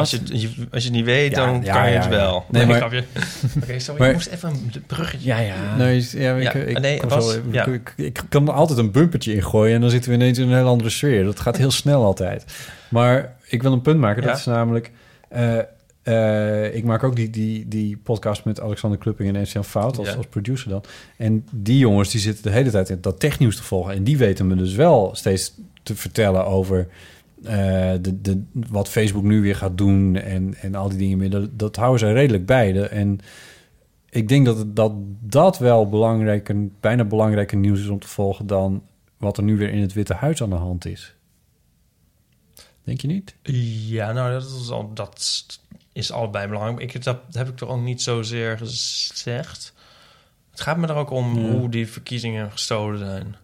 Als 0.00 0.10
je, 0.10 0.16
het- 0.18 0.28
je- 0.40 0.66
als 0.72 0.82
je 0.82 0.88
het 0.88 0.96
niet 0.98 1.04
weet, 1.04 1.30
Ja, 1.36 1.46
dan 1.46 1.60
ja, 1.64 1.72
kan 1.74 1.90
je 1.90 1.94
het 1.96 2.04
ja. 2.04 2.10
wel. 2.10 2.44
Nee, 2.50 2.66
maar- 2.66 2.76
grapje. 2.76 3.04
Oké, 3.62 3.78
sorry. 3.78 4.00
Maar- 4.00 4.08
ik 4.08 4.14
moest 4.14 4.26
even 4.26 4.48
een 4.48 4.72
bruggetje. 4.86 5.26
Ja, 5.28 5.38
ja. 5.38 5.76
Nee, 5.76 6.06
ja, 6.12 6.34
ik, 6.36 6.42
Ja, 6.42 6.52
ik, 6.52 6.78
nee, 6.80 7.00
was- 7.08 7.24
zo 7.32 7.38
even- 7.38 7.52
ja. 7.52 7.66
ik, 7.66 7.92
ik 7.96 8.22
kan 8.28 8.46
er 8.48 8.54
altijd 8.54 8.78
een 8.78 8.90
bumpertje 8.90 9.34
in 9.34 9.42
gooien... 9.42 9.74
en 9.74 9.80
dan 9.80 9.90
zitten 9.90 10.10
we 10.10 10.16
ineens 10.16 10.38
in 10.38 10.48
een 10.48 10.56
heel 10.56 10.66
andere 10.68 10.90
sfeer. 10.90 11.24
Dat 11.24 11.40
gaat 11.40 11.56
heel 11.56 11.70
snel 11.70 12.04
altijd. 12.04 12.44
Maar 12.88 13.36
ik 13.48 13.62
wil 13.62 13.72
een 13.72 13.82
punt 13.82 14.00
maken. 14.00 14.22
Dat 14.22 14.30
Ja. 14.30 14.36
is 14.38 14.44
namelijk... 14.44 14.90
eh, 15.28 15.58
eh, 16.02 16.74
ik 16.74 16.84
maak 16.84 17.02
ook 17.04 17.16
die, 17.16 17.30
die, 17.30 17.68
die 17.68 17.96
podcast 17.96 18.44
met 18.44 18.60
Alexander 18.60 18.98
Klupping 18.98 19.28
en 19.28 19.36
Etienne 19.36 19.68
Fout 19.68 19.98
als, 19.98 20.08
Ja. 20.08 20.14
als 20.14 20.26
producer 20.26 20.70
dan. 20.70 20.84
En 21.16 21.46
die 21.52 21.78
jongens 21.78 22.10
die 22.10 22.20
zitten 22.20 22.42
de 22.42 22.50
hele 22.50 22.70
tijd 22.70 22.88
in 22.90 22.98
dat 23.00 23.20
technieuws 23.20 23.56
te 23.56 23.62
volgen. 23.62 23.94
En 23.94 24.04
die 24.04 24.16
weten 24.18 24.46
me 24.46 24.54
dus 24.54 24.74
wel 24.74 25.10
steeds 25.14 25.52
te 25.82 25.96
vertellen 25.96 26.46
over... 26.46 26.86
eh, 27.44 27.92
de, 28.00 28.20
de, 28.20 28.42
wat 28.52 28.88
Facebook 28.88 29.22
nu 29.24 29.40
weer 29.40 29.56
gaat 29.56 29.78
doen 29.78 30.16
en, 30.16 30.54
en 30.54 30.74
al 30.74 30.88
die 30.88 30.98
dingen 30.98 31.18
meer. 31.18 31.30
Dat, 31.30 31.58
dat 31.58 31.76
houden 31.76 31.98
zij 31.98 32.12
redelijk 32.12 32.46
bij. 32.46 32.72
De, 32.72 32.88
en 32.88 33.18
ik 34.10 34.28
denk 34.28 34.46
dat, 34.46 34.76
dat 34.76 34.92
dat 35.20 35.58
wel 35.58 35.88
belangrijker, 35.88 36.68
bijna 36.80 37.04
belangrijker 37.04 37.56
nieuws 37.56 37.80
is 37.80 37.88
om 37.88 37.98
te 37.98 38.08
volgen 38.08 38.46
dan 38.46 38.82
wat 39.16 39.36
er 39.36 39.42
nu 39.42 39.56
weer 39.56 39.70
in 39.70 39.80
het 39.80 39.92
Witte 39.92 40.14
Huis 40.14 40.42
aan 40.42 40.50
de 40.50 40.56
hand 40.56 40.84
is. 40.86 41.14
Denk 42.82 43.00
je 43.00 43.06
niet? 43.06 43.34
Ja, 43.88 44.12
nou, 44.12 44.32
dat 44.32 44.60
is, 44.60 44.70
al, 44.70 44.92
dat 44.94 45.42
is 45.92 46.12
allebei 46.12 46.48
belangrijk. 46.48 46.94
Ik, 46.94 47.04
dat 47.04 47.18
heb 47.32 47.48
ik 47.48 47.56
toch 47.56 47.68
ook 47.68 47.80
niet 47.82 48.02
zozeer 48.02 48.58
gezegd. 48.58 49.72
Het 50.50 50.60
gaat 50.60 50.76
me 50.76 50.86
er 50.86 50.94
ook 50.94 51.10
om 51.10 51.38
Ja. 51.38 51.50
hoe 51.50 51.68
die 51.68 51.88
verkiezingen 51.88 52.50
gestolen 52.50 52.98
zijn. 52.98 53.36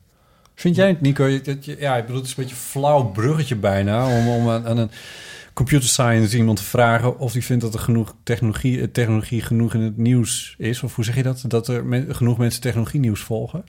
Vind 0.60 0.76
jij 0.76 0.88
het, 0.88 1.00
Nico? 1.00 1.40
Dat 1.40 1.64
je, 1.64 1.76
ja, 1.78 1.96
ik 1.96 2.02
bedoel, 2.06 2.16
het 2.20 2.26
is 2.30 2.36
een 2.36 2.42
beetje 2.42 2.54
een 2.54 2.62
flauw 2.62 3.02
bruggetje 3.04 3.56
bijna 3.56 4.18
om, 4.18 4.28
om 4.28 4.48
aan, 4.48 4.66
aan 4.66 4.78
een 4.78 4.90
computer 5.52 5.88
science 5.88 6.36
iemand 6.36 6.58
te 6.58 6.64
vragen 6.64 7.18
of 7.18 7.32
die 7.32 7.44
vindt 7.44 7.62
dat 7.62 7.74
er 7.74 7.80
genoeg 7.80 8.14
technologie, 8.22 8.80
eh, 8.80 8.86
technologie 8.92 9.42
genoeg 9.42 9.74
in 9.74 9.80
het 9.80 9.96
nieuws 9.96 10.54
is. 10.58 10.82
Of 10.82 10.94
hoe 10.94 11.04
zeg 11.04 11.14
je 11.16 11.22
dat? 11.22 11.44
Dat 11.46 11.68
er 11.68 11.84
men- 11.84 12.14
genoeg 12.14 12.38
mensen 12.38 12.60
technologie 12.60 13.00
nieuws 13.00 13.20
volgen? 13.20 13.64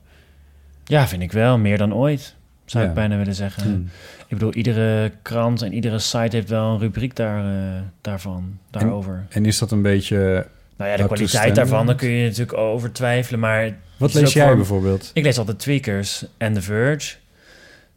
Ja, 0.86 1.08
vind 1.08 1.22
ik 1.22 1.32
wel. 1.32 1.58
Meer 1.58 1.78
dan 1.78 1.94
ooit, 1.94 2.36
zou 2.66 2.84
Ja. 2.84 2.89
ik 2.89 2.96
bijna 2.96 3.18
willen 3.18 3.36
zeggen. 3.36 3.64
Hmm. 3.64 3.89
Ik 4.28 4.38
bedoel, 4.38 4.54
iedere 4.54 5.12
krant 5.22 5.62
en 5.62 5.74
iedere 5.74 6.00
site 6.00 6.36
heeft 6.36 6.50
wel 6.50 6.72
een 6.74 6.80
rubriek 6.80 7.16
daar, 7.16 7.46
eh, 7.76 7.82
daarvan, 8.02 8.58
daarover. 8.70 9.26
En 9.30 9.46
is 9.46 9.58
dat 9.58 9.72
een 9.72 9.82
beetje... 9.82 10.48
nou 10.82 10.92
ja, 10.92 10.98
de 10.98 11.06
kwaliteit 11.06 11.56
daarvan, 11.56 11.86
daar 11.86 11.96
kun 11.96 12.10
je 12.10 12.24
natuurlijk 12.28 12.58
over 12.58 12.92
twijfelen. 12.92 13.40
Maar 13.40 13.78
Wat 13.98 14.14
lees 14.14 14.34
jij 14.34 14.48
voor- 14.48 14.56
bijvoorbeeld? 14.56 15.12
Ik 15.14 15.24
lees 15.24 15.38
altijd 15.38 15.60
Tweakers 15.60 16.26
en 16.38 16.54
The 16.54 16.62
Verge. 16.62 17.16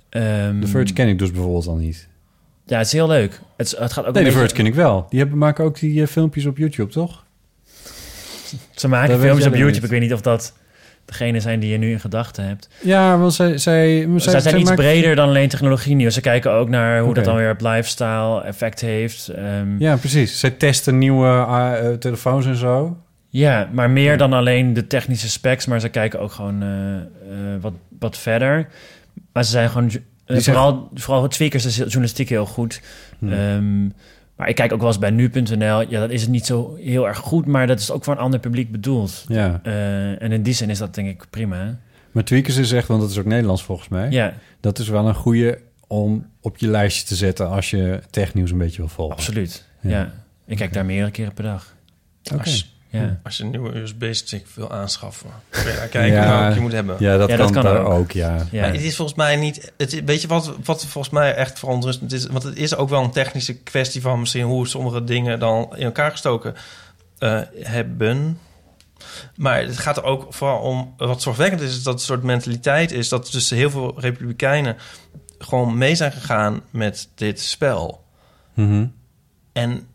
Ehm, 0.08 0.60
The 0.60 0.66
Verge 0.66 0.92
ken 0.92 1.08
ik 1.08 1.18
dus 1.18 1.30
bijvoorbeeld 1.30 1.66
al 1.66 1.76
niet. 1.76 2.08
Ja, 2.66 2.76
het 2.78 2.86
is 2.86 2.92
heel 2.92 3.06
leuk. 3.08 3.40
Het, 3.56 3.66
is- 3.66 3.76
het 3.78 3.92
gaat 3.92 4.04
ook 4.06 4.12
Nee, 4.14 4.22
The 4.22 4.28
beetje- 4.28 4.38
Verge 4.38 4.54
ken 4.54 4.66
ik 4.66 4.74
wel. 4.74 5.06
Die 5.10 5.18
hebben, 5.18 5.38
maken 5.38 5.64
ook 5.64 5.78
die 5.78 6.02
eh, 6.02 6.08
filmpjes 6.08 6.46
op 6.46 6.58
YouTube, 6.58 6.92
toch? 6.92 7.24
Ze 8.74 8.88
maken 8.88 9.08
Dat 9.10 9.18
filmpjes 9.20 9.46
op 9.46 9.50
dan 9.52 9.60
YouTube. 9.60 9.74
niet. 9.74 9.84
Ik 9.84 9.90
weet 9.90 10.00
niet 10.00 10.12
of 10.12 10.20
dat 10.20 10.52
degene 11.04 11.40
zijn 11.40 11.60
die 11.60 11.70
je 11.70 11.78
nu 11.78 11.90
in 11.90 12.00
gedachten 12.00 12.46
hebt. 12.46 12.68
Ja, 12.80 13.18
want 13.18 13.34
zij... 13.34 13.58
zij, 13.58 14.08
zij 14.16 14.30
Zij 14.30 14.40
zijn 14.40 14.60
iets 14.60 14.74
breder 14.74 15.14
dan 15.16 15.28
alleen 15.28 15.48
technologie 15.48 15.94
nieuws. 15.94 16.14
Ze 16.14 16.20
kijken 16.20 16.52
ook 16.52 16.68
naar 16.68 17.00
hoe 17.00 17.14
dat 17.14 17.24
dan 17.24 17.36
weer 17.36 17.50
op 17.50 17.60
lifestyle 17.60 18.42
effect 18.42 18.80
heeft. 18.80 19.28
Ehm, 19.28 19.78
Ja, 19.78 19.96
precies. 19.96 20.40
Zij 20.40 20.50
testen 20.50 20.98
nieuwe 20.98 21.28
ah, 21.28 21.78
eh, 21.78 21.94
telefoons 21.94 22.46
en 22.46 22.56
zo. 22.56 22.96
Ja, 23.36 23.68
maar 23.72 23.90
meer 23.90 24.16
dan 24.16 24.32
alleen 24.32 24.72
de 24.72 24.86
technische 24.86 25.30
specs, 25.30 25.66
maar 25.66 25.80
ze 25.80 25.88
kijken 25.88 26.20
ook 26.20 26.32
gewoon 26.32 26.62
eh, 26.62 26.96
eh, 26.96 27.60
wat, 27.60 27.72
wat 27.98 28.18
verder. 28.18 28.68
Maar 29.32 29.44
ze 29.44 29.50
zijn 29.50 29.70
gewoon, 29.70 29.90
eh, 30.24 30.38
vooral, 30.38 30.90
vooral 30.94 31.22
het 31.22 31.30
tweakers 31.30 31.64
is 31.64 31.76
journalistiek 31.76 32.28
heel 32.28 32.46
goed. 32.46 32.80
Hmm. 33.18 33.32
Ehm, 33.32 33.88
maar 34.36 34.48
ik 34.48 34.54
kijk 34.54 34.72
ook 34.72 34.78
wel 34.78 34.88
eens 34.88 34.98
bij 34.98 35.10
nu.nl. 35.10 35.80
Ja, 35.90 36.00
dat 36.00 36.10
is 36.10 36.20
het 36.20 36.30
niet 36.30 36.46
zo 36.46 36.76
heel 36.80 37.06
erg 37.08 37.18
goed, 37.18 37.46
maar 37.46 37.66
dat 37.66 37.80
is 37.80 37.90
ook 37.90 38.04
voor 38.04 38.12
een 38.14 38.20
ander 38.20 38.40
publiek 38.40 38.70
bedoeld. 38.72 39.24
Ja. 39.28 39.60
Eh, 39.62 40.22
en 40.22 40.32
in 40.32 40.42
die 40.42 40.54
zin 40.54 40.70
is 40.70 40.78
dat 40.78 40.94
denk 40.94 41.08
ik 41.08 41.24
prima. 41.30 41.56
hè? 41.56 41.72
Maar 42.12 42.24
Tweakers 42.24 42.56
is 42.56 42.72
echt, 42.72 42.88
want 42.88 43.00
dat 43.00 43.10
is 43.10 43.18
ook 43.18 43.24
Nederlands 43.24 43.62
volgens 43.64 43.88
mij. 43.88 44.10
Ja. 44.10 44.34
Dat 44.60 44.78
is 44.78 44.88
wel 44.88 45.08
een 45.08 45.14
goede 45.14 45.58
om 45.86 46.26
op 46.40 46.56
je 46.56 46.68
lijstje 46.68 47.06
te 47.06 47.14
zetten 47.14 47.48
als 47.48 47.70
je 47.70 48.00
technieuws 48.10 48.50
een 48.50 48.58
beetje 48.58 48.76
wil 48.76 48.88
volgen. 48.88 49.16
Absoluut. 49.16 49.64
Ja. 49.80 50.12
Ik 50.46 50.56
kijk 50.56 50.72
daar 50.72 50.84
meerdere 50.84 51.10
keren 51.10 51.34
per 51.34 51.44
dag. 51.44 51.74
Oké. 52.32 52.38
Als, 52.38 52.73
Ja. 53.00 53.20
als 53.22 53.36
je 53.36 53.42
een 53.44 53.50
nieuwe 53.50 53.78
USB-stick 53.78 54.46
wil 54.54 54.72
aanschaffen, 54.72 55.30
kun 55.50 55.70
je 55.70 55.76
daar 55.76 55.88
kijken 55.88 56.12
Ja, 56.14 56.40
welke 56.40 56.54
je 56.54 56.60
moet 56.60 56.72
hebben. 56.72 56.96
ja, 56.98 57.16
dat 57.16 57.28
Ja, 57.28 57.36
dat 57.36 57.50
kan 57.50 57.62
kan 57.62 57.72
daar 57.72 57.84
ook. 57.84 57.92
ook, 57.92 58.10
ja. 58.10 58.36
Ja. 58.50 58.60
Maar 58.60 58.72
het 58.72 58.82
is 58.82 58.96
volgens 58.96 59.16
mij 59.16 59.36
niet... 59.36 59.72
Het, 59.76 60.04
weet 60.04 60.20
je 60.22 60.28
wat, 60.28 60.52
wat 60.64 60.84
volgens 60.86 61.14
mij 61.14 61.34
echt 61.34 61.58
verontrustend 61.58 62.12
is? 62.12 62.26
Want 62.26 62.42
het 62.42 62.56
is 62.56 62.76
ook 62.76 62.88
wel 62.88 63.02
een 63.02 63.10
technische 63.10 63.54
kwestie 63.54 64.00
van 64.00 64.20
misschien 64.20 64.44
hoe 64.44 64.66
sommige 64.68 65.04
dingen 65.04 65.38
dan 65.38 65.72
in 65.76 65.84
elkaar 65.84 66.10
gestoken 66.10 66.54
eh, 67.18 67.40
hebben. 67.62 68.38
Maar 69.36 69.62
het 69.62 69.78
gaat 69.78 69.96
er 69.96 70.04
ook 70.04 70.34
vooral 70.34 70.58
om... 70.58 70.94
Wat 70.96 71.22
zorgwekkend 71.22 71.60
is, 71.60 71.76
is 71.76 71.82
dat 71.82 71.94
het 71.94 72.02
soort 72.02 72.22
mentaliteit 72.22 72.92
is... 72.92 73.08
dat 73.08 73.28
dus 73.32 73.50
heel 73.50 73.70
veel 73.70 73.94
republikeinen 74.00 74.76
gewoon 75.38 75.78
mee 75.78 75.94
zijn 75.94 76.12
gegaan 76.12 76.60
met 76.70 77.08
dit 77.14 77.40
spel. 77.40 78.04
Mhm. 78.54 78.86
En 79.52 79.86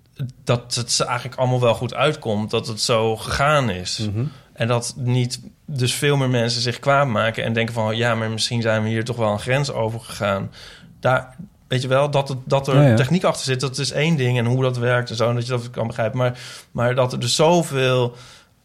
dat 0.43 0.75
het 0.75 0.91
ze 0.91 1.05
eigenlijk 1.05 1.39
allemaal 1.39 1.59
wel 1.59 1.73
goed 1.73 1.93
uitkomt 1.93 2.51
dat 2.51 2.67
het 2.67 2.81
zo 2.81 3.17
gegaan 3.17 3.69
is. 3.69 4.09
Mhm. 4.11 4.25
En 4.53 4.67
dat 4.67 4.93
niet 4.97 5.41
dus 5.65 5.93
veel 5.93 6.17
meer 6.17 6.29
mensen 6.29 6.61
zich 6.61 6.79
kwaad 6.79 7.07
maken 7.07 7.43
en 7.43 7.53
denken 7.53 7.73
van 7.73 7.97
ja, 7.97 8.15
maar 8.15 8.29
misschien 8.29 8.61
zijn 8.61 8.83
we 8.83 8.89
hier 8.89 9.03
toch 9.03 9.15
wel 9.15 9.31
een 9.31 9.39
grens 9.39 9.71
over 9.71 9.99
gegaan. 9.99 10.51
Daar 10.99 11.35
weet 11.67 11.81
je 11.81 11.87
wel 11.87 12.09
dat, 12.09 12.29
het, 12.29 12.37
dat 12.45 12.67
er 12.67 12.75
Ja, 12.75 12.87
ja. 12.87 12.95
techniek 12.95 13.23
achter 13.23 13.45
zit, 13.45 13.59
dat 13.59 13.77
is 13.77 13.91
één 13.91 14.15
ding 14.15 14.37
en 14.37 14.45
hoe 14.45 14.63
dat 14.63 14.77
werkt 14.77 15.09
en 15.09 15.15
zo, 15.15 15.29
en 15.29 15.35
dat 15.35 15.45
je 15.45 15.51
dat 15.51 15.69
kan 15.69 15.87
begrijpen. 15.87 16.17
Maar, 16.17 16.39
maar 16.71 16.95
dat 16.95 17.11
er 17.11 17.19
dus 17.19 17.35
zoveel 17.35 18.15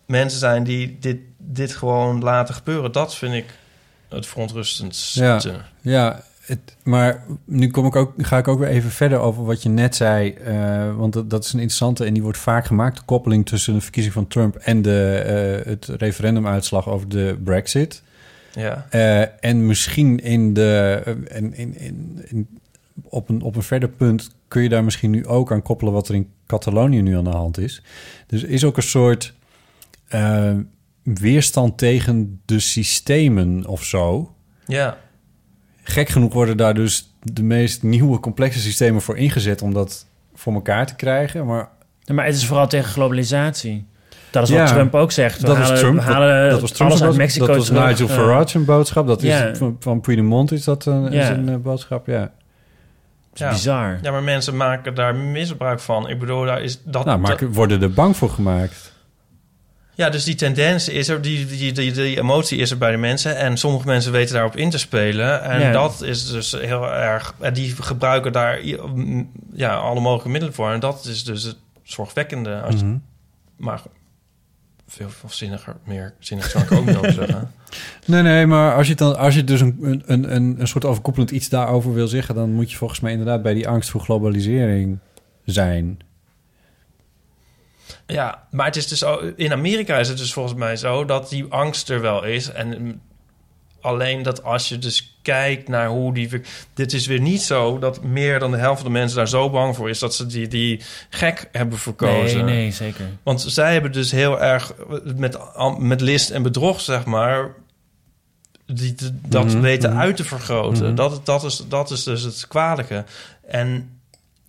mensen 0.06 0.38
zijn 0.38 0.64
die 0.64 0.96
dit, 1.00 1.18
dit 1.38 1.76
gewoon 1.76 2.22
laten 2.22 2.54
gebeuren, 2.54 2.92
dat 2.92 3.14
vind 3.14 3.34
ik 3.34 3.58
het 4.08 4.26
verontrustendste. 4.26 5.22
Ja, 5.22 5.40
ja 5.80 6.22
het, 6.46 6.76
maar 6.82 7.24
nu 7.44 7.70
kom 7.70 7.86
ik 7.86 7.96
ook, 7.96 8.12
ga 8.16 8.38
ik 8.38 8.48
ook 8.48 8.58
weer 8.58 8.68
even 8.68 8.90
verder 8.90 9.18
over 9.18 9.44
wat 9.44 9.62
je 9.62 9.68
net 9.68 9.96
zei. 9.96 10.30
eh, 10.30 10.96
want 10.96 11.12
dat, 11.12 11.30
dat 11.30 11.44
is 11.44 11.52
een 11.52 11.58
interessante 11.58 12.04
en 12.04 12.12
die 12.12 12.22
wordt 12.22 12.38
vaak 12.38 12.66
gemaakt. 12.66 12.96
De 12.96 13.04
koppeling 13.04 13.46
tussen 13.46 13.74
de 13.74 13.80
verkiezing 13.80 14.14
van 14.14 14.26
Trump 14.26 14.56
en 14.56 14.82
de, 14.82 15.22
eh, 15.26 15.70
het 15.70 15.86
referendumuitslag 15.86 16.88
over 16.88 17.08
de 17.08 17.38
Brexit. 17.44 18.02
Ja. 18.52 18.86
Eh, 18.90 19.44
en 19.44 19.66
misschien 19.66 20.20
in 20.20 20.54
de, 20.54 21.02
eh, 21.04 21.36
in, 21.36 21.78
in, 21.78 22.48
op, 23.02 23.28
een, 23.28 23.42
op 23.42 23.56
een 23.56 23.62
verder 23.62 23.88
punt 23.88 24.34
kun 24.48 24.62
je 24.62 24.68
daar 24.68 24.84
misschien 24.84 25.10
nu 25.10 25.26
ook 25.26 25.52
aan 25.52 25.62
koppelen 25.62 25.92
wat 25.92 26.08
er 26.08 26.14
in 26.14 26.30
Catalonië 26.46 27.02
nu 27.02 27.16
aan 27.16 27.24
de 27.24 27.30
hand 27.30 27.58
is. 27.58 27.82
Dus 28.26 28.42
is 28.42 28.64
ook 28.64 28.76
een 28.76 28.82
soort 28.82 29.34
weerstand 31.02 31.78
tegen 31.78 32.40
de 32.44 32.60
systemen 32.60 33.66
of 33.66 33.84
zo. 33.84 34.34
Ja. 34.66 34.98
Gek 35.84 36.08
genoeg 36.08 36.32
worden 36.32 36.56
daar 36.56 36.74
dus 36.74 37.14
de 37.22 37.42
meest 37.42 37.82
nieuwe 37.82 38.20
complexe 38.20 38.60
systemen 38.60 39.02
voor 39.02 39.16
ingezet 39.16 39.62
om 39.62 39.72
dat 39.72 40.06
voor 40.34 40.54
elkaar 40.54 40.86
te 40.86 40.94
krijgen. 40.94 41.46
Maar 41.46 41.68
Ja, 42.00 42.14
maar 42.14 42.24
het 42.24 42.34
is 42.34 42.46
vooral 42.46 42.66
tegen 42.66 42.90
globalisatie. 42.90 43.86
Dat 44.30 44.42
is 44.42 44.50
wat 44.50 44.58
Ja, 44.58 44.74
Trump 44.74 44.94
ook 44.94 45.12
zegt. 45.12 45.40
We 45.40 45.46
dat 45.46 45.56
halen, 45.56 45.70
was 45.70 45.80
Trump. 45.80 46.00
halen 46.00 46.42
dat, 46.42 46.50
dat 46.50 46.60
was 46.60 46.70
Trump 46.72 46.90
alles 46.90 47.02
uit 47.02 47.16
boodschap. 47.16 47.26
Mexico 47.26 47.46
Dat 47.46 47.56
was 47.56 47.66
terug, 47.66 47.86
Nigel 47.86 48.08
Farage 48.08 48.58
een 48.58 48.64
boodschap. 48.64 49.06
Dat 49.06 49.22
ja. 49.22 49.44
is 49.44 49.58
van, 49.58 49.76
van 49.80 50.00
Piedmont 50.00 50.52
is 50.52 50.64
dat 50.64 50.86
een, 50.86 51.12
is 51.12 51.28
een 51.28 51.48
eh, 51.48 51.56
boodschap, 51.56 52.06
ja. 52.06 52.30
Ja. 53.34 53.50
bizar. 53.50 53.98
Ja, 54.02 54.10
maar 54.10 54.22
mensen 54.22 54.56
maken 54.56 54.94
daar 54.94 55.14
misbruik 55.16 55.80
van. 55.80 56.08
Ik 56.08 56.18
bedoel, 56.18 56.44
daar 56.44 56.62
is 56.62 56.80
dat... 56.82 57.04
Nou, 57.04 57.18
maar 57.18 57.50
worden 57.50 57.82
er 57.82 57.92
bang 57.92 58.16
voor 58.16 58.30
gemaakt. 58.30 58.93
Ja, 59.94 60.10
dus 60.10 60.24
die 60.24 60.34
tendens 60.34 60.88
is 60.88 61.08
er, 61.08 61.22
die, 61.22 61.46
die, 61.46 61.72
die, 61.72 61.92
die 61.92 62.18
emotie 62.18 62.58
is 62.58 62.70
er 62.70 62.78
bij 62.78 62.90
de 62.90 62.96
mensen. 62.96 63.36
En 63.36 63.56
sommige 63.56 63.86
mensen 63.86 64.12
weten 64.12 64.34
daarop 64.34 64.56
in 64.56 64.70
te 64.70 64.78
spelen. 64.78 65.42
En 65.42 65.60
Ja. 65.60 65.72
dat 65.72 66.02
is 66.02 66.26
dus 66.30 66.52
heel 66.52 66.92
erg... 66.92 67.34
En 67.40 67.54
die 67.54 67.74
gebruiken 67.82 68.32
daar 68.32 68.58
ja, 69.52 69.74
alle 69.74 70.00
mogelijke 70.00 70.28
middelen 70.30 70.54
voor. 70.54 70.70
En 70.72 70.80
dat 70.80 71.04
is 71.04 71.24
dus 71.24 71.42
het 71.42 71.56
zorgwekkende. 71.82 72.60
Als, 72.60 72.82
Mhm. 72.82 72.96
Maar 73.56 73.82
veel, 74.86 75.08
veel 75.10 75.30
zinniger, 75.30 75.76
meer 75.84 76.14
zinnig 76.18 76.50
zou 76.50 76.64
ik 76.64 76.72
ook 76.72 76.86
niet 76.86 76.96
over 76.96 77.12
zeggen. 77.22 77.50
Nee, 78.06 78.22
nee, 78.22 78.46
maar 78.46 78.74
als 78.74 78.86
je, 78.88 78.94
dan, 78.94 79.16
als 79.18 79.34
je 79.34 79.44
dus 79.44 79.60
een, 79.60 80.02
een, 80.06 80.34
een, 80.34 80.60
een 80.60 80.68
soort 80.68 80.84
overkoepelend 80.84 81.30
iets 81.30 81.48
daarover 81.48 81.92
wil 81.94 82.08
zeggen... 82.08 82.34
dan 82.34 82.52
moet 82.52 82.70
je 82.70 82.76
volgens 82.76 83.00
mij 83.00 83.10
inderdaad 83.12 83.42
bij 83.42 83.54
die 83.54 83.68
angst 83.68 83.90
voor 83.90 84.00
globalisering 84.00 84.98
zijn. 85.44 85.98
Ja, 88.06 88.46
maar 88.50 88.66
het 88.66 88.76
is 88.76 88.88
dus 88.88 89.04
in 89.36 89.52
Amerika 89.52 89.98
is 89.98 90.08
het 90.08 90.18
dus 90.18 90.32
volgens 90.32 90.54
mij 90.54 90.76
zo 90.76 91.04
dat 91.04 91.28
die 91.28 91.44
angst 91.48 91.90
er 91.90 92.00
wel 92.00 92.24
is. 92.24 92.52
En 92.52 93.00
alleen 93.80 94.22
dat 94.22 94.42
als 94.42 94.68
je 94.68 94.78
dus 94.78 95.18
kijkt 95.22 95.68
naar 95.68 95.88
hoe 95.88 96.14
die. 96.14 96.42
Dit 96.74 96.92
is 96.92 97.06
weer 97.06 97.20
niet 97.20 97.42
zo 97.42 97.78
dat 97.78 98.02
meer 98.02 98.38
dan 98.38 98.50
de 98.50 98.56
helft 98.56 98.82
van 98.82 98.92
de 98.92 98.98
mensen 98.98 99.16
daar 99.16 99.28
zo 99.28 99.50
bang 99.50 99.76
voor 99.76 99.88
is 99.88 99.98
dat 99.98 100.14
ze 100.14 100.26
die, 100.26 100.48
die 100.48 100.80
gek 101.10 101.48
hebben 101.52 101.78
verkozen. 101.78 102.44
Nee, 102.44 102.54
nee, 102.54 102.70
zeker. 102.72 103.06
Want 103.22 103.44
zij 103.46 103.72
hebben 103.72 103.92
dus 103.92 104.10
heel 104.10 104.40
erg 104.40 104.72
met, 105.16 105.38
met 105.78 106.00
list 106.00 106.30
en 106.30 106.42
bedrog, 106.42 106.80
zeg 106.80 107.04
maar. 107.04 107.54
Die, 108.66 108.94
dat 109.28 109.44
Mhm, 109.44 109.60
weten 109.60 109.90
mhm. 109.90 109.98
uit 109.98 110.16
te 110.16 110.24
vergroten. 110.24 110.86
Mhm. 110.86 110.94
dat, 110.94 111.26
dat, 111.26 111.44
is, 111.44 111.64
dat 111.68 111.90
is 111.90 112.02
dus 112.02 112.22
het 112.22 112.46
kwalijke. 112.48 113.04
En 113.46 113.98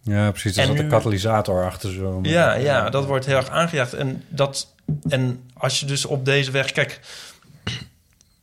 Ja, 0.08 0.32
precies. 0.32 0.58
En 0.58 0.68
zat 0.68 0.78
een 0.78 0.84
nu- 0.84 0.90
katalysator 0.90 1.64
achter 1.66 1.92
zo. 1.92 2.20
Ja, 2.22 2.54
ja, 2.54 2.90
dat 2.90 3.06
wordt 3.06 3.26
heel 3.26 3.36
erg 3.36 3.50
aangejaagd. 3.50 3.94
En, 3.94 4.24
dat, 4.28 4.74
en 5.10 5.44
als 5.54 5.80
je 5.80 5.86
dus 5.86 6.06
op 6.06 6.26
deze 6.26 6.52
weg... 6.52 6.72
Kijk, 6.72 7.00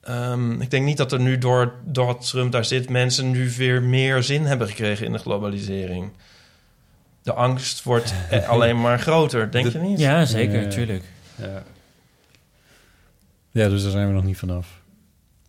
ehm, 0.01 0.61
ik 0.61 0.71
denk 0.71 0.85
niet 0.85 0.97
dat 0.97 1.13
er 1.13 1.21
nu 1.21 1.39
door, 1.39 1.73
doordat 1.85 2.27
Trump 2.29 2.53
daar 2.53 2.65
zit... 2.65 2.89
mensen 2.89 3.31
nu 3.31 3.51
weer 3.57 3.83
meer 3.83 4.23
zin 4.23 4.45
hebben 4.45 4.69
gekregen 4.69 5.07
in 5.07 5.13
de 5.13 5.19
globalisering. 5.19 6.11
De 7.23 7.33
angst 7.33 7.83
wordt 7.83 8.15
eh, 8.31 8.49
alleen 8.49 8.81
maar 8.81 8.99
groter, 9.01 9.51
denk 9.51 9.73
je 9.73 9.79
niet? 9.79 9.99
Ja, 9.99 10.25
zeker, 10.25 10.63
Ja. 10.63 10.69
tuurlijk. 10.69 11.05
Ja. 11.35 11.63
ja, 13.51 13.69
dus 13.69 13.83
daar 13.83 13.91
zijn 13.91 14.07
we 14.07 14.13
nog 14.13 14.25
niet 14.25 14.39
vanaf. 14.39 14.81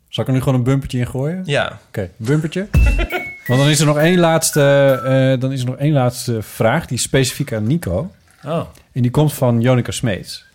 Zal 0.10 0.24
ik 0.24 0.30
er 0.30 0.36
nu 0.36 0.42
gewoon 0.42 0.58
een 0.58 0.64
bumpertje 0.64 1.00
in 1.00 1.08
gooien? 1.08 1.42
Ja. 1.46 1.80
Oké, 1.88 2.10
bumpertje. 2.18 2.68
Want 3.48 3.60
dan 3.60 3.70
is 3.70 3.80
er 3.80 3.86
nog 3.86 3.98
één 3.98 4.20
laatste, 4.20 4.62
eh, 5.06 5.40
dan 5.42 5.52
is 5.52 5.60
er 5.62 5.66
nog 5.66 5.76
één 5.78 5.94
laatste 5.94 6.42
vraag. 6.42 6.86
Die 6.86 6.98
is 6.98 7.04
specifiek 7.04 7.54
aan 7.54 7.68
Nico. 7.68 8.12
Oh. 8.46 8.62
En 8.92 9.02
die 9.02 9.12
komt 9.12 9.34
van 9.34 9.62
Jonica 9.62 9.92
Smeets. 9.92 10.46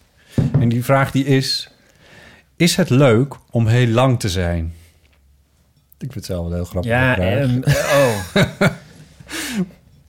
En 0.61 0.69
die 0.69 0.85
vraag 0.85 1.11
die 1.11 1.25
is... 1.25 1.71
Is 2.57 2.77
het 2.77 2.91
leuk 2.91 3.35
om 3.51 3.67
heel 3.67 3.87
lang 3.87 4.21
te 4.21 4.29
zijn? 4.29 4.65
Ik 5.99 6.13
vind 6.13 6.15
het 6.15 6.25
zelf 6.25 6.47
wel 6.47 6.55
heel 6.55 6.65
grappig. 6.65 6.91
Ja, 6.91 7.19
ehm, 7.19 7.61
oh. 7.67 8.35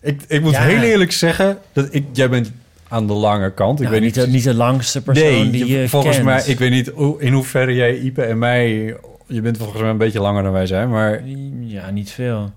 ik, 0.02 0.22
ik 0.28 0.42
moet 0.42 0.52
Ja. 0.52 0.62
heel 0.64 0.82
eerlijk 0.82 1.12
zeggen... 1.12 1.58
dat 1.74 1.88
ik, 1.92 2.06
jij 2.12 2.30
bent 2.30 2.52
aan 2.88 3.08
de 3.08 3.14
lange 3.14 3.54
kant. 3.54 3.80
Ik 3.82 3.88
Nou, 3.90 3.92
weet 4.00 4.02
niet 4.06 4.16
niet, 4.16 4.26
de- 4.26 4.32
niet 4.32 4.44
de 4.44 4.54
langste 4.54 5.02
persoon 5.02 5.26
nee, 5.32 5.50
die 5.50 5.66
je 5.68 5.90
volgens 5.90 6.14
kent. 6.16 6.26
mij... 6.28 6.44
Ik 6.46 6.60
weet 6.60 6.72
niet 6.72 6.88
hoe- 6.88 7.22
in 7.22 7.34
hoeverre 7.34 7.74
jij 7.74 7.98
Ipe 7.98 8.24
en 8.24 8.38
mij... 8.38 8.96
Je 9.28 9.42
bent 9.42 9.58
volgens 9.58 9.82
mij 9.82 9.90
een 9.90 9.98
beetje 9.98 10.20
langer 10.22 10.44
dan 10.44 10.52
wij 10.52 10.66
zijn, 10.66 10.90
maar... 10.90 11.22
Ja, 11.60 11.90
niet 11.90 12.12
veel. 12.12 12.52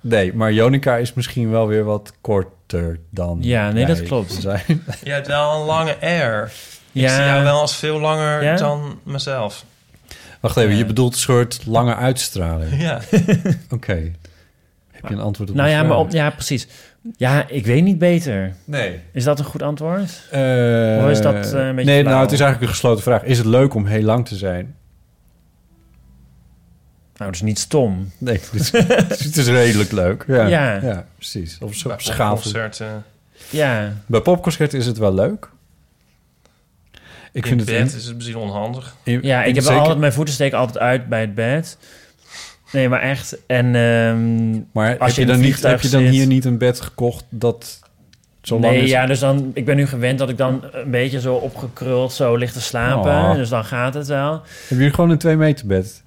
Nee, 0.00 0.34
maar 0.34 0.52
Jonica 0.52 0.96
is 0.96 1.14
misschien 1.14 1.50
wel 1.50 1.66
weer 1.66 1.84
wat 1.84 2.12
korter 2.20 2.98
dan 3.10 3.38
Ja, 3.40 3.70
nee, 3.70 3.86
dat 3.86 4.02
klopt. 4.02 4.32
zijn. 4.32 4.62
Je 5.04 5.10
hebt 5.10 5.26
wel 5.26 5.54
een 5.60 5.66
lange 5.66 5.96
air. 6.00 6.44
Ik 6.92 7.02
Ja. 7.02 7.14
zie 7.16 7.24
jou 7.24 7.42
wel 7.44 7.60
als 7.60 7.76
veel 7.76 8.00
langer 8.00 8.42
Ja? 8.42 8.56
dan 8.56 8.98
mezelf. 9.02 9.64
Wacht 10.40 10.56
even, 10.56 10.76
je 10.76 10.84
bedoelt 10.86 11.12
een 11.12 11.18
soort 11.18 11.60
lange 11.66 11.94
uitstraling. 11.94 12.80
Ja. 12.82 13.00
Oké. 13.70 14.12
Heb 14.92 15.08
je 15.08 15.14
een 15.14 15.20
antwoord 15.20 15.50
op 15.50 15.56
Nou 15.56 15.68
ja, 15.68 15.74
vraag? 15.78 15.88
maar 15.88 15.98
op, 15.98 16.10
ja, 16.10 16.30
precies. 16.30 16.66
Ja, 17.16 17.48
ik 17.48 17.66
weet 17.66 17.82
niet 17.82 17.98
beter. 17.98 18.54
Nee. 18.64 19.00
Is 19.12 19.24
dat 19.24 19.38
een 19.38 19.44
goed 19.44 19.62
antwoord? 19.62 20.22
Eh, 20.30 20.40
Of 21.04 21.10
is 21.10 21.20
dat 21.20 21.52
eh, 21.52 21.66
een 21.66 21.74
beetje 21.74 21.90
Nee, 21.90 22.02
nou, 22.02 22.20
het 22.22 22.32
is 22.32 22.40
eigenlijk 22.40 22.60
een 22.62 22.68
gesloten 22.76 23.02
vraag. 23.02 23.22
Is 23.22 23.38
het 23.38 23.46
leuk 23.46 23.74
om 23.74 23.86
heel 23.86 24.02
lang 24.02 24.26
te 24.28 24.36
zijn? 24.36 24.74
Nou, 27.16 27.30
dus 27.30 27.42
niet 27.42 27.58
stom. 27.58 28.10
Nee, 28.18 28.40
het 28.50 28.50
is, 28.52 28.70
het 29.24 29.36
is 29.36 29.46
redelijk 29.48 29.92
leuk. 29.92 30.24
Ja, 30.26 30.46
Ja. 30.46 30.74
ja. 30.82 31.06
precies. 31.16 31.58
Op 31.60 31.72
popconcerten. 31.82 33.04
Ja. 33.50 33.92
Bij 34.06 34.20
popconcerten 34.20 34.78
is 34.78 34.86
het 34.86 34.98
wel 34.98 35.14
leuk. 35.14 35.48
Ik 37.32 37.42
in 37.42 37.48
vind 37.48 37.60
het 37.60 37.68
bed 37.78 37.90
in- 37.92 37.98
is 37.98 38.04
het 38.06 38.14
misschien 38.14 38.36
onhandig. 38.36 38.94
in- 39.02 39.20
Ja, 39.22 39.44
ik 39.44 39.54
heb 39.54 39.64
zeker- 39.64 39.78
altijd... 39.80 39.98
Mijn 39.98 40.12
voeten 40.12 40.34
steken 40.34 40.58
altijd 40.58 40.78
uit 40.78 41.08
bij 41.08 41.20
het 41.20 41.34
bed. 41.34 41.78
Nee, 42.72 42.88
maar 42.88 43.00
echt. 43.00 43.36
En 43.46 43.64
ehm, 43.74 44.52
Maar 44.72 44.98
als 44.98 45.16
heb 45.16 45.26
je, 45.26 45.32
dan 45.32 45.40
niet, 45.40 45.62
heb 45.62 45.80
je 45.80 45.88
dan 45.88 46.00
zit- 46.02 46.10
hier 46.10 46.26
niet 46.26 46.44
een 46.44 46.58
bed 46.58 46.80
gekocht 46.80 47.24
dat 47.28 47.80
zo 48.42 48.58
lang 48.60 48.72
nee, 48.74 48.82
is? 48.82 48.90
ja, 48.90 49.06
dus 49.06 49.18
dan... 49.18 49.50
Ik 49.54 49.64
ben 49.64 49.76
nu 49.76 49.86
gewend 49.86 50.18
dat 50.18 50.28
ik 50.28 50.36
dan 50.36 50.64
een 50.72 50.90
beetje 50.90 51.20
zo 51.20 51.34
opgekruld 51.34 52.12
zo 52.12 52.36
ligt 52.36 52.52
te 52.52 52.60
slapen. 52.60 53.10
Oh. 53.12 53.34
Dus 53.34 53.48
dan 53.48 53.64
gaat 53.64 53.94
het 53.94 54.06
wel. 54.06 54.42
Heb 54.68 54.78
je 54.78 54.90
gewoon 54.90 55.10
een 55.10 55.18
2 55.18 55.36
meter 55.36 55.66
bed? 55.66 56.02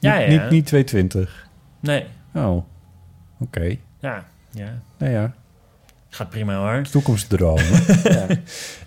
Ja, 0.00 0.18
niet, 0.18 0.32
ja. 0.32 0.42
Niet, 0.42 0.50
niet 0.50 0.66
220? 0.66 1.46
Nee. 1.80 2.04
Oh, 2.34 2.64
oké. 3.40 3.76
Ja, 4.00 4.24
ja. 4.50 4.68
Nou 4.98 5.12
ja, 5.12 5.32
Gaat 6.08 6.30
prima 6.30 6.54
hoor. 6.56 6.82
toekomstdromen. 6.82 7.64
ja. 8.04 8.26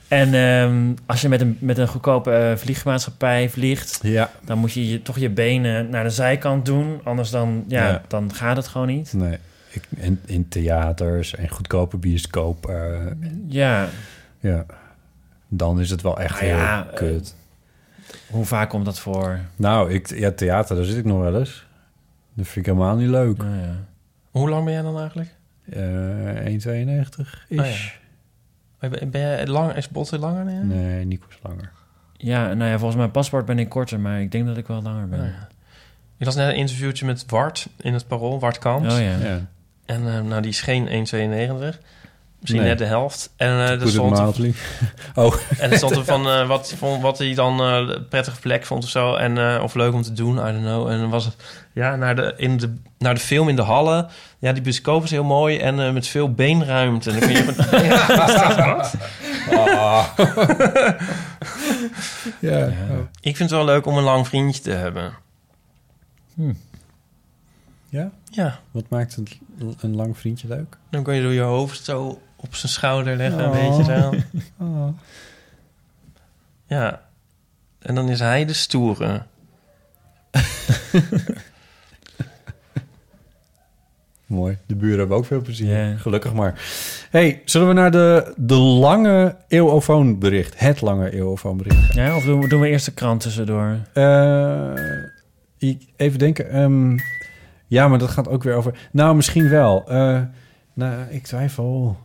En 0.07 0.33
ehm, 0.33 0.93
als 1.05 1.21
je 1.21 1.29
met 1.29 1.41
een, 1.41 1.57
met 1.59 1.77
een 1.77 1.87
goedkope 1.87 2.31
eh, 2.31 2.55
vliegmaatschappij 2.57 3.49
vliegt... 3.49 3.99
Ja. 4.01 4.29
dan 4.45 4.57
moet 4.57 4.73
je, 4.73 4.89
je 4.89 5.01
toch 5.01 5.17
je 5.17 5.29
benen 5.29 5.89
naar 5.89 6.03
de 6.03 6.09
zijkant 6.09 6.65
doen. 6.65 6.99
Anders 7.03 7.29
dan, 7.29 7.63
ja, 7.67 7.87
Ja. 7.87 8.01
dan 8.07 8.33
gaat 8.33 8.55
het 8.57 8.67
gewoon 8.67 8.87
niet. 8.87 9.13
Nee. 9.13 9.37
Ik, 9.69 9.83
in, 9.95 10.19
in 10.25 10.47
theaters 10.47 11.35
en 11.35 11.49
goedkope 11.49 11.97
bioscoop. 11.97 12.69
eh, 12.69 13.05
Ja. 13.47 13.87
ja. 14.39 14.65
Dan 15.47 15.79
is 15.79 15.89
het 15.89 16.01
wel 16.01 16.19
echt 16.19 16.41
Nou 16.41 16.45
heel 16.45 16.57
ja, 16.57 16.87
kut. 16.95 17.35
Hoe 18.29 18.45
vaak 18.45 18.69
komt 18.69 18.85
dat 18.85 18.99
voor? 18.99 19.39
nou, 19.55 19.91
ik, 19.91 20.15
ja, 20.15 20.31
theater, 20.31 20.75
daar 20.75 20.85
zit 20.85 20.97
ik 20.97 21.05
nog 21.05 21.19
wel 21.19 21.39
eens. 21.39 21.65
Dat 22.33 22.45
vind 22.45 22.67
ik 22.67 22.73
helemaal 22.73 22.95
niet 22.95 23.09
leuk. 23.09 23.41
Ja. 23.41 23.75
Hoe 24.31 24.49
lang 24.49 24.63
ben 24.63 24.73
jij 24.73 24.81
dan 24.81 24.99
eigenlijk? 24.99 25.35
Eh 25.69 26.45
1,92 26.45 27.47
is. 27.47 28.01
Ja. 28.79 28.89
Ben 28.89 29.09
ben 29.11 29.21
jij 29.21 29.47
lang, 29.47 29.73
is 29.73 29.89
Botte 29.89 30.19
langer 30.19 30.45
dan 30.45 30.53
jij? 30.53 30.63
Nee, 30.63 31.05
Nico 31.05 31.25
is 31.29 31.39
langer. 31.41 31.71
Ja, 32.17 32.53
nou 32.53 32.69
ja, 32.69 32.77
volgens 32.77 32.95
mijn 32.95 33.11
paspoort 33.11 33.45
ben 33.45 33.59
ik 33.59 33.69
korter, 33.69 33.99
maar 33.99 34.21
ik 34.21 34.31
denk 34.31 34.45
dat 34.45 34.57
ik 34.57 34.67
wel 34.67 34.81
langer 34.81 35.09
ben. 35.09 35.19
Oh 35.19 35.25
ja. 35.25 35.47
Ik 36.17 36.25
las 36.25 36.35
net 36.35 36.49
een 36.49 36.55
interviewtje 36.55 37.05
met 37.05 37.25
Wart 37.27 37.69
in 37.77 37.93
het 37.93 38.07
Parool, 38.07 38.39
Wart 38.39 38.57
Kamps. 38.57 38.93
Oh 38.93 38.99
ja. 38.99 39.17
Ja. 39.17 39.47
En 39.85 40.07
eh, 40.07 40.21
nou, 40.21 40.41
die 40.41 40.51
is 40.51 40.61
geen 40.61 41.07
1,92. 41.73 41.79
Misschien 42.43 42.61
Nee. 42.61 42.69
net 42.69 42.77
de 42.79 42.85
helft. 42.85 43.33
En 43.35 43.47
eh 43.49 43.81
er 43.81 43.89
stond, 43.89 44.17
mildly. 44.17 44.53
Oh. 45.15 45.33
en 45.59 45.71
er 45.71 45.77
stond 45.77 45.95
er 45.95 46.05
van 46.05 46.27
eh, 46.29 46.47
wat, 46.47 46.73
vond, 46.77 47.01
wat 47.01 47.17
hij 47.17 47.33
dan 47.33 47.59
eh, 47.61 47.97
prettige 48.09 48.39
plek 48.39 48.65
vond 48.65 48.83
of 48.83 48.89
zo. 48.89 49.15
En, 49.15 49.61
of 49.61 49.73
leuk 49.73 49.93
om 49.93 50.01
te 50.01 50.13
doen, 50.13 50.33
I 50.37 50.41
don't 50.41 50.59
know. 50.63 50.87
En 50.89 50.99
dan 50.99 51.09
was 51.09 51.25
het 51.25 51.35
ja, 51.73 51.95
naar, 51.95 52.15
de, 52.15 52.33
in 52.37 52.57
de, 52.57 52.73
naar 52.97 53.13
de 53.13 53.19
film 53.19 53.49
in 53.49 53.55
de 53.55 53.61
Hallen. 53.61 54.07
Ja, 54.39 54.51
die 54.53 54.61
bioscoop 54.61 55.03
is 55.03 55.11
heel 55.11 55.23
mooi 55.23 55.57
en 55.59 55.93
met 55.93 56.07
veel 56.07 56.33
beenruimte. 56.33 57.11
En 57.11 57.19
dan 57.19 57.29
kun 57.29 57.37
je 57.37 57.53
van, 57.53 57.79
ja, 57.89 58.07
wat? 58.75 58.93
Ah. 59.77 60.07
ja. 62.39 62.71
Ik 63.21 63.35
vind 63.37 63.49
het 63.49 63.51
wel 63.51 63.65
leuk 63.65 63.85
om 63.85 63.97
een 63.97 64.03
lang 64.03 64.27
vriendje 64.27 64.61
te 64.61 64.71
hebben. 64.71 65.13
ja? 67.89 68.11
Ja, 68.31 68.59
Wat 68.71 68.89
maakt 68.89 69.17
een, 69.17 69.27
een 69.79 69.95
lang 69.95 70.17
vriendje 70.17 70.47
leuk? 70.47 70.77
dan 70.89 71.03
kun 71.03 71.15
je 71.15 71.21
door 71.21 71.33
je 71.33 71.41
hoofd 71.41 71.83
zo 71.83 72.21
op 72.43 72.55
zijn 72.55 72.71
schouder 72.71 73.15
leggen, 73.15 73.39
een 73.43 73.49
Oh. 73.49 73.67
beetje 73.77 73.83
zo. 74.01 74.13
Oh. 74.65 74.87
Ja. 76.67 77.01
En 77.79 77.95
dan 77.95 78.09
is 78.09 78.19
hij 78.19 78.45
de 78.45 78.53
stoere. 78.53 79.21
Mooi. 84.25 84.57
De 84.65 84.75
buren 84.75 84.99
hebben 84.99 85.17
ook 85.17 85.25
veel 85.25 85.41
plezier. 85.41 85.95
Gelukkig 85.99 86.33
maar. 86.33 86.61
hey, 87.09 87.41
zullen 87.45 87.67
we 87.67 87.73
naar 87.73 87.91
de, 87.91 88.33
de 88.37 88.53
lange 88.55 89.35
eeuwofoonbericht? 89.47 90.59
Het 90.59 90.81
lange 90.81 91.11
eeuwofoonbericht. 91.13 91.93
Ja, 91.93 92.15
of 92.15 92.23
doen 92.23 92.41
we, 92.41 92.47
doen 92.47 92.61
we 92.61 92.67
eerst 92.67 92.85
de 92.85 92.91
krant 92.93 93.21
tussendoor? 93.21 93.77
Eh, 93.93 94.71
ik- 95.57 95.87
even 95.95 96.19
denken. 96.19 96.49
ehm, 96.49 96.97
ja, 97.67 97.87
maar 97.87 97.99
dat 97.99 98.09
gaat 98.09 98.27
ook 98.27 98.43
weer 98.43 98.55
over... 98.55 98.89
Nou, 98.91 99.15
misschien 99.15 99.49
wel. 99.49 99.83
Eh, 99.89 100.21
nou, 100.73 101.01
ik 101.09 101.23
twijfel. 101.23 101.97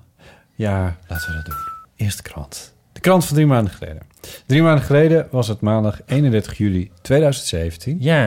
Ja, 0.59 0.97
laten 1.09 1.29
we 1.29 1.35
dat 1.35 1.45
doen. 1.45 1.55
Eerst 1.97 2.17
de 2.17 2.23
krant. 2.31 2.75
De 2.93 3.01
krant 3.01 3.25
van 3.25 3.35
drie 3.35 3.47
maanden 3.47 3.73
geleden. 3.73 4.03
Drie 4.47 4.63
maanden 4.63 4.85
geleden 4.85 5.29
was 5.31 5.49
het 5.49 5.61
maandag 5.61 6.01
31 6.07 6.59
juli 6.59 6.91
2017. 7.03 7.97
Ja. 8.01 8.27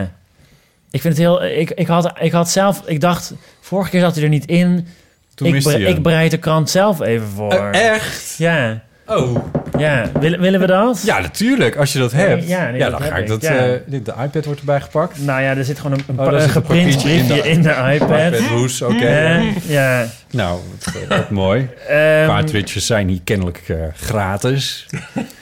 Ik 0.90 1.00
vind 1.00 1.16
het 1.16 1.22
heel... 1.22 1.44
Ik, 1.44 1.70
ik, 1.70 1.86
had, 1.86 2.12
ik 2.20 2.32
had 2.32 2.50
zelf... 2.50 2.82
Ik 2.86 3.00
dacht... 3.00 3.34
Vorige 3.60 3.90
keer 3.90 4.00
zat 4.00 4.14
hij 4.14 4.24
er 4.24 4.28
niet 4.30 4.46
in. 4.46 4.86
Toen 5.34 5.46
ik, 5.46 5.52
miste 5.52 5.68
bre- 5.70 5.78
je 5.78 5.86
hem. 5.86 5.96
ik 5.96 6.02
bereid 6.02 6.30
de 6.30 6.38
krant 6.38 6.70
zelf 6.70 7.00
even 7.00 7.26
voor. 7.28 7.52
Eh, 7.52 7.90
echt? 7.94 8.34
Ja. 8.38 8.82
Oh. 9.16 9.36
Ja. 9.78 10.10
Willen, 10.20 10.40
willen 10.40 10.60
we 10.60 10.66
dat? 10.66 11.02
Ja, 11.04 11.20
natuurlijk. 11.20 11.76
Als 11.76 11.92
je 11.92 11.98
dat 11.98 12.12
hebt. 12.12 12.48
Ja, 12.48 12.70
nee, 12.70 12.78
ja 12.78 12.90
dat 12.90 12.98
dan 13.00 13.08
ga 13.08 13.16
ik 13.16 13.26
dat... 13.26 13.42
ja. 13.42 13.54
eh, 13.66 13.78
de 13.86 14.12
iPad 14.24 14.44
wordt 14.44 14.60
erbij 14.60 14.80
gepakt. 14.80 15.18
Nou 15.24 15.42
ja, 15.42 15.56
er 15.56 15.64
zit 15.64 15.78
gewoon 15.80 15.98
een, 16.06 16.18
Oh, 16.18 16.32
een 16.32 16.48
geprint 16.50 16.90
in 16.94 16.98
briefje 17.02 17.42
de- 17.42 17.48
in 17.48 17.62
de, 17.62 17.70
iPad. 17.94 18.10
iPad-hoes, 18.32 18.82
oké. 18.82 19.08
Ja, 19.08 19.42
ja. 19.66 20.06
Nou, 20.30 20.60
wat, 20.70 20.94
eh, 20.94 21.16
wat 21.16 21.30
mooi. 21.30 21.68
Ehm, 21.88 22.26
Cartridges 22.26 22.86
zijn 22.86 23.08
hier 23.08 23.20
kennelijk 23.24 23.62
eh, 23.66 23.76
gratis. 23.96 24.86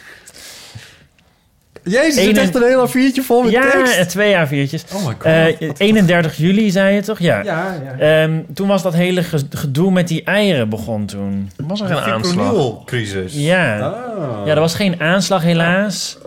Jezus, 1.85 2.15
zit 2.15 2.27
Ene- 2.29 2.41
echt 2.41 2.55
een 2.55 2.63
heel 2.63 2.89
A4'tje 2.89 3.25
vol 3.25 3.43
met 3.43 3.53
ja, 3.53 3.71
tekst. 3.71 3.97
eh, 3.97 4.05
twee 4.05 4.35
A4'tjes. 4.35 4.95
Oh 4.95 5.07
my 5.07 5.13
god. 5.19 5.25
Eh, 5.25 5.71
31 5.77 6.37
juli, 6.37 6.71
zei 6.71 6.95
je 6.95 7.03
toch? 7.03 7.19
Ja. 7.19 7.43
Ja, 7.43 7.75
ja. 7.99 8.23
Ehm, 8.23 8.41
toen 8.55 8.69
was 8.69 8.83
dat 8.83 8.95
hele 8.95 9.23
ge- 9.23 9.47
gedoe 9.51 9.91
met 9.93 10.09
die 10.09 10.25
eieren 10.25 10.69
begon 10.69 11.07
toen. 11.07 11.51
Was 11.57 11.81
er 11.81 11.87
geen 11.87 11.97
aanslag? 11.97 12.27
Fipronil-crisis. 12.47 13.33
Ja. 13.35 13.79
Ah. 13.79 14.47
Ja, 14.47 14.53
er 14.55 14.61
was 14.61 14.75
geen 14.75 15.01
aanslag 15.01 15.43
helaas. 15.43 16.19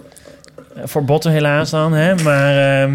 Eh, 0.75 0.81
Voor 0.85 1.03
botten 1.05 1.31
helaas 1.31 1.69
dan, 1.69 1.93
hè. 1.93 2.15
Maar... 2.15 2.81
ehm, 2.81 2.93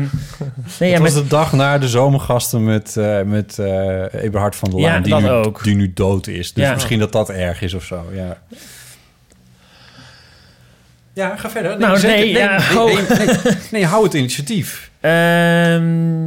nee, 0.79 0.91
ja, 0.91 0.95
Het 0.95 0.99
was 1.03 1.15
met, 1.15 1.23
de 1.23 1.29
dag 1.29 1.53
na 1.53 1.79
de 1.79 1.89
zomergasten 1.89 2.65
met, 2.65 2.97
eh, 2.97 3.23
met 3.23 3.59
eh, 3.59 4.23
Eberhard 4.23 4.57
van 4.57 4.71
der 4.71 4.81
Ja, 4.81 4.91
Laan, 4.93 5.03
die, 5.03 5.13
dat 5.13 5.23
nu, 5.23 5.29
ook. 5.29 5.65
die 5.65 5.75
nu 5.77 5.93
dood 5.95 6.27
is. 6.27 6.53
Dus 6.53 6.65
Ja. 6.65 6.73
misschien 6.73 6.99
dat 6.99 7.13
dat 7.13 7.31
erg 7.31 7.63
is 7.63 7.75
of 7.75 7.85
zo, 7.85 8.05
ja. 8.13 8.37
Ja, 11.19 11.37
ga 11.37 11.51
verder. 11.51 11.79
Nou, 11.79 11.99
zeker. 11.99 12.17
nee, 12.17 12.33
ja, 12.33 12.75
nee, 12.75 12.95
nee, 12.95 13.17
nee, 13.19 13.55
nee, 13.71 13.87
hou 13.87 14.05
het 14.05 14.15
initiatief. 14.15 14.91
Ehm, 15.01 16.27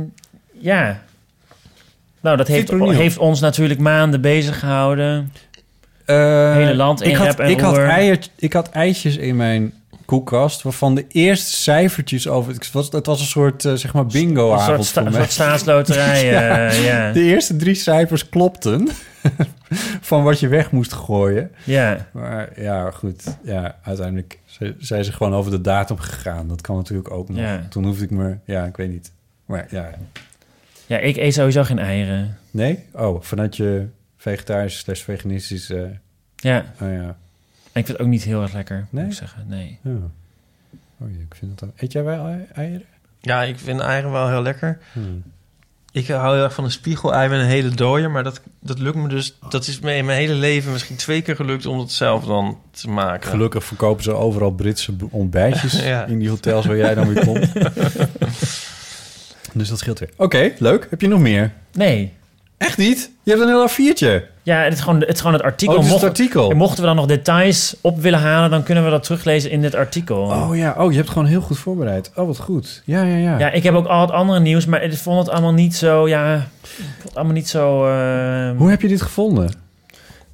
ja. 0.59 1.03
Nou, 2.21 2.37
dat 2.37 2.47
heeft, 2.47 2.71
heeft 2.71 3.17
ons 3.17 3.39
natuurlijk 3.39 3.79
maanden 3.79 4.21
bezig 4.21 4.59
gehouden. 4.59 5.33
Eh, 6.05 6.53
Hele 6.53 6.75
land 6.75 7.01
in 7.01 7.09
ik 7.09 7.15
had, 7.15 7.39
ik 7.39 7.59
had, 7.59 8.29
ik 8.37 8.53
had 8.53 8.69
eitjes 8.69 9.17
in 9.17 9.35
mijn 9.35 9.73
koelkast... 10.11 10.61
waarvan 10.61 10.95
de 10.95 11.05
eerste 11.07 11.51
cijfertjes 11.55 12.27
over... 12.27 12.53
Het 12.53 12.71
was, 12.71 12.89
het 12.91 13.05
was 13.05 13.19
een 13.19 13.25
soort, 13.25 13.65
eh, 13.65 13.73
zeg 13.73 13.93
maar, 13.93 14.01
Een 14.03 14.07
bingo-avond 14.11 14.75
soort, 14.75 14.85
sta- 14.87 15.01
voor 15.01 15.09
een 15.09 15.15
soort 15.17 15.31
staatsloterij. 15.31 16.25
Ja. 16.31 16.67
eh, 16.69 16.85
ja. 16.85 17.11
De 17.11 17.21
eerste 17.21 17.55
drie 17.55 17.73
cijfers 17.75 18.29
klopten... 18.29 18.87
van 20.01 20.23
wat 20.23 20.39
je 20.39 20.47
weg 20.47 20.71
moest 20.71 20.93
gooien. 20.93 21.51
Ja. 21.63 22.07
Maar 22.11 22.61
ja, 22.61 22.91
goed. 22.91 23.37
Ja, 23.43 23.75
uiteindelijk 23.83 24.39
zijn 24.79 25.03
ze 25.03 25.11
gewoon 25.13 25.33
over 25.33 25.51
de 25.51 25.61
datum 25.61 25.97
gegaan. 25.97 26.47
Dat 26.47 26.61
kan 26.61 26.75
natuurlijk 26.75 27.11
ook 27.11 27.29
nog. 27.29 27.37
Ja. 27.37 27.65
Toen 27.69 27.85
hoefde 27.85 28.03
ik 28.03 28.11
me... 28.11 28.37
Ja, 28.45 28.65
ik 28.65 28.75
weet 28.77 28.89
niet. 28.89 29.11
Maar 29.45 29.67
ja... 29.69 29.89
ja, 30.85 30.97
ik 30.97 31.17
eet 31.17 31.33
sowieso 31.33 31.63
geen 31.63 31.79
eieren. 31.79 32.37
Nee? 32.51 32.79
Oh, 32.93 33.21
vanuit 33.21 33.57
je 33.57 33.87
vegetarisch 34.17 34.77
slash 34.77 35.01
veganistisch... 35.01 35.69
eh, 35.69 35.81
Ja. 36.35 36.65
Oh 36.81 36.91
ja. 36.91 37.17
En 37.71 37.79
ik 37.79 37.85
vind 37.85 37.87
het 37.87 37.99
ook 37.99 38.07
niet 38.07 38.23
heel 38.23 38.41
erg 38.41 38.53
lekker, 38.53 38.87
Nee? 38.89 39.03
moet 39.03 39.13
ik 39.13 39.19
zeggen. 39.19 39.45
Nee. 39.47 39.79
Ja. 39.83 39.91
Oh, 40.97 41.11
ja, 41.11 41.17
ik 41.29 41.35
vind 41.35 41.51
het 41.51 41.63
ook... 41.69 41.75
Eet 41.77 41.91
jij 41.91 42.03
wel 42.03 42.25
ei- 42.27 42.45
eieren? 42.53 42.85
Ja, 43.21 43.43
ik 43.43 43.59
vind 43.59 43.79
eieren 43.79 44.11
wel 44.11 44.29
heel 44.29 44.41
lekker. 44.41 44.79
Hmm. 44.93 45.23
Ik 45.91 46.07
hou 46.07 46.35
heel 46.35 46.43
erg 46.43 46.53
van 46.53 46.63
een 46.63 46.71
spiegelei 46.71 47.29
met 47.29 47.39
een 47.39 47.45
hele 47.45 47.69
dooier. 47.69 48.11
Maar 48.11 48.23
dat, 48.23 48.41
dat 48.59 48.79
lukt 48.79 48.95
me 48.97 49.07
dus... 49.07 49.37
Dat 49.49 49.67
is 49.67 49.79
me 49.79 49.95
in 49.95 50.05
mijn 50.05 50.17
hele 50.17 50.33
leven 50.33 50.71
misschien 50.71 50.95
twee 50.95 51.21
keer 51.21 51.35
gelukt 51.35 51.65
om 51.65 51.77
dat 51.77 51.91
zelf 51.91 52.25
dan 52.25 52.57
te 52.71 52.89
maken. 52.89 53.29
Gelukkig 53.29 53.63
verkopen 53.63 54.03
ze 54.03 54.11
overal 54.11 54.51
Britse 54.51 54.93
ontbijtjes 55.09 55.83
Ja. 55.83 56.05
in 56.05 56.19
die 56.19 56.29
hotels 56.29 56.65
waar 56.65 56.77
jij 56.77 56.95
dan 56.95 57.13
weer 57.13 57.25
komt. 57.25 57.51
dus 59.53 59.69
dat 59.69 59.79
scheelt 59.79 59.99
weer. 59.99 60.09
Oké, 60.17 60.51
leuk. 60.57 60.87
Heb 60.89 61.01
je 61.01 61.07
nog 61.07 61.19
meer? 61.19 61.53
Nee. 61.73 62.13
Echt 62.57 62.77
niet? 62.77 63.11
Je 63.23 63.31
hebt 63.31 63.43
een 63.43 63.49
heel 63.49 63.69
A4'tje. 63.69 64.30
Ja, 64.43 64.57
het 64.63 64.73
is 64.73 64.79
gewoon 64.79 64.99
het, 64.99 65.09
is 65.09 65.17
gewoon 65.19 65.33
het 65.33 65.43
artikel. 65.43 65.73
Oh, 65.75 65.79
het 65.81 65.87
is 65.87 65.93
het 65.93 66.01
Mocht- 66.03 66.19
artikel. 66.19 66.49
En 66.51 66.57
mochten 66.57 66.79
we 66.79 66.85
dan 66.85 66.95
nog 66.95 67.05
details 67.05 67.75
op 67.81 67.99
willen 68.01 68.19
halen... 68.19 68.49
dan 68.49 68.63
kunnen 68.63 68.83
we 68.83 68.89
dat 68.89 69.03
teruglezen 69.03 69.51
in 69.51 69.61
dit 69.61 69.75
artikel. 69.75 70.17
Oh 70.21 70.55
ja, 70.57 70.75
oh, 70.77 70.91
je 70.91 70.97
hebt 70.97 71.09
gewoon 71.09 71.25
heel 71.27 71.41
goed 71.41 71.57
voorbereid. 71.57 72.11
Oh, 72.15 72.25
wat 72.27 72.37
goed. 72.37 72.81
Ja, 72.85 73.01
ja, 73.03 73.15
ja. 73.17 73.39
Ja, 73.39 73.51
ik 73.51 73.63
heb 73.63 73.73
ook 73.73 73.87
al 73.87 74.01
het 74.01 74.11
andere 74.11 74.39
nieuws, 74.39 74.65
maar 74.65 74.83
ik 74.83 74.93
vond 74.97 75.19
het 75.19 75.29
allemaal 75.29 75.53
niet 75.53 75.75
zo, 75.75 76.07
ja, 76.07 76.35
ik 76.35 76.69
vond 76.69 77.03
het 77.03 77.15
allemaal 77.15 77.33
niet 77.33 77.49
zo. 77.49 77.85
eh, 77.87 78.57
Hoe 78.57 78.69
heb 78.69 78.81
je 78.81 78.87
dit 78.87 79.01
gevonden? 79.01 79.51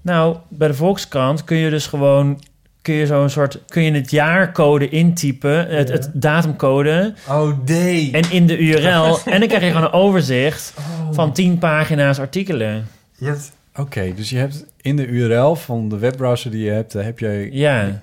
Nou, 0.02 0.36
bij 0.50 0.68
de 0.68 0.74
Volkskrant 0.74 1.44
kun 1.44 1.58
je 1.58 1.70
dus 1.70 1.88
gewoon, 1.88 2.42
kun 2.82 2.94
je 2.94 3.06
zo'n 3.06 3.30
soort, 3.30 3.60
kun 3.68 3.84
je 3.84 3.92
het 3.92 4.12
jaarcode 4.12 4.90
intypen, 4.90 5.68
het, 5.68 5.90
het 5.92 6.10
datumcode. 6.14 7.14
Oh, 7.30 7.50
nee. 7.66 8.12
En 8.12 8.32
in 8.32 8.48
de 8.48 8.58
URL, 8.58 9.18
en 9.26 9.40
dan 9.40 9.48
krijg 9.48 9.64
je 9.64 9.68
gewoon 9.72 9.84
een 9.84 9.92
overzicht 9.92 10.74
Oh. 10.78 11.08
van 11.14 11.32
10 11.34 11.58
pagina's 11.58 12.20
artikelen. 12.20 12.88
Je 13.18 13.26
hebt... 13.26 13.52
Oké, 13.78 14.14
dus 14.16 14.30
je 14.30 14.38
hebt 14.38 14.66
in 14.82 14.96
de 14.96 15.06
URL 15.06 15.56
van 15.56 15.90
de 15.90 15.98
webbrowser 15.98 16.52
die 16.52 16.64
je 16.64 16.72
hebt, 16.72 16.92
daar 16.92 17.04
heb 17.04 17.20
je... 17.20 17.50
Ja. 17.52 18.02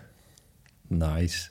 Nice. 0.87 1.49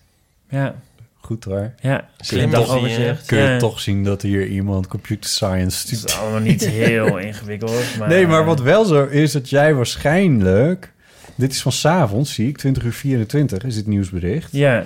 Ja. 0.49 0.75
Goed 1.19 1.43
hoor. 1.43 1.73
Ja, 1.81 2.07
Kun 2.27 2.39
je, 2.39 2.47
dat 2.47 2.65
toch, 2.65 2.75
overzicht. 2.75 3.25
kun 3.25 3.37
je 3.37 3.43
Ja. 3.43 3.57
toch 3.57 3.79
zien 3.79 4.03
dat 4.03 4.21
hier 4.21 4.47
iemand 4.47 4.87
computer 4.87 5.29
science 5.29 5.81
Het 5.81 5.91
is 6.05 6.17
allemaal 6.17 6.39
niet 6.39 6.67
heel 6.67 7.17
ingewikkeld, 7.27 7.95
maar... 7.99 8.07
Nee, 8.07 8.27
maar 8.27 8.45
wat 8.45 8.61
wel 8.61 8.85
zo 8.85 9.03
is 9.05 9.31
dat 9.31 9.49
jij 9.49 9.73
waarschijnlijk... 9.73 10.91
Dit 11.35 11.51
is 11.51 11.61
van 11.61 11.71
s'avonds, 11.71 12.33
zie 12.33 12.47
ik, 12.47 12.57
20 12.57 12.83
uur 12.83 12.93
24 12.93 13.63
is 13.63 13.75
dit 13.75 13.87
nieuwsbericht. 13.87 14.51
Ja. 14.51 14.83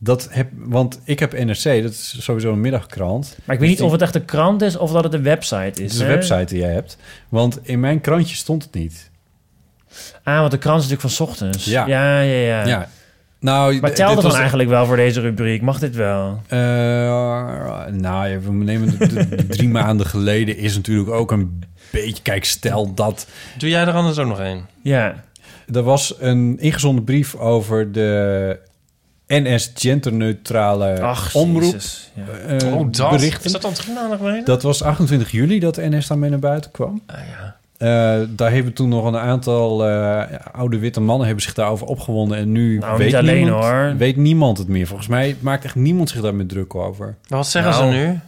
Dat 0.00 0.28
heb, 0.30 0.48
want 0.56 1.00
ik 1.04 1.18
heb 1.18 1.32
NRC, 1.32 1.62
dat 1.82 1.90
is 1.90 2.16
sowieso 2.24 2.52
een 2.52 2.60
middagkrant. 2.60 3.36
Maar 3.44 3.54
ik 3.54 3.60
weet 3.60 3.70
niet 3.70 3.82
of 3.82 3.92
het 3.92 4.02
echt 4.02 4.14
een 4.14 4.24
krant 4.24 4.62
is 4.62 4.76
of 4.76 4.92
dat 4.92 5.04
het 5.04 5.14
een 5.14 5.22
website 5.22 5.82
is. 5.82 5.82
Het 5.82 5.92
is 5.92 5.98
een 5.98 6.06
hè? 6.06 6.12
website 6.12 6.44
die 6.44 6.58
jij 6.60 6.72
hebt. 6.72 6.96
Want 7.28 7.58
in 7.62 7.80
mijn 7.80 8.00
krantje 8.00 8.36
stond 8.36 8.62
het 8.62 8.74
niet. 8.74 9.10
Ah, 10.22 10.38
want 10.38 10.50
de 10.50 10.58
krant 10.58 10.82
is 10.82 10.88
natuurlijk 10.88 11.14
van 11.16 11.26
's 11.26 11.30
ochtends. 11.30 11.64
Ja. 11.64 11.86
ja, 11.86 12.20
ja. 12.20 12.40
ja. 12.40 12.66
Ja. 12.66 12.88
Nou, 13.40 13.80
maar 13.80 13.90
het 13.90 13.98
dan 13.98 14.14
was- 14.22 14.34
eigenlijk 14.34 14.68
wel 14.68 14.86
voor 14.86 14.96
deze 14.96 15.20
rubriek? 15.20 15.62
Mag 15.62 15.78
dit 15.78 15.94
wel? 15.96 16.42
Eh, 16.46 16.58
nou 17.90 18.28
ja, 18.28 18.38
we 18.40 18.50
nemen 18.52 18.98
de, 18.98 19.06
de- 19.06 19.28
de 19.36 19.46
drie 19.46 19.68
maanden 19.68 20.06
geleden 20.06 20.56
is 20.56 20.74
natuurlijk 20.76 21.10
ook 21.10 21.30
een 21.32 21.62
beetje... 21.90 22.22
Kijk, 22.22 22.44
stel 22.44 22.94
dat... 22.94 23.26
Doe 23.58 23.68
jij 23.68 23.80
er 23.86 23.92
anders 23.92 24.18
ook 24.18 24.26
nog 24.28 24.38
een? 24.38 24.64
Ja. 24.82 25.24
Er 25.72 25.82
was 25.82 26.14
een 26.18 26.56
ingezonden 26.58 27.04
brief 27.04 27.34
over 27.34 27.92
de 27.92 28.58
NS 29.26 29.70
genderneutrale 29.74 31.00
Ach, 31.00 31.34
omroep. 31.34 31.76
Ja. 32.14 32.22
eh, 32.58 32.74
oh, 32.74 32.86
dat. 32.90 33.10
berichten. 33.10 33.44
Is 33.44 33.52
dat 33.52 33.62
dan? 33.62 34.44
Dat 34.44 34.62
was 34.62 34.82
28 34.82 35.30
juli 35.30 35.58
dat 35.60 35.76
NS 35.76 36.06
daarmee 36.06 36.30
naar 36.30 36.38
buiten 36.38 36.70
kwam. 36.70 37.02
Ah, 37.06 37.16
ja. 37.16 37.56
Eh, 37.76 38.26
daar 38.28 38.52
hebben 38.52 38.72
toen 38.72 38.88
nog 38.88 39.04
een 39.04 39.16
aantal 39.16 39.86
eh, 39.88 40.36
oude 40.52 40.78
witte 40.78 41.00
mannen 41.00 41.26
hebben 41.26 41.44
zich 41.44 41.54
daarover 41.54 41.86
opgewonden. 41.86 42.38
En 42.38 42.52
nu 42.52 42.78
Nou, 42.78 42.98
weet, 42.98 43.14
alleen, 43.14 43.42
niemand, 43.44 43.64
hoor. 43.64 43.96
weet 43.96 44.16
niemand 44.16 44.58
het 44.58 44.68
meer. 44.68 44.86
Volgens 44.86 45.08
mij 45.08 45.36
maakt 45.40 45.64
echt 45.64 45.74
niemand 45.74 46.08
zich 46.10 46.20
daar 46.20 46.34
met 46.34 46.48
druk 46.48 46.74
over. 46.74 47.16
Wat 47.28 47.46
zeggen 47.48 47.72
Nou. 47.72 47.92
ze 47.92 47.98
nu? 47.98 48.20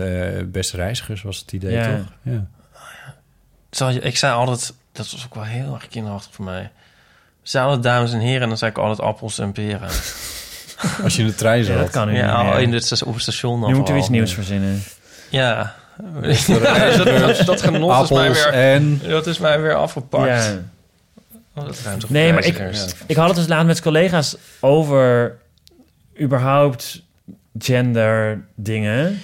Eh, 0.00 0.44
beste 0.46 0.76
reizigers 0.76 1.22
was 1.22 1.38
het 1.38 1.52
idee, 1.52 1.72
Ja. 1.72 1.96
toch? 1.96 2.12
Ja. 2.22 3.98
Ik 4.00 4.16
zei 4.16 4.34
altijd, 4.34 4.74
dat 4.92 5.10
was 5.10 5.24
ook 5.26 5.34
wel 5.34 5.44
heel 5.44 5.74
erg 5.74 5.88
kinderachtig 5.88 6.34
voor 6.34 6.44
mij. 6.44 6.70
Altijd 7.52 7.82
dames 7.82 8.12
en 8.12 8.18
heren 8.18 8.42
en 8.42 8.48
dan 8.48 8.58
zei 8.58 8.70
ik 8.70 8.78
altijd 8.78 9.00
appels 9.00 9.38
en 9.38 9.52
peren. 9.52 9.88
Als 11.04 11.16
je 11.16 11.22
in 11.22 11.28
de 11.28 11.34
trein 11.34 11.64
zat. 11.64 11.74
Ja, 11.74 11.80
dat 11.80 11.90
kan 11.90 12.06
nu 12.06 12.12
niet 12.12 12.92
in 12.92 13.06
op 13.06 13.12
het 13.14 13.22
station 13.22 13.60
Nu 13.60 13.74
moeten 13.74 13.94
we 13.94 14.00
iets 14.00 14.08
nieuws 14.08 14.34
verzinnen. 14.34 14.82
Ja. 15.28 15.74
dat, 16.46 17.04
dat, 17.04 17.46
dat 17.46 17.62
genot 17.62 18.02
is 18.02 18.10
mij 18.10 18.28
Appels 18.28 18.44
weer, 18.44 18.52
en... 18.52 19.00
dat 19.08 19.26
is 19.26 19.38
mij 19.38 19.60
weer 19.60 19.74
afgepakt. 19.74 20.44
Ja. 20.44 20.58
Oh, 21.54 21.64
dat 21.66 22.08
Nee, 22.08 22.32
maar 22.32 22.44
ik, 22.44 22.58
ik 23.06 23.16
had 23.16 23.26
het 23.26 23.36
dus 23.36 23.46
laat 23.46 23.66
met 23.66 23.80
collega's 23.80 24.36
over 24.60 25.36
überhaupt 26.20 27.02
gender 27.58 28.44
dingen. 28.54 29.20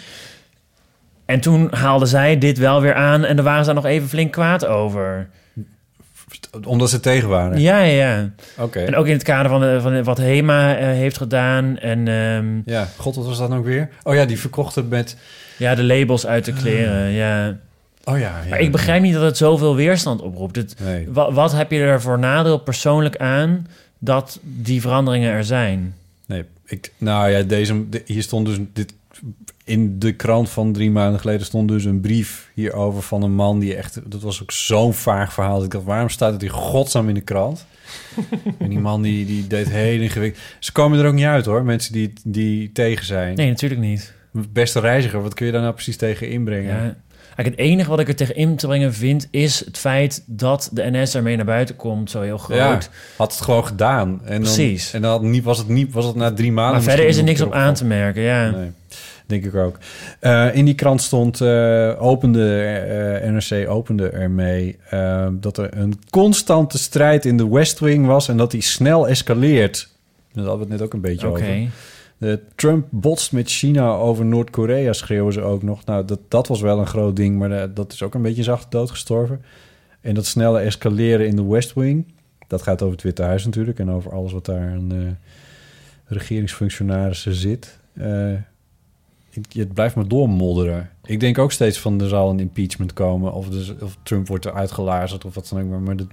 En 1.24 1.40
toen 1.40 1.74
haalden 1.74 2.08
zij 2.08 2.38
dit 2.38 2.58
wel 2.58 2.80
weer 2.80 2.94
aan 2.94 3.24
en 3.24 3.36
daar 3.36 3.44
waren 3.44 3.64
ze 3.64 3.72
daar 3.72 3.82
nog 3.82 3.90
even 3.90 4.08
flink 4.08 4.32
kwaad 4.32 4.66
over. 4.66 5.28
Omdat 6.64 6.90
ze 6.90 7.00
tegen 7.00 7.28
waren. 7.28 7.60
Ja, 7.60 7.80
ja. 7.80 8.30
Oké. 8.58 8.78
En 8.80 8.96
ook 8.96 9.06
in 9.06 9.12
het 9.12 9.22
kader 9.22 9.50
van, 9.50 9.60
de, 9.60 9.80
van 9.80 10.02
wat 10.04 10.18
HEMA 10.18 10.76
eh, 10.76 10.86
heeft 10.86 11.16
gedaan. 11.16 11.78
En 11.78 12.08
ehm, 12.08 12.46
Ja, 12.74 12.88
god, 12.96 13.16
wat 13.16 13.26
was 13.26 13.38
dat 13.38 13.48
nou 13.48 13.60
ook 13.60 13.66
weer? 13.66 13.88
Oh 14.02 14.14
ja, 14.14 14.24
die 14.24 14.40
verkochten 14.40 14.88
met... 14.88 15.16
ja, 15.56 15.74
de 15.74 15.82
labels 15.84 16.26
uit 16.26 16.44
de 16.44 16.52
kleren. 16.52 17.10
Ja. 17.10 17.56
Oh 18.04 18.18
ja, 18.18 18.40
ja. 18.42 18.48
Maar 18.50 18.60
ik 18.60 18.72
begrijp 18.72 19.02
niet 19.02 19.12
dat 19.14 19.22
het 19.22 19.36
zoveel 19.36 19.76
weerstand 19.76 20.20
oproept. 20.22 20.56
Het, 20.56 20.74
Nee. 20.84 21.08
wat 21.12 21.52
heb 21.52 21.70
je 21.70 21.78
er 21.78 22.00
voor 22.00 22.18
nadeel 22.18 22.58
persoonlijk 22.58 23.16
aan 23.16 23.66
dat 23.98 24.38
die 24.42 24.80
veranderingen 24.80 25.32
er 25.32 25.44
zijn? 25.44 25.94
Nee, 26.26 26.44
ik, 26.66 26.92
nou 26.98 27.30
ja, 27.30 27.42
deze, 27.42 27.88
de- 27.88 28.02
hier 28.06 28.22
stond 28.22 28.46
dus 28.46 28.56
dit, 28.72 28.94
in 29.66 29.98
de 29.98 30.12
krant 30.12 30.48
van 30.48 30.72
drie 30.72 30.90
maanden 30.90 31.20
geleden 31.20 31.46
stond 31.46 31.68
dus 31.68 31.84
een 31.84 32.00
brief 32.00 32.50
hierover 32.54 33.02
van 33.02 33.22
een 33.22 33.34
man 33.34 33.58
die 33.58 33.74
echt, 33.74 34.00
dat 34.10 34.22
was 34.22 34.42
ook 34.42 34.50
zo'n 34.50 34.94
vaag 34.94 35.32
verhaal. 35.32 35.54
Dat 35.54 35.64
ik 35.64 35.70
dacht, 35.70 35.84
waarom 35.84 36.08
staat 36.08 36.32
het 36.32 36.40
hier 36.40 36.50
godsnaam 36.50 37.08
in 37.08 37.14
de 37.14 37.20
krant? 37.20 37.66
en 38.58 38.68
die 38.68 38.78
man 38.78 39.02
die, 39.02 39.26
die 39.26 39.46
deed 39.46 39.68
heel 39.68 40.00
ingewikkeld. 40.00 40.44
Ze 40.58 40.72
komen 40.72 40.98
er 40.98 41.06
ook 41.06 41.14
niet 41.14 41.24
uit 41.24 41.44
hoor, 41.44 41.64
mensen 41.64 41.92
die, 41.92 42.12
die 42.24 42.72
tegen 42.72 43.06
zijn. 43.06 43.36
Nee, 43.36 43.48
natuurlijk 43.48 43.80
niet. 43.80 44.14
Beste 44.30 44.80
reiziger, 44.80 45.22
wat 45.22 45.34
kun 45.34 45.46
je 45.46 45.52
daar 45.52 45.60
nou 45.60 45.74
precies 45.74 45.96
tegen 45.96 46.30
inbrengen? 46.30 46.76
Ja. 46.76 46.96
Eigenlijk 47.36 47.58
het 47.58 47.58
enige 47.58 47.90
wat 47.90 48.00
ik 48.00 48.08
er 48.08 48.16
tegen 48.16 48.36
in 48.36 48.56
te 48.56 48.66
brengen 48.66 48.94
vind... 48.94 49.28
is 49.30 49.64
het 49.64 49.78
feit 49.78 50.22
dat 50.26 50.70
de 50.72 50.90
NS 50.90 51.14
ermee 51.14 51.36
naar 51.36 51.44
buiten 51.44 51.76
komt, 51.76 52.10
zo 52.10 52.20
heel 52.20 52.38
groot. 52.38 52.58
Ja, 52.58 52.78
had 53.16 53.32
het 53.32 53.42
gewoon 53.42 53.66
gedaan. 53.66 54.20
En 54.24 54.32
dan, 54.32 54.40
Precies. 54.40 54.92
En 54.92 55.02
dan 55.02 55.10
had 55.10 55.22
niet, 55.22 55.44
was, 55.44 55.58
het 55.58 55.68
niet, 55.68 55.92
was 55.92 56.04
het 56.04 56.14
na 56.14 56.32
drie 56.32 56.52
maanden... 56.52 56.74
maar 56.74 56.82
verder 56.82 57.06
is 57.06 57.16
er 57.16 57.24
niks 57.24 57.40
op 57.40 57.52
aan 57.52 57.74
te 57.74 57.84
merken, 57.84 58.22
ja. 58.22 58.50
Nee, 58.50 58.70
denk 59.26 59.44
ik 59.44 59.54
ook. 59.54 59.78
Eh, 60.20 60.54
in 60.54 60.64
die 60.64 60.74
krant 60.74 61.02
stond, 61.02 61.40
eh, 61.40 61.92
opende, 61.98 62.62
eh, 63.22 63.30
NRC 63.30 63.68
opende 63.68 64.08
ermee... 64.08 64.78
dat 65.40 65.58
er 65.58 65.76
een 65.76 65.98
constante 66.10 66.78
strijd 66.78 67.24
in 67.24 67.36
de 67.36 67.48
West 67.48 67.78
Wing 67.78 68.06
was... 68.06 68.28
en 68.28 68.36
dat 68.36 68.50
die 68.50 68.62
snel 68.62 69.08
escaleert. 69.08 69.88
Daar 70.32 70.44
hadden 70.44 70.66
we 70.66 70.72
het 70.72 70.80
net 70.80 70.88
ook 70.88 70.94
een 70.94 71.00
beetje 71.00 71.26
over. 71.26 71.68
De 72.18 72.40
Trump 72.54 72.86
botst 72.90 73.32
met 73.32 73.50
China 73.50 73.94
over 73.94 74.24
Noord-Korea, 74.24 74.92
schreeuwen 74.92 75.32
ze 75.32 75.40
ook 75.40 75.62
nog. 75.62 75.84
Nou, 75.84 76.04
dat, 76.04 76.20
dat 76.28 76.48
was 76.48 76.60
wel 76.60 76.78
een 76.78 76.86
groot 76.86 77.16
ding, 77.16 77.38
maar 77.38 77.74
dat 77.74 77.92
is 77.92 78.02
ook 78.02 78.14
een 78.14 78.22
beetje 78.22 78.42
zacht 78.42 78.70
doodgestorven. 78.70 79.42
En 80.00 80.14
dat 80.14 80.26
snelle 80.26 80.60
escaleren 80.60 81.26
in 81.26 81.36
de 81.36 81.44
West 81.44 81.74
Wing... 81.74 82.06
dat 82.46 82.62
gaat 82.62 82.82
over 82.82 82.94
het 82.94 83.04
Witte 83.04 83.22
Huis 83.22 83.44
natuurlijk... 83.44 83.78
en 83.78 83.90
over 83.90 84.12
alles 84.12 84.32
wat 84.32 84.44
daar 84.44 84.70
aan 84.70 84.92
eh, 84.92 84.98
regeringsfunctionarissen 86.04 87.34
zit... 87.34 87.78
Ik- 87.94 88.02
het 89.52 89.74
blijft 89.74 89.94
maar 89.94 90.08
doormodderen. 90.08 90.90
Ik 91.04 91.20
denk 91.20 91.38
ook 91.38 91.52
steeds 91.52 91.78
van 91.78 92.00
er 92.00 92.08
zal 92.08 92.30
een 92.30 92.40
impeachment 92.40 92.92
komen... 92.92 93.32
of, 93.32 93.48
dus, 93.48 93.72
of 93.80 93.96
Trump 94.02 94.28
wordt 94.28 94.44
eruit 94.44 94.72
gelazerd 94.72 95.24
of 95.24 95.34
wat 95.34 95.48
dan 95.48 95.60
ook. 95.60 95.68
Maar, 95.68 95.80
maar 95.80 95.96
dat, 95.96 96.06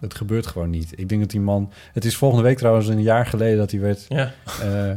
het 0.00 0.14
gebeurt 0.14 0.46
gewoon 0.46 0.70
niet. 0.70 0.92
Ik 0.98 1.08
denk 1.08 1.20
dat 1.20 1.30
die 1.30 1.40
man... 1.40 1.72
Het 1.92 2.04
is 2.04 2.16
volgende 2.16 2.44
week 2.44 2.58
trouwens 2.58 2.88
een 2.88 3.02
jaar 3.02 3.26
geleden 3.26 3.58
dat 3.58 3.70
hij 3.70 3.80
werd 3.80 4.04
Ja. 4.08 4.32
eh, 4.60 4.90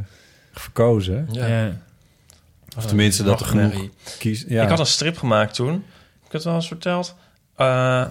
verkozen. 0.52 1.28
Ja. 1.32 1.48
Ja. 1.48 1.78
Of 2.78 2.86
tenminste 2.86 3.24
dat 3.24 3.40
er 3.40 3.46
genoeg 3.46 3.90
kies. 4.20 4.46
Ja. 4.48 4.64
Ik 4.64 4.70
had 4.70 4.80
een 4.80 4.86
strip 4.86 5.18
gemaakt 5.18 5.54
toen. 5.54 5.76
ik 6.26 6.32
het 6.32 6.44
wel 6.44 6.56
eens 6.56 6.68
verteld? 6.68 7.16
Eh, 7.56 8.06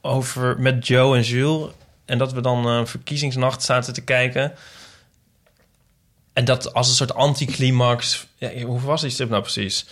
over 0.00 0.60
met 0.60 0.86
Joe 0.86 1.16
en 1.16 1.22
Jules. 1.22 1.70
En 2.04 2.18
dat 2.18 2.32
we 2.32 2.40
dan 2.40 2.66
eh, 2.66 2.84
verkiezingsnacht 2.84 3.62
zaten 3.62 3.92
te 3.92 4.00
kijken. 4.00 4.52
En 6.32 6.44
dat 6.44 6.74
als 6.74 6.88
een 6.88 6.94
soort 6.94 7.14
anticlimax... 7.14 8.26
Ja, 8.36 8.50
hoe 8.62 8.80
was 8.80 9.00
die 9.00 9.10
strip 9.10 9.28
nou 9.30 9.42
precies? 9.42 9.86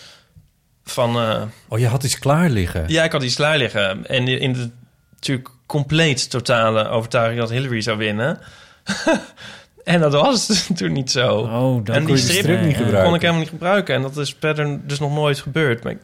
Van... 0.84 1.16
eh, 1.16 1.42
Oh, 1.68 1.78
je 1.78 1.86
had 1.86 2.04
iets 2.04 2.18
klaar 2.18 2.50
liggen. 2.50 2.84
ja, 2.88 3.04
ik 3.04 3.12
had 3.12 3.22
iets 3.22 3.34
klaar 3.34 3.58
liggen. 3.58 4.06
En 4.06 4.28
in 4.28 4.52
de 4.52 4.70
natuurlijk 5.14 5.48
compleet 5.66 6.30
totale 6.30 6.88
overtuiging 6.88 7.40
dat 7.40 7.50
Hillary 7.50 7.80
zou 7.80 7.96
winnen. 7.98 8.38
en 9.84 10.00
dat 10.00 10.12
was 10.12 10.46
toen 10.76 10.92
niet 10.92 11.10
zo. 11.10 11.36
Oh, 11.36 11.84
dan 11.84 11.94
en 11.96 12.04
kon 12.04 12.16
je 12.16 12.22
die 12.26 12.32
strip 12.36 12.60
niet 12.60 12.76
kon 12.76 12.84
gebruiken. 12.84 13.14
ik 13.14 13.20
helemaal 13.20 13.40
niet 13.42 13.50
gebruiken. 13.50 13.94
En 13.94 14.02
dat 14.02 14.16
is 14.16 14.36
verder 14.40 14.86
dus 14.86 14.98
nog 14.98 15.12
nooit 15.14 15.40
gebeurd. 15.40 15.82
Maar 15.82 15.92
ik- 15.92 15.98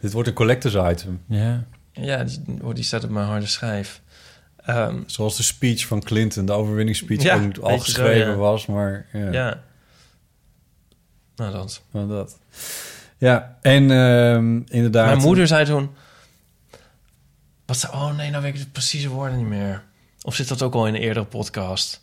Dit 0.00 0.12
wordt 0.12 0.28
een 0.28 0.34
collectors 0.34 0.74
item. 0.92 1.20
Ja. 1.28 1.64
ja, 1.92 2.24
die, 2.24 2.42
oh, 2.62 2.74
die 2.74 2.84
staat 2.84 3.04
op 3.04 3.10
mijn 3.10 3.26
harde 3.26 3.46
schijf. 3.46 4.00
Ehm, 4.64 5.02
Zoals 5.06 5.36
de 5.36 5.42
speech 5.42 5.86
van 5.86 6.02
Clinton, 6.02 6.46
de 6.46 6.52
overwinningsspeech, 6.52 7.22
Ja, 7.22 7.50
al 7.62 7.70
zo, 7.70 7.78
geschreven 7.78 8.30
ja. 8.30 8.36
was. 8.36 8.66
Maar 8.66 9.06
ja, 9.12 9.32
ja. 9.32 9.62
Nou, 11.36 11.52
dat. 11.52 11.82
maar 11.90 12.06
dat. 12.06 12.38
Ja, 13.18 13.58
en 13.62 13.90
ehm, 13.90 14.60
inderdaad... 14.66 15.06
Mijn 15.06 15.18
moeder 15.18 15.46
zei 15.46 15.64
toen... 15.64 15.90
Wat 17.66 17.76
zei, 17.76 17.92
oh 17.92 18.16
nee, 18.16 18.30
nou 18.30 18.42
weet 18.42 18.54
ik 18.54 18.60
de 18.60 18.66
precieze 18.66 19.08
woorden 19.08 19.38
niet 19.38 19.46
meer. 19.46 19.82
Of 20.22 20.34
zit 20.34 20.48
dat 20.48 20.62
ook 20.62 20.74
al 20.74 20.86
in 20.86 20.94
een 20.94 21.00
eerdere 21.00 21.26
podcast? 21.26 22.02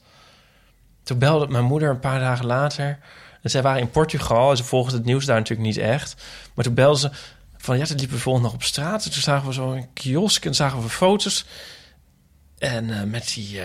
Toen 1.03 1.17
belde 1.17 1.47
mijn 1.47 1.63
moeder 1.63 1.89
een 1.89 1.99
paar 1.99 2.19
dagen 2.19 2.45
later. 2.45 2.99
En 3.41 3.49
zij 3.49 3.61
waren 3.61 3.81
in 3.81 3.89
Portugal. 3.89 4.51
En 4.51 4.57
ze 4.57 4.63
volgden 4.63 4.97
het 4.97 5.05
nieuws 5.05 5.25
daar 5.25 5.37
natuurlijk 5.37 5.67
niet 5.67 5.77
echt. 5.77 6.15
Maar 6.53 6.65
toen 6.65 6.73
belde 6.73 6.99
ze 6.99 7.11
van... 7.57 7.77
Ja, 7.77 7.85
toen 7.85 7.97
liepen 7.97 8.17
we 8.17 8.41
dag 8.41 8.53
op 8.53 8.63
straat. 8.63 9.05
En 9.05 9.11
toen 9.11 9.21
zagen 9.21 9.47
we 9.47 9.53
zo 9.53 9.71
een 9.71 9.93
kiosk. 9.93 10.45
En 10.45 10.55
zagen 10.55 10.81
we 10.81 10.89
foto's. 10.89 11.45
En 12.61 12.89
eh, 12.89 13.03
met 13.03 13.31
die... 13.35 13.59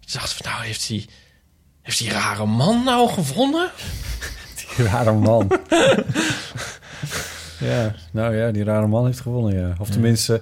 toen 0.00 0.12
dachten 0.12 0.42
we, 0.42 0.48
nou, 0.48 0.64
heeft 0.64 0.88
die... 0.88 1.08
Heeft 1.82 1.98
die 1.98 2.10
rare 2.10 2.46
man 2.46 2.84
nou 2.84 3.08
gewonnen? 3.08 3.70
Die 4.76 4.86
rare 4.86 5.12
man. 5.12 5.50
ja, 7.70 7.94
nou 8.10 8.36
ja, 8.36 8.50
die 8.50 8.64
rare 8.64 8.86
man 8.86 9.06
heeft 9.06 9.20
gewonnen, 9.20 9.58
ja. 9.58 9.74
Of 9.78 9.90
tenminste, 9.90 10.40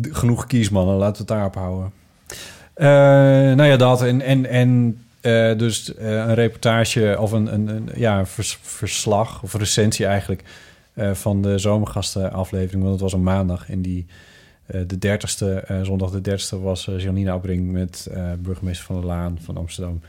genoeg 0.00 0.46
kiesmannen, 0.46 0.96
laten 0.96 1.12
we 1.12 1.18
het 1.18 1.28
daarop 1.28 1.54
houden. 1.54 1.92
Eh, 2.74 2.86
nou 3.56 3.64
ja, 3.64 3.76
dat. 3.76 4.02
En, 4.02 4.20
en, 4.20 4.46
en 4.46 4.98
dus 5.58 5.92
een 5.96 6.34
reportage 6.34 7.16
of 7.18 7.32
een, 7.32 7.54
een, 7.54 7.68
een 7.68 7.90
ja, 7.94 8.26
vers- 8.26 8.58
verslag 8.62 9.42
of 9.42 9.54
recensie 9.54 10.06
eigenlijk 10.06 10.42
van 11.12 11.42
de 11.42 11.58
zomergastenaflevering. 11.58 12.82
Want 12.82 12.92
het 12.92 13.02
was 13.02 13.12
een 13.12 13.22
maandag 13.22 13.70
en 13.70 13.82
die... 13.82 14.06
eh, 14.66 14.80
de 14.86 14.98
dertigste, 14.98 15.54
eh 15.54 15.82
zondag 15.82 16.10
de 16.10 16.20
dertigste 16.20 16.60
was 16.60 16.88
eh, 16.88 16.98
Janine 16.98 17.30
Abbring 17.30 17.70
met 17.70 18.10
burgemeester 18.38 18.86
van 18.86 18.96
der 18.96 19.04
Laan 19.04 19.38
van 19.40 19.56
Amsterdam 19.56 20.00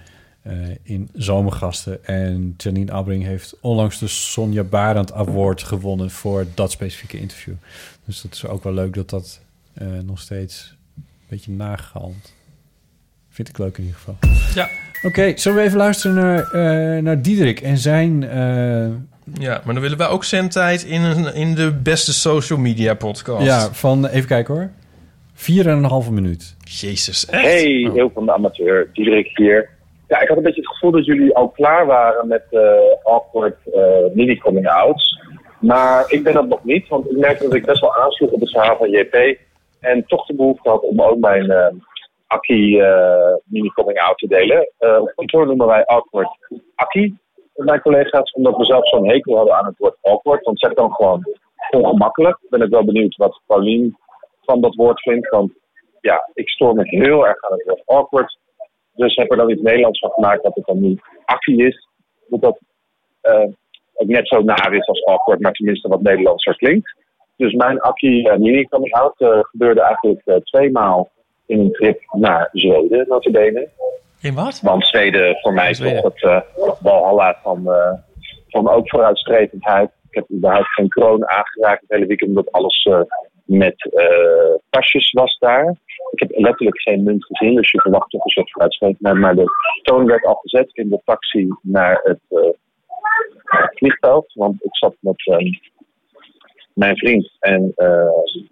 in 0.83 1.09
Zomergasten. 1.13 2.05
En 2.05 2.53
Janine 2.57 2.91
Abbring 2.91 3.23
heeft 3.23 3.55
onlangs 3.61 3.99
de 3.99 4.07
Sonja 4.07 4.63
Barend 4.63 5.13
Award 5.13 5.63
gewonnen 5.63 6.11
voor 6.11 6.45
dat 6.53 6.71
specifieke 6.71 7.19
interview. 7.19 7.53
Dus 8.05 8.21
dat 8.21 8.33
is 8.33 8.45
ook 8.45 8.63
wel 8.63 8.73
leuk 8.73 8.93
dat 8.93 9.09
dat 9.09 9.41
nog 10.03 10.19
steeds 10.19 10.75
een 10.95 11.03
beetje 11.27 11.51
nagehaald. 11.51 12.33
Vind 13.29 13.49
ik 13.49 13.57
leuk 13.57 13.77
in 13.77 13.83
ieder 13.83 13.99
geval. 13.99 14.17
Ja. 14.55 14.69
Oké, 15.03 15.37
zullen 15.37 15.57
we 15.57 15.63
even 15.63 15.77
luisteren 15.77 16.15
naar, 16.15 17.03
naar 17.03 17.21
Diederik 17.21 17.61
en 17.61 17.77
zijn... 17.77 18.23
Ja, 19.39 19.61
maar 19.65 19.73
dan 19.73 19.83
willen 19.83 19.97
wij 19.97 20.07
ook 20.07 20.23
zendtijd 20.23 20.83
in, 20.83 21.01
een, 21.01 21.33
in 21.35 21.55
de 21.55 21.71
beste 21.83 22.13
social 22.13 22.59
media 22.59 22.93
podcast. 22.93 23.45
ja, 23.45 23.59
van, 23.71 24.05
even 24.05 24.27
kijken 24.27 24.53
hoor. 24.53 24.69
Vier 25.33 25.67
en 25.67 25.77
een 25.77 25.83
halve 25.83 26.11
minuut. 26.11 26.55
Jezus, 26.63 27.25
echt? 27.29 27.43
Hey, 27.43 27.85
Oh. 27.87 27.93
heel 27.93 28.11
van 28.13 28.25
de 28.25 28.33
amateur, 28.33 28.89
Diederik 28.93 29.31
hier. 29.37 29.69
Ja, 30.07 30.19
ik 30.21 30.27
had 30.27 30.37
een 30.37 30.43
beetje 30.43 30.61
het 30.61 30.69
gevoel 30.69 30.91
dat 30.91 31.05
jullie 31.05 31.35
al 31.35 31.49
klaar 31.49 31.85
waren 31.85 32.27
met 32.27 32.43
eh 32.49 32.61
awkward 33.13 33.55
eh, 33.73 33.81
mini-coming-outs. 34.13 35.19
Maar 35.59 36.05
ik 36.11 36.23
ben 36.23 36.33
dat 36.33 36.47
nog 36.47 36.63
niet, 36.63 36.87
want 36.87 37.11
ik 37.11 37.17
merkte 37.17 37.43
dat 37.43 37.53
ik 37.53 37.65
best 37.65 37.81
wel 37.81 37.95
aansloeg 37.95 38.29
op 38.31 38.39
het 38.39 38.51
verhaal 38.51 38.77
van 38.77 38.89
JP. 38.89 39.37
En 39.79 40.05
toch 40.07 40.25
de 40.25 40.35
behoefte 40.35 40.69
had 40.69 40.81
om 40.81 41.01
ook 41.01 41.17
mijn 41.19 41.49
eh 41.51 41.67
Akkie 42.27 42.81
eh, 42.83 43.33
mini-coming-out 43.43 44.17
te 44.17 44.27
delen. 44.27 44.69
Eh 44.77 44.97
op 45.01 45.11
kantoor 45.15 45.45
noemen 45.45 45.67
wij 45.67 45.85
awkward 45.85 46.29
Akkie, 46.75 47.17
met 47.55 47.67
mijn 47.67 47.81
collega's. 47.81 48.31
Omdat 48.31 48.57
we 48.57 48.65
zelf 48.65 48.87
zo'n 48.87 49.09
hekel 49.09 49.35
hadden 49.35 49.55
aan 49.55 49.65
het 49.65 49.77
woord 49.77 49.97
awkward. 50.01 50.45
Want 50.45 50.59
zeg 50.59 50.73
dan 50.73 50.93
gewoon 50.93 51.25
ongemakkelijk. 51.69 52.37
Ben 52.49 52.61
ik 52.61 52.69
wel 52.69 52.85
benieuwd 52.85 53.15
wat 53.15 53.41
Paulien 53.45 53.97
van 54.41 54.61
dat 54.61 54.75
woord 54.75 55.01
vindt. 55.01 55.29
Want 55.29 55.51
ja, 56.01 56.29
ik 56.33 56.49
stoor 56.49 56.73
me 56.73 56.83
heel 56.85 57.27
erg 57.27 57.43
aan 57.43 57.57
het 57.57 57.63
woord 57.63 57.81
awkward. 57.85 58.37
Dus 58.95 59.15
heb 59.15 59.31
er 59.31 59.37
dan 59.37 59.49
iets 59.49 59.61
Nederlands 59.61 59.99
van 59.99 60.11
gemaakt 60.11 60.43
dat 60.43 60.55
het 60.55 60.65
dan 60.65 60.79
niet 60.79 61.01
akkie 61.25 61.65
is. 61.65 61.87
Dat 62.27 62.41
dat 62.41 62.59
eh, 63.21 63.47
ook 63.93 64.07
net 64.07 64.27
zo 64.27 64.41
naar 64.41 64.73
is 64.73 64.87
als 64.87 65.05
awkward, 65.05 65.39
maar 65.39 65.51
tenminste 65.51 65.87
wat 65.87 66.01
Nederlandser 66.01 66.55
klinkt. 66.55 66.95
Dus 67.37 67.53
mijn 67.53 67.81
akkie 67.81 68.29
uh, 68.29 68.37
mini 68.37 68.67
coming 68.67 68.93
out 68.93 69.21
eh, 69.21 69.39
gebeurde 69.41 69.81
eigenlijk 69.81 70.21
eh, 70.25 70.35
tweemaal 70.35 71.09
in 71.45 71.59
een 71.59 71.71
trip 71.71 72.01
naar 72.11 72.49
Zweden, 72.51 73.07
notabene. 73.07 73.69
In 74.23 74.33
wat? 74.33 74.59
Want 74.61 74.87
Zweden 74.87 75.37
voor 75.41 75.53
mij 75.53 75.69
is 75.69 75.77
toch 75.77 76.01
het 76.01 76.21
uh, 76.21 76.41
walhalla 76.81 77.39
van, 77.41 77.71
eh, 77.71 77.93
van 78.47 78.69
ook 78.69 78.89
vooruitstrevendheid. 78.89 79.89
Ik 80.09 80.15
heb 80.15 80.31
überhaupt 80.31 80.73
geen 80.73 80.87
kroon 80.87 81.29
aangeraakt 81.29 81.81
het 81.81 81.89
hele 81.89 82.05
weekend, 82.05 82.29
omdat 82.29 82.51
alles 82.51 82.83
eh, 82.83 83.01
met 83.45 83.93
eh, 83.93 84.55
pasjes 84.69 85.11
was 85.11 85.37
daar. 85.39 85.69
Ik 86.11 86.19
heb 86.19 86.31
letterlijk 86.31 86.81
geen 86.81 87.03
munt 87.03 87.25
gezien, 87.25 87.55
dus 87.55 87.71
je 87.71 87.81
verwacht 87.81 88.09
toch 88.09 88.23
een 88.23 88.29
soort 88.29 88.51
vooruitstrevendheid. 88.51 89.17
Maar 89.17 89.35
de 89.35 89.45
toon 89.81 90.05
werd 90.05 90.25
al 90.25 90.35
gezet 90.35 90.69
in 90.73 90.89
de 90.89 91.01
taxi 91.05 91.47
naar 91.61 91.99
het 92.03 92.19
eh, 92.29 92.49
vliegveld. 93.75 94.33
Want 94.33 94.63
ik 94.63 94.75
zat 94.75 94.95
met 94.99 95.27
ehm, 95.27 95.49
mijn 96.73 96.97
vriend 96.97 97.31
en 97.39 97.71
eh, 97.75 98.11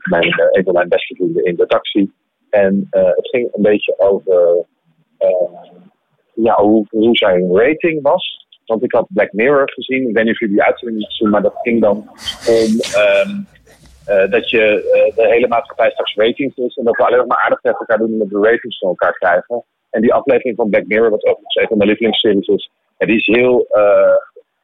mijn, 0.10 0.32
eh, 0.32 0.48
een 0.52 0.64
van 0.64 0.74
mijn 0.74 0.90
beste 0.90 1.16
vrienden 1.16 1.44
in 1.44 1.56
de 1.56 1.66
taxi. 1.66 2.12
En 2.50 2.88
eh, 2.90 3.04
het 3.04 3.30
ging 3.30 3.50
een 3.54 3.62
beetje 3.62 4.00
over 4.00 4.34
eh, 4.34 4.64
ja, 6.34 6.62
hoe, 6.62 6.86
hoe 6.90 7.16
zijn 7.16 7.58
rating 7.58 8.02
was. 8.02 8.46
Want 8.66 8.84
ik 8.84 8.92
had 8.92 9.08
Black 9.10 9.32
Mirror 9.32 9.72
gezien. 9.72 10.08
Ik 10.08 10.16
weet 10.16 10.24
niet 10.24 10.34
of 10.34 10.40
jullie 10.40 10.56
die 10.56 10.64
uitzending 10.64 11.00
niet 11.00 11.12
zien, 11.12 11.30
maar 11.30 11.42
dat 11.42 11.56
ging 11.62 11.82
dan 11.82 11.98
om 12.48 12.80
ehm, 12.96 13.30
eh, 14.06 14.32
dat 14.32 14.50
je 14.50 14.62
eh, 14.62 15.16
de 15.16 15.28
hele 15.28 15.48
maatschappij 15.48 15.92
straks 15.92 16.16
ratings 16.16 16.56
is. 16.56 16.76
En 16.76 16.84
dat 16.84 16.96
we 16.96 17.06
alleen 17.06 17.18
nog 17.18 17.28
maar 17.28 17.44
aardig 17.44 17.60
tegen 17.62 17.80
elkaar 17.80 17.98
doen 17.98 18.12
omdat 18.12 18.28
we 18.28 18.50
ratings 18.50 18.78
van 18.78 18.90
elkaar 18.90 19.14
krijgen. 19.14 19.64
En 19.90 20.02
die 20.02 20.14
aflevering 20.14 20.56
van 20.56 20.70
Black 20.70 20.88
Mirror, 20.88 21.10
wat 21.10 21.26
overigens 21.26 21.56
een 21.56 21.68
van 21.68 21.78
mijn 21.78 21.90
lievelingsseries 21.90 22.48
is, 22.48 22.72
ja, 22.98 23.06
die 23.06 23.18
is 23.18 23.26
heel. 23.26 23.66
eh, 23.70 24.16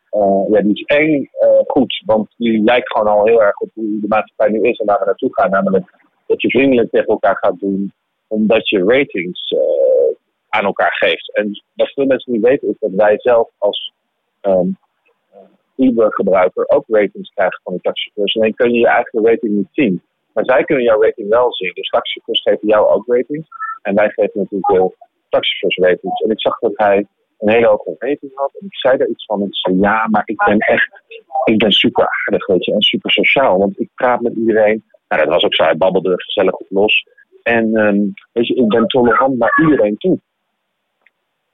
eh, 0.10 0.44
ja, 0.50 0.62
die 0.62 0.74
is 0.74 0.82
één 0.82 1.30
eh, 1.40 1.60
goed, 1.68 2.04
want 2.06 2.34
die 2.38 2.64
lijkt 2.64 2.92
gewoon 2.92 3.08
al 3.08 3.26
heel 3.26 3.44
erg 3.44 3.60
op 3.60 3.70
hoe 3.74 4.00
de 4.02 4.08
maatschappij 4.08 4.50
nu 4.50 4.70
is 4.70 4.78
en 4.80 4.86
waar 4.86 5.00
we 5.00 5.06
naartoe 5.06 5.34
gaan. 5.34 5.50
Namelijk 5.50 5.86
dat 6.28 6.42
je 6.42 6.50
vriendelijk 6.50 6.90
tegen 6.90 7.08
elkaar 7.08 7.38
gaat 7.38 7.60
doen, 7.60 7.94
omdat 8.28 8.70
je 8.70 8.84
ratings 8.84 9.52
eh, 9.52 10.16
aan 10.58 10.66
elkaar 10.66 10.94
geeft. 10.94 11.36
En 11.36 11.64
wat 11.74 11.94
veel 11.94 12.06
mensen 12.06 12.34
niet 12.34 12.42
weten 12.42 12.70
is 12.70 12.80
dat 12.80 12.92
wij 12.92 13.16
zelf 13.18 13.50
als 13.58 13.94
ehm, 14.42 14.70
Uber-gebruiker 15.76 16.64
ook 16.68 16.84
ratings 16.88 17.32
krijgen 17.34 17.60
van 17.64 17.74
de 17.74 17.82
taxichauffeurs. 17.82 18.36
Alleen 18.36 18.56
kun 18.56 18.74
je 18.74 18.80
je 18.80 18.88
eigen 18.88 19.26
rating 19.26 19.54
niet 19.56 19.70
zien. 19.72 20.02
Maar 20.34 20.46
zij 20.46 20.64
kunnen 20.64 20.84
jouw 20.84 21.02
rating 21.02 21.30
wel 21.30 21.54
zien. 21.54 21.72
Dus 21.74 21.90
taxichauffeurs 21.90 22.42
geven 22.42 22.68
jou 22.68 22.88
ook 22.90 23.08
ratings. 23.08 23.48
En 23.82 23.96
wij 23.96 24.10
geven 24.10 24.40
natuurlijk 24.40 24.72
veel 24.72 24.96
taxichauffeurs 25.30 25.90
ratings. 25.90 26.22
En 26.22 26.30
ik 26.32 26.42
zag 26.42 26.60
dat 26.60 26.74
hij 26.76 27.08
een 27.40 27.50
hele 27.50 27.68
hoge 27.68 27.96
rating 27.98 28.32
had. 28.36 28.52
En 28.60 28.66
ik 28.66 28.78
zei 28.78 28.98
daar 28.98 29.08
iets 29.08 29.26
van. 29.26 29.42
En 29.42 29.48
ik 29.48 29.56
zei, 29.56 29.80
ja, 29.80 30.08
maar 30.08 30.22
ik 30.26 30.46
ben 30.46 30.58
echt, 30.58 31.02
ik 31.44 31.58
ben 31.58 31.72
super 31.72 32.08
aardig, 32.08 32.46
weet 32.46 32.66
je. 32.66 32.74
En 32.74 32.82
super 32.82 33.12
sociaal. 33.12 33.58
Want 33.58 33.80
ik 33.80 33.90
praat 33.96 34.22
met 34.22 34.36
iedereen. 34.36 34.84
Nou, 35.08 35.22
dat 35.22 35.34
was 35.34 35.44
ook 35.44 35.56
zo. 35.56 35.64
Hij 35.64 35.78
babbelde 35.78 36.14
gezellig 36.16 36.54
op 36.54 36.68
los. 36.70 37.06
En 37.44 37.76
ehm, 37.76 38.00
weet 38.32 38.48
je, 38.48 38.56
ik 38.56 38.68
ben 38.68 38.88
tolerant 38.88 39.38
naar 39.38 39.60
iedereen 39.62 39.98
toe. 39.98 40.20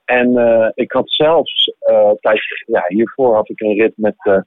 En 0.04 0.36
eh, 0.36 0.70
ik 0.74 0.92
had 0.92 1.10
zelfs, 1.10 1.72
eh, 1.78 2.10
tijdens, 2.20 2.62
ja, 2.66 2.84
hiervoor 2.88 3.34
had 3.34 3.48
ik 3.50 3.60
een 3.60 3.74
rit 3.78 3.92
met, 3.96 4.14
eh, 4.18 4.40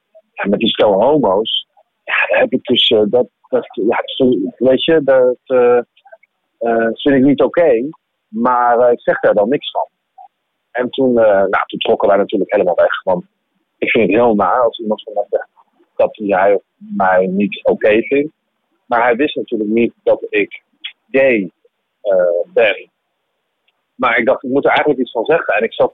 met 0.50 0.60
die 0.60 0.70
stel 0.70 1.02
homo's. 1.04 1.68
Ja, 2.04 2.28
daar 2.28 2.40
heb 2.40 2.52
ik 2.52 2.64
dus, 2.64 2.88
eh, 2.88 3.02
dat, 3.06 3.28
dat, 3.50 3.68
ja, 3.72 4.04
weet 4.58 4.84
je, 4.84 5.02
dat 5.04 5.38
eh, 5.46 5.78
eh, 6.58 6.88
vind 6.94 7.16
ik 7.16 7.24
niet 7.24 7.42
oké. 7.42 7.90
maar 8.28 8.80
eh, 8.80 8.92
ik 8.92 9.02
zeg 9.02 9.20
daar 9.20 9.34
dan 9.34 9.50
niks 9.50 9.72
van. 9.72 9.88
En 10.72 10.90
toen, 10.90 11.18
eh, 11.20 11.26
nou, 11.26 11.64
toen 11.66 11.80
trokken 11.80 12.08
wij 12.08 12.18
natuurlijk 12.18 12.52
helemaal 12.52 12.76
weg. 12.76 13.04
Want 13.04 13.26
ik 13.78 13.90
vind 13.90 14.08
het 14.08 14.16
heel 14.16 14.36
naar 14.36 14.62
als 14.62 14.80
iemand 14.80 15.04
van 15.04 15.14
mij 15.14 15.26
zegt 15.30 15.50
dat 15.96 16.16
hij 16.18 16.60
mij 16.78 17.26
niet 17.28 17.60
oké 17.64 18.02
vindt. 18.02 18.34
Maar 18.86 19.04
hij 19.04 19.16
wist 19.16 19.36
natuurlijk 19.36 19.70
niet 19.70 19.94
dat 20.04 20.26
ik 20.30 20.62
gay 21.12 21.52
eh, 22.02 22.52
ben. 22.54 22.90
Maar 23.98 24.18
ik 24.18 24.26
dacht, 24.26 24.44
ik 24.44 24.50
moet 24.50 24.64
er 24.64 24.70
eigenlijk 24.70 25.00
iets 25.00 25.12
van 25.12 25.26
zeggen. 25.26 25.54
En 25.54 25.64
ik 25.64 25.74
zat 25.74 25.94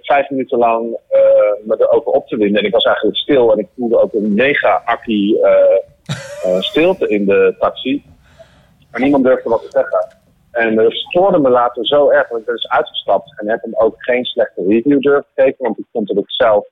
vijf 0.00 0.30
minuten 0.30 0.58
lang 0.58 0.98
eh, 1.08 1.20
me 1.64 1.76
erover 1.78 2.12
op 2.12 2.28
te 2.28 2.36
winden. 2.36 2.60
En 2.60 2.66
ik 2.66 2.72
was 2.72 2.84
eigenlijk 2.84 3.16
stil 3.16 3.52
en 3.52 3.58
ik 3.58 3.68
voelde 3.76 4.00
ook 4.00 4.12
een 4.12 4.34
mega 4.34 4.82
akkie 4.84 5.42
eh, 5.42 5.78
eh, 6.44 6.60
stilte 6.60 7.08
in 7.08 7.26
de 7.26 7.54
taxi. 7.58 8.04
Maar 8.90 9.00
niemand 9.00 9.24
durfde 9.24 9.48
wat 9.48 9.62
te 9.62 9.70
zeggen. 9.70 10.16
En 10.50 10.74
dat 10.74 10.92
stoorde 10.92 11.38
me 11.38 11.48
later 11.48 11.86
zo 11.86 12.10
erg 12.10 12.28
dat 12.28 12.40
ik 12.40 12.46
er 12.46 12.52
dus 12.52 12.68
uitgestapt. 12.68 13.40
En 13.40 13.48
heb 13.48 13.62
hem 13.62 13.74
ook 13.76 13.94
geen 13.98 14.24
slechte 14.24 14.64
review 14.66 15.00
durven 15.00 15.30
geven. 15.34 15.56
Want 15.58 15.78
ik 15.78 15.84
vond 15.92 16.08
dat 16.08 16.16
ik 16.16 16.30
zelf 16.30 16.66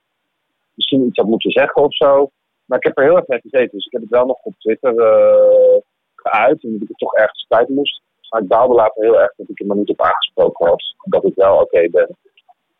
misschien 0.73 1.05
iets 1.05 1.17
had 1.17 1.27
moeten 1.27 1.51
zeggen 1.51 1.83
of 1.83 1.95
zo. 1.95 2.29
Maar 2.65 2.77
ik 2.77 2.83
heb 2.83 2.97
er 2.97 3.03
heel 3.03 3.15
erg 3.15 3.27
mee 3.27 3.39
gezeten. 3.41 3.77
Dus 3.77 3.85
ik 3.85 3.91
heb 3.91 4.01
het 4.01 4.11
wel 4.11 4.25
nog 4.25 4.43
op 4.43 4.53
Twitter 4.57 4.97
eh, 4.99 5.77
geuit. 6.15 6.63
En 6.63 6.71
dat 6.71 6.81
ik 6.81 6.87
het 6.87 6.97
toch 6.97 7.13
ergens 7.13 7.45
kwijt 7.47 7.69
moest. 7.69 8.01
Maar 8.29 8.41
ik 8.41 8.47
baalde 8.47 8.73
later 8.73 9.03
heel 9.03 9.19
erg 9.19 9.33
dat 9.35 9.49
ik 9.49 9.59
er 9.59 9.65
maar 9.65 9.77
niet 9.77 9.89
op 9.89 10.01
aangesproken 10.01 10.69
was. 10.69 10.95
Dat 11.03 11.25
ik 11.25 11.35
wel 11.35 11.57
oké 11.57 11.89
ben. 11.89 12.17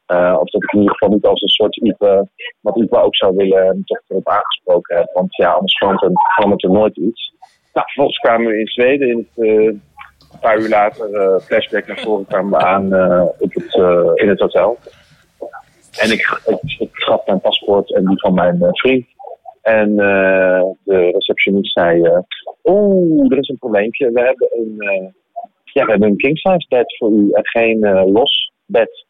Eh, 0.06 0.38
of 0.40 0.50
dat 0.50 0.64
ik 0.64 0.72
in 0.72 0.80
ieder 0.80 0.94
geval 0.94 1.16
niet 1.16 1.26
als 1.26 1.42
een 1.42 1.48
soort 1.48 1.76
Ipe, 1.76 2.28
wat 2.62 2.78
Ipe 2.78 3.02
ook 3.02 3.16
zou 3.16 3.36
willen, 3.36 3.66
hem 3.66 3.84
toch 3.84 4.02
erop 4.08 4.30
aangesproken 4.30 4.96
heb. 4.98 5.10
Want 5.14 5.36
ja, 5.36 5.52
anders 5.52 5.82
er, 5.82 6.12
verandert 6.36 6.64
er 6.64 6.72
nooit 6.72 6.98
iets. 6.98 7.34
Nou, 7.74 7.86
vervolgens 7.86 8.18
kwamen 8.18 8.48
we 8.52 8.60
in 8.60 8.68
Zweden. 8.68 9.10
In 9.10 9.18
het, 9.18 9.46
eh, 9.46 9.66
een 10.32 10.40
paar 10.42 10.60
uur 10.60 10.70
later, 10.70 11.14
eh, 11.14 11.40
flashback 11.40 11.88
naar 11.88 12.00
voren, 12.00 12.26
kwamen 12.26 12.52
we 12.52 12.66
aan 12.66 12.94
eh, 12.94 13.26
op 13.40 13.54
het, 13.54 13.76
eh, 13.76 14.12
in 14.14 14.30
het 14.30 14.40
hotel. 14.40 14.78
En 16.00 16.12
ik, 16.12 16.42
ik, 16.46 16.76
ik 16.80 16.90
gaf 16.92 17.26
mijn 17.26 17.42
paspoort 17.42 17.94
en 17.94 18.06
die 18.06 18.20
van 18.20 18.34
mijn 18.34 18.62
eh, 18.62 18.70
vriend. 18.72 19.06
En 19.62 19.90
eh, 19.90 20.62
de 20.84 21.10
receptionist 21.12 21.74
zei: 21.74 22.02
eh, 22.02 22.20
Oeh, 22.64 23.32
er 23.32 23.38
is 23.38 23.48
een 23.48 23.58
probleempje. 23.58 24.12
We 24.12 24.22
hebben 24.22 24.50
een, 24.52 24.76
eh, 24.80 25.08
ja, 25.78 25.86
we 25.86 25.92
hebben 25.92 26.10
een 26.10 26.18
king 26.18 26.38
size 26.38 26.66
bed 26.70 26.98
voor 26.98 27.12
u 27.12 27.32
en 27.32 27.48
geen 27.48 27.84
eh, 27.84 28.06
los 28.06 28.52
bed. 28.66 29.06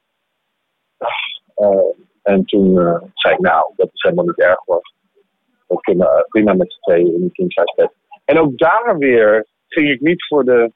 Eh, 1.56 1.90
en 2.24 2.46
toen 2.46 2.80
eh, 2.80 3.02
zei 3.14 3.34
ik: 3.34 3.40
Nou, 3.40 3.72
dat 3.76 3.90
is 3.94 4.02
helemaal 4.02 4.26
niet 4.26 4.40
erg 4.40 4.60
hoor. 4.66 4.82
We 5.68 5.80
kunnen 5.82 6.26
prima 6.30 6.54
met 6.54 6.74
z'n 6.74 6.80
tweeën 6.80 7.14
in 7.14 7.22
een 7.22 7.32
king 7.32 7.52
size 7.52 7.74
bed. 7.76 7.92
En 8.26 8.40
ook 8.40 8.58
daar 8.58 8.98
weer 8.98 9.46
ging 9.68 9.90
ik 9.90 10.02
niet 10.02 10.26
voor 10.28 10.44
de 10.46 10.72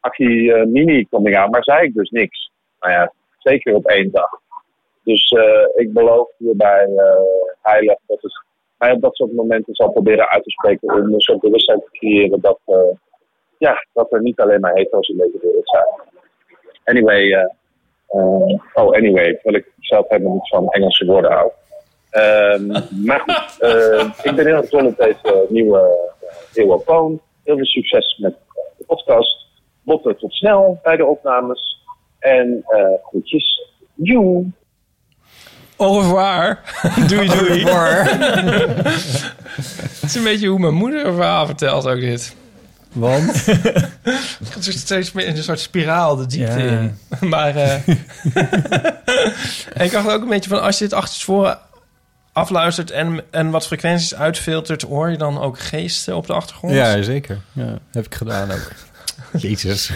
eh, 0.00 0.64
Mini 0.64 1.06
coming 1.10 1.36
out, 1.36 1.50
maar 1.50 1.62
zei 1.64 1.86
ik 1.86 1.94
dus 1.94 2.10
niks. 2.10 2.50
Nou 2.80 2.92
ja, 2.92 3.12
zeker 3.38 3.74
op 3.74 3.86
één 3.86 4.10
dag. 4.12 4.30
Dus 5.02 5.34
ik 5.74 5.92
beloof 5.92 6.30
hierbij 6.38 6.88
heilig 7.62 7.98
dat 8.06 8.24
ik 8.24 8.44
mij 8.78 8.92
op 8.92 9.00
dat 9.00 9.16
soort 9.16 9.32
momenten 9.32 9.74
zal 9.74 9.92
proberen 9.92 10.28
uit 10.28 10.42
te 10.42 10.50
spreken 10.50 10.94
om 10.94 11.14
een 11.14 11.20
soort 11.20 11.40
bewustzijn 11.40 11.80
te 11.80 11.98
creëren 11.98 12.40
dat, 12.40 12.60
ja, 13.58 13.86
dat 13.92 14.12
er 14.12 14.22
niet 14.22 14.40
alleen 14.40 14.60
maar 14.60 14.74
hetero's 14.74 15.08
in 15.08 15.16
deze 15.16 15.38
wereld 15.42 15.68
zijn. 15.68 15.86
Anyway, 16.84 17.32
eh, 17.32 17.40
eh, 18.08 18.58
oh 18.74 18.94
anyway, 18.94 19.34
terwijl 19.34 19.56
ik 19.56 19.72
zelf 19.80 20.08
helemaal 20.08 20.32
niet 20.32 20.48
van 20.48 20.68
Engelse 20.68 21.04
woorden 21.04 21.32
hou. 21.32 21.50
Ehm, 22.10 22.66
maar 23.06 23.20
goed, 23.20 23.60
eh, 23.60 24.10
ik 24.22 24.34
ben 24.34 24.46
heel 24.46 24.56
erg 24.56 24.72
op 24.72 24.96
deze 24.96 25.46
nieuwe 25.48 25.78
uh, 26.22 26.62
Eeuwofoon. 26.62 27.20
Heel 27.44 27.56
veel 27.56 27.66
succes 27.66 28.18
met 28.18 28.34
de 28.78 28.84
podcast. 28.84 29.46
Botten 29.82 30.16
tot 30.16 30.32
snel 30.32 30.80
bij 30.82 30.96
de 30.96 31.04
opnames. 31.04 31.82
En 32.18 32.64
eh 32.66 32.92
groetjes. 33.02 33.72
Joe! 33.94 34.44
Au 35.76 36.00
revoir. 36.00 36.60
doei, 37.08 37.28
doei. 37.28 37.64
Het 40.00 40.02
is 40.02 40.14
een 40.14 40.24
beetje 40.24 40.48
hoe 40.48 40.58
mijn 40.58 40.74
moeder 40.74 41.06
een 41.06 41.14
verhaal 41.14 41.46
vertelt 41.46 41.88
ook 41.88 42.00
dit. 42.00 42.36
Want? 42.94 43.46
Het 44.54 44.64
dus 44.64 44.78
steeds 44.80 45.12
meer 45.12 45.26
in 45.26 45.36
een 45.36 45.42
soort 45.42 45.60
spiraal 45.60 46.16
de 46.16 46.26
diepte 46.26 46.58
Ja. 46.62 46.78
in. 46.80 46.98
Maar 47.28 47.56
eh, 47.56 47.88
en 49.74 49.84
ik 49.86 49.90
dacht 49.90 50.08
ook 50.08 50.22
een 50.22 50.28
beetje 50.28 50.50
van... 50.50 50.62
als 50.62 50.78
je 50.78 50.84
dit 50.84 50.92
achterstevoren 50.92 51.58
afluistert 52.32 52.90
en, 52.90 53.22
en 53.30 53.50
wat 53.50 53.66
frequenties 53.66 54.14
uitfiltert... 54.14 54.82
hoor 54.82 55.10
je 55.10 55.16
dan 55.16 55.40
ook 55.40 55.58
geesten 55.58 56.16
op 56.16 56.26
de 56.26 56.32
achtergrond? 56.32 56.74
Ja, 56.74 57.02
zeker. 57.02 57.40
Ja, 57.52 57.78
heb 57.92 58.06
ik 58.06 58.14
gedaan 58.14 58.50
ook. 58.50 58.72
Jezus. 59.36 59.90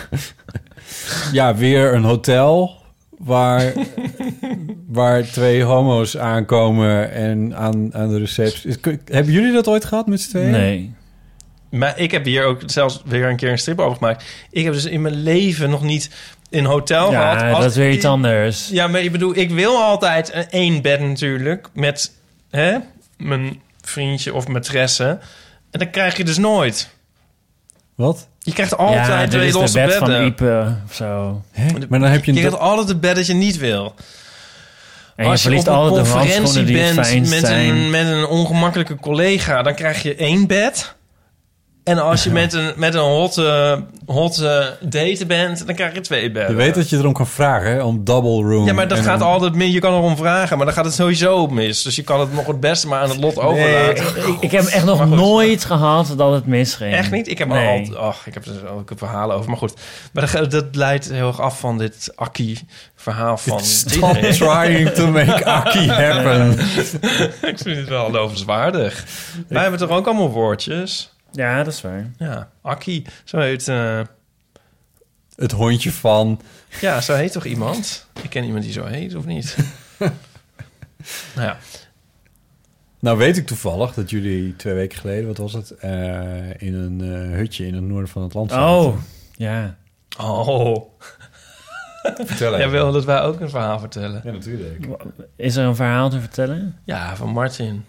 ja, 1.32 1.54
weer 1.54 1.94
een 1.94 2.04
hotel 2.04 2.76
waar, 3.18 3.72
waar 4.86 5.22
twee 5.22 5.62
homo's 5.62 6.16
aankomen 6.16 7.12
en 7.12 7.56
aan, 7.56 7.94
aan 7.94 8.08
de 8.08 8.18
receptie. 8.18 8.76
Hebben 9.04 9.32
jullie 9.32 9.52
dat 9.52 9.68
ooit 9.68 9.84
gehad 9.84 10.06
met 10.06 10.20
z'n 10.20 10.28
tweeën? 10.28 10.50
Nee. 10.50 10.94
Maar 11.70 11.98
ik 11.98 12.10
heb 12.10 12.24
hier 12.24 12.44
ook 12.44 12.62
zelfs 12.66 13.02
weer 13.04 13.28
een 13.28 13.36
keer 13.36 13.50
een 13.50 13.58
strip 13.58 13.78
over 13.78 13.96
gemaakt. 13.96 14.24
Ik 14.50 14.64
heb 14.64 14.72
dus 14.72 14.84
in 14.84 15.02
mijn 15.02 15.22
leven 15.22 15.70
nog 15.70 15.82
niet 15.82 16.10
in 16.50 16.58
een 16.58 16.70
hotel 16.70 17.10
Ja, 17.10 17.38
gehad. 17.38 17.54
Als- 17.54 17.62
dat 17.62 17.70
is 17.70 17.76
weer 17.76 17.90
iets 17.90 18.04
anders. 18.04 18.68
Ja, 18.68 18.86
maar 18.86 19.00
ik 19.00 19.12
bedoel, 19.12 19.36
ik 19.36 19.50
wil 19.50 19.76
altijd 19.76 20.34
een 20.34 20.50
één 20.50 20.82
bed 20.82 21.00
natuurlijk 21.00 21.68
met 21.72 22.12
hè, 22.50 22.76
mijn 23.16 23.60
vriendje 23.80 24.34
of 24.34 24.46
maîtresse. 24.48 25.18
En 25.70 25.78
dat 25.78 25.90
krijg 25.90 26.16
je 26.16 26.24
dus 26.24 26.38
nooit. 26.38 26.88
Wat? 27.94 28.28
Je 28.38 28.52
krijgt 28.52 28.70
ja, 28.70 28.76
altijd 28.76 29.20
dit 29.20 29.30
twee 29.30 29.52
losse 29.52 29.78
bed 29.78 29.94
van 29.94 30.08
bedden. 30.08 30.26
Ipe 30.26 30.76
of 30.88 30.94
zo. 30.94 31.42
Maar 31.88 32.00
dan 32.00 32.10
heb 32.10 32.24
je 32.24 32.32
Je 32.32 32.38
krijgt 32.38 32.58
altijd 32.58 32.88
het 32.88 33.00
bed 33.00 33.16
dat 33.16 33.26
je 33.26 33.34
niet 33.34 33.58
wil. 33.58 33.94
En 35.16 35.24
je 35.24 35.30
Als 35.30 35.42
je 35.42 35.56
op 35.58 35.66
een 35.66 35.88
conferentie 35.88 36.72
bent 36.72 37.28
met 37.28 37.42
een, 37.42 37.90
met 37.90 38.06
een 38.06 38.26
ongemakkelijke 38.26 38.94
collega, 38.94 39.62
dan 39.62 39.74
krijg 39.74 40.02
je 40.02 40.14
één 40.14 40.46
bed. 40.46 40.94
En 41.88 41.98
als 41.98 42.24
je 42.24 42.30
met 42.42 42.52
een, 42.52 42.72
met 42.76 42.94
een 42.94 43.00
hotte, 43.00 43.82
hotte 44.06 44.76
date 44.80 45.26
bent, 45.26 45.66
dan 45.66 45.74
krijg 45.74 45.94
je 45.94 46.00
twee 46.00 46.30
bedden. 46.30 46.50
Je 46.50 46.56
weet 46.56 46.74
dat 46.74 46.88
je 46.90 46.96
erom 46.96 47.12
kan 47.12 47.26
vragen, 47.26 47.70
hè? 47.70 47.82
Om 47.82 48.04
double 48.04 48.50
room. 48.50 48.66
Ja, 48.66 48.72
maar 48.72 48.88
dat 48.88 48.98
gaat 48.98 49.22
altijd 49.22 49.54
mis. 49.54 49.72
Je 49.72 49.78
kan 49.78 49.94
erom 49.94 50.16
vragen, 50.16 50.56
maar 50.56 50.66
dan 50.66 50.74
gaat 50.74 50.84
het 50.84 50.94
sowieso 50.94 51.46
mis. 51.46 51.82
Dus 51.82 51.96
je 51.96 52.02
kan 52.02 52.20
het 52.20 52.32
nog 52.32 52.46
het 52.46 52.60
beste 52.60 52.88
maar 52.88 53.00
aan 53.00 53.08
het 53.08 53.20
lot 53.20 53.38
overlaten. 53.38 54.04
Ik, 54.06 54.36
ik 54.40 54.50
heb 54.50 54.64
echt 54.64 54.84
nog 54.84 55.08
nooit 55.08 55.64
gehad 55.64 56.14
dat 56.16 56.32
het 56.32 56.46
misging. 56.46 56.94
Echt 56.94 57.10
niet? 57.10 57.28
Ik 57.28 57.38
heb 57.38 57.48
nee. 57.48 57.66
er 57.66 57.78
altijd... 57.78 57.98
Och, 57.98 58.26
ik 58.26 58.34
heb 58.34 58.44
er 58.44 58.70
ook 58.70 58.90
een 58.90 58.98
verhalen 58.98 59.36
over. 59.36 59.48
Maar 59.48 59.58
goed. 59.58 59.74
Maar 60.12 60.30
dat, 60.32 60.50
dat 60.50 60.66
leidt 60.72 61.10
heel 61.10 61.26
erg 61.26 61.40
af 61.40 61.60
van 61.60 61.78
dit 61.78 62.12
Akkie-verhaal 62.14 63.36
van... 63.36 63.60
Stop 63.60 64.14
trying 64.14 64.90
to 64.90 65.06
make 65.06 65.44
Akkie 65.44 65.90
happen. 66.02 66.50
ik 67.42 67.58
vind 67.58 67.76
het 67.76 67.88
wel 67.88 68.10
lovenswaardig. 68.10 69.04
Wij 69.48 69.62
hebben 69.62 69.80
toch 69.80 69.90
ook 69.90 70.06
allemaal 70.06 70.30
woordjes? 70.30 71.12
Ja, 71.32 71.62
dat 71.62 71.72
is 71.72 71.80
waar. 71.80 72.10
Ja, 72.18 72.50
Akkie. 72.60 73.04
Zo 73.24 73.38
heet... 73.38 73.68
eh, 73.68 74.00
Het 75.36 75.52
hondje 75.52 75.92
van... 75.92 76.40
ja, 76.80 77.00
zo 77.00 77.14
heet 77.14 77.32
toch 77.32 77.44
iemand? 77.44 78.06
Ik 78.22 78.30
ken 78.30 78.44
iemand 78.44 78.62
die 78.64 78.72
zo 78.72 78.84
heet, 78.84 79.14
of 79.14 79.24
niet? 79.26 79.56
nou 81.34 81.46
ja. 81.48 81.58
Nou 83.00 83.18
weet 83.18 83.36
ik 83.36 83.46
toevallig 83.46 83.94
dat 83.94 84.10
jullie 84.10 84.56
twee 84.56 84.74
weken 84.74 84.98
geleden, 84.98 85.26
wat 85.26 85.36
was 85.36 85.52
het, 85.52 85.70
eh, 85.70 86.60
in 86.60 86.74
een 86.74 87.00
eh, 87.00 87.36
hutje 87.36 87.66
in 87.66 87.74
het 87.74 87.82
noorden 87.84 88.08
van 88.08 88.22
het 88.22 88.34
land 88.34 88.50
zaten. 88.50 88.76
Oh, 88.76 88.96
ja. 89.36 89.76
Oh. 90.20 90.90
Vertel 92.02 92.46
even. 92.48 92.58
Jij 92.58 92.70
wil 92.70 92.92
dat 92.92 93.04
wij 93.04 93.20
ook 93.22 93.40
een 93.40 93.50
verhaal 93.50 93.78
vertellen. 93.78 94.20
Ja, 94.24 94.30
natuurlijk. 94.32 94.86
Is 95.36 95.56
er 95.56 95.64
een 95.64 95.76
verhaal 95.76 96.10
te 96.10 96.20
vertellen? 96.20 96.76
Ja, 96.84 97.16
van 97.16 97.28
Martin. 97.28 97.84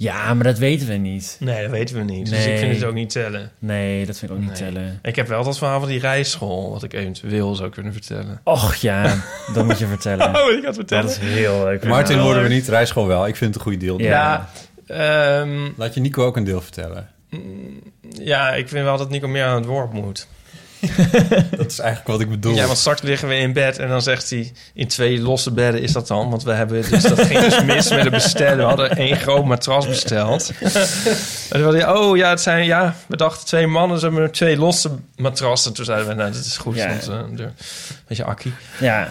Ja, 0.00 0.34
maar 0.34 0.44
dat 0.44 0.58
weten 0.58 0.86
we 0.86 0.94
niet. 0.94 1.36
Nee, 1.40 1.62
dat 1.62 1.70
weten 1.70 1.96
we 1.96 2.02
niet. 2.02 2.30
Dus 2.30 2.46
ik 2.46 2.58
vind 2.58 2.74
het 2.74 2.84
ook 2.84 2.94
niet 2.94 3.10
tellen. 3.10 3.50
Nee, 3.58 4.06
dat 4.06 4.18
vind 4.18 4.30
ik 4.30 4.36
ook 4.36 4.42
niet 4.44 4.54
tellen. 4.54 4.98
Ik 5.02 5.16
heb 5.16 5.28
wel 5.28 5.44
dat 5.44 5.58
verhaal 5.58 5.80
van 5.80 5.88
die 5.88 6.00
rijschool... 6.00 6.70
wat 6.70 6.82
ik 6.82 6.92
eventueel 6.92 7.54
zou 7.54 7.70
kunnen 7.70 7.92
vertellen. 7.92 8.40
Och 8.44 8.74
ja, 8.74 9.16
dat 9.54 9.64
moet 9.64 9.78
je 9.78 9.86
vertellen. 9.86 10.26
Oh, 10.42 10.50
ik 10.52 10.64
had 10.64 10.74
vertellen. 10.74 11.04
Dat 11.04 11.12
is 11.12 11.18
heel 11.28 11.64
leuk. 11.64 11.84
Martin 11.84 12.16
Ja. 12.16 12.22
worden 12.22 12.42
we 12.42 12.48
niet, 12.48 12.68
rijschool 12.68 13.06
wel. 13.06 13.26
Ik 13.26 13.36
vind 13.36 13.54
het 13.54 13.64
een 13.64 13.70
goed 13.72 13.80
deel. 13.80 14.00
Ja, 14.00 14.48
ehm, 14.86 15.68
Laat 15.76 15.94
je 15.94 16.00
Nico 16.00 16.24
ook 16.24 16.36
een 16.36 16.44
deel 16.44 16.60
vertellen. 16.60 17.08
ja, 18.10 18.52
ik 18.54 18.68
vind 18.68 18.84
wel 18.84 18.96
dat 18.96 19.10
Nico 19.10 19.28
meer 19.28 19.44
aan 19.44 19.54
het 19.56 19.64
woord 19.66 19.92
moet. 19.92 20.26
Dat 21.56 21.70
is 21.70 21.78
eigenlijk 21.78 22.08
wat 22.08 22.20
ik 22.20 22.28
bedoel. 22.28 22.54
Ja, 22.54 22.66
want 22.66 22.78
straks 22.78 23.02
liggen 23.02 23.28
we 23.28 23.36
in 23.36 23.52
bed 23.52 23.78
en 23.78 23.88
dan 23.88 24.02
zegt 24.02 24.30
hij... 24.30 24.52
in 24.74 24.88
twee 24.88 25.20
losse 25.20 25.50
bedden 25.50 25.82
is 25.82 25.92
dat 25.92 26.06
dan. 26.06 26.30
Want 26.30 26.42
we 26.42 26.52
hebben 26.52 26.90
dus, 26.90 27.02
dat 27.02 27.20
ging 27.20 27.40
dus 27.40 27.64
mis 27.64 27.90
met 27.90 28.00
het 28.00 28.10
bestellen. 28.10 28.56
We 28.56 28.62
hadden 28.62 28.90
één 28.90 29.16
groot 29.16 29.44
matras 29.44 29.86
besteld. 29.86 30.52
en 30.60 30.70
toen 31.48 31.62
had 31.62 31.72
hij, 31.72 31.88
oh 31.88 32.16
ja, 32.16 32.30
het 32.30 32.40
zijn, 32.40 32.64
ja, 32.64 32.94
we 33.06 33.16
dachten 33.16 33.46
twee 33.46 33.66
mannen... 33.66 33.98
ze 33.98 34.06
hebben 34.06 34.30
twee 34.30 34.56
losse 34.56 34.90
matrassen. 35.16 35.72
Toen 35.72 35.84
zeiden 35.84 36.08
we, 36.08 36.14
nou, 36.14 36.32
dat 36.32 36.44
is 36.44 36.56
goed. 36.56 36.76
Ja. 36.76 36.88
Want, 36.88 37.08
uh, 37.08 37.36
de, 37.36 37.48
beetje 38.06 38.24
akkie. 38.24 38.52
Ja. 38.80 39.08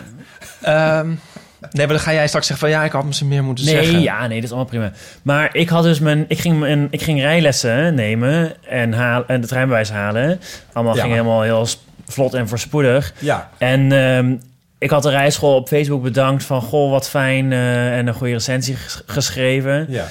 Ehm, 0.61 1.11
nee, 1.59 1.85
maar 1.85 1.95
dan 1.95 1.99
ga 2.05 2.13
jij 2.13 2.27
straks 2.27 2.47
zeggen 2.47 2.67
van... 2.69 2.77
ja, 2.77 2.85
ik 2.85 2.91
had 2.91 3.05
misschien 3.05 3.27
meer 3.27 3.43
moeten 3.43 3.65
Nee, 3.65 3.75
zeggen. 3.75 4.01
ja, 4.01 4.19
nee, 4.27 4.35
dat 4.35 4.43
is 4.43 4.49
allemaal 4.49 4.69
prima. 4.69 4.91
Maar 5.21 5.49
ik 5.55 5.69
had 5.69 5.83
dus 5.83 5.99
mijn... 5.99 6.25
Ik 6.27 6.39
ging, 6.39 6.59
mijn, 6.59 6.87
ik 6.89 7.01
ging 7.01 7.19
rijlessen 7.21 7.95
nemen 7.95 8.53
en, 8.69 8.93
haal, 8.93 9.23
en 9.27 9.41
de 9.41 9.47
treinbewijs 9.47 9.89
halen. 9.91 10.39
Allemaal 10.73 10.95
Ja. 10.95 11.01
ging 11.01 11.13
helemaal 11.13 11.41
heel 11.41 11.67
vlot 12.07 12.33
en 12.33 12.47
voorspoedig. 12.47 13.13
Ja. 13.19 13.49
En 13.57 13.91
ehm, 13.91 14.35
ik 14.77 14.89
had 14.89 15.03
de 15.03 15.09
rijschool 15.09 15.55
op 15.55 15.67
Facebook 15.67 16.03
bedankt 16.03 16.43
van... 16.43 16.61
Goh, 16.61 16.91
wat 16.91 17.09
fijn 17.09 17.51
eh, 17.51 17.97
en 17.97 18.07
een 18.07 18.13
goede 18.13 18.33
recensie 18.33 18.75
ges- 18.75 19.01
geschreven. 19.05 19.85
Ja. 19.89 20.05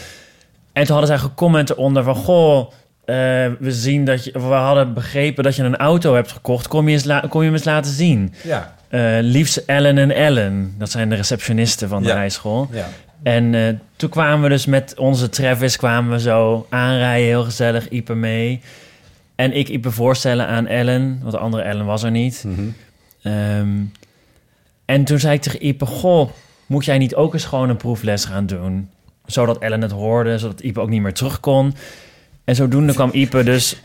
En 0.72 0.84
toen 0.84 0.96
hadden 0.96 1.16
zij 1.18 1.26
gecomment 1.28 1.70
eronder 1.70 2.02
van... 2.02 2.14
Goh, 2.14 2.58
eh, 3.04 3.14
we 3.58 3.72
zien 3.72 4.04
dat 4.04 4.24
je... 4.24 4.30
We 4.32 4.38
hadden 4.38 4.94
begrepen 4.94 5.44
dat 5.44 5.56
je 5.56 5.62
een 5.62 5.76
auto 5.76 6.14
hebt 6.14 6.32
gekocht. 6.32 6.68
Kom 6.68 6.88
je, 6.88 6.94
eens 6.94 7.04
la- 7.04 7.24
kom 7.28 7.40
je 7.40 7.46
hem 7.46 7.56
eens 7.56 7.64
laten 7.64 7.92
zien? 7.92 8.34
Ja. 8.42 8.74
Eh 8.88 9.16
liefst 9.20 9.56
Ellen 9.56 9.98
en 9.98 10.10
Ellen. 10.14 10.74
Dat 10.78 10.90
zijn 10.90 11.08
de 11.08 11.14
receptionisten 11.14 11.88
van 11.88 12.02
de 12.02 12.08
Ja. 12.08 12.14
rijschool. 12.14 12.68
Ja. 12.72 12.88
En 13.22 13.54
eh, 13.54 13.62
toen 13.96 14.10
kwamen 14.10 14.42
we 14.42 14.48
dus 14.48 14.66
met 14.66 14.94
onze 14.98 15.28
Travis 15.28 15.76
kwamen 15.76 16.10
we 16.12 16.20
zo 16.20 16.66
aanrijden, 16.70 17.26
heel 17.26 17.44
gezellig, 17.44 17.88
Ipe 17.88 18.14
mee. 18.14 18.60
En 19.34 19.52
ik 19.56 19.68
Ipe 19.68 19.90
voorstellen 19.90 20.46
aan 20.46 20.66
Ellen, 20.66 21.18
want 21.20 21.32
de 21.32 21.38
andere 21.38 21.62
Ellen 21.62 21.86
was 21.86 22.02
er 22.02 22.10
niet. 22.10 22.44
Mhm. 22.46 22.60
Ehm, 23.22 23.68
en 24.84 25.04
toen 25.04 25.18
zei 25.18 25.34
ik 25.34 25.42
tegen 25.42 25.66
Ipe, 25.66 25.86
goh, 25.86 26.30
moet 26.66 26.84
jij 26.84 26.98
niet 26.98 27.14
ook 27.14 27.34
eens 27.34 27.44
gewoon 27.44 27.68
een 27.68 27.76
proefles 27.76 28.24
gaan 28.24 28.46
doen? 28.46 28.90
Zodat 29.26 29.58
Ellen 29.58 29.82
het 29.82 29.90
hoorde, 29.90 30.38
zodat 30.38 30.60
Ipe 30.60 30.80
ook 30.80 30.88
niet 30.88 31.02
meer 31.02 31.14
terug 31.14 31.40
kon. 31.40 31.74
En 32.44 32.54
zodoende 32.54 32.92
kwam 32.92 33.10
Ipe 33.12 33.42
dus 33.42 33.76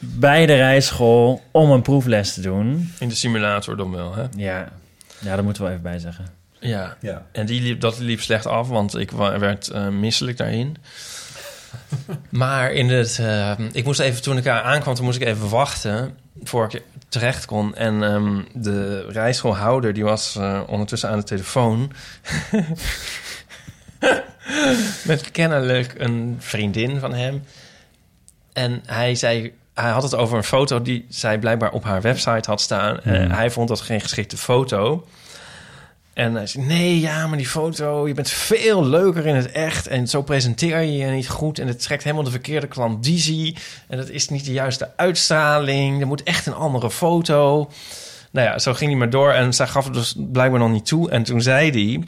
bij 0.00 0.46
de 0.46 0.54
rijschool 0.54 1.42
om 1.50 1.70
een 1.70 1.82
proefles 1.82 2.34
te 2.34 2.40
doen. 2.40 2.92
In 2.98 3.08
de 3.08 3.14
simulator 3.14 3.76
dan 3.76 3.90
wel, 3.90 4.14
hè? 4.14 4.24
Ja, 4.36 4.68
ja 5.18 5.36
dat 5.36 5.44
moeten 5.44 5.62
we 5.62 5.68
wel 5.68 5.78
even 5.78 5.90
bij 5.90 5.98
zeggen. 5.98 6.26
Ja. 6.60 6.96
Ja. 7.00 7.26
En 7.32 7.46
die 7.46 7.60
liep, 7.60 7.80
dat 7.80 7.98
liep 7.98 8.20
slecht 8.20 8.46
af, 8.46 8.68
want 8.68 8.96
ik 8.96 9.10
werd 9.10 9.68
eh, 9.68 9.88
misselijk 9.88 10.36
daarin. 10.36 10.76
maar 12.30 12.72
in 12.72 12.88
het, 12.88 13.18
eh, 13.18 13.58
ik 13.72 13.84
moest 13.84 14.00
even, 14.00 14.22
toen 14.22 14.36
ik 14.36 14.44
daar 14.44 14.62
aankwam, 14.62 14.94
toen 14.94 15.04
moest 15.04 15.20
ik 15.20 15.26
even 15.26 15.48
wachten 15.48 16.18
voor 16.42 16.64
ik 16.64 16.82
terecht 17.08 17.44
kon. 17.44 17.74
En 17.74 18.02
ehm, 18.02 18.42
de 18.54 19.06
rijschoolhouder, 19.08 19.92
die 19.92 20.04
was 20.04 20.36
eh, 20.36 20.60
ondertussen 20.66 21.08
aan 21.08 21.18
de 21.18 21.24
telefoon. 21.24 21.92
Met 25.04 25.30
kennelijk 25.30 25.94
een 25.98 26.36
vriendin 26.38 26.98
van 26.98 27.14
hem. 27.14 27.42
En 28.52 28.82
hij 28.86 29.14
zei, 29.14 29.52
hij 29.82 29.90
had 29.90 30.02
het 30.02 30.14
over 30.14 30.36
een 30.36 30.44
foto 30.44 30.82
die 30.82 31.06
zij 31.08 31.38
blijkbaar 31.38 31.70
op 31.70 31.84
haar 31.84 32.00
website 32.00 32.50
had 32.50 32.60
staan. 32.60 33.00
En 33.00 33.22
Hmm. 33.22 33.30
hij 33.30 33.50
vond 33.50 33.68
dat 33.68 33.80
geen 33.80 34.00
geschikte 34.00 34.36
foto. 34.36 35.06
En 36.12 36.34
hij 36.34 36.46
zei, 36.46 36.64
nee, 36.64 37.00
ja, 37.00 37.26
maar 37.26 37.36
die 37.36 37.46
foto, 37.48 38.08
je 38.08 38.14
bent 38.14 38.28
veel 38.30 38.84
leuker 38.86 39.26
in 39.26 39.34
het 39.34 39.52
echt. 39.52 39.86
En 39.86 40.08
zo 40.08 40.22
presenteer 40.22 40.80
je 40.80 40.96
je 40.96 41.06
niet 41.06 41.28
goed. 41.28 41.58
En 41.58 41.66
het 41.66 41.82
trekt 41.82 42.02
helemaal 42.02 42.24
de 42.24 42.30
verkeerde 42.30 42.66
klandizie. 42.66 43.56
En 43.88 43.96
dat 43.96 44.08
is 44.08 44.28
niet 44.28 44.44
de 44.44 44.52
juiste 44.52 44.90
uitstraling. 44.96 46.00
Er 46.00 46.06
moet 46.06 46.22
echt 46.22 46.46
een 46.46 46.54
andere 46.54 46.90
foto. 46.90 47.70
Nou 48.30 48.46
ja, 48.48 48.58
zo 48.58 48.74
ging 48.74 48.90
hij 48.90 48.98
maar 48.98 49.10
door. 49.10 49.32
En 49.32 49.54
zij 49.54 49.66
gaf 49.66 49.84
het 49.84 49.94
dus 49.94 50.14
blijkbaar 50.18 50.60
nog 50.60 50.70
niet 50.70 50.86
toe. 50.86 51.10
En 51.10 51.22
toen 51.22 51.42
zei 51.42 51.70
hij... 51.70 52.04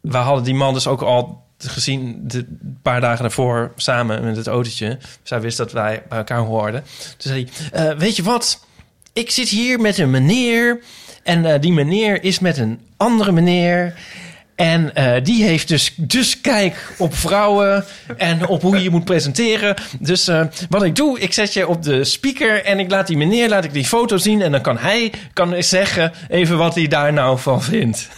We 0.00 0.16
hadden 0.16 0.44
die 0.44 0.54
man 0.54 0.74
dus 0.74 0.86
ook 0.86 1.02
al 1.02 1.42
gezien 1.68 2.20
de 2.22 2.46
paar 2.82 3.00
dagen 3.00 3.22
daarvoor 3.22 3.72
samen 3.76 4.24
met 4.24 4.36
het 4.36 4.46
autootje. 4.46 4.98
Zij 5.22 5.40
wist 5.40 5.56
dat 5.56 5.72
wij 5.72 6.02
bij 6.08 6.18
elkaar 6.18 6.38
hoorden. 6.38 6.82
Toen 7.16 7.32
zei 7.32 7.48
hij, 7.70 7.90
"Eh, 7.90 7.98
weet 7.98 8.16
je 8.16 8.22
wat? 8.22 8.64
Ik 9.12 9.30
zit 9.30 9.48
hier 9.48 9.80
met 9.80 9.98
een 9.98 10.10
meneer... 10.10 10.80
En 11.22 11.44
eh, 11.44 11.60
die 11.60 11.72
meneer 11.72 12.24
is 12.24 12.38
met 12.38 12.58
een 12.58 12.80
andere 12.96 13.32
meneer. 13.32 13.94
En 14.54 14.94
eh, 14.94 15.24
die 15.24 15.44
heeft 15.44 15.68
dus, 15.68 15.94
dus 15.96 16.40
kijk 16.40 16.92
op 16.98 17.14
vrouwen 17.14 17.84
en 18.16 18.46
op 18.46 18.62
hoe 18.62 18.76
je 18.76 18.82
je 18.82 18.90
moet 18.90 19.04
presenteren. 19.04 19.74
Dus 19.98 20.30
wat 20.68 20.82
ik 20.82 20.96
doe, 20.96 21.20
ik 21.20 21.32
zet 21.32 21.52
je 21.52 21.68
op 21.68 21.82
de 21.82 22.04
speaker 22.04 22.64
en 22.64 22.78
ik 22.78 22.90
laat 22.90 23.06
die 23.06 23.16
meneer 23.16 23.48
laat 23.48 23.64
ik 23.64 23.72
die 23.72 23.84
foto 23.84 24.16
zien. 24.16 24.42
En 24.42 24.52
dan 24.52 24.60
kan 24.60 24.78
hij 24.78 25.12
kan 25.32 25.62
zeggen 25.62 26.12
even 26.28 26.56
wat 26.58 26.74
hij 26.74 26.88
daar 26.88 27.12
nou 27.12 27.38
van 27.38 27.62
vindt. 27.62 28.08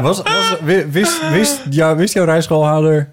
Was, 0.00 0.22
was, 0.22 0.56
wi- 0.64 0.86
wist, 0.90 1.30
wist, 1.30 1.60
ja, 1.70 1.96
wist 1.96 2.14
jouw 2.14 2.24
rijschoolhouder... 2.24 3.10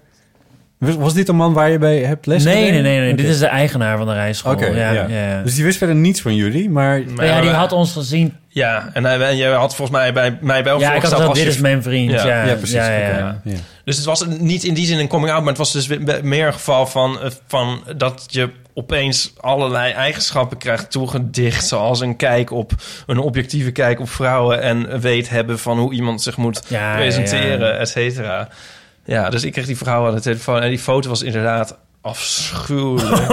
Was, 0.78 0.94
was 0.96 1.14
dit 1.14 1.28
een 1.28 1.36
man 1.36 1.52
waar 1.52 1.70
je 1.70 1.78
bij 1.78 1.98
hebt 1.98 2.26
les 2.26 2.44
Nee, 2.44 2.70
nee, 2.70 2.82
nee, 2.82 2.98
nee. 2.98 3.14
Dit 3.14 3.26
is 3.26 3.38
de 3.38 3.46
eigenaar 3.46 3.96
van 3.98 4.06
de 4.06 4.12
rijschool. 4.12 4.52
Oké, 4.52 4.66
ja, 4.66 4.90
ja. 4.90 5.06
ja. 5.08 5.28
ja. 5.28 5.42
Dus 5.42 5.54
die 5.54 5.64
wist 5.64 5.78
verder 5.78 5.96
niets 5.96 6.20
van 6.20 6.34
jullie, 6.34 6.70
maar... 6.70 7.02
Maar 7.14 7.26
ja, 7.26 7.40
die 7.40 7.50
had 7.50 7.72
ons 7.72 7.92
gezien. 7.92 8.34
Ja, 8.48 8.90
en 8.92 9.04
hij, 9.04 9.20
en 9.20 9.36
jij 9.36 9.50
had 9.52 9.74
volgens 9.74 9.98
mij 9.98 10.12
bij 10.12 10.38
mij 10.40 10.62
bij 10.62 10.78
Ja, 10.78 10.92
ik 10.94 11.02
had 11.02 11.34
dit 11.34 11.42
je- 11.42 11.48
is 11.48 11.58
mijn 11.58 11.82
vriend. 11.82 12.10
Ja, 12.10 12.26
Ja, 12.26 12.44
ja, 12.44 12.54
precies. 12.54 12.74
Ja, 12.74 12.90
ja, 12.98 13.08
Oké, 13.08 13.18
ja. 13.18 13.40
ja. 13.44 13.56
Dus 13.84 13.96
het 13.96 14.04
was 14.04 14.26
niet 14.26 14.64
in 14.64 14.74
die 14.74 14.86
zin 14.86 14.98
een 14.98 15.08
coming 15.08 15.30
out, 15.32 15.40
maar 15.40 15.48
het 15.48 15.58
was 15.58 15.72
dus 15.72 15.88
meer 16.22 16.46
een 16.46 16.52
geval 16.52 16.86
van, 16.86 17.20
eh, 17.20 17.30
van 17.46 17.82
dat 17.96 18.24
je 18.26 18.50
opeens 18.78 19.32
allerlei 19.36 19.92
eigenschappen 19.92 20.58
krijgt 20.58 20.90
toegedicht, 20.90 21.66
zoals 21.66 22.00
een 22.00 22.16
kijk 22.16 22.50
op 22.50 22.72
een 23.06 23.18
objectieve 23.18 23.70
kijk 23.70 24.00
op 24.00 24.10
vrouwen 24.10 24.62
en 24.62 25.00
weet 25.00 25.28
hebben 25.28 25.58
van 25.58 25.78
hoe 25.78 25.92
iemand 25.92 26.22
zich 26.22 26.36
moet 26.36 26.62
Ja, 26.68 26.94
presenteren, 26.94 27.68
ja. 27.68 27.74
et 27.74 27.88
cetera. 27.88 28.48
Ja, 29.04 29.30
dus 29.30 29.44
ik 29.44 29.52
kreeg 29.52 29.66
die 29.66 29.76
vrouw 29.76 30.06
aan 30.06 30.14
de 30.14 30.20
telefoon 30.20 30.62
en 30.62 30.68
die 30.68 30.78
foto 30.78 31.08
was 31.08 31.22
inderdaad 31.22 31.78
afschuwelijk. 32.00 33.20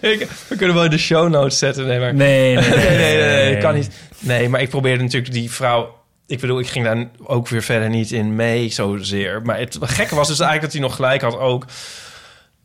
ik, 0.00 0.28
we 0.48 0.56
kunnen 0.56 0.74
wel 0.74 0.84
in 0.84 0.90
de 0.90 0.98
show 0.98 1.28
notes 1.28 1.58
zetten, 1.58 1.86
nee, 1.86 1.98
maar 1.98 2.14
Nee, 2.14 2.54
nee, 2.54 2.68
nee, 2.68 2.96
nee, 2.96 3.16
nee, 3.16 3.52
nee, 3.52 3.58
kan 3.58 3.74
niet. 3.74 3.90
Nee, 4.18 4.48
maar 4.48 4.60
ik 4.60 4.68
probeerde 4.68 5.02
natuurlijk 5.02 5.32
die 5.32 5.50
vrouw... 5.50 5.96
Ik 6.26 6.40
bedoel, 6.40 6.60
ik 6.60 6.68
ging 6.68 6.84
daar 6.84 7.08
ook 7.22 7.48
weer 7.48 7.62
verder 7.62 7.88
niet 7.88 8.12
in 8.12 8.34
mee 8.36 8.68
zozeer. 8.68 9.42
Maar 9.42 9.58
het 9.58 9.78
gekke 9.80 10.14
was 10.14 10.28
dus 10.28 10.40
eigenlijk 10.40 10.62
dat 10.62 10.72
hij 10.72 10.80
nog 10.80 10.94
gelijk 10.94 11.22
had 11.22 11.38
ook. 11.38 11.64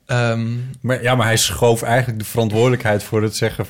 Ehm, 0.05 0.47
Maar, 0.81 1.01
ja, 1.03 1.15
maar 1.15 1.25
hij 1.25 1.37
schoof 1.37 1.81
eigenlijk 1.81 2.19
de 2.19 2.25
verantwoordelijkheid 2.25 3.03
voor 3.03 3.21
het 3.23 3.35
zeggen... 3.35 3.65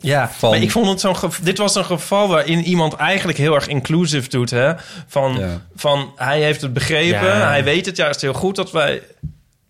ja, 0.00 0.28
Van- 0.28 0.50
maar 0.50 0.62
ik 0.62 0.70
vond 0.70 0.88
het 0.88 1.00
zo'n... 1.00 1.30
Dit 1.42 1.58
was 1.58 1.74
een 1.74 1.84
geval 1.84 2.28
waarin 2.28 2.62
iemand 2.64 2.94
eigenlijk 2.94 3.38
heel 3.38 3.54
erg 3.54 3.66
inclusive 3.68 4.28
doet, 4.28 4.50
hè? 4.50 4.72
Van, 5.06 5.36
Ja. 5.38 5.60
van 5.76 6.12
hij 6.16 6.42
heeft 6.42 6.60
het 6.60 6.72
begrepen, 6.72 7.26
Ja. 7.26 7.48
hij 7.48 7.64
weet 7.64 7.86
het 7.86 7.96
juist 7.96 8.20
heel 8.20 8.32
goed 8.34 8.56
dat 8.56 8.70
wij... 8.70 9.02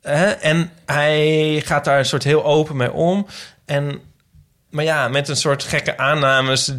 Hè? 0.03 0.27
En 0.27 0.71
hij 0.87 1.63
gaat 1.65 1.85
daar 1.85 1.99
een 1.99 2.05
soort 2.05 2.25
heel 2.25 2.45
open 2.45 2.77
mee 2.77 2.93
om. 2.93 3.27
En, 3.65 4.01
maar 4.71 4.85
ja, 4.85 5.09
met 5.09 5.29
een 5.29 5.37
soort 5.37 5.63
gekke 5.63 5.97
aannames. 5.99 6.73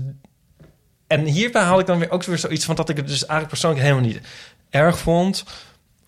En 1.08 1.26
hierbij 1.26 1.64
had 1.64 1.80
ik 1.80 1.86
dan 1.86 2.00
weer 2.00 2.12
ook 2.12 2.24
weer 2.24 2.38
zoiets 2.38 2.66
van 2.66 2.76
dat 2.76 2.90
ik 2.90 2.98
het 2.98 3.08
dus 3.08 3.20
eigenlijk 3.26 3.50
persoonlijk 3.50 3.82
helemaal 3.84 4.04
niet 4.06 4.20
erg 4.70 4.98
vond. 4.98 5.44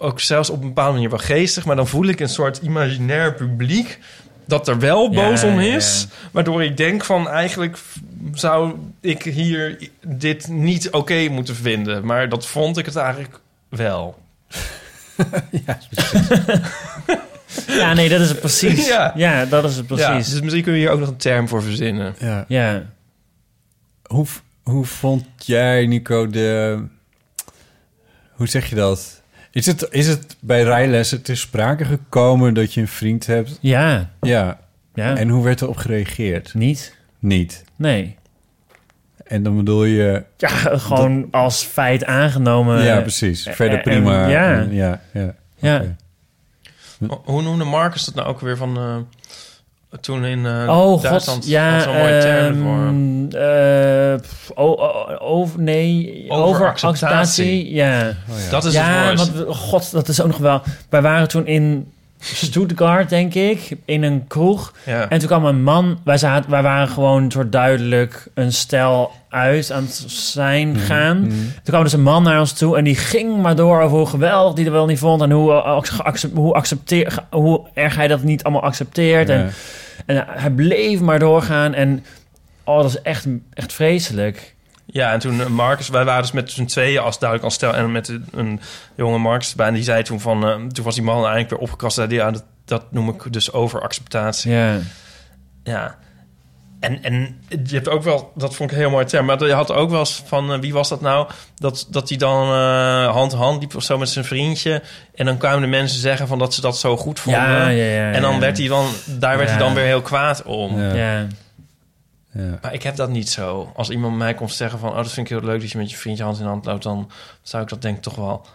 Ook 0.01 0.19
zelfs 0.19 0.49
op 0.49 0.61
een 0.61 0.67
bepaalde 0.67 0.93
manier 0.93 1.09
wel 1.09 1.19
geestig. 1.19 1.65
Maar 1.65 1.75
dan 1.75 1.87
voel 1.87 2.05
ik 2.05 2.19
een 2.19 2.29
soort 2.29 2.57
imaginair 2.57 3.33
publiek 3.33 3.99
dat 4.45 4.67
er 4.67 4.79
wel 4.79 5.09
boos 5.09 5.41
Ja, 5.41 5.47
om 5.47 5.59
ja, 5.59 5.75
is. 5.75 6.07
ja. 6.09 6.15
Waardoor 6.31 6.63
ik 6.63 6.77
denk 6.77 7.03
van 7.03 7.29
eigenlijk 7.29 7.77
zou 8.33 8.75
ik 9.01 9.23
hier 9.23 9.89
dit 10.05 10.47
niet 10.47 10.89
oké 10.89 11.27
moeten 11.29 11.55
vinden. 11.55 12.05
Maar 12.05 12.29
dat 12.29 12.45
vond 12.45 12.77
ik 12.77 12.85
het 12.85 12.95
eigenlijk 12.95 13.39
wel. 13.69 14.19
Ja, 17.67 17.93
nee, 17.93 18.09
dat 18.09 18.19
is 18.21 18.29
het 18.29 18.39
precies. 18.39 18.87
Ja. 18.87 19.13
Ja, 19.15 19.45
dat 19.45 19.63
is 19.63 19.75
het 19.75 19.89
Ja, 19.89 19.95
precies. 19.95 20.31
dus 20.31 20.41
misschien 20.41 20.63
kun 20.63 20.73
je 20.73 20.79
hier 20.79 20.89
ook 20.89 20.99
nog 20.99 21.07
een 21.09 21.17
term 21.17 21.47
voor 21.47 21.63
verzinnen. 21.63 22.15
Ja. 22.19 22.45
Ja. 22.47 22.83
Hoe, 24.03 24.25
hoe 24.63 24.85
vond 24.85 25.25
jij, 25.37 25.85
Nico, 25.85 26.27
de... 26.29 26.79
Hoe 28.31 28.47
zeg 28.47 28.69
je 28.69 28.75
dat? 28.75 29.20
Is 29.51 29.65
het, 29.65 29.87
is 29.89 30.07
het 30.07 30.35
bij 30.39 30.63
rijlessen 30.63 31.21
ter 31.21 31.37
sprake 31.37 31.85
gekomen 31.85 32.53
dat 32.53 32.73
je 32.73 32.81
een 32.81 32.87
vriend 32.87 33.25
hebt? 33.25 33.57
Ja. 33.61 34.09
Ja. 34.21 34.59
Ja. 34.93 35.17
En 35.17 35.29
hoe 35.29 35.43
werd 35.43 35.61
erop 35.61 35.77
gereageerd? 35.77 36.53
Niet? 36.53 36.95
Niet. 37.19 37.63
Nee. 37.75 38.15
En 39.27 39.43
dan 39.43 39.55
bedoel 39.57 39.83
je... 39.83 40.23
Ja, 40.37 40.47
gewoon 40.77 41.27
als 41.31 41.63
feit 41.63 42.05
aangenomen. 42.05 42.83
ja, 42.83 43.01
precies. 43.01 43.43
Verder 43.51 43.77
en- 43.77 43.83
prima. 43.83 44.27
ja. 44.27 44.67
ja, 44.71 45.01
ja. 45.55 45.95
Hoe 47.23 47.41
noemde 47.41 47.63
Marcus 47.63 48.05
dat 48.05 48.15
nou 48.15 48.27
ook 48.27 48.39
weer 48.39 48.57
van... 48.57 48.77
eh, 48.77 48.95
toen 49.99 50.25
in 50.25 50.45
eh 50.45 50.51
Oh, 50.69 51.01
Duitsland 51.01 51.39
god. 51.43 51.47
Ja, 51.47 51.79
zo'n 51.79 51.93
mooie 51.93 52.21
term 52.21 52.61
voor. 52.61 52.71
ehm, 52.71 53.43
eh, 54.13 54.21
pff, 54.21 54.51
o- 54.55 54.75
o- 54.77 55.17
over, 55.19 55.61
nee, 55.61 56.25
Overacceptatie. 56.29 57.73
Ja. 57.73 57.99
Oh, 58.29 58.35
ja. 58.43 58.49
Dat 58.49 58.65
is 58.65 58.73
ja, 58.73 59.09
het 59.09 59.17
want 59.17 59.55
god, 59.57 59.91
dat 59.91 60.07
is 60.07 60.21
ook 60.21 60.27
nog 60.27 60.37
wel... 60.37 60.61
Wij 60.89 61.01
waren 61.01 61.27
toen 61.27 61.47
in 61.47 61.91
Stuttgart, 62.19 63.09
denk 63.09 63.33
ik, 63.33 63.77
in 63.85 64.03
een 64.03 64.27
kroeg. 64.27 64.73
Ja. 64.85 65.09
En 65.09 65.19
toen 65.19 65.27
kwam 65.27 65.45
een 65.45 65.63
man... 65.63 65.99
Wij, 66.03 66.17
zaten, 66.17 66.49
wij 66.51 66.61
waren 66.61 66.87
gewoon 66.87 67.23
een 67.23 67.31
soort 67.31 67.51
duidelijk 67.51 68.27
een 68.33 68.53
stel 68.53 69.11
uit 69.29 69.71
aan 69.71 69.83
het 69.83 70.03
zijn 70.07 70.75
gaan. 70.75 71.21
Toen 71.29 71.61
kwam 71.63 71.83
dus 71.83 71.93
een 71.93 72.01
man 72.01 72.23
naar 72.23 72.39
ons 72.39 72.53
toe 72.53 72.77
en 72.77 72.83
die 72.83 72.95
ging 72.95 73.41
maar 73.41 73.55
door 73.55 73.81
over 73.81 73.97
hoe 73.97 74.05
geweldig 74.07 74.53
die 74.53 74.65
er 74.65 74.71
wel 74.71 74.85
niet 74.85 74.99
vond... 74.99 75.21
en 75.21 75.31
hoe, 75.31 75.51
eh, 75.51 76.23
hoe, 76.33 76.53
accepteer, 76.53 77.17
hoe 77.29 77.61
erg 77.73 77.95
hij 77.95 78.07
dat 78.07 78.23
niet 78.23 78.43
allemaal 78.43 78.63
accepteert. 78.63 79.27
Ja. 79.27 79.33
En, 79.33 79.51
en 80.17 80.25
hij 80.27 80.51
bleef 80.51 80.99
maar 80.99 81.19
doorgaan 81.19 81.73
en... 81.73 82.05
Oh, 82.63 82.81
dat 82.81 82.85
is 82.85 83.01
echt, 83.01 83.25
echt 83.53 83.73
vreselijk. 83.73 84.55
Ja, 84.85 85.11
en 85.11 85.19
toen 85.19 85.41
eh, 85.41 85.47
Marcus, 85.47 85.89
wij 85.89 86.05
waren 86.05 86.21
dus 86.21 86.31
met 86.31 86.51
z'n 86.51 86.65
tweeën 86.65 86.99
als 86.99 87.19
duidelijk 87.19 87.49
als 87.49 87.57
stel 87.57 87.73
en 87.73 87.91
met 87.91 88.07
een, 88.07 88.25
een 88.31 88.59
jonge 88.95 89.17
Marcus 89.17 89.49
erbij. 89.49 89.67
En 89.67 89.73
die 89.73 89.83
zei 89.83 90.03
toen 90.03 90.19
van, 90.19 90.47
eh, 90.47 90.55
toen 90.55 90.85
was 90.85 90.95
die 90.95 91.03
man 91.03 91.15
eigenlijk 91.15 91.49
weer 91.49 91.59
opgekast. 91.59 91.95
Zei 91.95 92.13
ja, 92.13 92.31
dat, 92.31 92.43
dat 92.65 92.91
noem 92.91 93.09
ik 93.09 93.33
dus 93.33 93.53
overacceptatie. 93.53 94.51
Ja. 94.51 94.79
Ja. 95.63 95.97
En, 96.81 97.03
en 97.03 97.41
je 97.47 97.75
hebt 97.75 97.89
ook 97.89 98.03
wel, 98.03 98.31
dat 98.35 98.55
vond 98.55 98.69
ik 98.69 98.75
een 98.75 98.81
heel 98.81 98.91
mooi 98.91 99.05
term, 99.05 99.25
maar 99.25 99.45
je 99.45 99.53
had 99.53 99.71
ook 99.71 99.89
wel 99.89 99.99
eens 99.99 100.23
van, 100.25 100.53
eh, 100.53 100.59
wie 100.59 100.73
was 100.73 100.89
dat 100.89 101.01
nou? 101.01 101.29
Dat, 101.55 101.87
dat 101.89 102.09
hij 102.09 102.17
dan 102.17 102.53
eh, 102.53 103.11
hand 103.11 103.31
in 103.31 103.37
hand 103.37 103.59
liep 103.61 103.75
of 103.75 103.83
zo 103.83 103.97
met 103.97 104.09
zijn 104.09 104.25
vriendje. 104.25 104.81
En 105.15 105.25
dan 105.25 105.37
kwamen 105.37 105.61
de 105.61 105.67
mensen 105.67 105.99
zeggen 105.99 106.27
van 106.27 106.39
dat 106.39 106.53
ze 106.53 106.61
dat 106.61 106.77
zo 106.77 106.97
goed 106.97 107.19
vonden. 107.19 107.41
Ja, 107.41 107.67
ja, 107.67 107.85
ja, 107.85 108.11
en 108.11 108.21
dan 108.21 108.33
ja. 108.33 108.39
werd 108.39 108.57
hij 108.57 108.67
dan, 108.67 108.87
daar 109.05 109.37
werd 109.37 109.49
hij 109.49 109.59
dan 109.59 109.73
weer 109.73 109.85
heel 109.85 110.01
kwaad 110.01 110.43
om. 110.43 110.79
Ja. 110.79 110.93
Ja. 110.93 111.27
Ja. 112.33 112.59
Maar 112.61 112.73
ik 112.73 112.83
heb 112.83 112.95
dat 112.95 113.09
niet 113.09 113.29
zo. 113.29 113.71
Als 113.75 113.89
iemand 113.89 114.17
mij 114.17 114.33
komt 114.33 114.53
zeggen 114.53 114.79
van... 114.79 114.89
oh, 114.89 114.95
dat 114.95 115.11
vind 115.11 115.29
ik 115.29 115.37
heel 115.37 115.47
leuk 115.47 115.61
dat 115.61 115.71
je 115.71 115.77
met 115.77 115.91
je 115.91 115.97
vriendje 115.97 116.23
hand 116.23 116.39
in 116.39 116.45
hand 116.45 116.65
loopt... 116.65 116.83
dan 116.83 117.11
zou 117.41 117.63
ik 117.63 117.69
dat 117.69 117.81
denk 117.81 117.95
ik 117.97 118.01
toch 118.01 118.15
wel 118.15 118.45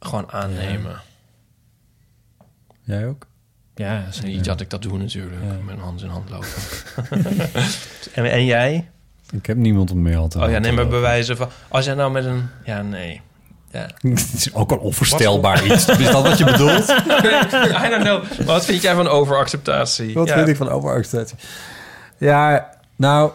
gewoon 0.00 0.32
aannemen. 0.32 1.00
Jij 2.82 3.06
ook? 3.06 3.26
Ja, 3.76 4.02
Niet 4.24 4.44
dat 4.44 4.60
ik 4.60 4.70
dat 4.70 4.82
doe 4.82 4.98
natuurlijk, 4.98 5.40
met 5.66 5.78
hand 5.78 6.02
in 6.02 6.08
hand 6.08 6.30
lopen. 6.30 6.48
en, 8.14 8.30
en 8.30 8.44
jij? 8.44 8.88
Ik 9.30 9.46
heb 9.46 9.56
niemand 9.56 9.90
om 9.90 10.02
mee 10.02 10.12
te 10.12 10.18
Oh 10.20 10.28
ja, 10.32 10.38
hand 10.40 10.50
nee, 10.50 10.60
te 10.60 10.72
maar 10.72 10.88
bewijzen 10.88 11.36
van... 11.36 11.48
Als 11.68 11.84
jij 11.84 11.94
nou 11.94 12.10
met 12.10 12.24
een... 12.24 12.48
Ja, 12.64 12.82
nee. 12.82 13.20
Ja. 13.70 13.86
Het 14.10 14.32
is 14.34 14.54
ook 14.54 14.70
een 14.70 14.78
onvoorstelbaar 14.78 15.64
iets. 15.64 15.88
Is 15.88 16.10
dat 16.10 16.22
wat 16.22 16.38
je 16.38 16.44
bedoelt? 16.44 16.88
I 17.84 17.88
don't 17.88 18.02
know. 18.02 18.24
Wat 18.46 18.64
vind 18.64 18.82
jij 18.82 18.94
van 18.94 19.08
overacceptatie? 19.08 20.14
Wat 20.14 20.28
Ja. 20.28 20.34
vind 20.34 20.48
ik 20.48 20.56
van 20.56 20.68
overacceptatie? 20.68 21.36
Ja, 22.18 22.70
nou... 22.96 23.30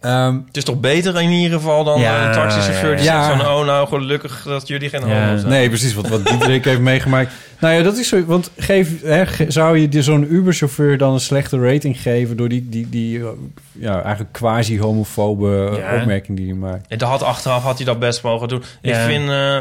ehm, 0.00 0.34
Het 0.46 0.56
is 0.56 0.64
toch 0.64 0.80
beter 0.80 1.20
in 1.20 1.30
ieder 1.30 1.58
geval 1.58 1.84
dan 1.84 2.00
Ja, 2.00 2.26
een 2.26 2.32
taxichauffeur 2.32 2.96
die 2.96 3.04
ja, 3.04 3.14
ja. 3.14 3.24
zegt 3.26 3.42
van... 3.42 3.52
oh, 3.54 3.64
nou, 3.66 3.88
gelukkig 3.88 4.42
dat 4.42 4.68
jullie 4.68 4.88
geen 4.88 5.02
homo 5.02 5.14
zijn. 5.36 5.48
Nee, 5.48 5.68
precies. 5.68 5.94
Wat, 5.94 6.08
wat 6.08 6.26
Diederik 6.26 6.64
heeft 6.64 6.80
meegemaakt. 6.80 7.32
Nou 7.60 7.74
ja, 7.74 7.82
dat 7.82 7.96
is 7.96 8.08
zo. 8.08 8.24
Want 8.24 8.50
geef, 8.56 9.02
hè, 9.02 9.24
zou 9.48 9.78
je 9.78 9.88
die- 9.88 10.02
zo'n 10.02 10.32
Uber-chauffeur 10.34 10.98
dan 10.98 11.12
een 11.12 11.20
slechte 11.20 11.58
rating 11.58 12.00
geven... 12.00 12.36
door 12.36 12.48
die, 12.48 12.68
die, 12.68 12.88
die 12.88 13.18
eh, 13.20 13.26
ja, 13.72 14.02
eigenlijk 14.02 14.32
quasi-homofobe 14.32 15.76
Ja. 15.78 16.00
opmerking 16.00 16.36
die 16.36 16.46
hij 16.46 16.56
maakt? 16.56 16.86
En 16.88 17.02
had 17.02 17.22
achteraf 17.22 17.62
had 17.62 17.76
hij 17.76 17.86
dat 17.86 17.98
best 17.98 18.22
mogen 18.22 18.48
doen. 18.48 18.62
Ik, 18.82 18.94
vind, 18.94 19.28
eh, 19.28 19.56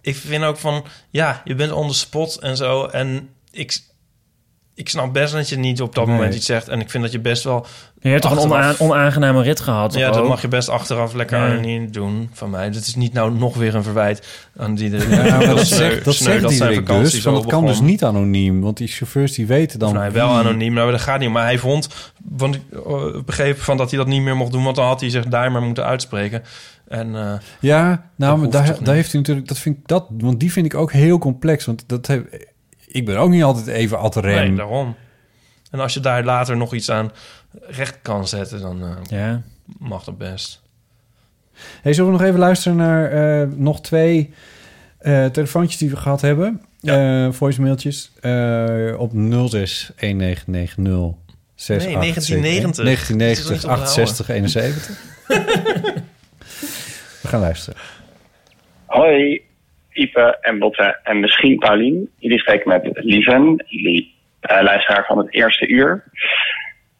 ik 0.00 0.16
vind 0.16 0.44
ook 0.44 0.56
van... 0.58 0.84
Ja, 1.10 1.40
je 1.44 1.54
bent 1.54 1.72
on 1.72 1.88
the 1.88 1.94
spot 1.94 2.36
en 2.38 2.56
zo. 2.56 2.84
En 2.84 3.28
ik, 3.50 3.78
ik 4.76 4.88
snap 4.88 5.12
best 5.12 5.32
dat 5.32 5.48
je 5.48 5.56
niet 5.56 5.80
op 5.80 5.94
dat 5.94 6.06
Nee. 6.06 6.14
moment 6.14 6.34
iets 6.34 6.46
zegt. 6.46 6.68
En 6.68 6.80
ik 6.80 6.90
vind 6.90 7.02
dat 7.02 7.12
je 7.12 7.20
best 7.20 7.44
wel... 7.44 7.66
Je 8.00 8.08
hebt 8.08 8.22
toch 8.22 8.44
een 8.44 8.78
onaangename 8.78 9.42
rit 9.42 9.60
gehad? 9.60 9.94
Ja, 9.94 10.10
dat 10.10 10.18
ook? 10.20 10.28
mag 10.28 10.40
je 10.42 10.48
best 10.48 10.68
achteraf 10.68 11.14
lekker 11.14 11.38
Ja. 11.38 11.46
anoniem 11.50 11.92
doen 11.92 12.30
van 12.32 12.50
mij. 12.50 12.70
Dat 12.70 12.82
is 12.82 12.94
niet 12.94 13.12
nou 13.12 13.32
nog 13.32 13.56
weer 13.56 13.74
een 13.74 13.82
verwijt 13.82 14.26
aan 14.56 14.74
die... 14.74 14.90
De, 14.90 15.06
Ja, 15.10 15.36
maar 15.36 15.46
dat 15.46 15.66
sneu- 15.66 16.02
dat 16.02 16.14
sneu 16.14 16.40
zegt 16.40 16.52
zijn 16.54 16.74
vakantie 16.74 17.02
dus. 17.12 17.22
zo 17.22 17.30
Want 17.30 17.44
het 17.44 17.52
kan 17.52 17.66
dus 17.66 17.80
niet 17.80 18.04
anoniem. 18.04 18.60
Want 18.60 18.76
die 18.76 18.88
chauffeurs 18.88 19.32
die 19.32 19.46
weten 19.46 19.78
dan... 19.78 19.94
Nou, 19.94 20.12
wel 20.12 20.28
anoniem, 20.28 20.72
nou, 20.74 20.90
dat 20.90 21.00
gaat 21.00 21.20
niet. 21.20 21.30
Maar 21.30 21.44
hij 21.44 21.58
vond, 21.58 21.88
want 22.24 22.54
ik 22.54 22.62
eh, 22.86 23.22
begreep 23.24 23.60
van 23.60 23.76
dat 23.76 23.90
hij 23.90 23.98
dat 23.98 24.08
niet 24.08 24.22
meer 24.22 24.36
mocht 24.36 24.52
doen, 24.52 24.64
want 24.64 24.76
dan 24.76 24.86
had 24.86 25.00
hij 25.00 25.10
zich 25.10 25.24
daar 25.26 25.52
maar 25.52 25.62
moeten 25.62 25.84
uitspreken. 25.84 26.42
En 26.88 27.14
eh, 27.16 27.32
Ja, 27.60 28.10
nou, 28.16 28.38
maar 28.38 28.50
daar, 28.50 28.70
niet? 28.70 28.84
daar 28.84 28.94
heeft 28.94 29.10
hij 29.12 29.20
natuurlijk... 29.20 29.48
Dat 29.48 29.58
vind 29.58 29.76
ik 29.76 29.86
dat, 29.86 30.06
want 30.18 30.40
die 30.40 30.52
vind 30.52 30.66
ik 30.66 30.74
ook 30.74 30.92
heel 30.92 31.18
complex. 31.18 31.64
Want 31.64 31.84
dat 31.86 32.06
heb, 32.06 32.26
ik 32.86 33.04
ben 33.04 33.16
ook 33.16 33.30
niet 33.30 33.42
altijd 33.42 33.66
even 33.66 33.98
ad 33.98 34.16
rem. 34.16 34.46
nee, 34.48 34.54
daarom. 34.56 34.96
En 35.70 35.80
als 35.80 35.94
je 35.94 36.00
daar 36.00 36.24
later 36.24 36.56
nog 36.56 36.74
iets 36.74 36.90
aan 36.90 37.12
recht 37.66 37.98
kan 38.02 38.28
zetten, 38.28 38.60
dan 38.60 38.82
eh, 38.82 38.96
Ja. 39.02 39.42
mag 39.78 40.04
dat 40.04 40.18
best. 40.18 40.62
Hey, 41.82 41.92
zullen 41.92 42.12
we 42.12 42.18
nog 42.18 42.26
even 42.26 42.38
luisteren 42.40 42.76
naar 42.76 43.10
eh, 43.42 43.48
nog 43.54 43.80
twee 43.80 44.32
eh, 44.98 45.24
telefoontjes 45.26 45.78
die 45.78 45.90
we 45.90 45.96
gehad 45.96 46.20
hebben? 46.20 46.60
Eh 46.82 47.28
voicemailtjes 47.32 48.12
eh, 48.20 48.94
op 48.98 49.10
06 49.48 49.90
1990 49.96 51.16
Nee, 51.68 51.96
1990. 51.96 52.84
1990 52.84 53.48
Het 53.48 53.56
is 53.58 53.64
68 53.64 54.28
71. 54.28 54.98
we 57.22 57.28
gaan 57.28 57.40
luisteren. 57.40 57.80
Hoi, 58.86 59.42
Ipe 59.96 60.38
en 60.40 60.58
Botte 60.58 60.98
en 61.02 61.20
misschien 61.20 61.58
Paulien. 61.58 62.10
Jullie 62.18 62.38
spreken 62.38 62.68
met 62.68 62.90
Lieven, 62.92 63.64
jullie 63.66 64.14
eh, 64.40 64.62
luisteraar 64.62 65.04
van 65.06 65.18
het 65.18 65.34
eerste 65.34 65.68
uur. 65.68 66.04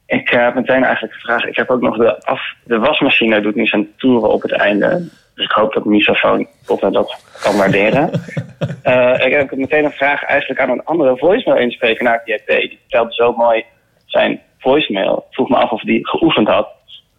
Ik 0.06 0.31
eh, 0.31 0.44
heb 0.44 0.55
meteen 0.55 0.85
eigenlijk 0.85 1.14
de 1.14 1.20
vraag, 1.20 1.44
ik 1.44 1.56
heb 1.56 1.70
ook 1.70 1.81
nog 1.81 1.97
de, 1.97 2.24
af, 2.24 2.40
de 2.64 2.78
wasmachine 2.78 3.40
doet 3.40 3.55
nu 3.55 3.66
zijn 3.66 3.89
toeren 3.97 4.31
op 4.31 4.43
het 4.43 4.52
einde. 4.52 5.09
Dus 5.35 5.44
ik 5.44 5.51
hoop 5.51 5.73
dat 5.73 5.85
microfoon 5.85 6.47
Botte 6.66 6.90
dat 6.90 7.40
kan 7.43 7.56
waarderen. 7.56 8.10
Eh, 8.82 9.27
ik 9.27 9.32
heb 9.32 9.56
meteen 9.56 9.85
een 9.85 9.90
vraag 9.90 10.23
eigenlijk 10.23 10.60
aan 10.60 10.70
een 10.70 10.85
andere 10.85 11.16
voicemail 11.16 11.60
inspreken 11.60 12.05
naar 12.05 12.23
JP. 12.24 12.47
Die 12.47 12.78
vertelde 12.81 13.12
zo 13.12 13.32
mooi 13.32 13.64
zijn 14.06 14.40
voicemail. 14.59 15.16
Ik 15.16 15.35
vroeg 15.35 15.48
me 15.48 15.56
af 15.56 15.70
of 15.70 15.82
die 15.82 16.09
geoefend 16.09 16.48
had. 16.48 16.68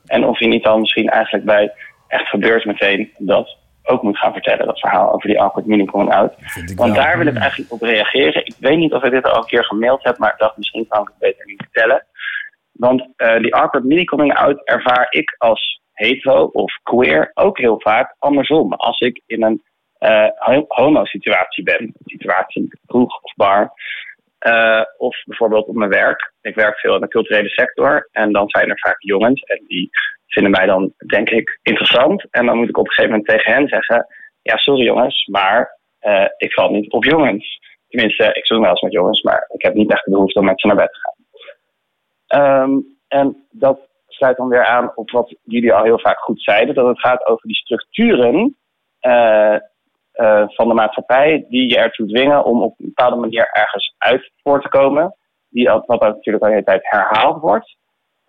En 0.05 0.25
of 0.25 0.39
hij 0.39 0.47
niet 0.47 0.63
dan 0.63 0.79
misschien 0.79 1.09
eigenlijk 1.09 1.45
bij 1.45 1.71
echt 2.07 2.27
gebeurt 2.27 2.65
meteen 2.65 3.11
dat 3.17 3.57
ook 3.87 4.01
moet 4.01 4.17
gaan 4.17 4.33
vertellen. 4.33 4.65
Dat 4.65 4.79
verhaal 4.79 5.13
over 5.13 5.27
die 5.27 5.41
awkward 5.41 5.65
mini 5.67 5.85
out. 5.91 6.33
Want 6.75 6.75
wel. 6.75 6.93
daar 6.93 7.17
wil 7.17 7.27
ik 7.27 7.37
eigenlijk 7.37 7.71
op 7.71 7.81
reageren. 7.81 8.45
Ik 8.45 8.55
weet 8.59 8.77
niet 8.77 8.93
of 8.93 9.03
ik 9.03 9.11
dit 9.11 9.25
al 9.25 9.37
een 9.37 9.45
keer 9.45 9.65
gemaild 9.65 10.03
heb, 10.03 10.17
maar 10.17 10.31
ik 10.31 10.39
dacht 10.39 10.57
misschien 10.57 10.87
kan 10.87 11.01
ik 11.01 11.07
het 11.07 11.17
beter 11.17 11.45
niet 11.45 11.61
vertellen. 11.63 12.05
Want 12.71 13.07
eh, 13.15 13.37
die 13.37 13.55
awkward 13.55 13.85
mini 13.85 14.31
out 14.31 14.61
ervaar 14.63 15.07
ik 15.09 15.35
als 15.37 15.81
hetero 15.93 16.43
of 16.43 16.79
queer 16.83 17.31
ook 17.33 17.57
heel 17.57 17.79
vaak 17.81 18.15
andersom. 18.19 18.73
Als 18.73 18.99
ik 18.99 19.21
in 19.25 19.43
een 19.43 19.63
eh, 19.97 20.27
ho- 20.35 20.65
homo-situatie 20.67 21.63
ben, 21.63 21.93
situatie 22.05 22.79
kroeg 22.85 23.21
of 23.21 23.33
bar, 23.35 23.71
eh, 24.39 24.81
of 24.97 25.23
bijvoorbeeld 25.25 25.67
op 25.67 25.75
mijn 25.75 25.89
werk. 25.89 26.33
Ik 26.41 26.55
werk 26.55 26.79
veel 26.79 26.95
in 26.95 27.01
de 27.01 27.07
culturele 27.07 27.49
sector 27.49 28.09
en 28.11 28.31
dan 28.31 28.49
zijn 28.49 28.69
er 28.69 28.79
vaak 28.79 29.01
jongens 29.01 29.41
en 29.41 29.63
die 29.67 29.89
vinden 30.27 30.51
mij 30.51 30.65
dan, 30.65 30.93
denk 31.05 31.29
ik, 31.29 31.59
interessant. 31.61 32.27
En 32.31 32.45
dan 32.45 32.57
moet 32.57 32.69
ik 32.69 32.77
op 32.77 32.85
een 32.85 32.91
gegeven 32.91 33.11
moment 33.11 33.29
tegen 33.29 33.53
hen 33.53 33.67
zeggen: 33.67 34.07
Ja, 34.41 34.57
sorry 34.57 34.85
jongens, 34.85 35.25
maar 35.25 35.79
eh, 35.99 36.25
ik 36.37 36.53
val 36.53 36.69
niet 36.69 36.91
op 36.91 37.03
jongens. 37.03 37.59
Tenminste, 37.87 38.23
ik 38.33 38.45
zoek 38.45 38.61
wel 38.61 38.69
eens 38.69 38.81
met 38.81 38.91
jongens, 38.91 39.21
maar 39.21 39.49
ik 39.53 39.61
heb 39.61 39.73
niet 39.73 39.91
echt 39.91 40.05
de 40.05 40.11
behoefte 40.11 40.39
om 40.39 40.45
met 40.45 40.61
ze 40.61 40.67
naar 40.67 40.75
bed 40.75 40.91
te 40.91 40.99
gaan. 40.99 41.15
Ehm, 42.27 42.79
en 43.07 43.47
dat 43.51 43.79
sluit 44.07 44.37
dan 44.37 44.49
weer 44.49 44.65
aan 44.65 44.91
op 44.95 45.11
wat 45.11 45.35
jullie 45.43 45.73
al 45.73 45.83
heel 45.83 45.99
vaak 45.99 46.17
goed 46.17 46.41
zeiden: 46.41 46.75
dat 46.75 46.87
het 46.87 46.99
gaat 46.99 47.25
over 47.25 47.47
die 47.47 47.55
structuren 47.55 48.57
eh, 48.99 49.55
eh, 50.17 50.43
van 50.47 50.67
de 50.67 50.73
maatschappij 50.73 51.45
die 51.49 51.69
je 51.69 51.77
ertoe 51.77 52.07
dwingen 52.07 52.43
om 52.43 52.61
op 52.61 52.79
een 52.79 52.85
bepaalde 52.85 53.15
manier 53.15 53.49
ergens 53.51 53.95
uit 53.97 54.31
voor 54.43 54.61
te 54.61 54.69
komen. 54.69 55.15
Die, 55.49 55.69
wat 55.69 55.99
natuurlijk 55.99 56.43
al 56.43 56.49
de 56.49 56.53
hele 56.53 56.63
tijd 56.63 56.81
herhaald 56.83 57.41
wordt. 57.41 57.77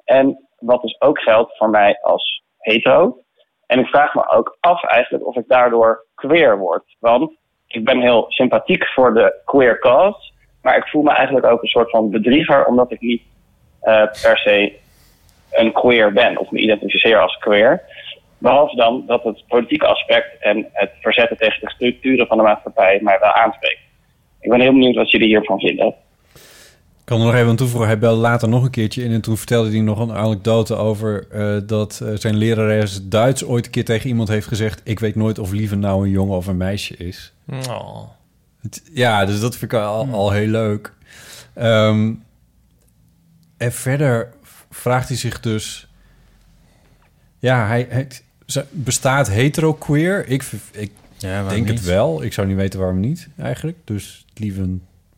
En 0.05 0.49
wat 0.59 0.83
dus 0.83 1.01
ook 1.01 1.19
geldt 1.21 1.57
voor 1.57 1.71
mij 1.71 1.99
als 2.01 2.43
hetero. 2.59 3.23
En 3.67 3.79
ik 3.79 3.87
vraag 3.87 4.15
me 4.15 4.31
ook 4.31 4.57
af 4.61 4.85
eigenlijk 4.85 5.27
of 5.27 5.37
ik 5.37 5.49
daardoor 5.49 6.07
queer 6.15 6.59
word. 6.59 6.97
Want 6.99 7.37
ik 7.67 7.85
ben 7.85 8.01
heel 8.01 8.25
sympathiek 8.29 8.87
voor 8.87 9.15
de 9.15 9.41
queer 9.45 9.79
cause. 9.79 10.33
Maar 10.63 10.77
ik 10.77 10.89
voel 10.89 11.03
me 11.03 11.11
eigenlijk 11.11 11.47
ook 11.47 11.63
een 11.63 11.69
soort 11.69 11.91
van 11.91 12.11
bedrieger 12.11 12.67
omdat 12.67 12.93
ik 12.93 13.01
niet 13.01 13.23
eh, 13.81 14.03
per 14.23 14.39
se 14.39 14.79
een 15.51 15.73
queer 15.73 16.13
ben 16.13 16.39
of 16.39 16.51
me 16.51 16.59
identificeer 16.59 17.19
als 17.21 17.37
queer. 17.37 17.83
Behalve 18.39 18.77
dan 18.77 19.05
dat 19.07 19.25
het 19.25 19.45
politieke 19.49 19.87
aspect 19.87 20.43
en 20.43 20.67
het 20.73 20.91
verzetten 21.01 21.37
tegen 21.37 21.61
de 21.61 21.71
structuren 21.71 22.27
van 22.27 22.37
de 22.37 22.43
maatschappij 22.43 22.99
mij 23.03 23.19
wel 23.21 23.33
aanspreekt. 23.33 23.81
Ik 24.41 24.51
ben 24.51 24.61
heel 24.61 24.73
benieuwd 24.73 24.95
wat 24.95 25.11
jullie 25.11 25.27
hiervan 25.27 25.59
vinden. 25.59 25.95
Ik 26.99 27.15
kan 27.15 27.21
er 27.21 27.27
nog 27.27 27.35
even 27.35 27.49
aan 27.49 27.57
toevoegen. 27.57 27.89
Hij 27.89 27.99
belde 27.99 28.21
later 28.21 28.49
nog 28.49 28.65
een 28.65 28.71
keertje 28.71 29.05
in 29.05 29.13
en 29.13 29.21
toen 29.21 29.37
vertelde 29.37 29.71
hij 29.71 29.81
nog 29.81 29.99
een 29.99 30.13
anekdote 30.13 30.75
over 30.75 31.27
eh, 31.31 31.57
dat 31.67 32.01
eh, 32.05 32.13
zijn 32.15 32.37
lerares 32.37 33.09
Duits 33.09 33.45
ooit 33.45 33.65
een 33.67 33.71
keer 33.73 33.85
tegen 33.85 34.09
iemand 34.09 34.29
heeft 34.29 34.47
gezegd: 34.47 34.81
Ik 34.85 34.99
weet 34.99 35.15
nooit 35.15 35.39
of 35.39 35.51
Lieve 35.53 35.77
nou 35.77 36.05
een 36.05 36.11
jongen 36.11 36.37
of 36.37 36.47
een 36.47 36.57
meisje 36.57 36.97
is. 36.97 37.33
Oh. 37.69 38.03
Het- 38.63 38.91
ja, 38.93 39.25
dus 39.25 39.41
dat 39.41 39.57
vind 39.57 39.73
ik 39.73 39.79
al, 39.79 40.09
al 40.13 40.31
heel 40.31 40.47
leuk. 40.49 40.93
Ehm, 41.55 42.13
en 43.57 43.73
verder 43.73 44.33
vraagt 44.71 45.09
hij 45.09 45.17
zich 45.17 45.41
dus... 45.41 45.89
Ja, 47.39 47.67
hij, 47.67 47.87
hij 47.91 48.09
bestaat 48.71 49.29
hetero-queer? 49.29 50.29
Ik, 50.29 50.45
ik 50.71 50.91
waarom 51.21 51.49
denk 51.49 51.69
het 51.69 51.83
wel. 51.83 52.23
Ik 52.23 52.33
zou 52.33 52.47
niet 52.47 52.57
weten 52.57 52.79
waarom 52.79 53.01
niet, 53.01 53.29
eigenlijk. 53.37 53.77
Dus 53.85 54.27
lieve 54.35 54.77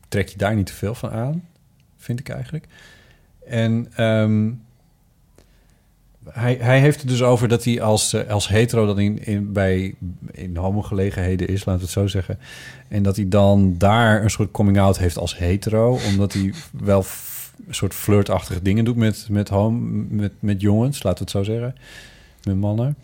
trek 0.09 0.29
je 0.29 0.39
daar 0.39 0.55
niet 0.55 0.67
te 0.67 0.73
veel 0.73 0.95
van 0.95 1.11
aan, 1.11 1.45
vind 1.97 2.21
ik 2.21 2.29
eigenlijk. 2.29 2.67
En 3.47 3.89
ehm, 3.95 4.51
hij, 6.29 6.59
hij 6.61 6.81
heeft 6.81 7.01
het 7.01 7.09
dus 7.09 7.23
over 7.23 7.49
dat 7.49 7.65
hij 7.65 7.81
als, 7.81 8.13
eh, 8.13 8.31
als 8.31 8.49
hetero 8.49 8.87
dat 8.87 8.99
in, 8.99 9.25
in, 9.25 9.53
bij 9.53 9.95
in 10.33 10.57
homogelegenheden 10.57 11.49
is, 11.49 11.65
laten 11.65 11.75
we 11.75 11.81
het 11.81 11.91
zo 11.91 12.07
zeggen. 12.07 12.39
En 12.89 13.03
dat 13.03 13.17
hij 13.17 13.29
dan 13.29 13.75
daar 13.79 14.23
een 14.23 14.31
soort 14.31 14.51
coming 14.51 14.79
out 14.81 14.99
heeft 14.99 15.19
als 15.19 15.39
hetero, 15.39 15.99
omdat 16.09 16.33
hij 16.33 16.53
wel 16.73 17.05
een 17.67 17.75
soort 17.75 17.95
flirtachtige 17.95 18.63
dingen 18.63 18.85
doet 18.85 18.97
met, 18.97 19.27
met, 19.31 19.49
home, 19.49 19.79
met, 20.09 20.33
met 20.39 20.61
jongens, 20.61 21.03
laten 21.03 21.19
we 21.25 21.31
het 21.33 21.47
zo 21.47 21.53
zeggen, 21.53 21.75
met 22.45 22.57
mannen. 22.57 22.97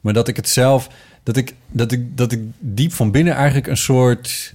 Maar 0.00 0.12
dat 0.12 0.28
ik 0.28 0.36
het 0.36 0.48
zelf, 0.48 0.88
dat 1.22 1.36
ik, 1.36 1.54
dat 1.70 1.92
ik, 1.92 2.16
dat 2.16 2.32
ik 2.32 2.40
diep 2.58 2.92
van 2.92 3.10
binnen 3.10 3.34
eigenlijk 3.34 3.66
een 3.66 3.76
soort 3.76 4.54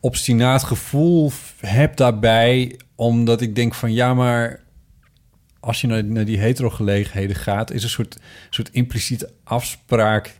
obstinaat 0.00 0.62
gevoel 0.62 1.32
heb 1.60 1.96
daarbij, 1.96 2.80
omdat 2.94 3.40
ik 3.40 3.54
denk 3.54 3.74
van 3.74 3.92
ja, 3.92 4.14
maar 4.14 4.60
als 5.60 5.80
je 5.80 5.86
naar, 5.86 6.04
naar 6.04 6.24
die 6.24 6.38
hetero-gelegenheden 6.38 7.36
gaat, 7.36 7.70
is 7.70 7.82
een 7.82 7.88
soort, 7.88 8.18
soort 8.50 8.70
impliciete 8.70 9.30
afspraak 9.44 10.36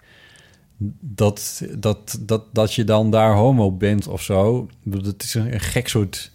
dat, 1.01 1.63
dat, 1.79 2.19
dat, 2.21 2.55
dat 2.55 2.75
je 2.75 2.85
dan 2.85 3.11
daar 3.11 3.35
homo 3.35 3.73
bent 3.73 4.07
of 4.07 4.23
zo. 4.23 4.69
Dat 4.83 5.23
is 5.23 5.35
een, 5.35 5.53
een 5.53 5.61
gek 5.61 5.89
soort 5.89 6.33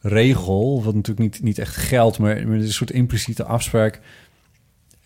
regel, 0.00 0.82
wat 0.84 0.94
natuurlijk 0.94 1.32
niet, 1.32 1.42
niet 1.42 1.58
echt 1.58 1.76
geldt, 1.76 2.18
maar, 2.18 2.34
maar 2.34 2.52
het 2.52 2.62
is 2.62 2.68
een 2.68 2.74
soort 2.74 2.90
impliciete 2.90 3.44
afspraak 3.44 4.00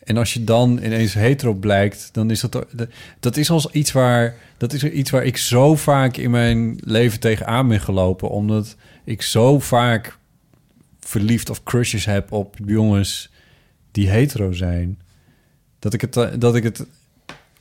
En 0.07 0.16
als 0.16 0.33
je 0.35 0.45
dan 0.45 0.78
ineens 0.83 1.15
hetero 1.15 1.53
blijkt, 1.55 2.09
dan 2.12 2.31
is 2.31 2.41
dat... 2.41 2.66
dat- 3.20 3.37
is 3.37 3.51
als 3.51 3.70
iets 3.70 3.93
waar... 3.93 4.35
Dat 4.57 4.73
is 4.73 4.85
iets 4.85 5.11
waar 5.11 5.24
ik 5.24 5.37
zo 5.37 5.74
vaak 5.77 6.16
in 6.16 6.31
mijn 6.31 6.78
leven 6.85 7.20
tegenaan 7.20 7.69
ben 7.69 7.81
gelopen. 7.81 8.31
Omdat 8.31 8.77
ik 9.05 9.23
zo 9.23 9.59
vaak 9.61 10.19
verliefd 11.01 11.51
of 11.51 11.62
crushes 11.62 12.05
heb 12.05 12.33
op 12.33 12.57
jongens 12.66 13.31
die 13.91 14.09
hetero 14.09 14.53
zijn. 14.53 14.99
Dat 15.78 15.93
ik 15.95 16.01
het, 16.01 16.16
eh, 16.16 16.28
dat 16.39 16.57
ik 16.57 16.62
het 16.62 16.87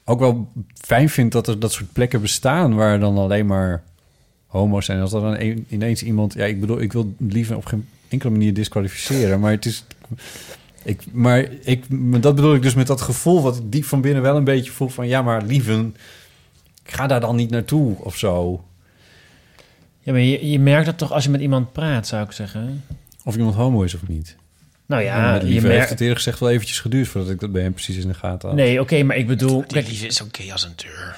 ook 0.04 0.20
wel 0.20 0.52
fijn 0.74 1.10
vind 1.10 1.32
dat 1.32 1.48
er 1.48 1.60
dat 1.60 1.72
soort 1.72 1.94
plekken 1.94 2.22
bestaan... 2.22 2.76
waar 2.76 3.00
dan 3.00 3.18
alleen 3.18 3.46
maar 3.46 3.84
homo's 4.46 4.86
zijn. 4.86 5.00
Als 5.02 5.14
er 5.14 5.22
dan 5.22 5.40
een- 5.40 5.66
ineens 5.70 6.04
iemand... 6.04 6.34
Ja, 6.34 6.46
ik 6.46 6.60
bedoel, 6.60 6.82
ik 6.82 6.94
wil 6.94 7.14
liever 7.18 7.56
op 7.56 7.66
geen 7.66 7.88
enkele 8.08 8.32
manier 8.32 8.54
disqualificeren. 8.54 9.40
Maar 9.40 9.52
het 9.52 9.66
is... 9.66 9.84
Ik, 10.86 11.02
maar 11.12 11.48
ik, 11.64 11.86
dat 12.22 12.36
bedoel 12.36 12.56
ik 12.56 12.62
dus 12.62 12.74
met 12.74 12.88
dat 12.88 13.02
gevoel 13.02 13.42
wat 13.42 13.58
ik 13.58 13.72
diep 13.72 13.86
van 13.86 14.02
binnen 14.02 14.22
wel 14.22 14.38
een 14.38 14.44
beetje 14.44 14.72
voel 14.72 14.88
van... 14.88 15.08
ja, 15.08 15.22
maar 15.22 15.44
lieven, 15.44 15.96
ik 16.86 16.92
ga 16.92 17.08
daar 17.08 17.20
dan 17.20 17.36
niet 17.36 17.50
naartoe 17.50 17.96
of 18.00 18.18
zo. 18.18 18.64
Ja, 20.00 20.12
maar 20.12 20.22
je, 20.22 20.50
je 20.50 20.60
merkt 20.60 20.86
dat 20.86 20.98
toch 20.98 21.12
als 21.12 21.24
je 21.24 21.30
met 21.30 21.42
iemand 21.42 21.72
praat, 21.72 22.08
zou 22.08 22.24
ik 22.26 22.32
zeggen. 22.32 22.84
Of 23.24 23.36
iemand 23.36 23.56
homo 23.56 23.82
is 23.82 23.96
of 23.96 24.08
niet. 24.08 24.36
Nou 24.86 25.04
ja, 25.04 25.36
je 25.36 25.44
Lieve 25.44 25.52
heeft 25.54 25.78
merkt... 25.78 25.90
het 25.90 26.00
eerlijk 26.00 26.18
gezegd 26.18 26.40
wel 26.40 26.50
eventjes 26.50 26.80
geduurd... 26.80 27.08
voordat 27.08 27.32
ik 27.32 27.40
dat 27.40 27.52
bij 27.52 27.62
hem 27.62 27.74
precies 27.74 27.98
in 27.98 28.08
de 28.08 28.14
gaten 28.14 28.48
had. 28.50 28.58
Nee, 28.58 28.82
oké, 28.82 29.04
maar 29.04 29.18
ik 29.18 29.28
bedoel... 29.28 29.58
Die 29.58 29.68
kijk- 29.68 29.88
is 29.88 30.22
oké 30.22 30.52
als 30.52 30.64
een 30.64 30.74
deur. 30.76 31.16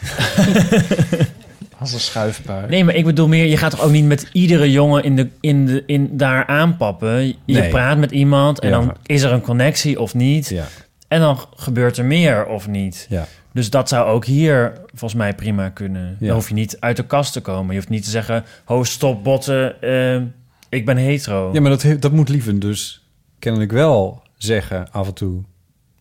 als 1.79 2.15
een. 2.15 2.69
Nee, 2.69 2.83
maar 2.83 2.95
ik 2.95 3.05
bedoel 3.05 3.27
meer, 3.27 3.45
je 3.45 3.57
gaat 3.57 3.71
toch 3.71 3.81
ook 3.81 3.91
niet 3.91 4.05
met 4.05 4.29
iedere 4.31 4.71
jongen 4.71 5.03
in 5.03 5.15
de, 5.15 5.27
in 5.39 5.65
de, 5.65 5.83
in, 5.85 6.09
daar 6.17 6.45
aanpappen. 6.45 7.25
Je 7.27 7.35
Nee. 7.45 7.69
praat 7.69 7.97
met 7.97 8.11
iemand 8.11 8.59
en 8.59 8.69
Ja. 8.69 8.79
dan 8.79 8.95
is 9.05 9.21
er 9.21 9.31
een 9.31 9.41
connectie 9.41 9.99
of 9.99 10.13
niet. 10.13 10.47
Ja. 10.49 10.65
En 11.07 11.19
dan 11.19 11.39
gebeurt 11.55 11.97
er 11.97 12.05
meer 12.05 12.45
of 12.45 12.67
niet. 12.67 13.05
Ja. 13.09 13.27
Dus 13.53 13.69
dat 13.69 13.89
zou 13.89 14.07
ook 14.09 14.25
hier 14.25 14.73
volgens 14.85 15.13
mij 15.13 15.33
prima 15.35 15.69
kunnen. 15.69 16.17
Dan 16.19 16.29
hoef 16.29 16.47
je 16.47 16.53
niet 16.53 16.77
uit 16.79 16.97
de 16.97 17.05
kast 17.05 17.33
te 17.33 17.41
komen. 17.41 17.69
Je 17.71 17.77
hoeft 17.79 17.89
niet 17.91 18.03
te 18.03 18.09
zeggen, 18.09 18.43
ho, 18.65 18.83
stop, 18.83 19.23
botten, 19.23 19.81
eh, 19.81 20.21
ik 20.69 20.85
ben 20.85 20.97
hetero. 20.97 21.49
Ja, 21.53 21.61
maar 21.61 21.77
dat, 21.77 21.85
dat 22.01 22.11
moet 22.11 22.29
Lieven 22.29 22.59
dus 22.59 23.05
kennelijk 23.39 23.71
wel 23.71 24.21
zeggen 24.37 24.91
af 24.91 25.07
en 25.07 25.13
toe. 25.13 25.41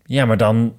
Ja, 0.07 0.25
maar 0.25 0.37
dan 0.37 0.73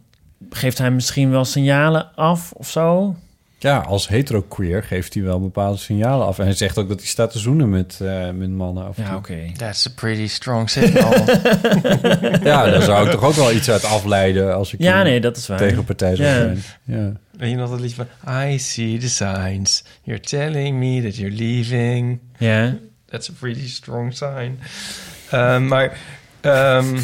geeft 0.49 0.77
hij 0.77 0.91
misschien 0.91 1.29
wel 1.29 1.45
signalen 1.45 2.15
af 2.15 2.51
of 2.51 2.69
zo. 2.69 3.15
Ja, 3.59 3.77
als 3.77 4.07
hetero-queer 4.07 4.83
geeft 4.83 5.13
hij 5.13 5.23
wel 5.23 5.41
bepaalde 5.41 5.77
signalen 5.77 6.27
af. 6.27 6.39
En 6.39 6.45
hij 6.45 6.53
zegt 6.53 6.77
ook 6.77 6.87
dat 6.87 6.97
hij 6.99 7.07
staat 7.07 7.31
te 7.31 7.39
zoenen 7.39 7.69
met, 7.69 7.99
eh, 8.01 8.29
met 8.29 8.49
mannen 8.49 8.85
af 8.87 8.97
en 8.97 9.03
Ja, 9.03 9.15
oké. 9.15 9.37
That's 9.57 9.85
a 9.87 9.89
pretty 9.95 10.27
strong 10.27 10.69
signal. 10.69 11.13
Ja, 12.43 12.65
daar 12.69 12.81
zou 12.81 13.05
ik 13.05 13.11
toch 13.11 13.23
ook 13.23 13.33
wel 13.33 13.51
iets 13.51 13.69
uit 13.69 13.83
afleiden 13.83 14.55
als 14.55 14.73
ik 14.73 14.81
Ja, 14.81 15.03
nee, 15.03 15.19
dat 15.21 15.37
is 15.37 15.47
waar. 15.47 15.57
tegenpartij 15.57 16.15
zou 16.15 16.27
Ja. 16.27 16.33
zijn. 16.35 16.63
Ja. 16.83 17.11
Weet 17.37 17.49
je 17.49 17.55
nog 17.55 17.69
dat 17.69 17.79
liedje 17.79 18.05
van... 18.23 18.33
I 18.47 18.59
see 18.59 18.97
the 18.97 19.09
signs. 19.09 19.83
You're 20.03 20.21
telling 20.21 20.77
me 20.77 21.01
that 21.03 21.15
you're 21.15 21.35
leaving. 21.35 22.19
Ja. 22.37 22.75
That's 23.05 23.29
a 23.29 23.33
pretty 23.39 23.67
strong 23.67 24.13
sign. 24.13 24.59
Ehm, 25.29 25.67
maar... 25.67 25.97
ehm, 26.41 26.97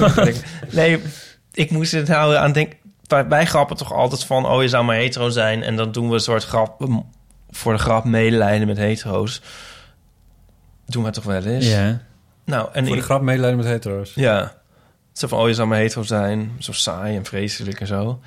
nee, 0.72 0.98
ik 1.52 1.70
moest 1.70 1.92
het 1.92 2.08
nou 2.08 2.34
aan 2.34 2.52
denken... 2.52 2.76
Wij, 3.28 3.46
grappen 3.46 3.76
toch 3.76 3.92
altijd 3.92 4.24
van... 4.24 4.46
Oh, 4.46 4.62
je 4.62 4.68
zou 4.68 4.84
maar 4.84 4.96
hetero 4.96 5.28
zijn. 5.28 5.62
En 5.62 5.76
dan 5.76 5.92
doen 5.92 6.08
we 6.08 6.14
een 6.14 6.20
soort 6.20 6.44
grap... 6.44 6.88
Voor 7.50 7.72
de 7.72 7.78
grap 7.78 8.04
medelijden 8.04 8.66
met 8.66 8.76
hetero's. 8.76 9.40
Doen 10.86 11.04
we 11.04 11.10
toch 11.10 11.24
wel 11.24 11.42
eens? 11.44 11.66
Ja. 11.68 12.00
Nou, 12.44 12.68
en 12.72 12.84
Voor 12.84 12.92
de 12.94 12.98
ik- 13.00 13.04
grap 13.06 13.22
medelijden 13.22 13.58
met 13.58 13.66
hetero's. 13.68 14.12
ja. 14.14 14.60
Zo 15.12 15.26
van, 15.28 15.38
oh, 15.38 15.48
je 15.48 15.54
zou 15.54 15.68
maar 15.68 15.78
hetero 15.78 16.02
zijn. 16.02 16.52
Zo 16.58 16.72
saai 16.72 17.16
en 17.16 17.24
vreselijk 17.24 17.80
en 17.80 17.86
zo. 17.86 18.20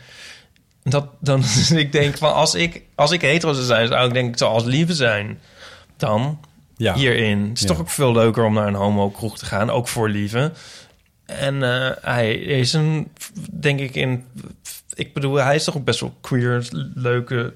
Dat, 0.84 1.07
dan, 1.20 1.44
ik 1.76 1.91
denk 1.91 2.18
van, 2.18 2.34
als 2.34 2.56
ik, 2.56 2.82
als 2.95 3.12
ik 3.12 3.22
hetero 3.22 3.53
zou 3.53 3.66
zijn... 3.66 3.88
zou 3.88 4.07
ik 4.07 4.14
denk 4.14 4.30
ik 4.30 4.38
zoals 4.38 4.64
lieve 4.64 4.94
zijn. 4.94 5.40
Dan 5.98 6.40
Ja. 6.78 6.94
hierin. 6.94 7.41
Het 7.48 7.57
is 7.57 7.62
Ja. 7.62 7.68
toch 7.68 7.80
ook 7.80 7.90
veel 7.90 8.12
leuker 8.12 8.44
om 8.45 8.53
naar 8.53 8.68
een 8.68 8.74
homo-kroeg 8.74 9.38
te 9.38 9.45
gaan. 9.45 9.70
Ook 9.70 9.88
voor 9.88 10.10
lieve. 10.10 10.52
En 11.26 11.64
eh, 11.64 11.91
hij 12.02 12.34
is 12.35 12.73
een, 12.73 13.07
denk 13.52 13.80
ik, 13.80 13.95
in... 13.95 14.26
Ik 14.93 15.14
bedoel, 15.14 15.35
hij 15.35 15.56
is 15.56 15.64
toch 15.64 15.77
ook 15.77 15.85
best 15.85 15.99
wel 15.99 16.15
queer, 16.22 16.68
leuke, 16.95 17.53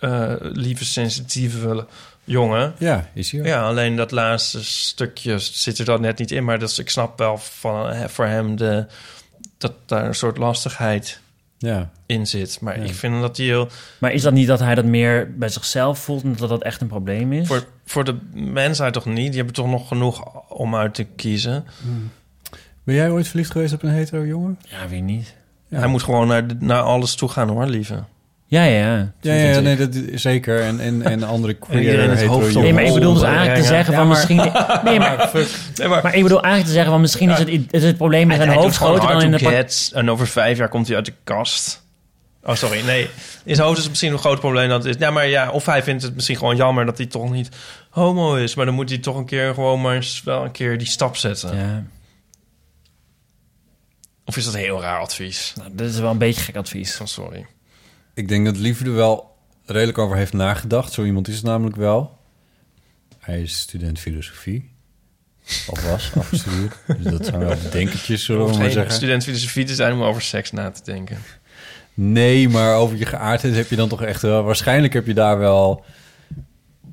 eh 0.00 0.34
lieve, 0.38 0.84
sensitieve 0.84 1.86
jongen. 2.24 2.74
Ja, 2.78 3.08
is 3.14 3.30
hij 3.30 3.40
ook. 3.40 3.46
Ja, 3.46 3.62
alleen 3.62 3.96
dat 3.96 4.10
laatste 4.10 4.64
stukje 4.64 5.38
zit 5.38 5.78
er 5.78 5.84
dan 5.84 6.00
net 6.00 6.18
niet 6.18 6.30
in. 6.30 6.44
Maar 6.44 6.58
dus, 6.58 6.78
ik 6.78 6.90
snap 6.90 7.18
wel 7.18 7.38
van, 7.38 7.88
eh, 7.90 8.08
voor 8.08 8.26
hem 8.26 8.56
de, 8.56 8.86
dat 9.58 9.72
daar 9.86 10.04
een 10.06 10.14
soort 10.14 10.38
lastigheid 10.38 11.20
Ja. 11.58 11.90
in 12.06 12.26
zit. 12.26 12.60
Maar 12.60 12.78
Ja. 12.78 12.84
ik 12.84 12.94
vind 12.94 13.20
dat 13.20 13.36
hij 13.36 13.46
heel... 13.46 13.68
Maar 13.98 14.12
is 14.12 14.22
dat 14.22 14.32
niet 14.32 14.46
dat 14.46 14.60
hij 14.60 14.74
dat 14.74 14.84
meer 14.84 15.34
bij 15.38 15.48
zichzelf 15.48 15.98
voelt... 15.98 16.22
en 16.22 16.36
dat 16.36 16.48
dat 16.48 16.62
echt 16.62 16.80
een 16.80 16.86
probleem 16.88 17.32
is? 17.32 17.46
Voor, 17.46 17.64
voor 17.86 18.04
de 18.04 18.18
mensheid 18.34 18.92
toch 18.92 19.04
niet? 19.06 19.26
Die 19.26 19.36
hebben 19.36 19.54
toch 19.54 19.66
nog 19.66 19.88
genoeg 19.88 20.42
om 20.48 20.74
uit 20.76 20.94
te 20.94 21.04
kiezen. 21.04 21.64
Ben 22.84 22.94
jij 22.94 23.10
ooit 23.10 23.28
verliefd 23.28 23.50
geweest 23.50 23.72
op 23.72 23.82
een 23.82 23.90
hetero 23.90 24.26
jongen? 24.26 24.58
Ja, 24.68 24.88
wie 24.88 25.02
niet? 25.02 25.34
Ja. 25.68 25.78
Hij 25.78 25.86
moet 25.86 26.02
gewoon 26.02 26.28
naar, 26.28 26.44
naar 26.58 26.80
alles 26.80 27.14
toe 27.14 27.28
gaan 27.28 27.48
hoor, 27.48 27.66
lieve. 27.66 28.02
Ja, 28.46 28.64
ja. 28.64 29.12
Ja, 29.20 29.34
ja, 29.34 29.60
nee, 29.60 29.76
dat 29.76 29.88
zeker. 30.14 30.60
En, 30.60 30.80
en, 30.80 31.02
en 31.02 31.22
andere 31.22 31.54
queer 31.68 32.10
het 32.10 32.18
hetero. 32.18 32.60
Nee, 32.60 32.72
maar 32.72 32.84
ik 32.84 32.94
bedoel 32.94 33.14
dus 33.14 33.22
eigenlijk 33.22 33.60
te 33.60 33.66
zeggen 33.66 33.94
van 33.94 34.08
misschien... 34.08 34.36
Nee, 34.84 34.98
maar, 34.98 35.30
Nee, 35.76 35.88
maar, 35.88 36.02
maar 36.02 36.14
ik 36.14 36.22
bedoel 36.22 36.42
eigenlijk 36.42 36.66
te 36.66 36.72
zeggen 36.72 36.90
van 36.92 37.00
misschien 37.00 37.30
is 37.30 37.38
het, 37.38 37.48
is 37.70 37.84
het 37.84 37.96
probleem 37.96 38.26
met 38.26 38.36
zijn 38.36 38.50
hoofd 38.50 38.76
groter 38.76 39.08
dan 39.08 39.22
in 39.22 39.30
de... 39.30 39.90
En 39.94 40.10
over 40.10 40.26
vijf 40.26 40.58
jaar 40.58 40.68
komt 40.68 40.86
hij 40.86 40.96
uit 40.96 41.04
de 41.04 41.12
kast. 41.24 41.82
Oh, 42.44 42.54
sorry. 42.54 42.84
Nee, 42.84 43.08
in 43.44 43.54
zijn 43.54 43.66
hoofd 43.66 43.76
is 43.78 43.82
het 43.82 43.92
misschien 43.92 44.12
een 44.12 44.18
groot 44.18 44.40
probleem 44.40 44.68
dat 44.68 44.84
het 44.84 44.94
is. 44.94 45.00
Ja, 45.00 45.10
maar 45.10 45.28
ja, 45.28 45.50
of 45.50 45.66
hij 45.66 45.82
vindt 45.82 46.02
het 46.02 46.14
misschien 46.14 46.36
gewoon 46.36 46.56
jammer 46.56 46.84
dat 46.84 46.96
hij 46.96 47.06
toch 47.06 47.30
niet 47.30 47.48
homo 47.90 48.34
is. 48.34 48.54
Maar 48.54 48.66
dan 48.66 48.74
moet 48.74 48.88
hij 48.88 48.98
toch 48.98 49.16
een 49.16 49.24
keer 49.24 49.54
gewoon 49.54 49.80
maar 49.80 49.94
eens 49.94 50.22
wel 50.24 50.44
een 50.44 50.50
keer 50.50 50.78
die 50.78 50.86
stap 50.86 51.16
zetten. 51.16 51.56
Ja, 51.56 51.82
Of 54.24 54.36
is 54.36 54.44
dat 54.44 54.54
een 54.54 54.60
heel 54.60 54.80
raar 54.80 55.00
advies? 55.00 55.52
nou, 55.56 55.70
dit 55.74 55.90
is 55.90 55.98
wel 55.98 56.10
een 56.10 56.18
beetje 56.18 56.42
gek 56.42 56.56
advies. 56.56 57.00
Oh, 57.00 57.06
sorry. 57.06 57.46
Ik 58.14 58.28
denk 58.28 58.44
dat 58.44 58.56
Lieve 58.56 58.84
er 58.84 58.94
wel 58.94 59.36
redelijk 59.64 59.98
over 59.98 60.16
heeft 60.16 60.32
nagedacht. 60.32 60.92
Zo 60.92 61.04
iemand 61.04 61.28
is 61.28 61.34
het 61.34 61.44
namelijk 61.44 61.76
wel. 61.76 62.18
Hij 63.18 63.42
is 63.42 63.58
student 63.58 63.98
filosofie. 63.98 64.70
Of 65.68 65.90
was, 65.90 66.12
afgestudeerd. 66.18 66.74
Dus 66.86 67.04
dat 67.12 67.26
zijn 67.26 67.38
wel 67.38 67.56
denkertjes, 67.70 68.24
zullen 68.24 68.46
we 68.46 68.52
maar 68.52 68.60
geen 68.60 68.70
zeggen. 68.70 68.92
student 68.92 69.24
filosofie 69.24 69.64
te 69.64 69.74
zijn 69.74 69.92
om 69.92 70.02
over 70.02 70.22
seks 70.22 70.50
na 70.50 70.70
te 70.70 70.82
denken. 70.84 71.18
Nee, 71.94 72.48
maar 72.48 72.76
over 72.76 72.96
je 72.96 73.06
geaardheid 73.06 73.54
heb 73.54 73.68
je 73.68 73.76
dan 73.76 73.88
toch 73.88 74.02
echt 74.02 74.22
wel... 74.22 74.42
Waarschijnlijk 74.42 74.92
heb 74.92 75.06
je 75.06 75.14
daar 75.14 75.38
wel... 75.38 75.84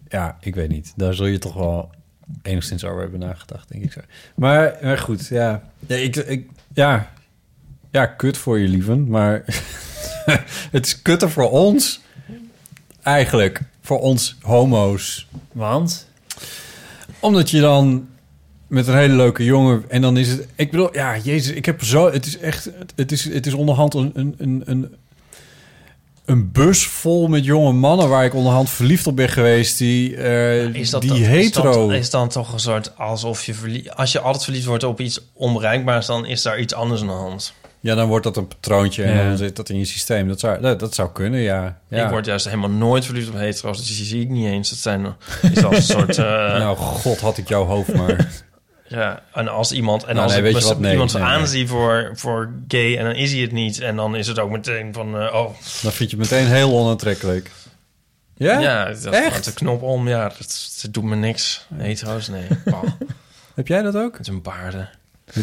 Ja, 0.08 0.38
ik 0.40 0.56
weet 0.56 0.70
niet. 0.70 0.94
Daar 0.96 1.14
zul 1.14 1.26
je 1.26 1.38
toch 1.38 1.54
wel 1.54 1.92
enigszins 2.42 2.84
over 2.84 3.02
hebben 3.02 3.20
nagedacht, 3.20 3.70
denk 3.70 3.84
ik 3.84 3.92
zo. 3.92 4.00
Maar, 4.36 4.78
maar 4.82 4.98
goed, 4.98 5.28
ja. 5.28 5.64
Ja, 5.88 5.96
ik, 5.96 6.16
ik, 6.16 6.50
ja. 6.74 7.12
Ja, 7.92 8.06
kut 8.06 8.38
voor 8.38 8.60
je 8.60 8.68
lieven. 8.68 9.08
Maar 9.08 9.44
het 10.72 10.86
is 10.86 11.02
kutter 11.02 11.30
voor 11.30 11.50
ons. 11.50 12.00
Eigenlijk. 13.02 13.62
Voor 13.82 14.00
ons 14.00 14.38
homo's. 14.42 15.28
Want? 15.52 16.08
Omdat 17.20 17.50
je 17.50 17.60
dan 17.62 18.08
met 18.68 18.88
een 18.88 18.96
hele 18.98 19.16
leuke 19.16 19.44
jongen... 19.44 19.84
En 19.88 20.02
dan 20.02 20.18
is 20.18 20.28
het... 20.30 20.48
Ik 20.56 20.72
bedoel, 20.72 20.94
ja, 20.96 21.18
jezus, 21.18 21.56
ik 21.56 21.66
heb 21.66 21.84
zo... 21.84 22.12
Het 22.12 22.26
is 22.26 22.38
echt... 22.38 22.70
Het 22.96 23.12
is, 23.12 23.24
het 23.34 23.46
is 23.48 23.54
onderhand 23.54 23.94
een, 23.94 24.12
een, 24.14 24.36
een, 24.38 24.62
een, 24.66 24.96
een 26.26 26.52
bus 26.52 26.86
vol 26.86 27.28
met 27.28 27.46
jonge 27.46 27.72
mannen... 27.74 28.10
waar 28.10 28.26
ik 28.26 28.34
onderhand 28.34 28.70
verliefd 28.70 29.08
op 29.08 29.16
ben 29.16 29.30
geweest... 29.30 29.78
die, 29.78 30.16
eh, 30.18 30.74
Is 30.74 30.90
dat 30.90 31.02
die 31.02 31.10
dat- 31.10 31.20
hetero... 31.20 31.70
Is, 31.72 31.76
dat, 31.88 31.92
is 32.00 32.10
dan 32.10 32.30
toch 32.30 32.54
een 32.54 32.60
soort 32.60 32.98
alsof 32.98 33.44
je 33.46 33.54
verlie- 33.54 33.92
Als 33.92 34.12
je 34.12 34.20
altijd 34.20 34.44
verliefd 34.44 34.66
wordt 34.66 34.84
op 34.84 35.00
iets 35.00 35.22
onbereikbaars, 35.34 36.06
dan 36.06 36.26
is 36.26 36.42
daar 36.42 36.60
iets 36.60 36.74
anders 36.74 37.02
aan 37.02 37.08
de 37.08 37.14
hand. 37.14 37.54
Ja, 37.82 37.96
dan 37.96 38.08
wordt 38.08 38.24
dat 38.24 38.38
een 38.38 38.48
patroontje 38.48 39.04
en 39.04 39.16
Ja. 39.16 39.28
dan 39.28 39.38
zit 39.38 39.56
dat 39.56 39.70
in 39.70 39.78
je 39.78 39.86
systeem. 39.86 40.28
Dat 40.28 40.40
zou, 40.40 40.62
dat, 40.62 40.80
dat 40.80 40.96
zou 40.96 41.12
kunnen, 41.12 41.40
ja. 41.40 41.80
ja. 41.88 42.04
Ik 42.04 42.10
word 42.10 42.26
juist 42.26 42.46
helemaal 42.46 42.70
nooit 42.70 43.06
verliefd 43.06 43.28
op 43.30 43.34
hetero's. 43.36 43.78
Dus 43.78 43.98
die 43.98 44.06
zie 44.06 44.22
ik 44.22 44.30
niet 44.30 44.46
eens. 44.46 44.70
Dat 44.70 44.80
zijn 44.80 45.16
is 45.52 45.64
als 45.64 45.76
een 45.76 45.82
soort. 45.84 46.18
eh, 46.18 46.26
Nou, 46.58 46.78
god 46.78 47.20
had 47.20 47.38
ik 47.38 47.48
jouw 47.48 47.66
hoofd 47.66 47.94
maar. 47.94 48.28
Ja, 48.88 49.24
en 49.34 49.48
als 49.48 49.72
iemand 49.72 50.04
en 50.04 50.10
Nou, 50.16 50.20
als 50.24 50.32
nee, 50.32 50.38
ik 50.38 50.44
weet 50.44 50.54
je 50.54 50.60
best- 50.60 50.74
wat? 50.74 50.80
Nee, 50.80 50.92
iemand 50.92 51.14
nee, 51.14 51.22
nee. 51.24 51.32
aanzie 51.32 51.68
voor 51.68 52.12
voor 52.16 52.54
gay 52.68 52.98
en 52.98 53.04
dan 53.06 53.16
is 53.16 53.32
hij 53.32 53.42
het 53.42 53.52
niet 53.52 53.80
en 53.80 53.96
dan 53.96 54.16
is 54.16 54.28
het 54.28 54.40
ook 54.40 54.50
meteen 54.50 54.94
van 54.94 55.08
eh, 55.20 55.34
oh 55.34 55.46
dan 55.82 55.92
vind 55.92 56.12
je 56.12 56.18
het 56.18 56.30
meteen 56.32 56.48
heel 56.48 56.72
onaantrekkelijk. 56.72 57.52
Ja? 58.36 58.60
ja, 58.60 58.86
dat 58.94 59.14
Echt? 59.14 59.46
de 59.46 59.54
knop 59.54 59.82
om. 59.82 60.08
Ja, 60.08 60.24
dat, 60.38 60.78
dat 60.82 60.94
doet 60.94 61.04
me 61.04 61.16
niks. 61.16 61.66
Hetero's, 61.74 62.28
nee. 62.28 62.48
Bah, 62.66 62.84
Heb 63.56 63.68
jij 63.68 63.82
dat 63.82 63.96
ook? 63.96 64.18
met 64.18 64.28
hun 64.28 64.42
baarden. 64.42 64.90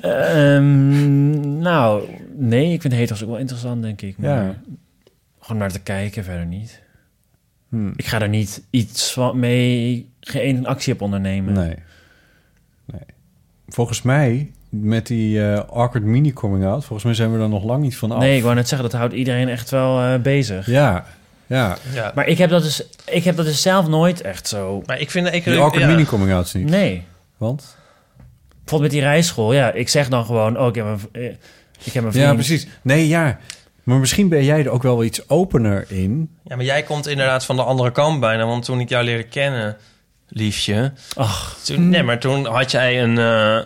Ehm, 0.00 1.58
nou, 1.58 2.08
nee, 2.36 2.72
ik 2.72 2.80
vind 2.80 2.94
hetero's 2.94 3.22
ook 3.22 3.28
wel 3.28 3.38
interessant, 3.38 3.82
denk 3.82 4.02
ik. 4.02 4.18
Maar 4.18 4.44
Ja. 4.44 4.54
Gewoon 5.40 5.58
naar 5.58 5.72
te 5.72 5.80
kijken, 5.80 6.24
verder 6.24 6.46
niet. 6.46 6.80
Hm. 7.68 7.90
Ik 7.96 8.06
ga 8.06 8.20
er 8.20 8.28
niet 8.28 8.62
iets 8.70 9.12
van 9.12 9.38
mee, 9.38 10.08
geen 10.20 10.66
actie 10.66 10.92
op 10.92 11.00
ondernemen. 11.00 11.52
Nee. 11.52 11.74
nee. 12.84 13.00
Volgens 13.68 14.02
mij 14.02 14.50
met 14.68 15.06
die 15.06 15.42
eh, 15.42 15.58
awkward 15.58 16.04
mini 16.04 16.32
coming 16.32 16.64
out. 16.64 16.84
Volgens 16.84 17.04
mij 17.04 17.14
zijn 17.14 17.32
we 17.32 17.38
er 17.42 17.48
nog 17.48 17.64
lang 17.64 17.82
niet 17.82 17.96
van 17.96 18.10
af. 18.10 18.18
Nee, 18.18 18.36
ik 18.36 18.42
wou 18.42 18.54
net 18.54 18.68
zeggen, 18.68 18.90
dat 18.90 18.98
houdt 18.98 19.14
iedereen 19.14 19.48
echt 19.48 19.70
wel 19.70 20.00
eh, 20.00 20.20
bezig. 20.20 20.66
Ja, 20.66 21.06
ja. 21.46 21.76
Ja. 21.94 22.12
Maar 22.14 22.26
ik 22.26 22.38
heb, 22.38 22.50
dat 22.50 22.62
dus, 22.62 22.84
ik 23.06 23.24
heb 23.24 23.36
dat 23.36 23.46
dus 23.46 23.62
zelf 23.62 23.88
nooit 23.88 24.20
echt 24.20 24.48
zo... 24.48 24.82
Maar 24.86 25.00
ik 25.00 25.10
vind... 25.10 25.32
Ik, 25.32 25.44
Die 25.44 25.58
awkward 25.58 25.84
ja. 25.84 25.86
mini 25.86 26.04
coming 26.04 26.32
outs 26.32 26.54
niet. 26.54 26.68
Nee. 26.68 27.02
Want? 27.36 27.76
Bijvoorbeeld 28.70 28.92
met 28.92 29.02
die 29.02 29.10
rijschool. 29.10 29.52
Ja, 29.52 29.72
ik 29.72 29.88
zeg 29.88 30.08
dan 30.08 30.24
gewoon... 30.24 30.58
Oh, 30.58 30.68
ik 30.68 30.74
heb 30.74 30.86
een, 30.86 31.00
eh, 31.12 31.24
ik 31.84 31.92
heb 31.92 32.04
een 32.04 32.12
vriend. 32.12 32.26
Ja, 32.26 32.34
precies. 32.34 32.66
Nee, 32.82 33.08
ja. 33.08 33.38
Maar 33.82 33.98
misschien 33.98 34.28
ben 34.28 34.44
jij 34.44 34.60
er 34.60 34.70
ook 34.70 34.82
wel 34.82 35.04
iets 35.04 35.28
opener 35.28 35.84
in. 35.88 36.30
Ja, 36.44 36.56
maar 36.56 36.64
jij 36.64 36.82
komt 36.82 37.06
inderdaad 37.06 37.44
van 37.44 37.56
de 37.56 37.62
andere 37.62 37.92
kant 37.92 38.20
bijna. 38.20 38.46
Want 38.46 38.64
toen 38.64 38.80
ik 38.80 38.88
jou 38.88 39.04
leerde 39.04 39.22
kennen, 39.22 39.76
liefje... 40.28 40.92
Ach. 41.14 41.58
Toen, 41.64 41.88
nee, 41.88 42.02
maar 42.02 42.18
toen 42.18 42.46
had 42.46 42.70
jij 42.70 43.02
een... 43.02 43.18
eh, 43.18 43.58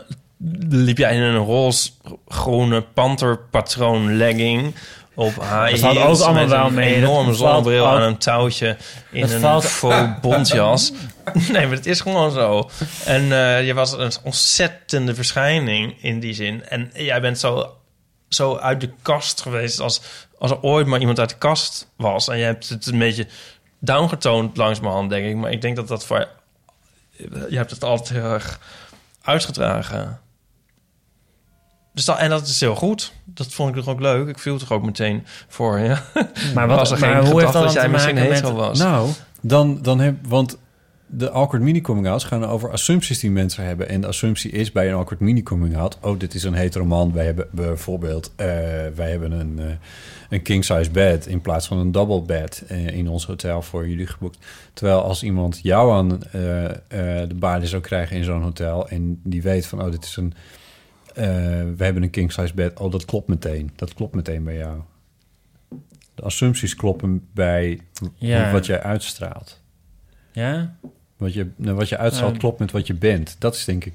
liep 0.69 0.99
jij 0.99 1.15
in 1.17 1.23
een 1.23 1.37
roze-groene 1.37 2.81
panterpatroon 2.83 4.17
legging... 4.17 4.75
Op 5.15 5.33
valt 5.33 5.81
heels 5.81 6.21
ook 6.21 6.27
allemaal 6.27 6.49
wel 6.49 6.67
een 6.67 6.75
mee. 6.75 6.95
enorme 6.95 7.29
Dat 7.31 7.37
valt 7.39 7.53
zonnebril 7.55 7.87
aan 7.87 8.03
een 8.03 8.19
touwtje 8.19 8.77
in 9.11 9.23
een 9.23 9.41
valt- 9.41 9.65
faux 9.65 10.21
bontjas. 10.21 10.93
nee, 11.53 11.67
maar 11.67 11.77
het 11.77 11.87
is 11.87 12.01
gewoon 12.01 12.31
zo. 12.31 12.71
En 13.05 13.33
eh, 13.33 13.67
je 13.67 13.75
was 13.75 13.93
een 13.93 14.13
ontzettende 14.23 15.15
verschijning 15.15 16.03
in 16.03 16.21
die 16.21 16.35
zin. 16.35 16.69
En 16.69 16.91
jij 16.95 17.21
bent 17.21 17.39
zo, 17.39 17.77
zo 18.29 18.57
uit 18.57 18.81
de 18.81 18.91
kast 19.03 19.41
geweest 19.41 19.81
als, 19.81 20.01
als 20.39 20.51
er 20.51 20.63
ooit 20.63 20.87
maar 20.87 21.01
iemand 21.01 21.19
uit 21.19 21.29
de 21.31 21.39
kast 21.39 21.91
was. 21.97 22.29
En 22.29 22.39
je 22.39 22.45
hebt 22.45 22.69
het 22.69 22.87
een 22.87 22.99
beetje 22.99 23.27
downgetoond 23.79 24.57
langs 24.57 24.81
mijn 24.81 24.93
hand, 24.93 25.11
denk 25.11 25.27
ik. 25.27 25.37
Maar 25.37 25.51
ik 25.51 25.61
denk 25.61 25.77
dat 25.77 25.89
dat 25.89 26.05
voor... 26.05 26.29
Je 27.49 27.57
hebt 27.57 27.71
het 27.71 27.85
altijd 27.85 28.09
heel 28.09 28.33
erg 28.33 28.61
uitgedragen. 29.23 30.21
Dus 31.95 32.05
dat, 32.05 32.19
en 32.19 32.31
dat 32.31 32.47
is 32.47 32.61
heel 32.61 32.75
goed. 32.75 33.13
Dat 33.25 33.47
vond 33.53 33.69
ik 33.69 33.75
toch 33.83 33.89
ook 33.95 34.01
leuk. 34.01 34.29
Ik 34.29 34.39
viel 34.39 34.59
toch 34.59 34.73
ook 34.73 34.85
meteen 34.85 35.23
voor 35.49 35.79
je. 35.79 35.97
Maar 36.55 36.67
wat- 36.67 36.79
Was 36.79 36.91
er 36.91 36.99
maar 36.99 37.23
geen 37.23 37.31
hoe 37.31 37.41
heeft 37.41 37.53
dat 37.53 37.63
dat 37.63 37.73
jij 37.73 37.89
misschien 37.89 38.17
hetero 38.17 38.55
was? 38.55 38.79
Nou, 38.79 39.09
dan, 39.41 39.79
dan 39.83 40.01
heb... 40.01 40.15
Want 40.29 40.59
de 41.07 41.31
awkward 41.31 41.63
mini 41.63 41.81
coming 41.81 42.09
outs 42.09 42.25
gaan 42.25 42.45
over 42.45 42.71
assumpties 42.71 43.21
die 43.21 43.31
mensen 43.31 43.65
hebben. 43.65 43.89
En 43.89 44.01
de 44.01 44.07
assumptie 44.07 44.51
is 44.51 44.73
bij 44.73 44.89
een 44.89 44.95
awkward 44.95 45.21
mini 45.21 45.43
coming 45.43 45.77
out... 45.77 45.99
oh, 46.01 46.19
dit 46.19 46.35
is 46.35 46.43
een 46.43 46.55
hetero 46.55 46.85
man. 46.85 47.13
Wij 47.13 47.25
hebben 47.25 47.47
bijvoorbeeld... 47.51 48.33
eh, 48.37 48.47
wij 48.95 49.11
hebben 49.11 49.33
een, 49.33 49.59
eh, 49.59 49.65
een 50.31 50.43
king 50.43 50.65
size 50.65 50.91
bed... 50.91 51.27
in 51.27 51.41
plaats 51.41 51.67
van 51.67 51.79
een 51.79 51.93
double 51.93 52.23
bed 52.23 52.63
eh, 52.69 52.87
in 52.87 53.09
ons 53.09 53.27
hotel 53.27 53.63
voor 53.63 53.89
jullie 53.89 54.07
geboekt. 54.07 54.39
Terwijl 54.73 55.03
als 55.03 55.23
iemand 55.23 55.61
jou 55.63 55.93
aan 55.93 56.09
de 57.29 57.35
balie 57.35 57.67
zou 57.69 57.83
krijgen 57.83 58.17
in 58.17 58.25
zo'n 58.25 58.43
hotel... 58.43 58.89
en 58.89 59.21
die 59.25 59.43
weet 59.43 59.67
van, 59.67 59.83
oh, 59.83 59.91
dit 59.91 60.05
is 60.05 60.17
een... 60.17 60.35
eh, 61.15 61.25
we 61.77 61.85
hebben 61.85 62.03
een 62.03 62.11
king 62.11 62.33
size 62.33 62.55
bed. 62.55 62.79
Oh, 62.81 62.93
dat 62.93 63.05
klopt 63.05 63.29
meteen. 63.29 63.71
Dat 63.77 63.95
klopt 63.95 64.15
meteen 64.15 64.45
bij 64.45 64.57
jou. 64.57 64.81
De 66.15 66.23
assumpties 66.23 66.75
kloppen 66.77 67.27
bij 67.33 67.81
Ja. 68.17 68.53
wat 68.53 68.67
jij 68.67 68.83
uitstraalt. 68.83 69.61
Ja? 70.33 70.75
Wat 71.17 71.33
je, 71.33 71.49
nou, 71.57 71.77
wat 71.77 71.89
je 71.89 71.99
uitstraalt 71.99 72.37
klopt 72.37 72.59
met 72.59 72.71
wat 72.71 72.87
je 72.87 72.95
bent. 72.95 73.37
Dat 73.39 73.55
is 73.55 73.65
denk 73.65 73.85
ik 73.85 73.93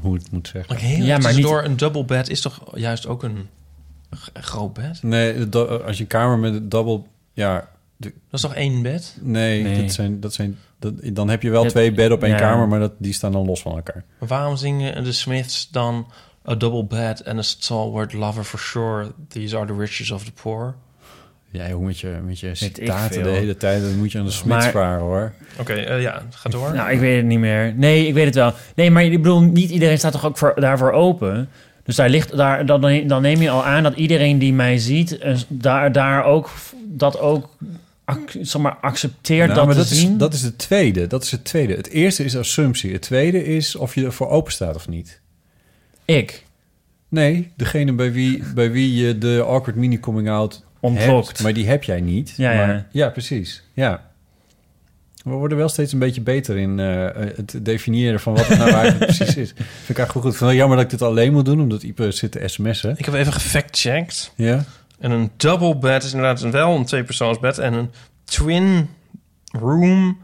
hoe 0.00 0.14
het 0.14 0.30
moet 0.30 0.48
zeggen. 0.48 1.04
Ja, 1.04 1.18
maar 1.18 1.34
door 1.40 1.64
een 1.64 1.76
double 1.76 2.04
bed 2.04 2.28
is 2.28 2.40
toch 2.40 2.78
juist 2.78 3.06
ook 3.06 3.22
een 3.22 3.48
groot 4.32 4.72
bed? 4.74 5.02
Nee, 5.02 5.46
als 5.56 5.96
je 5.96 6.02
een 6.02 6.08
kamer 6.08 6.38
met 6.38 6.54
een 6.54 6.68
double... 6.68 7.02
Ja, 7.32 7.68
de- 7.96 8.08
Dat 8.08 8.14
is 8.30 8.40
toch 8.40 8.54
één 8.54 8.82
bed? 8.82 9.16
nee, 9.20 9.62
Nee. 9.62 9.82
Dat 9.82 9.92
zijn, 9.92 10.20
dat 10.20 10.34
zijn, 10.34 10.58
dat, 10.92 11.14
dan 11.14 11.28
heb 11.28 11.42
je 11.42 11.50
wel 11.50 11.64
twee 11.64 11.92
bedden 11.92 12.16
op 12.16 12.22
één 12.22 12.32
ja. 12.32 12.38
kamer... 12.38 12.68
maar 12.68 12.80
dat, 12.80 12.92
die 12.98 13.12
staan 13.12 13.32
dan 13.32 13.46
los 13.46 13.62
van 13.62 13.74
elkaar. 13.74 14.04
Maar 14.18 14.28
waarom 14.28 14.56
zingen 14.56 15.04
de 15.04 15.12
Smiths 15.12 15.68
dan... 15.70 16.06
A 16.48 16.54
double 16.54 16.84
bed 16.84 17.24
and 17.24 17.38
a 17.38 17.42
stalwart 17.42 18.12
lover 18.12 18.44
for 18.44 18.58
sure. 18.58 19.12
These 19.28 19.56
are 19.56 19.66
the 19.66 19.74
riches 19.78 20.10
of 20.10 20.24
the 20.24 20.32
poor. 20.32 20.74
Ja, 21.50 21.68
joh, 21.68 21.80
met 21.80 21.98
je, 21.98 22.16
met 22.26 22.40
je 22.40 22.54
citaten 22.54 23.22
de 23.22 23.28
hele 23.28 23.56
tijd... 23.56 23.82
dan 23.82 23.98
moet 23.98 24.12
je 24.12 24.18
aan 24.18 24.24
de 24.24 24.30
smid 24.30 24.48
Maar- 24.48 24.70
vragen, 24.70 25.00
hoor. 25.00 25.32
Oké, 25.60 25.72
eh, 25.72 26.02
ja, 26.02 26.22
ga 26.30 26.48
door. 26.48 26.74
Nou, 26.74 26.90
ik 26.90 27.00
weet 27.00 27.16
het 27.16 27.24
niet 27.24 27.38
meer. 27.38 27.74
Nee, 27.76 28.06
ik 28.06 28.14
weet 28.14 28.24
het 28.24 28.34
wel. 28.34 28.52
Nee, 28.74 28.90
maar 28.90 29.04
ik 29.04 29.22
bedoel, 29.22 29.40
niet 29.40 29.70
iedereen 29.70 29.98
staat 29.98 30.12
toch 30.12 30.24
ook 30.24 30.38
voor, 30.38 30.52
daarvoor 30.56 30.92
open? 30.92 31.48
Dus 31.84 31.96
daar 31.96 32.08
ligt, 32.08 32.36
daar, 32.36 32.66
dan, 32.66 33.06
dan 33.06 33.22
neem 33.22 33.40
je 33.40 33.50
al 33.50 33.64
aan 33.64 33.82
dat 33.82 33.96
iedereen 33.96 34.38
die 34.38 34.52
mij 34.52 34.78
ziet... 34.78 35.18
eh, 35.18 35.36
daar, 35.48 35.92
daar 35.92 36.24
ook, 36.24 36.50
dat 36.84 37.18
ook 37.18 37.48
zeg 38.40 38.62
maar, 38.62 38.76
accepteert 38.80 39.46
Nou, 39.46 39.54
dat 39.54 39.64
maar 39.66 39.74
te 39.74 39.80
dat 39.80 39.90
is, 39.90 40.00
zien. 40.00 40.18
dat 40.18 40.34
is 40.34 40.42
het 40.42 40.58
tweede. 40.58 41.06
Dat 41.06 41.22
is 41.22 41.30
het 41.30 41.44
tweede. 41.44 41.74
Het 41.74 41.88
eerste 41.88 42.24
is 42.24 42.36
assumptie. 42.36 42.92
Het 42.92 43.02
tweede 43.02 43.44
is 43.44 43.76
of 43.76 43.94
je 43.94 44.04
ervoor 44.04 44.28
open 44.28 44.52
staat 44.52 44.74
of 44.76 44.88
niet. 44.88 45.20
Ik. 46.04 46.44
Nee, 47.08 47.52
degene 47.56 47.92
bij 47.92 48.12
wie, 48.12 48.42
bij 48.54 48.70
wie 48.70 48.94
je 48.94 49.18
de 49.18 49.42
awkward 49.46 49.76
mini 49.76 50.00
coming 50.00 50.28
out 50.28 50.64
Ontlokt. 50.80 51.26
hebt, 51.26 51.42
maar 51.42 51.52
die 51.52 51.66
heb 51.66 51.84
jij 51.84 52.00
niet. 52.00 52.34
Ja, 52.36 52.54
maar, 52.54 52.68
ja. 52.68 52.86
ja, 52.90 53.08
precies. 53.08 53.62
Ja. 53.72 54.12
We 55.24 55.30
worden 55.30 55.58
wel 55.58 55.68
steeds 55.68 55.92
een 55.92 55.98
beetje 55.98 56.20
beter 56.20 56.56
in 56.56 56.80
eh, 56.80 57.08
het 57.36 57.58
definiëren 57.62 58.20
van 58.20 58.34
wat 58.34 58.46
het 58.46 58.58
nou 58.58 58.70
eigenlijk 58.70 58.98
precies 59.16 59.36
is. 59.36 59.52
Vind 59.56 59.88
ik 59.88 59.98
eigenlijk 59.98 60.10
goed. 60.10 60.14
Ik 60.16 60.22
vind 60.22 60.32
het 60.32 60.40
wel 60.40 60.52
jammer 60.54 60.76
dat 60.76 60.84
ik 60.84 60.90
dit 60.98 61.02
alleen 61.08 61.32
moet 61.32 61.44
doen, 61.44 61.60
omdat 61.60 61.82
Ipe 61.82 62.10
zit 62.10 62.32
te 62.32 62.42
sms'en. 62.46 62.94
Ik 62.98 63.04
heb 63.04 63.14
even 63.14 63.32
gefact-checked. 63.32 64.32
Ja? 64.36 64.64
En 64.98 65.10
een 65.10 65.30
double 65.36 65.76
bed 65.76 66.02
is 66.04 66.12
inderdaad 66.12 66.40
wel 66.40 66.76
een 66.76 66.84
tweepersoonsbed. 66.84 67.58
En 67.58 67.72
een 67.72 67.90
twin 68.24 68.90
room... 69.52 70.18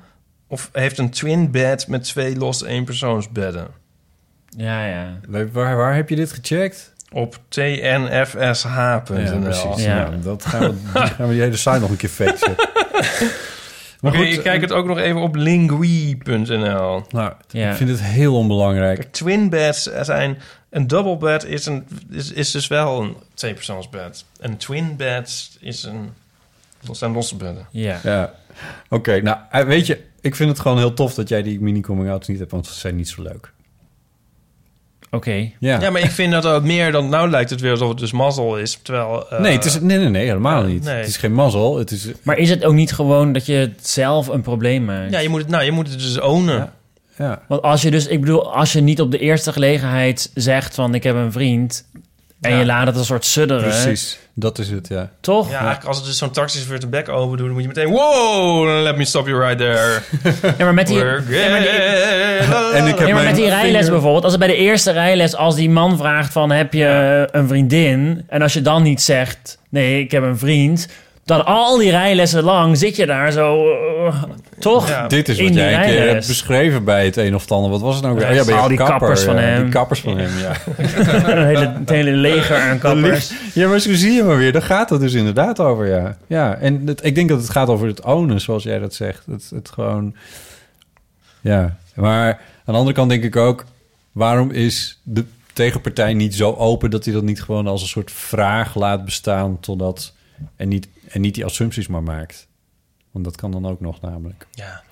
of 0.49 0.69
heeft 0.73 0.99
een 0.99 1.11
twin 1.11 1.51
bed 1.51 1.89
met 1.89 2.05
twee 2.05 2.37
losse 2.37 2.67
eenpersoonsbedden. 2.67 3.67
Ja, 4.57 4.87
ja. 4.87 5.19
Waar, 5.29 5.53
waar, 5.53 5.77
waar 5.77 5.95
heb 5.95 6.09
je 6.09 6.17
dit 6.17 6.33
gecheckt? 6.33 6.93
Op 7.13 7.39
tnfsh.nl. 7.49 9.19
Ja, 9.19 9.39
precies. 9.41 9.85
Ja. 9.85 10.09
Nou, 10.09 10.21
dat 10.23 10.45
gaan 10.47 10.61
we, 10.61 10.75
die 10.93 11.03
gaan 11.07 11.27
we 11.27 11.33
die 11.33 11.43
hele 11.43 11.57
site 11.57 11.79
nog 11.79 11.91
een 11.91 11.97
keer 11.97 12.09
facten. 12.09 12.55
Maar 14.01 14.15
ik 14.15 14.43
kijk 14.43 14.61
het 14.61 14.73
ook 14.73 14.87
nog 14.87 14.99
even 14.99 15.21
op 15.21 15.35
lingui.nl. 15.35 17.03
Nou, 17.11 17.33
Ja. 17.49 17.71
ik 17.71 17.77
vind 17.77 17.91
het 17.91 18.03
heel 18.03 18.37
onbelangrijk. 18.37 18.99
Kijk, 18.99 19.13
twin 19.13 19.49
beds 19.49 19.83
zijn... 20.01 20.39
Een 20.71 20.87
double 20.87 21.17
bed 21.17 21.45
is, 21.45 21.67
een, 21.67 21.87
is, 22.11 22.33
is 22.33 22.51
dus 22.51 22.67
wel 22.67 23.03
een 23.03 23.17
tweepersoonsbed. 23.35 24.25
Een 24.41 24.57
twin 24.57 24.97
bed 24.97 25.51
is 25.61 25.83
een... 25.83 26.11
Dat 26.81 26.97
zijn 26.97 27.13
losse 27.13 27.37
bedden. 27.37 27.67
Ja. 27.71 28.01
Ja, 28.03 28.35
oké. 28.89 29.21
nou, 29.21 29.39
eh, 29.51 29.65
weet 29.65 29.87
je, 29.87 30.01
ik 30.21 30.37
vind 30.37 30.51
het 30.51 30.61
gewoon 30.61 30.79
heel 30.79 30.95
tof 30.95 31.15
dat 31.15 31.29
jij 31.29 31.43
die 31.43 31.61
mini-coming-outs 31.61 32.29
niet 32.29 32.39
hebt, 32.39 32.51
want 32.51 32.67
ze 32.67 32.75
zijn 32.75 32.97
niet 32.97 33.09
zo 33.09 33.23
leuk. 33.23 33.53
Oké. 35.11 35.51
Ja. 35.59 35.81
Ja, 35.81 35.91
maar 35.91 36.01
ik 36.01 36.11
vind 36.11 36.33
dat 36.33 36.47
ook 36.47 36.63
meer 36.63 36.93
dan... 36.93 37.09
Nou 37.09 37.31
lijkt 37.31 37.51
het 37.51 37.61
weer 37.61 37.71
alsof 37.71 37.89
het 37.89 37.99
dus 37.99 38.13
mazzel 38.13 38.59
is. 38.59 38.79
Terwijl... 38.83 39.31
eh, 39.31 39.41
nee, 39.41 39.53
het 39.53 39.65
is, 39.65 39.81
nee, 39.81 39.99
nee, 39.99 40.09
nee, 40.09 40.27
helemaal 40.27 40.63
niet. 40.63 40.85
nee. 40.85 40.95
Het 40.97 41.07
is 41.07 41.17
geen 41.17 41.33
mazzel. 41.33 41.79
Het 41.79 41.91
is, 41.91 42.09
Maar 42.23 42.39
is 42.39 42.51
het 42.51 42.65
ook 42.65 42.75
niet 42.75 42.93
gewoon 42.93 43.33
dat 43.33 43.47
je 43.47 43.71
zelf 43.81 44.27
een 44.29 44.43
probleem 44.43 44.85
maakt? 44.85 45.13
Ja, 45.13 45.19
je 45.19 45.29
moet 45.29 45.41
het, 45.41 45.49
nou, 45.49 45.65
je 45.65 45.71
moet 45.71 45.89
het 45.89 45.99
dus 45.99 46.21
ownen. 46.21 46.57
Ja. 46.57 46.73
Ja. 47.21 47.43
Want 47.49 47.63
als 47.63 47.83
je 47.83 47.91
dus, 47.91 48.07
ik 48.07 48.21
bedoel, 48.21 48.55
als 48.55 48.73
je 48.73 48.81
niet 48.81 49.01
op 49.01 49.11
de 49.11 49.19
eerste 49.19 49.53
gelegenheid 49.53 50.31
zegt 50.35 50.75
van 50.75 50.95
ik 50.95 51.03
heb 51.03 51.15
een 51.15 51.33
vriend 51.33 51.85
en 52.41 52.51
Ja. 52.51 52.59
je 52.59 52.65
laat 52.67 52.87
het 52.87 52.97
een 52.97 53.05
soort 53.05 53.25
sudderen, 53.25 53.63
Precies, 53.69 54.19
dat 54.35 54.59
is 54.59 54.71
het, 54.71 54.89
ja. 54.89 55.11
toch? 55.21 55.47
Ja, 55.51 55.55
eigenlijk 55.55 55.85
als 55.85 55.97
het 55.97 56.07
dus 56.07 56.19
zo'n 56.19 56.31
taxichauffeur 56.31 56.81
de 56.81 56.87
bek 56.87 57.09
open 57.09 57.37
doet... 57.37 57.47
dan 57.47 57.55
moet 57.55 57.63
je 57.63 57.69
meteen... 57.69 57.89
Wow, 57.89 58.83
let 58.83 58.97
me 58.97 59.05
stop 59.05 59.27
you 59.27 59.39
right 59.41 59.59
there. 59.59 60.01
Ja, 60.59 60.65
maar 60.65 60.75
met 60.75 60.87
die, 60.87 60.97
We're 60.99 61.23
ja, 61.29 61.49
maar 61.51 61.61
die- 61.61 61.69
gay. 61.69 62.73
En 62.81 62.87
ik 62.87 62.99
heb 62.99 63.09
ja, 63.09 63.15
maar 63.15 63.25
met 63.25 63.35
die 63.35 63.49
rijles 63.49 63.73
vinger- 63.73 63.91
bijvoorbeeld, 63.91 64.23
als 64.25 64.33
het 64.33 64.41
bij 64.41 64.51
de 64.51 64.57
eerste 64.57 64.91
rijles, 64.91 65.35
als 65.37 65.55
die 65.55 65.71
man 65.71 65.97
vraagt 65.99 66.33
van 66.33 66.51
heb 66.51 66.73
je 66.73 67.29
een 67.33 67.49
vriendin 67.49 68.25
en 68.29 68.43
als 68.43 68.53
je 68.53 68.63
dan 68.63 68.83
niet 68.83 69.03
zegt 69.03 69.59
nee, 69.69 70.01
ik 70.01 70.11
heb 70.11 70.23
een 70.23 70.39
vriend, 70.39 70.89
dan 71.31 71.45
al 71.45 71.77
die 71.77 71.91
rijlessen 71.91 72.43
lang 72.43 72.79
zit 72.79 72.97
je 72.97 73.07
daar 73.07 73.33
zo, 73.33 73.71
eh, 74.07 74.23
toch? 74.59 74.89
Ja. 74.89 75.07
Dit 75.07 75.29
is 75.29 75.41
wat 75.41 75.55
jij 75.55 75.75
een 75.75 75.81
keer 75.81 75.95
rijles. 75.95 76.13
hebt 76.13 76.27
beschreven 76.27 76.85
bij 76.85 77.05
het 77.05 77.17
een 77.17 77.35
of 77.35 77.41
het 77.43 77.51
ander. 77.51 77.71
Wat 77.71 77.81
was 77.81 77.95
het 77.95 78.05
nou 78.05 78.17
weer? 78.17 78.25
Ja, 78.25 78.31
Oh 78.31 78.37
ja, 78.37 78.45
bij 78.45 78.55
al 78.55 78.63
je 78.63 78.69
die 78.69 78.77
kapper, 78.77 78.99
kappers 78.99 79.23
van 79.23 79.35
ja, 79.35 79.41
hem. 79.41 79.63
Die 79.63 79.73
kappers 79.73 80.01
van 80.01 80.19
hem, 80.19 80.31
ja. 80.39 80.53
een 81.37 81.47
hele, 81.47 81.73
het 81.79 81.89
hele 81.89 82.11
leger 82.11 82.57
aan 82.57 82.79
kappers. 82.79 83.33
Ja, 83.55 83.69
maar 83.69 83.79
zo 83.79 83.95
zie 83.95 84.13
je 84.13 84.23
maar 84.23 84.37
weer. 84.37 84.53
Daar 84.53 84.63
gaat 84.63 84.91
het 84.91 85.01
dus 85.01 85.13
inderdaad 85.13 85.61
over, 85.61 85.87
ja. 85.87 86.17
Ja, 86.27 86.55
en 86.55 86.87
het, 86.87 87.05
ik 87.05 87.15
denk 87.15 87.29
dat 87.29 87.41
het 87.41 87.51
gaat 87.51 87.69
over 87.69 87.87
het 87.87 88.05
ownen, 88.05 88.41
zoals 88.41 88.63
jij 88.63 88.79
dat 88.79 88.95
zegt. 88.95 89.27
Het, 89.27 89.51
het 89.55 89.69
gewoon... 89.69 90.15
Ja, 91.41 91.77
maar 91.95 92.29
aan 92.65 92.75
de 92.75 92.79
andere 92.79 92.93
kant 92.93 93.11
denk 93.11 93.25
ik 93.25 93.37
ook... 93.37 93.65
waarom 94.13 94.51
is 94.51 95.01
de 95.03 95.25
tegenpartij 95.53 96.15
niet 96.15 96.35
zo 96.35 96.55
open... 96.55 96.91
dat 96.91 97.05
hij 97.05 97.15
dat 97.15 97.23
niet 97.23 97.43
gewoon 97.43 97.67
als 97.67 97.83
een 97.83 97.89
soort 97.89 98.11
vraag 98.11 98.75
laat 98.75 99.05
bestaan... 99.05 99.61
totdat... 99.61 100.13
en 100.57 100.69
niet, 100.69 100.89
en 101.11 101.21
niet 101.21 101.35
die 101.35 101.45
assumpties 101.45 101.87
maar 101.87 102.03
maakt. 102.03 102.49
Want 103.11 103.25
dat 103.25 103.37
kan 103.37 103.51
dan 103.51 103.67
ook 103.67 103.81
nog 103.81 104.01
namelijk. 104.01 104.47
Ja. 104.51 104.83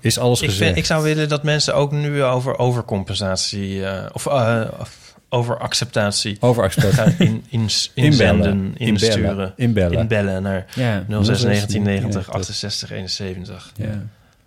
Is 0.00 0.18
alles 0.18 0.40
Ik, 0.40 0.48
gezegd? 0.48 0.64
vind, 0.66 0.78
ik 0.78 0.84
zou 0.86 1.02
willen 1.02 1.28
dat 1.28 1.42
mensen 1.42 1.74
ook 1.74 1.92
nu 1.92 2.22
over 2.22 2.58
overcompensatie... 2.58 3.84
eh, 3.86 4.06
of 4.12 4.26
eh, 4.26 4.68
of 4.78 5.02
over 5.28 5.58
acceptatie 5.58 6.36
Over 6.40 6.62
acceptatie. 6.62 7.26
in, 7.26 7.44
in, 7.48 7.60
inzenden, 7.94 8.74
insturen. 8.76 9.52
Inbellen. 9.56 9.98
Inbellen 9.98 10.42
naar 10.42 10.66
Ja. 10.74 11.04
06 11.08 11.40
1990 11.42 12.26
Ja. 12.26 12.32
68 12.32 12.90
71. 12.90 13.72
Ja, 13.76 14.02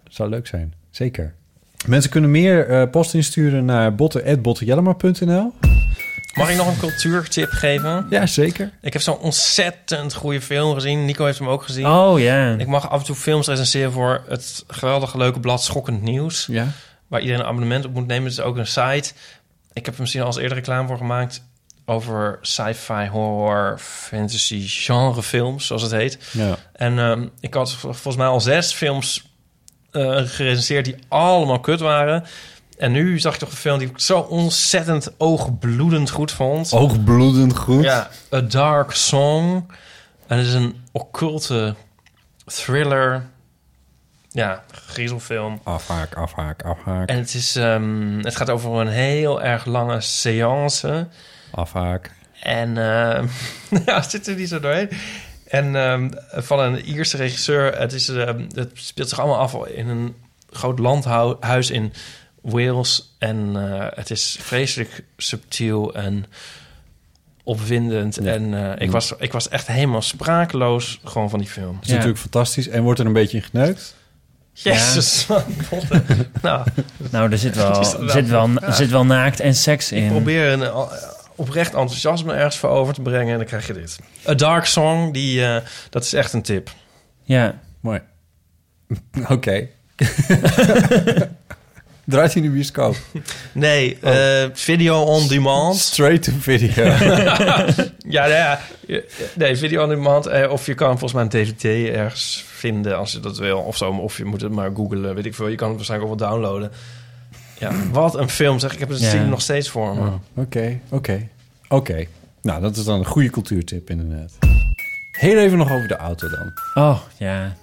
zou 0.10 0.30
leuk 0.30 0.48
zijn. 0.48 0.74
Zeker. 0.90 1.34
Mensen 1.88 2.10
kunnen 2.12 2.32
meer 2.32 2.68
eh, 2.70 2.90
post 2.90 3.14
insturen 3.14 3.66
naar 3.66 3.96
botten.bottenjellema.nl. 3.96 5.54
Mag 6.38 6.50
ik 6.50 6.56
nog 6.58 6.68
een 6.68 6.78
cultuurtip 6.80 7.50
geven? 7.52 8.08
Ja, 8.10 8.26
zeker. 8.26 8.72
Ik 8.82 8.94
heb 8.94 9.02
zo'n 9.02 9.18
ontzettend 9.18 10.14
goede 10.14 10.42
film 10.42 10.74
gezien. 10.74 11.06
Nico 11.06 11.26
heeft 11.26 11.40
hem 11.40 11.48
ook 11.48 11.64
gezien. 11.64 11.86
Oh 11.88 12.20
ja. 12.20 12.56
Ik 12.58 12.68
mag 12.68 12.90
af 12.90 13.00
en 13.00 13.06
toe 13.06 13.16
films 13.16 13.48
recenseren 13.48 13.92
voor 13.92 14.24
het 14.28 14.64
geweldige 14.68 15.18
leuke 15.18 15.40
blad 15.40 15.64
Schokkend 15.64 16.02
Nieuws. 16.02 16.46
Ja. 16.52 16.68
Waar 17.08 17.20
iedereen 17.22 17.42
een 17.42 17.48
abonnement 17.48 17.86
op 17.86 17.94
moet 17.94 18.08
nemen. 18.08 18.24
Het 18.24 18.32
is 18.32 18.40
ook 18.42 18.58
een 18.58 18.68
site. 18.68 19.12
Ik 19.74 19.86
heb 19.86 19.94
er 19.96 20.00
misschien 20.02 20.22
al 20.22 20.28
eens 20.28 20.38
eerder 20.38 20.58
reclame 20.58 20.88
voor 20.88 20.98
gemaakt. 20.98 21.44
Over 21.86 22.38
sci-fi, 22.42 23.08
horror, 23.08 23.78
fantasy, 23.82 24.64
genrefilms, 24.68 25.68
zoals 25.68 25.82
het 25.82 25.92
heet. 25.92 26.18
Ja. 26.32 26.58
En 26.74 27.00
ehm, 27.00 27.28
ik 27.40 27.54
had 27.54 27.72
vol- 27.74 27.92
volgens 27.94 28.16
mij 28.16 28.28
al 28.28 28.42
zes 28.42 28.74
films 28.74 29.26
eh 29.92 30.22
gerecenseerd 30.26 30.86
die 30.86 30.96
allemaal 31.08 31.60
kut 31.60 31.80
waren. 31.80 32.24
En 32.78 32.92
nu 32.92 33.20
zag 33.20 33.34
ik 33.34 33.40
toch 33.40 33.50
een 33.50 33.56
film 33.56 33.80
die 33.80 33.90
ik 33.90 34.00
zo 34.00 34.20
ontzettend 34.20 35.12
oogbloedend 35.18 36.10
goed 36.10 36.32
vond. 36.32 36.72
Oogbloedend 36.72 37.58
goed. 37.58 37.84
Ja, 37.84 38.10
A 38.34 38.42
Dark 38.42 38.92
Song. 38.92 39.72
En 40.28 40.38
het 40.38 40.48
is 40.48 40.54
een 40.54 40.76
occulte 40.92 41.76
thriller. 42.46 43.26
Ja, 44.30 44.64
griezelfilm. 44.72 45.60
Afhaak, 45.64 46.16
afhaak, 46.16 46.64
afhaak. 46.64 47.10
En 47.10 47.18
het, 47.18 47.34
is, 47.34 47.56
ehm, 47.56 48.20
het 48.22 48.36
gaat 48.36 48.50
over 48.50 48.72
een 48.72 48.88
heel 48.88 49.42
erg 49.42 49.66
lange 49.66 50.02
seance. 50.02 51.08
Afhaak. 51.52 52.12
En 52.42 52.78
ehm, 52.78 53.28
ja, 53.86 54.02
zit 54.02 54.28
er 54.28 54.36
niet 54.36 54.50
zo 54.50 54.60
doorheen. 54.60 54.90
En 55.48 55.76
ehm, 55.76 56.10
van 56.32 56.60
een 56.60 56.86
Ierse 56.86 57.18
regisseur. 57.18 57.80
Het, 57.80 57.94
is, 57.94 58.08
het 58.08 58.70
speelt 58.74 59.10
zich 59.10 59.20
allemaal 59.20 59.40
af 59.40 59.66
in 59.66 59.88
een 59.88 60.16
groot 60.50 60.80
landhuis 60.80 61.70
in 61.70 61.94
Wales. 62.48 63.16
En 63.18 63.52
eh, 63.56 63.88
het 63.96 64.10
is 64.10 64.38
vreselijk 64.40 65.04
subtiel 65.18 65.94
en 65.96 66.26
opwindend. 67.44 68.18
En 68.18 68.54
eh, 68.54 68.82
ik, 68.82 68.92
was, 68.92 69.14
ik 69.18 69.32
was 69.32 69.50
echt 69.50 69.68
helemaal 69.68 70.02
sprakeloos 70.02 71.00
gewoon 71.04 71.30
van 71.30 71.40
die 71.40 71.48
film. 71.48 71.76
Het 71.76 71.86
is 71.86 71.92
natuurlijk 71.92 72.20
fantastisch. 72.20 72.68
En 72.68 72.84
wordt 72.84 73.00
er 73.00 73.06
een 73.06 73.14
beetje 73.14 73.38
in 73.38 73.44
geneukt? 73.44 73.96
Jezus, 74.64 75.26
man. 75.26 75.44
nou, 76.42 76.68
Nou, 77.12 77.32
er 77.32 77.38
zit 77.38 77.56
wel, 77.56 77.78
er 78.02 78.12
zit 78.12 78.28
wel, 78.28 78.48
ja. 78.48 78.62
er 78.62 78.74
zit 78.74 78.90
wel 78.90 79.06
naakt 79.06 79.40
en 79.40 79.56
seks 79.56 79.92
in. 79.92 80.04
Ik 80.04 80.10
probeer 80.10 80.52
een 80.52 80.64
eh, 80.64 80.92
oprecht 81.36 81.74
enthousiasme 81.74 82.34
ergens 82.34 82.58
voor 82.58 82.70
over 82.70 82.94
te 82.94 83.02
brengen 83.02 83.32
en 83.32 83.38
dan 83.38 83.48
krijg 83.48 83.68
je 83.68 83.74
dit. 83.74 84.00
A 84.28 84.34
Dark 84.34 84.66
Song, 84.66 85.14
die, 85.14 85.46
eh, 85.46 85.62
dat 85.90 86.04
is 86.04 86.14
echt 86.14 86.34
een 86.34 86.42
tip. 86.42 86.70
Ja. 87.24 87.60
Mooi. 87.80 88.02
Oké. 89.30 89.68
Draait 92.10 92.34
hij 92.34 92.42
in 92.42 92.48
de 92.50 92.54
bioscoop? 92.56 92.96
Nee, 93.52 93.98
eh, 94.02 94.50
video 94.54 95.02
on 95.02 95.28
demand. 95.28 95.76
Straight 95.78 96.24
to 96.24 96.32
video. 96.40 96.84
ja, 98.16 98.28
nou 98.28 98.30
ja, 98.30 98.60
nee, 99.34 99.56
video 99.58 99.84
on 99.84 99.90
demand. 99.90 100.26
eh, 100.26 100.52
Of 100.52 100.66
je 100.66 100.74
kan 100.74 100.88
volgens 101.00 101.14
mij 101.14 101.22
een 101.24 101.30
DVD 101.30 101.64
ergens 101.96 102.44
vinden 102.48 102.98
als 102.98 103.12
je 103.12 103.20
dat 103.20 103.38
wil. 103.38 103.58
Of 103.60 103.78
zo, 103.78 103.92
of 103.92 104.18
je 104.18 104.26
moet 104.26 104.42
het 104.42 104.52
maar 104.52 104.72
googlen, 104.76 105.16
weet 105.16 105.26
ik 105.26 105.36
veel. 105.36 105.48
Je 105.48 105.56
kan 105.56 105.68
het 105.68 105.76
waarschijnlijk 105.76 106.12
ook 106.12 106.20
wel 106.20 106.30
downloaden. 106.30 106.72
Ja, 107.60 107.72
wat 107.92 108.16
een 108.16 108.30
film 108.30 108.60
zeg. 108.60 108.74
Ik 108.74 108.80
heb 108.80 108.90
het 108.90 109.02
scene 109.02 109.26
nog 109.26 109.42
steeds 109.42 109.70
voor 109.70 109.96
me. 109.96 110.00
Oh, 110.02 110.14
Oké, 110.36 110.80
oké. 110.90 111.28
Oké. 111.70 112.06
Nou, 112.42 112.62
dat 112.62 112.76
is 112.76 112.84
dan 112.84 113.00
een 113.00 113.06
goede 113.06 113.30
cultuurtip 113.30 113.90
inderdaad. 113.90 114.32
Heel 115.12 115.38
even 115.38 115.58
nog 115.58 115.72
over 115.72 115.88
de 115.88 115.96
auto 115.98 116.30
dan. 116.30 116.54
Oh, 116.74 117.00
ja. 117.18 117.56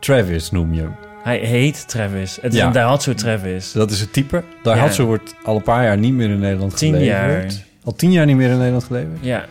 Travis 0.00 0.50
noem 0.50 0.74
je 0.74 0.80
hem. 0.80 0.94
Hij 1.24 1.38
heet 1.38 1.88
Travis. 1.88 2.38
Het 2.40 2.52
is 2.52 2.58
Ja. 2.58 2.66
een 2.66 2.72
Daihatsu 2.72 3.14
Travis. 3.14 3.72
Dat 3.72 3.90
is 3.90 4.00
het 4.00 4.12
type. 4.12 4.42
Daihatsu 4.62 5.02
Ja. 5.02 5.08
wordt 5.08 5.34
al 5.44 5.56
een 5.56 5.62
paar 5.62 5.84
jaar 5.84 5.98
niet 5.98 6.12
meer 6.12 6.30
in 6.30 6.38
Nederland 6.38 6.76
Tien 6.76 6.92
geleverd. 6.92 7.52
jaar. 7.52 7.62
Al 7.84 7.94
tien 7.94 8.12
jaar 8.12 8.26
niet 8.26 8.36
meer 8.36 8.50
in 8.50 8.56
Nederland 8.56 8.84
geleverd? 8.84 9.18
Ja. 9.20 9.44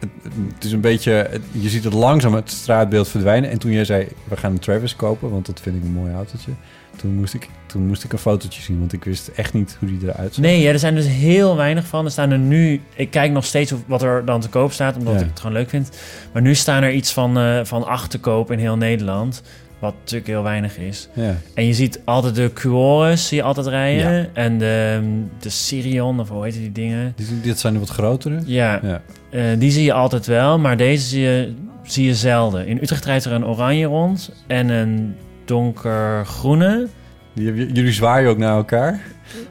Het, 0.00 0.08
het 0.54 0.64
is 0.64 0.72
een 0.72 0.80
beetje... 0.80 1.12
het- 1.12 1.42
je 1.50 1.68
ziet 1.68 1.84
het 1.84 1.92
langzaam 1.92 2.34
het 2.34 2.50
straatbeeld 2.50 3.08
verdwijnen. 3.08 3.50
En 3.50 3.58
toen 3.58 3.70
jij 3.72 3.84
zei, 3.84 4.08
we 4.28 4.36
gaan 4.36 4.52
een 4.52 4.58
Travis 4.58 4.96
kopen... 4.96 5.30
want 5.30 5.46
dat 5.46 5.60
vind 5.60 5.76
ik 5.76 5.82
een 5.82 5.92
mooi 5.92 6.12
autootje... 6.12 6.50
toen 6.96 7.14
moest 7.14 7.34
ik, 7.34 7.48
toen 7.66 7.86
moest 7.86 8.04
ik 8.04 8.12
een 8.12 8.18
fotootje 8.18 8.62
zien... 8.62 8.78
want 8.78 8.92
ik 8.92 9.04
wist 9.04 9.28
echt 9.28 9.52
niet 9.52 9.76
hoe 9.80 9.88
die 9.88 9.98
eruit 10.08 10.34
zag. 10.34 10.44
Nee, 10.44 10.60
ja, 10.60 10.70
er 10.72 10.78
zijn 10.78 10.94
dus 10.94 11.06
heel 11.06 11.56
weinig 11.56 11.86
van. 11.86 12.04
Er 12.04 12.10
staan 12.10 12.30
er 12.30 12.38
nu... 12.38 12.80
Ik 12.94 13.10
kijk 13.10 13.32
nog 13.32 13.44
steeds 13.44 13.72
of- 13.72 13.80
wat 13.86 14.02
er 14.02 14.24
dan 14.24 14.40
te 14.40 14.48
koop 14.48 14.72
staat, 14.72 14.96
omdat 14.96 15.14
Ja. 15.14 15.20
ik 15.20 15.26
het 15.26 15.40
gewoon 15.40 15.56
leuk 15.56 15.68
vind. 15.68 15.90
Maar 16.32 16.42
nu 16.42 16.54
staan 16.54 16.82
er 16.82 16.92
iets 16.92 17.12
van, 17.12 17.38
eh, 17.38 17.60
van 17.64 17.84
acht 17.84 18.10
te 18.10 18.18
koop 18.18 18.52
in 18.52 18.58
heel 18.58 18.76
Nederland. 18.76 19.42
Wat 19.84 19.94
natuurlijk 20.00 20.26
heel 20.30 20.42
weinig 20.42 20.78
is. 20.78 21.08
Ja. 21.12 21.36
En 21.54 21.66
je 21.66 21.74
ziet 21.74 22.00
altijd 22.04 22.34
de 22.34 22.50
Cuores, 22.54 23.28
zie 23.28 23.36
je 23.36 23.42
altijd 23.42 23.66
rijden. 23.66 24.12
Ja. 24.16 24.26
En 24.32 24.58
de, 24.58 25.00
de 25.40 25.48
Sirion, 25.50 26.20
of 26.20 26.28
hoe 26.28 26.44
heet 26.44 26.52
die 26.54 26.72
dingen? 26.72 27.12
Die- 27.16 27.40
Dit 27.42 27.58
zijn 27.58 27.72
de 27.72 27.78
wat 27.78 27.88
grotere? 27.88 28.40
Ja, 28.46 28.80
Ja. 28.82 29.00
Eh, 29.30 29.42
die 29.58 29.70
zie 29.70 29.84
je 29.84 29.92
altijd 29.92 30.26
wel, 30.26 30.58
maar 30.58 30.76
deze 30.76 31.06
zie 31.06 31.20
je, 31.22 31.54
zie 31.82 32.06
je 32.06 32.14
zelden. 32.14 32.66
In 32.66 32.78
Utrecht 32.82 33.04
rijdt 33.04 33.24
er 33.24 33.32
een 33.32 33.46
oranje 33.46 33.86
rond 33.86 34.32
en 34.46 34.68
een 34.68 35.14
donkergroene. 35.44 36.86
Die- 37.34 37.72
Jullie 37.72 37.92
zwaaien 37.92 38.30
ook 38.30 38.38
naar 38.38 38.56
elkaar? 38.56 39.00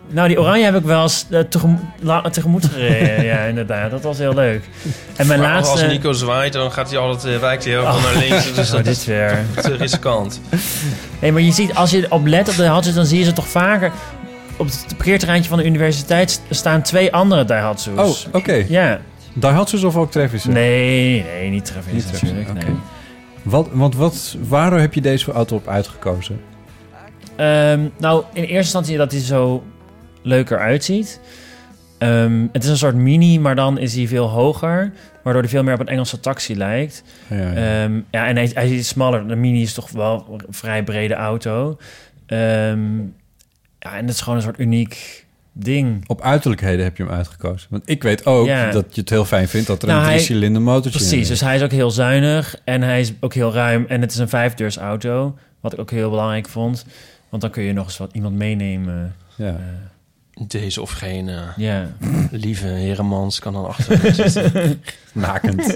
Nou, 0.09 0.27
die 0.27 0.39
oranje 0.39 0.63
heb 0.63 0.75
ik 0.75 0.83
wel 0.83 1.01
eens 1.01 1.25
eh, 1.29 1.39
tegemoet, 1.39 1.79
la- 1.99 2.29
tegemoet 2.29 2.65
gereden. 2.65 3.25
ja, 3.25 3.39
inderdaad. 3.39 3.91
Dat 3.91 4.01
was 4.01 4.17
heel 4.17 4.33
leuk. 4.33 4.61
En 5.15 5.27
mijn 5.27 5.39
Maar 5.39 5.49
laatste... 5.49 5.71
Als 5.83 5.91
Nico 5.91 6.11
zwaait, 6.11 6.53
dan 6.53 6.71
gaat 6.71 6.89
hij 6.89 6.99
altijd, 6.99 7.33
eh, 7.35 7.39
wijkt 7.39 7.63
hij 7.63 7.73
heel 7.73 7.81
veel 7.85 7.91
Oh. 7.95 8.03
naar 8.03 8.15
links. 8.15 8.53
Dus 8.53 8.67
Oh, 8.69 8.75
dat 8.75 8.83
dit 8.85 8.95
is 8.97 9.05
weer. 9.05 9.37
te 9.61 9.75
riskant. 9.75 10.41
Nee, 11.19 11.31
maar 11.31 11.41
je 11.41 11.51
ziet, 11.51 11.73
als 11.75 11.91
je 11.91 12.05
op 12.09 12.25
let 12.25 12.49
op 12.49 12.55
de 12.55 12.61
Daihatsu, 12.61 12.93
dan 12.93 13.05
zie 13.05 13.17
je 13.19 13.23
ze 13.25 13.33
toch 13.33 13.47
vaker... 13.47 13.91
Op 14.57 14.65
het 14.65 14.85
parkeerterreintje 14.97 15.49
van 15.49 15.57
de 15.57 15.65
universiteit 15.65 16.31
st- 16.31 16.41
staan 16.49 16.81
twee 16.81 17.13
andere 17.13 17.45
Daihatsu's. 17.45 18.25
Oh, 18.27 18.35
oké. 18.35 18.65
Ja. 18.67 18.99
Daihatsu's 19.33 19.83
of 19.83 19.95
ook 19.95 20.11
Travis? 20.11 20.43
Nee, 20.45 21.23
nee, 21.23 21.49
niet 21.49 21.65
Travis 21.65 21.93
Niet 21.93 22.01
Travis, 22.03 22.21
natuurlijk. 22.21 22.49
oké. 22.49 22.65
Nee. 22.65 22.75
Wat, 23.43 23.67
want 23.71 23.95
wat, 23.95 24.35
waarom 24.47 24.79
heb 24.79 24.93
je 24.93 25.01
deze 25.01 25.31
auto 25.31 25.55
op 25.55 25.67
uitgekozen? 25.67 26.39
Ehm, 27.35 27.79
nou, 27.99 28.23
in 28.33 28.41
eerste 28.41 28.55
instantie 28.57 28.97
dat 28.97 29.11
hij 29.11 29.21
zo 29.21 29.63
leuker 30.21 30.59
uitziet. 30.59 31.19
Ehm, 31.97 32.47
het 32.51 32.63
is 32.63 32.69
een 32.69 32.77
soort 32.77 32.95
mini, 32.95 33.39
maar 33.39 33.55
dan 33.55 33.77
is 33.77 33.95
hij 33.95 34.07
veel 34.07 34.29
hoger. 34.29 34.91
Waardoor 35.23 35.41
hij 35.41 35.51
veel 35.51 35.63
meer 35.63 35.73
op 35.73 35.79
een 35.79 35.87
Engelse 35.87 36.19
taxi 36.19 36.55
lijkt. 36.57 37.03
Ja, 37.29 37.37
ja. 37.37 37.53
Ehm, 37.83 37.99
ja 38.11 38.27
en 38.27 38.35
hij, 38.35 38.51
hij 38.53 38.69
is 38.69 38.87
smaller. 38.87 39.27
De 39.27 39.35
mini 39.35 39.61
is 39.61 39.73
toch 39.73 39.89
wel 39.89 40.25
een 40.47 40.53
vrij 40.53 40.83
brede 40.83 41.13
auto. 41.13 41.77
Ehm, 42.25 42.97
ja, 43.79 43.95
en 43.97 44.05
het 44.05 44.09
is 44.09 44.21
gewoon 44.21 44.37
een 44.37 44.43
soort 44.43 44.59
uniek 44.59 45.25
ding. 45.51 46.03
Op 46.07 46.21
uiterlijkheden 46.21 46.83
heb 46.83 46.97
je 46.97 47.03
hem 47.03 47.11
uitgekozen. 47.11 47.67
Want 47.69 47.83
ik 47.85 48.03
weet 48.03 48.25
ook 48.25 48.45
Ja. 48.45 48.71
dat 48.71 48.85
je 48.95 49.01
het 49.01 49.09
heel 49.09 49.25
fijn 49.25 49.47
vindt 49.47 49.67
dat 49.67 49.81
er 49.81 49.87
Nou, 49.87 50.01
een 50.01 50.07
drie-cilinder 50.07 50.61
motortje 50.61 50.99
Precies, 50.99 51.19
is. 51.21 51.27
dus 51.27 51.41
hij 51.41 51.55
is 51.55 51.61
ook 51.61 51.71
heel 51.71 51.91
zuinig 51.91 52.55
en 52.63 52.81
hij 52.81 52.99
is 52.99 53.13
ook 53.19 53.33
heel 53.33 53.53
ruim. 53.53 53.85
En 53.87 54.01
het 54.01 54.11
is 54.11 54.17
een 54.17 54.29
vijfdeurs 54.29 54.77
auto, 54.77 55.37
wat 55.61 55.73
ik 55.73 55.79
ook 55.79 55.91
heel 55.91 56.09
belangrijk 56.09 56.47
vond. 56.49 56.85
Want 57.33 57.45
dan 57.45 57.51
kun 57.51 57.63
je 57.63 57.73
nog 57.73 57.85
eens 57.85 57.97
wat 57.97 58.13
iemand 58.13 58.35
meenemen. 58.35 59.15
Ja. 59.35 59.55
Deze 60.47 60.81
of 60.81 60.91
geen 60.91 61.29
eh, 61.29 61.41
Ja. 61.57 61.89
lieve 62.31 62.67
Heremans 62.67 63.39
kan 63.39 63.53
dan 63.53 63.65
achter 63.67 64.13
zitten. 64.29 64.81
Nakend. 65.13 65.75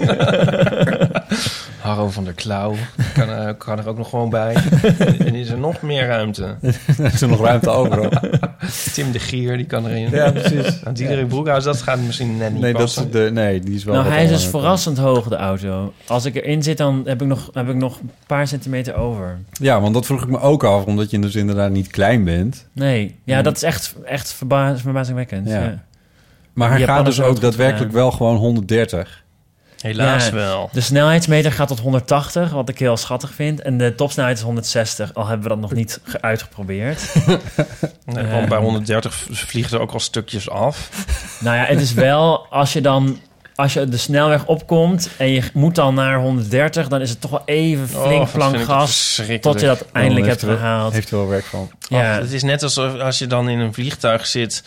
Harro 1.88 2.08
van 2.10 2.24
der 2.24 2.32
Klauw 2.32 2.74
kan, 3.14 3.28
er- 3.28 3.54
kan 3.54 3.78
er 3.78 3.88
ook 3.88 3.96
nog 3.96 4.08
gewoon 4.08 4.30
bij. 4.30 4.54
en 5.26 5.34
is 5.34 5.48
er 5.50 5.58
nog 5.58 5.82
meer 5.82 6.06
ruimte. 6.06 6.56
is 7.12 7.20
er 7.22 7.28
nog 7.28 7.40
ruimte 7.44 7.70
over, 7.70 7.96
hoor. 7.98 8.20
Tim 8.94 9.12
de 9.12 9.18
Gier, 9.18 9.56
die 9.56 9.66
kan 9.66 9.86
erin. 9.86 10.10
Ja, 10.10 10.30
precies. 10.30 10.80
Nou, 10.82 10.94
Diederik 10.94 11.28
Broekhuis, 11.28 11.64
dat 11.64 11.82
gaat 11.82 11.98
misschien 12.00 12.36
net 12.36 12.52
niet 12.52 12.62
Nee, 12.62 12.72
dat 12.72 12.88
is 12.88 12.94
de, 13.10 13.30
nee, 13.32 13.60
die 13.60 13.74
is 13.74 13.84
wel 13.84 13.94
Nou, 13.94 14.08
hij 14.08 14.24
is 14.24 14.30
dus 14.30 14.46
verrassend 14.46 14.98
hoog, 14.98 15.28
de 15.28 15.36
auto. 15.36 15.92
Als 16.06 16.24
ik 16.24 16.34
erin 16.34 16.62
zit, 16.62 16.76
dan 16.78 17.02
heb 17.04 17.22
ik 17.22 17.28
nog, 17.28 17.50
heb 17.52 17.68
ik 17.68 17.74
nog 17.76 18.00
een 18.00 18.10
paar 18.26 18.46
centimeter 18.48 18.94
over. 18.94 19.38
Ja, 19.52 19.80
want 19.80 19.94
dat 19.94 20.06
vroeg 20.06 20.22
ik 20.22 20.28
me 20.28 20.40
ook 20.40 20.64
af, 20.64 20.84
omdat 20.84 21.10
je 21.10 21.18
dus 21.18 21.34
inderdaad 21.34 21.70
niet 21.70 21.86
klein 21.86 22.24
bent. 22.24 22.66
Nee, 22.72 23.16
ja, 23.24 23.34
Hmm. 23.34 23.42
dat 23.44 23.56
is 23.56 23.62
echt, 23.62 23.94
echt 24.04 24.32
verba 24.32 24.76
verbazingwekkend. 24.76 25.48
Ja. 25.48 25.62
Ja. 25.62 25.82
Maar 26.52 26.68
hij 26.68 26.76
Die 26.78 26.86
gaat 26.86 27.04
dus 27.04 27.20
ook 27.20 27.40
daadwerkelijk 27.40 27.90
gedaan. 27.90 28.00
wel 28.02 28.10
gewoon 28.10 28.36
130. 28.36 29.24
Helaas 29.80 30.26
Ja, 30.26 30.32
wel. 30.32 30.68
De 30.72 30.80
snelheidsmeter 30.80 31.52
gaat 31.52 31.68
tot 31.68 31.80
180, 31.80 32.50
wat 32.50 32.68
ik 32.68 32.78
heel 32.78 32.96
schattig 32.96 33.32
vind. 33.34 33.62
En 33.62 33.78
de 33.78 33.94
topsnelheid 33.94 34.36
is 34.36 34.42
160, 34.42 35.14
al 35.14 35.26
hebben 35.26 35.42
we 35.42 35.48
dat 35.48 35.58
nog 35.58 35.72
niet 35.72 36.00
ge- 36.04 36.20
uitgeprobeerd. 36.20 37.02
Nee, 38.04 38.24
Eh, 38.24 38.32
want 38.32 38.48
bij 38.48 38.58
130 38.58 39.14
v- 39.14 39.26
vliegen 39.30 39.76
er 39.76 39.82
ook 39.82 39.92
al 39.92 40.00
stukjes 40.00 40.50
af. 40.50 40.90
Nou 41.40 41.56
ja, 41.56 41.64
het 41.64 41.80
is 41.80 41.92
wel, 41.92 42.46
als 42.50 42.72
je 42.72 42.80
dan... 42.80 43.20
Als 43.54 43.72
je 43.72 43.88
de 43.88 43.96
snelweg 43.96 44.46
opkomt 44.46 45.10
en 45.16 45.28
je 45.30 45.42
moet 45.52 45.74
dan 45.74 45.94
naar 45.94 46.18
130... 46.20 46.88
dan 46.88 47.00
is 47.00 47.10
het 47.10 47.20
toch 47.20 47.30
wel 47.30 47.42
even 47.44 48.00
Oh, 48.00 48.06
flink 48.06 48.32
plank 48.32 48.54
ik 48.54 48.60
gas... 48.64 49.22
tot 49.40 49.60
je 49.60 49.66
dat 49.66 49.84
eindelijk 49.92 50.22
Oh, 50.26 50.30
hebt 50.30 50.42
gehaald. 50.42 50.92
Heeft 50.92 51.10
er 51.10 51.16
wel 51.16 51.28
werk 51.28 51.44
van. 51.44 51.70
Ja. 51.88 52.12
Ach, 52.14 52.20
het 52.20 52.32
is 52.32 52.42
net 52.42 52.62
alsof 52.62 52.98
als 53.00 53.18
je 53.18 53.26
dan 53.26 53.48
in 53.48 53.58
een 53.58 53.74
vliegtuig 53.74 54.26
zit 54.26 54.62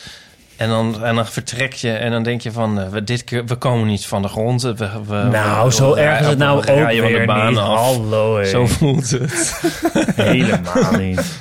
en 0.62 0.70
dan, 0.70 1.04
en 1.04 1.16
dan 1.16 1.26
vertrek 1.28 1.74
je 1.74 1.92
en 1.92 2.12
dan 2.12 2.24
denk 2.24 2.42
je 2.42 2.52
van 2.52 2.80
eh, 2.80 2.90
we, 2.90 3.04
dit 3.04 3.24
keer, 3.24 3.46
we 3.46 3.56
komen 3.56 3.88
niet 3.88 4.06
van 4.06 4.22
de 4.22 4.28
grond. 4.28 4.62
We, 4.62 4.76
we, 4.76 5.28
Nou, 5.32 5.66
we- 5.68 5.74
zo 5.74 5.94
we- 5.94 6.00
erg 6.02 6.20
is 6.20 6.26
het 6.28 6.38
nou 6.38 6.58
ook 6.58 6.66
rijden 6.66 7.04
van 7.04 7.12
de 7.12 7.18
weer 7.18 7.26
baan 7.28 7.50
niet. 7.50 7.58
af. 7.58 7.80
Hallo, 7.80 8.38
hé. 8.38 8.46
Zo 8.46 8.68
voelt 8.68 9.10
het. 9.10 9.62
Helemaal 10.16 10.92
niet. 10.98 11.40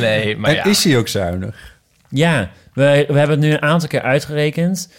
Nee, 0.00 0.36
maar 0.36 0.50
en 0.50 0.56
ja. 0.56 0.64
is 0.64 0.84
hij 0.84 0.96
ook 0.98 1.08
zuinig? 1.08 1.76
Ja, 2.08 2.50
we, 2.72 3.04
we 3.08 3.18
hebben 3.18 3.30
het 3.30 3.40
nu 3.40 3.52
een 3.52 3.62
aantal 3.62 3.88
keer 3.88 4.02
uitgerekend. 4.02 4.92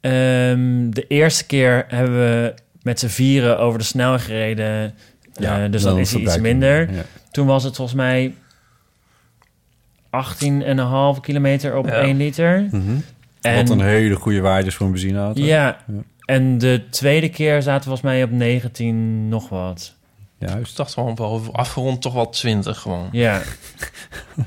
Ehm, 0.00 0.90
de 0.90 1.04
eerste 1.08 1.46
keer 1.46 1.84
hebben 1.88 2.14
we 2.18 2.54
met 2.82 2.98
z'n 3.00 3.06
vieren 3.06 3.58
over 3.58 3.78
de 3.78 3.84
snelweg 3.84 4.24
gereden. 4.24 4.94
Ja, 5.32 5.62
Eh, 5.64 5.70
dus 5.70 5.82
dan 5.82 5.98
is 5.98 6.12
hij 6.12 6.20
iets 6.20 6.38
minder. 6.38 6.80
ja. 6.92 7.02
Toen 7.30 7.46
was 7.46 7.64
het 7.64 7.76
volgens 7.76 7.96
mij 7.96 8.34
18,5 10.24 11.20
kilometer 11.20 11.76
op 11.76 11.86
Ja. 11.86 11.92
1 12.00 12.16
liter. 12.16 12.68
Mhm. 12.70 12.96
En, 13.40 13.56
Wat 13.56 13.70
een 13.70 13.80
hele 13.80 14.14
goede 14.14 14.40
waarde 14.40 14.66
is 14.66 14.74
voor 14.74 14.86
een 14.86 14.92
benzineauto. 14.92 15.42
ja, 15.42 15.76
en 16.24 16.58
de 16.58 16.82
tweede 16.90 17.28
keer 17.28 17.62
zaten 17.62 17.78
we 17.90 17.96
volgens 17.96 18.02
mij 18.02 18.22
op 18.22 18.30
19 18.30 19.28
nog 19.28 19.48
wat. 19.48 19.94
Juist. 20.38 20.70
Ik 20.70 20.76
dacht 20.76 20.92
gewoon 20.92 21.14
wel 21.14 21.42
afgerond 21.52 22.02
toch 22.02 22.12
wel 22.12 22.28
20 22.28 22.78
gewoon. 22.78 23.08
Ja. 23.12 23.40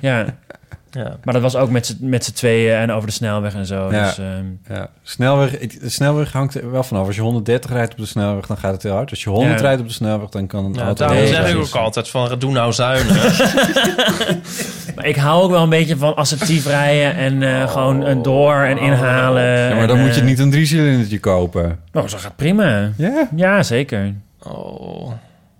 ja. 0.02 0.26
Ja. 0.92 1.18
Maar 1.24 1.34
dat 1.34 1.44
was 1.44 1.56
ook 1.56 1.70
met 1.70 1.86
z'n- 2.26 2.34
tweeën 2.34 2.76
en 2.76 2.92
over 2.92 3.08
de 3.08 3.14
snelweg 3.14 3.54
en 3.54 3.66
zo. 3.66 3.92
Ja. 3.92 4.04
Dus, 4.06 4.18
ehm, 4.18 4.46
Ja, 4.76 4.90
snelweg, 5.04 5.58
de 5.58 5.90
snelweg 5.90 6.32
hangt 6.32 6.56
er 6.56 6.72
wel 6.72 6.84
vanaf. 6.84 7.06
Als 7.08 7.16
je 7.16 7.22
130 7.22 7.72
rijdt 7.72 7.92
op 7.92 7.98
de 7.98 8.06
snelweg, 8.06 8.46
dan 8.46 8.58
gaat 8.58 8.72
het 8.74 8.84
heel 8.84 8.94
hard. 8.94 9.10
Als 9.10 9.24
je 9.24 9.30
100 9.30 9.60
Ja. 9.60 9.66
rijdt 9.66 9.82
op 9.82 9.88
de 9.88 9.94
snelweg, 9.94 10.30
dan 10.30 10.48
kan 10.48 10.66
een 10.66 10.74
Ja, 10.74 10.82
auto... 10.84 11.08
daarom 11.08 11.28
zeg 11.28 11.50
ik 11.50 11.58
ook 11.58 11.76
altijd 11.76 12.10
van 12.10 12.40
doe 12.40 12.52
nou 12.52 12.74
zuinig. 12.74 13.38
Maar 14.96 15.06
ik 15.08 15.16
hou 15.16 15.44
ook 15.44 15.52
wel 15.52 15.64
een 15.64 15.70
beetje 15.70 15.98
van 15.98 16.16
assertief 16.16 16.66
rijden 16.66 17.16
en 17.16 17.44
eh, 17.44 17.70
gewoon 17.72 18.02
een 18.06 18.22
door 18.22 18.54
en 18.56 18.78
inhalen. 18.78 19.44
Ja, 19.44 19.70
maar 19.70 19.78
en, 19.82 19.88
dan 19.88 20.00
moet 20.00 20.14
je 20.16 20.22
eh, 20.22 20.28
niet 20.28 20.40
een 20.40 20.52
driecilindertje 20.52 21.20
kopen. 21.20 21.80
Oh, 21.94 22.08
zo 22.08 22.18
gaat 22.18 22.36
prima. 22.36 22.92
Ja? 22.98 23.28
Ja, 23.36 23.64
zeker. 23.64 24.14
Oh. 24.44 25.12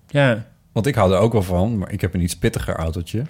Ja. 0.08 0.44
Want 0.72 0.86
ik 0.86 0.96
hou 0.96 1.14
er 1.14 1.20
ook 1.20 1.34
wel 1.34 1.44
van, 1.44 1.78
maar 1.78 1.92
ik 1.92 2.02
heb 2.02 2.14
een 2.14 2.22
iets 2.22 2.38
pittiger 2.38 2.76
autootje. 2.76 3.22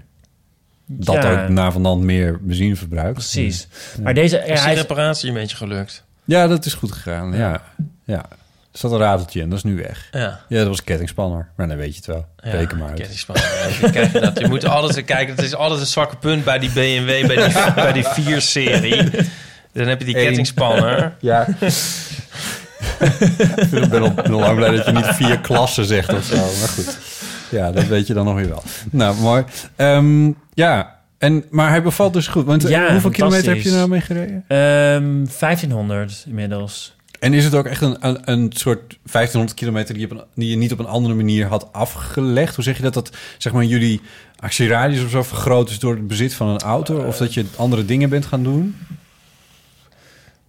Dat 0.91 1.15
Ja. 1.15 1.43
ook 1.43 1.49
na 1.49 1.71
van 1.71 1.83
dan 1.83 2.05
meer 2.05 2.37
benzine 2.41 2.75
verbruikt. 2.75 3.13
Precies. 3.13 3.67
Ja. 3.97 4.03
Maar 4.03 4.13
deze... 4.13 4.35
Ja, 4.37 4.43
Is 4.53 4.63
die 4.63 4.73
reparatie 4.73 5.27
een 5.27 5.33
beetje 5.35 5.57
gelukt? 5.57 6.03
Ja, 6.23 6.47
dat 6.47 6.65
is 6.65 6.73
goed 6.73 6.91
gegaan. 6.91 7.33
Ja. 7.37 7.61
ja. 8.03 8.25
Er 8.71 8.79
zat 8.79 8.91
een 8.91 8.97
rateltje 8.97 9.41
in, 9.41 9.49
dat 9.49 9.57
is 9.57 9.63
nu 9.63 9.75
weg. 9.75 10.07
Ja. 10.11 10.39
Ja, 10.47 10.57
dat 10.57 10.67
was 10.67 10.83
kettingspanner. 10.83 11.47
Maar 11.55 11.67
dan 11.67 11.77
weet 11.77 11.89
je 11.89 11.95
het 11.95 12.05
wel. 12.05 12.25
Ja, 12.43 12.51
Reken 12.51 12.77
maar 12.77 12.87
uit. 12.89 12.97
kettingspanner. 12.99 13.45
Kijk 13.91 14.11
je, 14.13 14.19
dat. 14.19 14.39
je 14.39 14.47
moet 14.47 14.65
altijd 14.65 15.05
kijken. 15.05 15.35
Het 15.35 15.45
is 15.45 15.55
altijd 15.55 15.79
een 15.79 15.85
zwakke 15.85 16.15
punt 16.15 16.43
bij 16.43 16.59
die 16.59 16.69
BMW, 16.69 17.27
bij 17.27 17.45
die, 17.47 17.53
bij 17.75 17.91
die 17.93 18.05
4-serie. 18.35 19.09
Dan 19.73 19.87
heb 19.87 19.99
je 19.99 20.05
die 20.05 20.17
Eén. 20.17 20.25
kettingspanner. 20.25 21.13
Ja. 21.19 21.47
ik 23.71 23.89
ben 23.89 24.01
al 24.31 24.39
lang 24.39 24.55
blij 24.55 24.71
dat 24.75 24.85
je 24.85 24.91
niet 24.91 25.05
vier 25.05 25.39
klassen 25.39 25.85
zegt 25.85 26.13
of 26.13 26.23
zo. 26.23 26.35
Maar 26.35 26.67
goed. 26.67 26.97
Ja, 27.51 27.71
dat 27.71 27.87
weet 27.87 28.07
je 28.07 28.13
dan 28.13 28.25
nog 28.25 28.35
weer 28.35 28.49
wel. 28.49 28.63
Nou, 28.91 29.15
mooi. 29.15 29.43
Ehm, 29.75 30.31
ja, 30.53 30.99
en, 31.17 31.43
maar 31.49 31.69
hij 31.69 31.81
bevalt 31.81 32.13
dus 32.13 32.27
goed. 32.27 32.45
Want 32.45 32.63
eh, 32.63 32.69
Ja, 32.69 32.91
hoeveel 32.91 33.09
kilometer 33.09 33.53
heb 33.53 33.63
je 33.63 33.71
nou 33.71 33.89
mee 33.89 34.01
gereden? 34.01 34.43
Ehm, 34.47 35.25
1500 35.39 36.23
inmiddels. 36.27 36.97
En 37.19 37.33
is 37.33 37.43
het 37.43 37.55
ook 37.55 37.65
echt 37.65 37.81
een, 37.81 37.97
een, 37.99 38.31
een 38.31 38.51
soort 38.53 38.79
1500 39.11 39.53
kilometer 39.53 39.93
die 39.93 40.07
je, 40.07 40.13
een, 40.13 40.23
die 40.35 40.49
je 40.49 40.55
niet 40.55 40.71
op 40.71 40.79
een 40.79 40.85
andere 40.85 41.13
manier 41.13 41.47
had 41.47 41.73
afgelegd? 41.73 42.55
Hoe 42.55 42.63
zeg 42.63 42.77
je 42.77 42.83
dat? 42.83 42.93
Dat 42.93 43.17
zeg 43.37 43.53
maar 43.53 43.63
jullie 43.63 44.01
actieradius 44.39 45.03
of 45.03 45.09
zo 45.09 45.23
vergroot 45.23 45.69
is 45.69 45.79
door 45.79 45.95
het 45.95 46.07
bezit 46.07 46.33
van 46.33 46.47
een 46.47 46.59
auto? 46.59 47.03
of 47.03 47.17
dat 47.17 47.33
je 47.33 47.45
andere 47.55 47.85
dingen 47.85 48.09
bent 48.09 48.25
gaan 48.25 48.43
doen? 48.43 48.77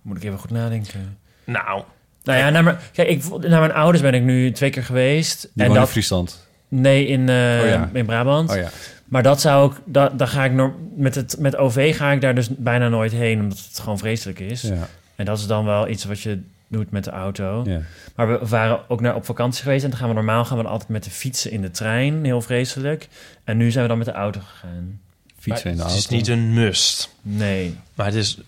Moet 0.03 0.17
ik 0.17 0.23
even 0.23 0.39
goed 0.39 0.51
nadenken. 0.51 1.19
Nou, 1.45 1.83
Nou 2.25 2.39
ja, 2.39 2.51
naar 2.51 2.65
mijn, 2.65 2.77
kijk, 2.93 3.09
ik, 3.09 3.49
naar 3.49 3.61
mijn 3.61 3.73
ouders 3.73 4.03
ben 4.03 4.15
ik 4.15 4.23
nu 4.23 4.53
twee 4.53 4.71
keer 4.71 4.85
geweest. 4.85 5.51
Die 5.55 5.67
wonen 5.67 5.83
in 5.83 5.89
Friesland. 5.89 6.49
Nee, 6.71 7.07
in, 7.07 7.29
eh, 7.29 7.35
Oh 7.35 7.67
ja. 7.69 7.91
in 7.93 8.07
Brabant. 8.07 8.51
Oh 8.51 8.57
ja. 8.57 8.69
Maar 9.05 9.23
dat 9.23 9.41
zou 9.41 9.71
ik, 9.71 9.77
dat, 9.85 10.19
daar 10.19 10.29
ga 10.29 10.45
ik 10.45 10.53
nog 10.53 10.73
met 10.97 11.15
het 11.15 11.37
met 11.39 11.57
OV 11.57 11.97
ga 11.97 12.13
ik 12.13 12.21
daar 12.21 12.35
dus 12.35 12.49
bijna 12.49 12.89
nooit 12.89 13.13
heen, 13.13 13.41
omdat 13.41 13.59
het 13.59 13.79
gewoon 13.79 13.99
vreselijk 13.99 14.39
is. 14.39 14.63
Ja. 14.63 14.89
En 15.17 15.25
dat 15.25 15.39
is 15.39 15.47
dan 15.47 15.65
wel 15.65 15.89
iets 15.89 16.05
wat 16.05 16.21
je 16.21 16.41
doet 16.69 16.91
met 16.91 17.05
de 17.05 17.11
auto. 17.11 17.63
Ja. 17.67 17.81
Maar 18.15 18.29
we 18.41 18.47
waren 18.47 18.81
ook 18.89 19.01
naar 19.01 19.15
op 19.15 19.25
vakantie 19.25 19.63
geweest 19.63 19.85
en 19.85 19.91
dan 19.91 19.99
gaan 19.99 20.09
we 20.09 20.15
normaal 20.15 20.45
gaan 20.45 20.57
we 20.57 20.63
dan 20.63 20.73
altijd 20.73 20.91
met 20.91 21.05
de 21.05 21.11
fietsen 21.11 21.51
in 21.51 21.61
de 21.61 21.71
trein, 21.71 22.25
heel 22.25 22.43
vreselijk. 22.43 23.09
En 23.45 23.57
nu 23.57 23.71
zijn 23.71 23.83
we 23.83 23.89
dan 23.89 23.99
met 23.99 24.07
de 24.07 24.13
auto 24.13 24.41
gegaan. 24.41 25.01
Fietsen 25.39 25.71
in 25.71 25.77
de 25.77 25.83
het 25.83 25.91
auto. 25.93 25.97
is 25.97 26.09
niet 26.09 26.29
een 26.29 26.55
must. 26.55 27.15
Nee. 27.23 27.77
Maar 27.95 28.07
het 28.07 28.15
is 28.15 28.39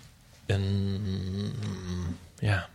een... 0.46 1.00
Ja, 2.38 2.68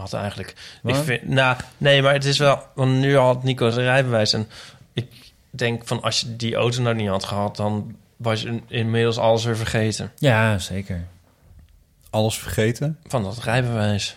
wat 0.00 0.12
eigenlijk? 0.12 0.54
Wat? 0.82 0.96
Ik 0.96 1.02
vind, 1.02 1.28
nou, 1.28 1.56
nee, 1.76 2.02
maar 2.02 2.12
het 2.12 2.24
is 2.24 2.38
wel... 2.38 2.62
Want 2.74 2.98
nu 2.98 3.16
had 3.16 3.42
Nico 3.42 3.70
zijn 3.70 3.86
rijbewijs 3.86 4.32
en 4.32 4.48
ik 4.92 5.32
denk 5.50 5.86
van 5.86 6.02
als 6.02 6.20
je 6.20 6.36
die 6.36 6.54
auto 6.54 6.82
nou 6.82 6.94
niet 6.94 7.08
had 7.08 7.24
gehad, 7.24 7.56
dan 7.56 7.96
was 8.16 8.42
je 8.42 8.60
inmiddels 8.68 9.18
alles 9.18 9.44
weer 9.44 9.56
vergeten. 9.56 10.12
Ja, 10.18 10.58
zeker. 10.58 11.06
Alles 12.10 12.38
vergeten? 12.38 12.98
Van 13.06 13.22
dat 13.22 13.38
rijbewijs. 13.38 14.16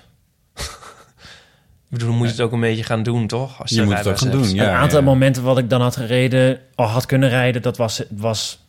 ik 0.56 1.90
bedoel, 1.90 2.08
dan 2.08 2.18
moet 2.18 2.28
je 2.28 2.34
het 2.34 2.42
ook 2.42 2.52
een 2.52 2.60
beetje 2.60 2.84
gaan 2.84 3.04
doen, 3.04 3.28
toch? 3.28 3.62
Als 3.62 3.70
je, 3.70 3.84
moet 3.84 3.98
het 3.98 4.08
ook 4.08 4.18
gaan 4.18 4.30
hebt. 4.30 4.44
doen, 4.44 4.60
een 4.60 4.70
aantal 4.70 5.02
momenten 5.02 5.44
wat 5.44 5.58
ik 5.58 5.70
dan 5.70 5.82
had 5.82 5.96
gereden, 5.96 6.60
al 6.76 6.88
had 6.88 7.06
kunnen 7.06 7.30
rijden, 7.30 7.62
dat 7.62 7.78
was, 7.78 8.04
was 8.10 8.60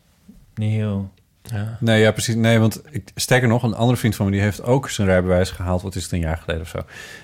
niet 0.54 0.70
heel. 0.70 1.12
Ja. 1.50 1.76
Nee, 1.80 2.00
ja, 2.00 2.10
precies. 2.10 2.34
Nee, 2.34 2.58
want 2.58 2.82
ik, 2.90 3.10
sterker 3.14 3.48
nog, 3.48 3.62
een 3.62 3.74
andere 3.74 3.98
vriend 3.98 4.16
van 4.16 4.26
me... 4.26 4.32
die 4.32 4.40
heeft 4.40 4.62
ook 4.62 4.90
zijn 4.90 5.06
rijbewijs 5.06 5.50
gehaald. 5.50 5.82
Wat 5.82 5.94
is 5.94 6.02
het, 6.02 6.12
een 6.12 6.18
jaar 6.18 6.36
geleden 6.36 6.62
of 6.62 6.68
zo. 6.68 6.78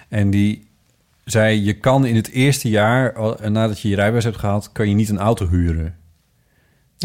En 0.08 0.30
die 0.30 0.68
zei, 1.24 1.64
je 1.64 1.72
kan 1.72 2.04
in 2.06 2.16
het 2.16 2.30
eerste 2.30 2.68
jaar... 2.68 3.14
nadat 3.50 3.80
je 3.80 3.88
je 3.88 3.94
rijbewijs 3.94 4.24
hebt 4.24 4.36
gehaald... 4.36 4.72
kan 4.72 4.88
je 4.88 4.94
niet 4.94 5.08
een 5.08 5.18
auto 5.18 5.48
huren. 5.48 5.94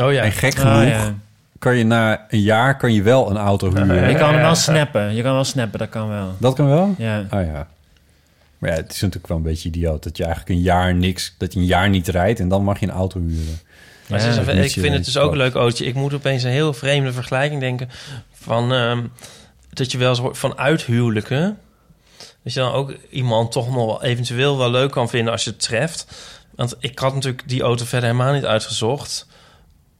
Oh 0.01 0.11
ja. 0.13 0.23
En 0.23 0.31
gek 0.31 0.55
Ah, 0.55 0.59
genoeg... 0.61 0.89
ja. 0.89 1.13
kan 1.59 1.75
je 1.77 1.83
na 1.83 2.25
een 2.29 2.41
jaar 2.41 2.77
kan 2.77 2.93
je 2.93 3.01
wel 3.01 3.29
een 3.29 3.37
auto 3.37 3.67
huren. 3.69 4.09
Je 4.09 4.15
kan 4.15 4.33
hem 4.33 4.41
wel 4.41 4.55
snappen. 4.55 5.15
Je 5.15 5.21
kan 5.21 5.33
wel 5.33 5.43
snappen, 5.43 5.79
dat 5.79 5.89
kan 5.89 6.09
wel. 6.09 6.35
Dat 6.37 6.55
kan 6.55 6.67
wel? 6.67 6.95
Ja. 6.97 7.25
Ah 7.29 7.45
ja. 7.45 7.67
Maar 8.57 8.69
ja, 8.69 8.75
het 8.75 8.91
is 8.91 9.01
natuurlijk 9.01 9.27
wel 9.27 9.37
een 9.37 9.43
beetje 9.43 9.69
idioot... 9.69 10.03
dat 10.03 10.17
je 10.17 10.23
eigenlijk 10.23 10.55
een 10.55 10.63
jaar 10.63 10.95
niks... 10.95 11.35
dat 11.37 11.53
je 11.53 11.59
een 11.59 11.65
jaar 11.65 11.89
niet 11.89 12.07
rijdt... 12.07 12.39
en 12.39 12.47
dan 12.47 12.63
mag 12.63 12.79
je 12.79 12.85
een 12.85 12.91
auto 12.91 13.19
huren. 13.19 13.57
Maar 14.07 14.19
Ja, 14.19 14.51
ik 14.51 14.71
vind 14.71 14.93
het 14.93 15.05
dus 15.05 15.17
ook 15.17 15.31
een 15.31 15.37
leuk 15.37 15.55
ootje. 15.55 15.85
Ik 15.85 15.93
moet 15.93 16.13
opeens 16.13 16.43
een 16.43 16.51
heel 16.51 16.73
vreemde 16.73 17.13
vergelijking 17.13 17.59
denken 17.59 17.89
van 18.33 18.73
ehm, 18.73 19.03
dat 19.69 19.91
je 19.91 19.97
wel 19.97 20.09
eens 20.09 20.19
hoort 20.19 20.37
van 20.37 20.57
uithuwelijken. 20.57 21.59
Dat 22.43 22.53
je 22.53 22.59
dan 22.59 22.71
ook 22.71 22.95
iemand 23.09 23.51
toch 23.51 23.71
nog 23.71 24.03
eventueel 24.03 24.57
wel 24.57 24.71
leuk 24.71 24.91
kan 24.91 25.09
vinden 25.09 25.31
als 25.31 25.43
je 25.43 25.49
het 25.49 25.59
treft. 25.59 26.07
Want 26.55 26.75
ik 26.79 26.99
had 26.99 27.13
natuurlijk 27.13 27.47
die 27.47 27.61
auto 27.61 27.85
verder 27.85 28.09
helemaal 28.09 28.33
niet 28.33 28.45
uitgezocht. 28.45 29.27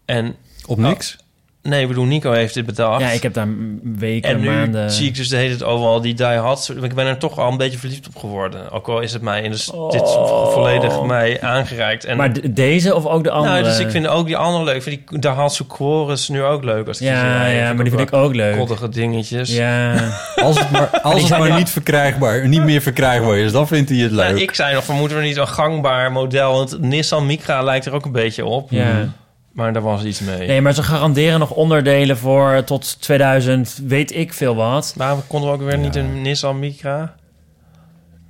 En 0.06 0.36
Op 0.66 0.78
niks? 0.78 1.18
Nee, 1.66 1.82
ik 1.82 1.88
bedoel, 1.88 2.06
Nico 2.06 2.32
heeft 2.32 2.54
dit 2.54 2.66
bedacht. 2.66 3.02
Ja, 3.02 3.10
ik 3.10 3.24
heb 3.24 3.34
daar 3.34 3.48
weken, 3.84 4.30
en 4.30 4.40
nu 4.40 4.50
maanden... 4.50 4.92
zie 4.92 5.08
ik 5.08 5.16
dus 5.16 5.30
de 5.30 5.36
hele 5.38 5.50
tijd 5.56 5.70
overal 5.70 6.02
die 6.02 6.14
die 6.14 6.26
had. 6.26 6.74
Ik 6.82 6.94
ben 6.96 7.06
er 7.06 7.18
toch 7.18 7.40
al 7.40 7.52
een 7.52 7.58
beetje 7.58 7.78
verliefd 7.78 8.08
op 8.08 8.16
geworden. 8.16 8.72
Ook 8.72 8.88
al 8.88 9.00
is 9.00 9.14
het 9.14 9.22
mij 9.22 9.42
in 9.42 9.52
de, 9.52 9.58
dit 9.90 10.02
Oh. 10.02 10.52
volledig 10.54 11.02
mij 11.04 11.42
aangereikt. 11.42 12.06
En 12.06 12.18
Maar 12.18 12.34
de- 12.34 12.54
deze 12.54 12.96
of 12.96 13.06
ook 13.06 13.24
de 13.24 13.32
andere? 13.32 13.54
nou, 13.54 13.64
dus 13.64 13.80
ik 13.80 13.90
vind 13.92 14.08
ook 14.08 14.26
die 14.26 14.38
andere 14.38 14.64
leuk. 14.64 14.76
Ik 14.76 14.82
vind 14.84 15.10
die 15.10 15.20
Dahhatsu 15.20 15.64
Chorus 15.68 16.30
nu 16.30 16.44
ook 16.44 16.64
leuk. 16.64 16.88
Als 16.88 17.02
ik 17.02 17.08
Ja, 17.08 17.22
die 17.24 17.32
rijden. 17.32 17.62
ja, 17.64 17.74
maar 17.74 17.84
die 17.84 17.94
vind 17.94 18.08
ik 18.10 18.14
ook 18.16 18.36
leuk. 18.36 18.58
Koddige 18.58 18.90
dingetjes. 18.90 19.56
Ja. 19.56 19.94
Als 20.36 20.60
het 20.60 20.72
maar, 20.72 20.90
als 21.02 21.14
die 21.16 21.24
het 21.34 21.40
maar 21.40 21.58
niet 21.58 21.70
verkrijgbaar... 21.70 22.48
niet 22.48 22.64
meer 22.64 22.82
verkrijgbaar 22.82 23.38
is... 23.38 23.52
dan 23.52 23.68
vindt 23.68 23.90
hij 23.90 24.00
het 24.00 24.12
leuk. 24.12 24.30
Nou, 24.30 24.42
ik 24.42 24.56
zei 24.56 24.74
nog, 24.74 24.84
van, 24.86 24.96
moeten 24.96 25.18
we 25.18 25.24
niet 25.24 25.38
een 25.38 25.48
gangbaar 25.48 26.12
model? 26.12 26.52
Want 26.54 26.82
Nissan 26.82 27.26
Micra 27.26 27.62
lijkt 27.62 27.86
er 27.86 27.94
ook 27.94 28.06
een 28.06 28.12
beetje 28.12 28.46
op. 28.46 28.72
Ja. 28.72 29.08
Maar 29.56 29.74
daar 29.74 29.82
was 29.82 30.04
iets 30.04 30.20
mee. 30.20 30.48
Nee, 30.48 30.62
maar 30.62 30.74
ze 30.74 30.84
garanderen 30.84 31.40
nog 31.40 31.52
onderdelen 31.52 32.18
voor 32.18 32.64
tot 32.64 33.02
2000, 33.02 33.80
weet 33.88 34.16
ik 34.16 34.34
veel 34.34 34.56
wat. 34.56 34.94
Waarom 34.96 35.22
konden 35.28 35.50
we 35.50 35.56
ook 35.56 35.62
weer 35.62 35.78
niet 35.78 35.96
een 35.96 36.22
Nissan 36.22 36.60
Micra? 36.60 37.16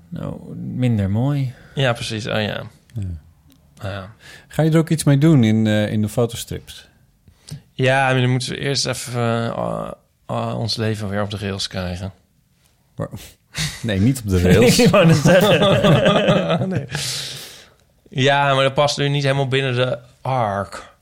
Nou, 0.10 0.56
minder 0.56 1.10
mooi. 1.10 1.54
Ja, 1.76 1.94
precies. 1.94 2.28
Oh 2.28 2.42
ja. 2.42 2.64
Ah, 3.78 3.92
ja. 3.92 4.10
Ga 4.48 4.62
je 4.62 4.72
er 4.72 4.78
ook 4.78 4.90
iets 4.90 5.04
mee 5.04 5.18
doen 5.18 5.44
in, 5.44 5.68
eh, 5.68 5.92
in 5.92 6.02
de 6.02 6.10
fotostrips? 6.10 6.88
Ja, 7.72 8.12
maar 8.12 8.22
dan 8.22 8.30
moeten 8.30 8.50
we 8.50 8.58
eerst 8.58 8.86
even 8.86 9.14
eh, 9.22 9.50
ah, 9.52 9.92
ah, 10.26 10.60
ons 10.60 10.76
leven 10.76 11.10
weer 11.10 11.22
op 11.22 11.30
de 11.30 11.38
rails 11.38 11.68
krijgen. 11.68 12.12
Maar- 12.96 13.10
nee, 13.84 14.00
niet 14.00 14.20
op 14.20 14.30
de 14.30 14.42
rails. 14.42 14.80
Ik 14.84 14.90
wou 14.90 15.06
net 15.06 15.16
zeggen. 15.16 16.70
nee. 16.70 16.86
Ja, 18.10 18.54
maar 18.54 18.64
dat 18.64 18.74
past 18.74 18.98
nu 18.98 19.10
niet 19.10 19.24
helemaal 19.24 19.48
binnen 19.48 19.76
de 19.76 19.98
arc. 20.22 20.94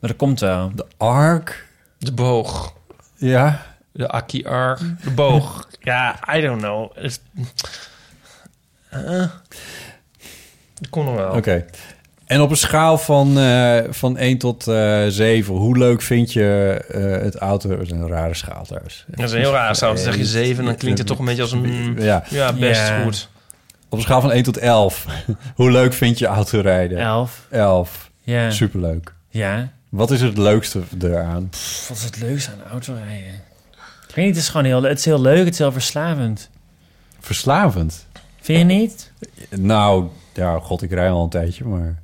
Maar 0.00 0.10
dat 0.10 0.16
komt 0.16 0.40
wel. 0.40 0.72
De 0.74 0.86
arc? 0.96 1.66
De 1.98 2.12
boog. 2.12 2.74
Ja. 3.16 3.62
De 3.92 4.08
Aki 4.08 4.44
arc. 4.44 4.78
De 5.04 5.10
boog. 5.10 5.68
ja, 5.80 6.18
I 6.36 6.40
don't 6.40 6.60
know. 6.60 6.90
Eh, 8.90 9.02
dat 10.74 10.88
kon 10.90 11.04
nog 11.04 11.14
wel. 11.14 11.32
Oké. 11.32 11.64
En 12.26 12.40
op 12.40 12.50
een 12.50 12.56
schaal 12.56 12.98
van, 12.98 13.38
eh, 13.38 13.78
van 13.90 14.16
1 14.18 14.38
tot 14.38 14.66
eh 14.66 15.04
7, 15.08 15.54
hoe 15.54 15.78
leuk 15.78 16.02
vind 16.02 16.32
je 16.32 16.80
eh, 16.88 17.22
het 17.24 17.36
auto? 17.36 17.68
Dat 17.68 17.80
is 17.80 17.90
een 17.90 18.08
rare 18.08 18.34
schaal 18.34 18.64
thuis. 18.64 19.04
Dat 19.08 19.24
is 19.26 19.32
een 19.32 19.38
heel 19.38 19.52
raar 19.52 19.76
schaal. 19.76 19.94
Dan 19.94 20.02
zeg 20.02 20.16
je 20.16 20.24
7, 20.24 20.64
dan 20.64 20.76
klinkt 20.76 20.98
het 20.98 21.06
toch 21.06 21.18
een 21.18 21.24
beetje 21.24 21.42
als 21.42 21.52
een... 21.52 21.96
Ja, 21.98 22.24
Ja, 22.28 22.52
best 22.52 22.92
goed. 23.02 23.28
Op 23.88 23.98
een 23.98 24.04
schaal 24.04 24.20
van 24.20 24.32
1 24.32 24.42
tot 24.42 24.56
11, 24.58 25.06
hoe 25.54 25.70
leuk 25.70 25.92
vind 25.92 26.18
je 26.18 26.26
autorijden? 26.26 26.98
11. 26.98 27.46
11. 27.50 28.10
Ja. 28.22 28.50
Superleuk. 28.50 29.14
Ja. 29.28 29.72
Wat 29.90 30.10
is 30.10 30.20
het 30.20 30.38
leukste 30.38 30.82
eraan? 31.00 31.48
Pff, 31.48 31.88
wat 31.88 31.96
is 31.96 32.04
het 32.04 32.20
leukste 32.20 32.50
aan 32.50 32.70
autorijden? 32.70 33.34
Ik 34.08 34.14
weet 34.14 34.24
niet, 34.24 34.34
het 34.34 34.44
is 34.44 34.48
gewoon 34.48 34.66
heel, 34.66 34.82
het 34.82 34.98
is 34.98 35.04
heel 35.04 35.20
leuk, 35.20 35.44
het 35.44 35.52
is 35.52 35.58
heel 35.58 35.72
verslavend. 35.72 36.50
Verslavend. 37.20 38.06
Vind 38.40 38.58
je 38.58 38.64
niet? 38.64 39.12
Nou, 39.48 40.08
ja, 40.34 40.58
god, 40.58 40.82
ik 40.82 40.90
rij 40.90 41.10
al 41.10 41.22
een 41.22 41.28
tijdje, 41.28 41.64
maar... 41.64 41.99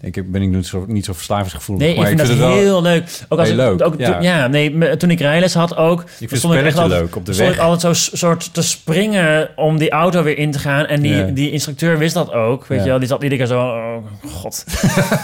Ik 0.00 0.32
ben 0.32 0.42
ik 0.42 0.48
niet 0.48 0.66
zo, 0.66 0.84
niet 0.88 1.04
zo 1.04 1.12
verslavingsgevoelig. 1.12 1.82
Nee, 1.82 1.92
ik 1.92 1.98
maar 1.98 2.06
vind 2.06 2.18
dat 2.18 2.28
het 2.28 2.38
wel 2.38 2.52
heel 2.52 2.82
leuk. 2.82 3.20
Ook 3.28 3.38
als 3.38 3.48
heel 3.48 3.58
ik- 3.58 3.78
leuk, 3.78 3.86
Ook, 3.86 4.00
ja. 4.22 4.46
nee, 4.46 4.96
toen 4.96 5.10
ik 5.10 5.20
rijles 5.20 5.54
had 5.54 5.76
ook. 5.76 6.00
vind 6.06 6.20
ik 6.20 6.30
echt 6.30 6.40
spelletje 6.42 6.80
altijd- 6.80 7.00
leuk 7.00 7.16
op 7.16 7.26
de 7.26 7.32
stond 7.32 7.48
weg. 7.48 7.56
ik 7.58 7.62
altijd 7.64 7.96
zo 7.98 8.16
soort 8.16 8.54
te 8.54 8.62
springen 8.62 9.48
om 9.56 9.78
die 9.78 9.90
auto 9.90 10.22
weer 10.22 10.38
in 10.38 10.50
te 10.50 10.58
gaan. 10.58 10.86
En 10.86 11.00
die, 11.00 11.14
Ja. 11.14 11.24
die 11.24 11.50
instructeur 11.50 11.98
wist 11.98 12.14
dat 12.14 12.32
ook. 12.32 12.66
Weet 12.66 12.78
Ja. 12.78 12.84
je 12.84 12.90
wel, 12.90 12.98
die 12.98 13.08
zat 13.08 13.22
iedere 13.22 13.40
keer 13.40 13.50
zo... 13.50 13.60
Oh, 13.60 13.96
god. 14.32 14.64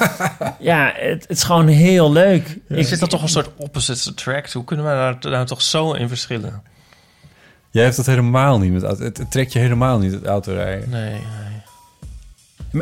ja, 0.59 0.92
het, 0.96 1.22
het 1.22 1.30
is 1.36 1.42
gewoon 1.42 1.66
heel 1.68 2.12
leuk. 2.12 2.59
Ik 2.68 2.86
zit 2.86 3.01
er 3.01 3.09
toch 3.09 3.22
een 3.22 3.28
soort 3.28 3.51
opposites 3.56 4.09
attract. 4.09 4.52
Hoe 4.52 4.64
kunnen 4.64 4.84
we 4.86 4.90
daar 4.92 5.16
nou 5.32 5.46
toch 5.46 5.62
zo 5.62 5.92
in 5.92 6.09
verschillen? 6.09 6.62
Jij 7.70 7.84
hebt 7.84 7.96
dat 7.96 8.06
helemaal 8.06 8.59
niet 8.59 8.72
met 8.72 8.82
auto. 8.82 9.05
Het, 9.05 9.18
het 9.18 9.30
trekt 9.30 9.52
je 9.52 9.59
helemaal 9.59 9.98
niet 9.98 10.12
het 10.12 10.24
autorijden. 10.26 10.90
Nee, 10.90 11.10
nee. 11.10 11.20
Maar 11.20 11.44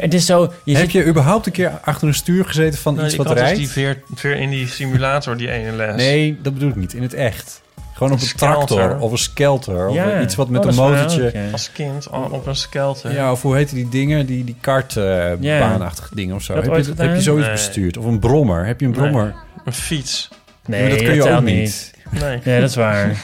het 0.00 0.14
is 0.14 0.26
zo... 0.26 0.52
Je 0.64 0.72
Heb 0.76 0.82
zit- 0.90 0.92
je 0.92 1.06
überhaupt 1.06 1.46
een 1.46 1.52
keer 1.52 1.70
achter 1.84 2.08
een 2.08 2.14
stuur 2.14 2.44
gezeten 2.44 2.78
van 2.78 2.94
Nee, 2.94 3.04
iets 3.04 3.12
ik 3.12 3.18
wat 3.18 3.26
had 3.26 3.36
dus 3.36 3.44
rijdt? 3.44 3.58
die 3.60 3.68
veer, 3.70 4.02
veer 4.14 4.36
in 4.36 4.50
die 4.50 4.66
simulator, 4.68 5.36
die 5.36 5.50
ene 5.50 5.72
les. 5.72 5.96
Nee, 5.96 6.38
dat 6.42 6.54
bedoel 6.54 6.68
ik 6.68 6.76
niet. 6.76 6.94
In 6.94 7.02
het 7.02 7.14
echt. 7.14 7.60
Gewoon 7.92 8.12
op 8.12 8.20
Een 8.20 8.24
een 8.26 8.36
tractor 8.36 8.98
of 8.98 9.10
een 9.12 9.18
skelter. 9.18 9.86
Of 9.86 10.20
iets 10.22 10.34
wat 10.34 10.48
met 10.48 10.60
Oh, 10.64 10.70
een 10.70 10.74
motortje... 10.74 11.32
Als 11.52 11.72
kind 11.72 12.08
op 12.08 12.46
een 12.46 12.56
skelter. 12.56 13.12
Ja, 13.12 13.32
of 13.32 13.42
hoe 13.42 13.56
heette 13.56 13.74
die 13.74 13.88
dingen? 13.88 14.26
Die, 14.26 14.44
die 14.44 14.56
kartbaanachtige 14.60 16.14
dingen 16.14 16.34
of 16.34 16.42
zo. 16.42 16.54
Dat 16.54 16.62
Heb 16.64 16.72
ooit 16.72 16.84
je, 16.84 16.90
gedaan? 16.90 17.06
heb 17.06 17.16
je 17.16 17.22
zoiets 17.22 17.46
Nee. 17.46 17.54
bestuurd? 17.56 17.96
Of 17.96 18.04
een 18.04 18.18
brommer? 18.18 18.66
Heb 18.66 18.80
je 18.80 18.86
een 18.86 18.92
Nee. 18.92 19.00
brommer? 19.00 19.34
Een 19.64 19.72
fiets. 19.72 20.28
Nee, 20.66 20.80
maar 20.80 20.90
dat 20.90 21.02
kun 21.02 21.14
je 21.14 21.30
ook 21.30 21.42
niet. 21.42 21.91
Nee. 22.20 22.38
Nee, 22.44 22.60
dat 22.60 22.68
is 22.70 22.76
waar. 22.76 23.10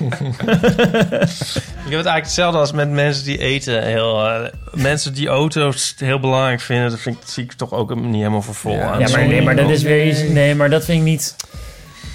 Ik 1.86 1.94
heb 1.94 2.02
het 2.02 2.06
eigenlijk 2.06 2.24
hetzelfde 2.24 2.58
als 2.58 2.72
met 2.72 2.90
mensen 2.90 3.24
die 3.24 3.38
eten. 3.38 3.82
Heel, 3.82 4.26
eh, 4.28 4.40
mensen 4.72 5.14
die 5.14 5.28
auto's 5.28 5.94
heel 5.98 6.20
belangrijk 6.20 6.60
vinden, 6.60 6.90
dat, 6.90 7.00
vind 7.00 7.16
ik, 7.16 7.22
zie 7.26 7.44
ik 7.44 7.52
toch 7.52 7.72
ook 7.72 7.94
niet 7.94 8.14
helemaal 8.14 8.42
voor 8.42 8.54
vol 8.54 8.80
aan. 8.80 8.98
Ja, 8.98 9.08
maar, 9.08 9.26
nee, 9.26 9.42
maar 9.42 9.56
dat 9.56 9.70
is 9.70 9.82
weer 9.82 10.06
iets... 10.06 10.22
Nee, 10.22 10.54
maar 10.54 10.70
dat 10.70 10.84
vind 10.84 10.98
ik 10.98 11.04
niet... 11.04 11.36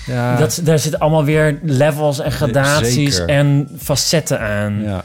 Ja, 0.06 0.36
Dat, 0.36 0.60
daar 0.64 0.80
zitten 0.80 1.00
allemaal 1.00 1.24
weer 1.24 1.60
levels 1.64 2.20
en 2.20 2.32
gradaties 2.32 3.16
zeker. 3.16 3.36
en 3.36 3.70
facetten 3.82 4.40
aan. 4.40 4.82
ja. 4.84 5.04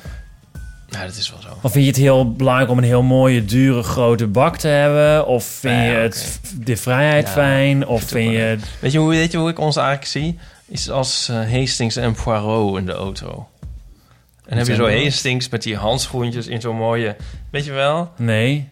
Ja, 0.91 1.05
dat 1.07 1.17
is 1.17 1.31
wel 1.31 1.41
zo. 1.41 1.49
Of 1.61 1.73
vind 1.73 1.85
je 1.85 1.91
het 1.91 2.01
heel 2.01 2.33
belangrijk 2.33 2.71
om 2.71 2.79
een 2.79 2.85
heel 2.85 3.03
mooie, 3.03 3.45
dure, 3.45 3.83
grote 3.83 4.27
bak 4.27 4.57
te 4.57 4.69
hebben? 4.69 5.27
Of 5.27 5.45
vind 5.45 5.75
Ja, 5.75 5.83
je 5.83 5.97
het, 5.97 6.41
de 6.61 6.77
vrijheid 6.77 7.27
Ja, 7.27 7.33
fijn? 7.33 7.87
Of 7.87 8.03
vind 8.03 8.33
je... 8.33 8.57
Weet 8.79 8.93
je, 8.93 8.99
hoe, 8.99 9.11
weet 9.11 9.33
je 9.33 9.39
hoe 9.39 9.51
ik 9.51 9.59
ons 9.59 9.77
eigenlijk 9.77 10.07
zie? 10.07 10.39
Is 10.69 10.91
als 10.91 11.29
eh, 11.29 11.37
Hastings 11.53 11.97
en 11.97 12.15
Poirot 12.23 12.79
in 12.79 12.87
de 12.87 12.93
auto. 12.93 13.49
En 14.47 14.57
dan 14.57 14.59
heb 14.59 14.67
je 14.67 14.75
zo? 14.75 14.91
Hastings 15.05 15.49
met 15.49 15.63
die 15.63 15.77
handschoentjes 15.77 16.47
in 16.47 16.61
zo'n 16.61 16.77
mooie... 16.77 17.17
Weet 17.51 17.65
je 17.65 17.73
wel? 17.73 18.13
Nee. 18.17 18.69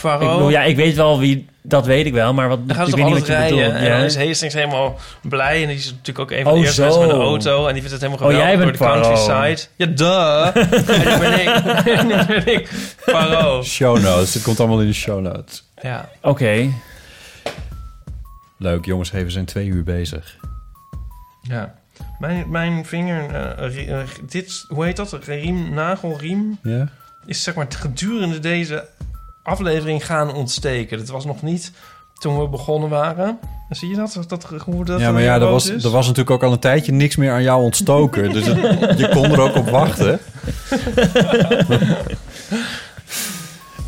Poirot. 0.00 0.22
Ik 0.22 0.28
bedoel, 0.28 0.50
ja, 0.50 0.62
ik 0.62 0.76
weet 0.76 0.94
wel 0.94 1.18
wie... 1.18 1.46
Dat 1.62 1.86
weet 1.86 2.06
ik 2.06 2.12
wel, 2.12 2.34
maar 2.34 2.48
wat, 2.48 2.66
Dan 2.68 2.76
gaan 2.76 2.84
ik 2.84 2.90
ze 2.90 2.96
weet 2.96 3.04
toch 3.04 3.14
niet 3.14 3.26
wat 3.28 3.36
rijden. 3.36 3.56
bedoelt. 3.58 3.74
En 3.76 3.84
Ja. 3.84 3.96
dan 3.96 4.04
is 4.04 4.16
Hastings 4.16 4.54
helemaal 4.54 4.98
blij. 5.22 5.62
En 5.62 5.68
die 5.68 5.76
is 5.76 5.84
natuurlijk 5.90 6.18
ook 6.18 6.30
een 6.30 6.42
van 6.42 6.52
Oh, 6.52 6.58
de 6.58 6.64
eerste 6.64 6.80
zo. 6.82 6.86
mensen 6.88 7.06
met 7.06 7.16
een 7.16 7.22
auto. 7.22 7.66
En 7.66 7.72
die 7.72 7.82
vindt 7.82 8.00
het 8.00 8.00
helemaal 8.10 8.28
Oh, 8.28 8.34
geweldig 8.34 8.46
jij 8.46 8.56
door 8.56 8.64
bent 8.64 8.78
de 8.78 8.84
Poirot. 8.84 9.26
countryside. 9.26 9.68
Ja, 9.76 9.86
duh. 9.86 10.56
en 10.96 10.98
nu 10.98 11.18
ben 11.18 11.40
ik. 11.40 12.02
nu 12.28 12.34
ben 12.44 12.54
ik 12.54 12.70
Poirot. 13.04 13.64
Show 13.64 14.00
notes. 14.00 14.34
Het 14.34 14.42
komt 14.42 14.58
allemaal 14.60 14.80
in 14.80 14.86
de 14.86 14.92
show 14.92 15.20
notes. 15.20 15.64
Ja. 15.82 16.08
Oké. 16.22 16.70
Leuk, 18.58 18.84
jongens. 18.84 19.10
We 19.10 19.30
zijn 19.30 19.44
twee 19.44 19.66
uur 19.66 19.84
bezig. 19.84 20.36
Ja. 21.48 21.74
Mijn, 22.18 22.50
mijn 22.50 22.84
vinger... 22.84 23.30
eh, 23.34 24.00
eh, 24.00 24.08
dit, 24.28 24.64
hoe 24.68 24.84
heet 24.84 24.96
dat? 24.96 25.18
Riem, 25.24 25.74
nagelriem? 25.74 26.58
Ja? 26.62 26.88
Is 27.26 27.42
zeg 27.42 27.54
maar 27.54 27.66
gedurende 27.68 28.38
deze 28.38 28.88
aflevering 29.42 30.06
gaan 30.06 30.34
ontsteken. 30.34 30.98
Dat 30.98 31.08
was 31.08 31.24
nog 31.24 31.42
niet 31.42 31.72
toen 32.18 32.38
we 32.40 32.48
begonnen 32.48 32.88
waren. 32.88 33.38
Zie 33.70 33.88
je 33.88 33.96
dat? 33.96 34.24
dat 34.28 34.44
hoe 34.64 34.84
dat 34.84 35.00
ja, 35.00 35.12
maar 35.12 35.22
ja, 35.22 35.34
er 35.34 35.40
was, 35.40 35.68
is? 35.70 35.84
er 35.84 35.90
was 35.90 36.06
natuurlijk 36.06 36.30
ook 36.36 36.42
al 36.42 36.52
een 36.52 36.58
tijdje 36.58 36.92
niks 36.92 37.16
meer 37.16 37.32
aan 37.32 37.42
jou 37.42 37.62
ontstoken. 37.62 38.32
dus 38.32 38.46
het- 38.46 38.98
je 38.98 39.08
kon 39.08 39.24
er 39.24 39.40
ook 39.40 39.54
op 39.56 39.68
wachten. 39.68 40.18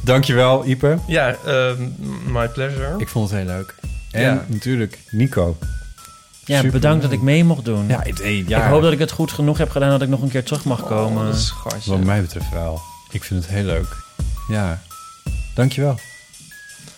Dankjewel, 0.04 0.66
Ipe. 0.66 0.98
Ja, 1.06 1.34
ehm, 1.46 1.82
my 2.26 2.48
pleasure. 2.48 2.94
Ik 2.98 3.08
vond 3.08 3.30
het 3.30 3.38
heel 3.38 3.46
leuk. 3.48 3.74
En 4.10 4.22
Ja. 4.22 4.44
natuurlijk 4.46 4.98
Nico. 5.10 5.56
Ja, 6.48 6.56
Super 6.56 6.72
bedankt 6.72 7.02
dat 7.02 7.12
ik 7.12 7.20
mee 7.20 7.44
mocht 7.44 7.64
doen. 7.64 7.88
Ja, 7.88 8.00
het- 8.02 8.18
hey, 8.18 8.44
ja. 8.46 8.64
Ik 8.64 8.70
hoop 8.70 8.82
dat 8.82 8.92
ik 8.92 8.98
het 8.98 9.10
goed 9.10 9.32
genoeg 9.32 9.58
heb 9.58 9.70
gedaan 9.70 9.90
dat 9.90 10.02
ik 10.02 10.08
nog 10.08 10.22
een 10.22 10.28
keer 10.30 10.44
terug 10.44 10.64
mag 10.64 10.84
komen. 10.86 11.20
Oh, 11.22 11.26
dat 11.28 11.34
is 11.38 11.46
schatje. 11.46 11.90
Wat 11.90 12.00
mij 12.00 12.20
betreft 12.20 12.50
wel. 12.52 12.80
Ik 13.10 13.24
vind 13.24 13.42
het 13.44 13.52
heel 13.52 13.64
leuk. 13.64 13.96
Ja. 14.48 14.80
Dankjewel. 15.54 15.98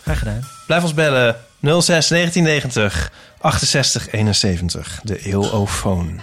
Graag 0.03 0.19
gedaan. 0.19 0.47
Blijf 0.67 0.83
ons 0.83 0.95
bellen. 0.95 1.37
06 1.61 2.09
1990 2.09 3.13
68 3.41 4.09
71. 4.11 5.01
De 5.03 5.19
eeuwofoon. 5.19 6.21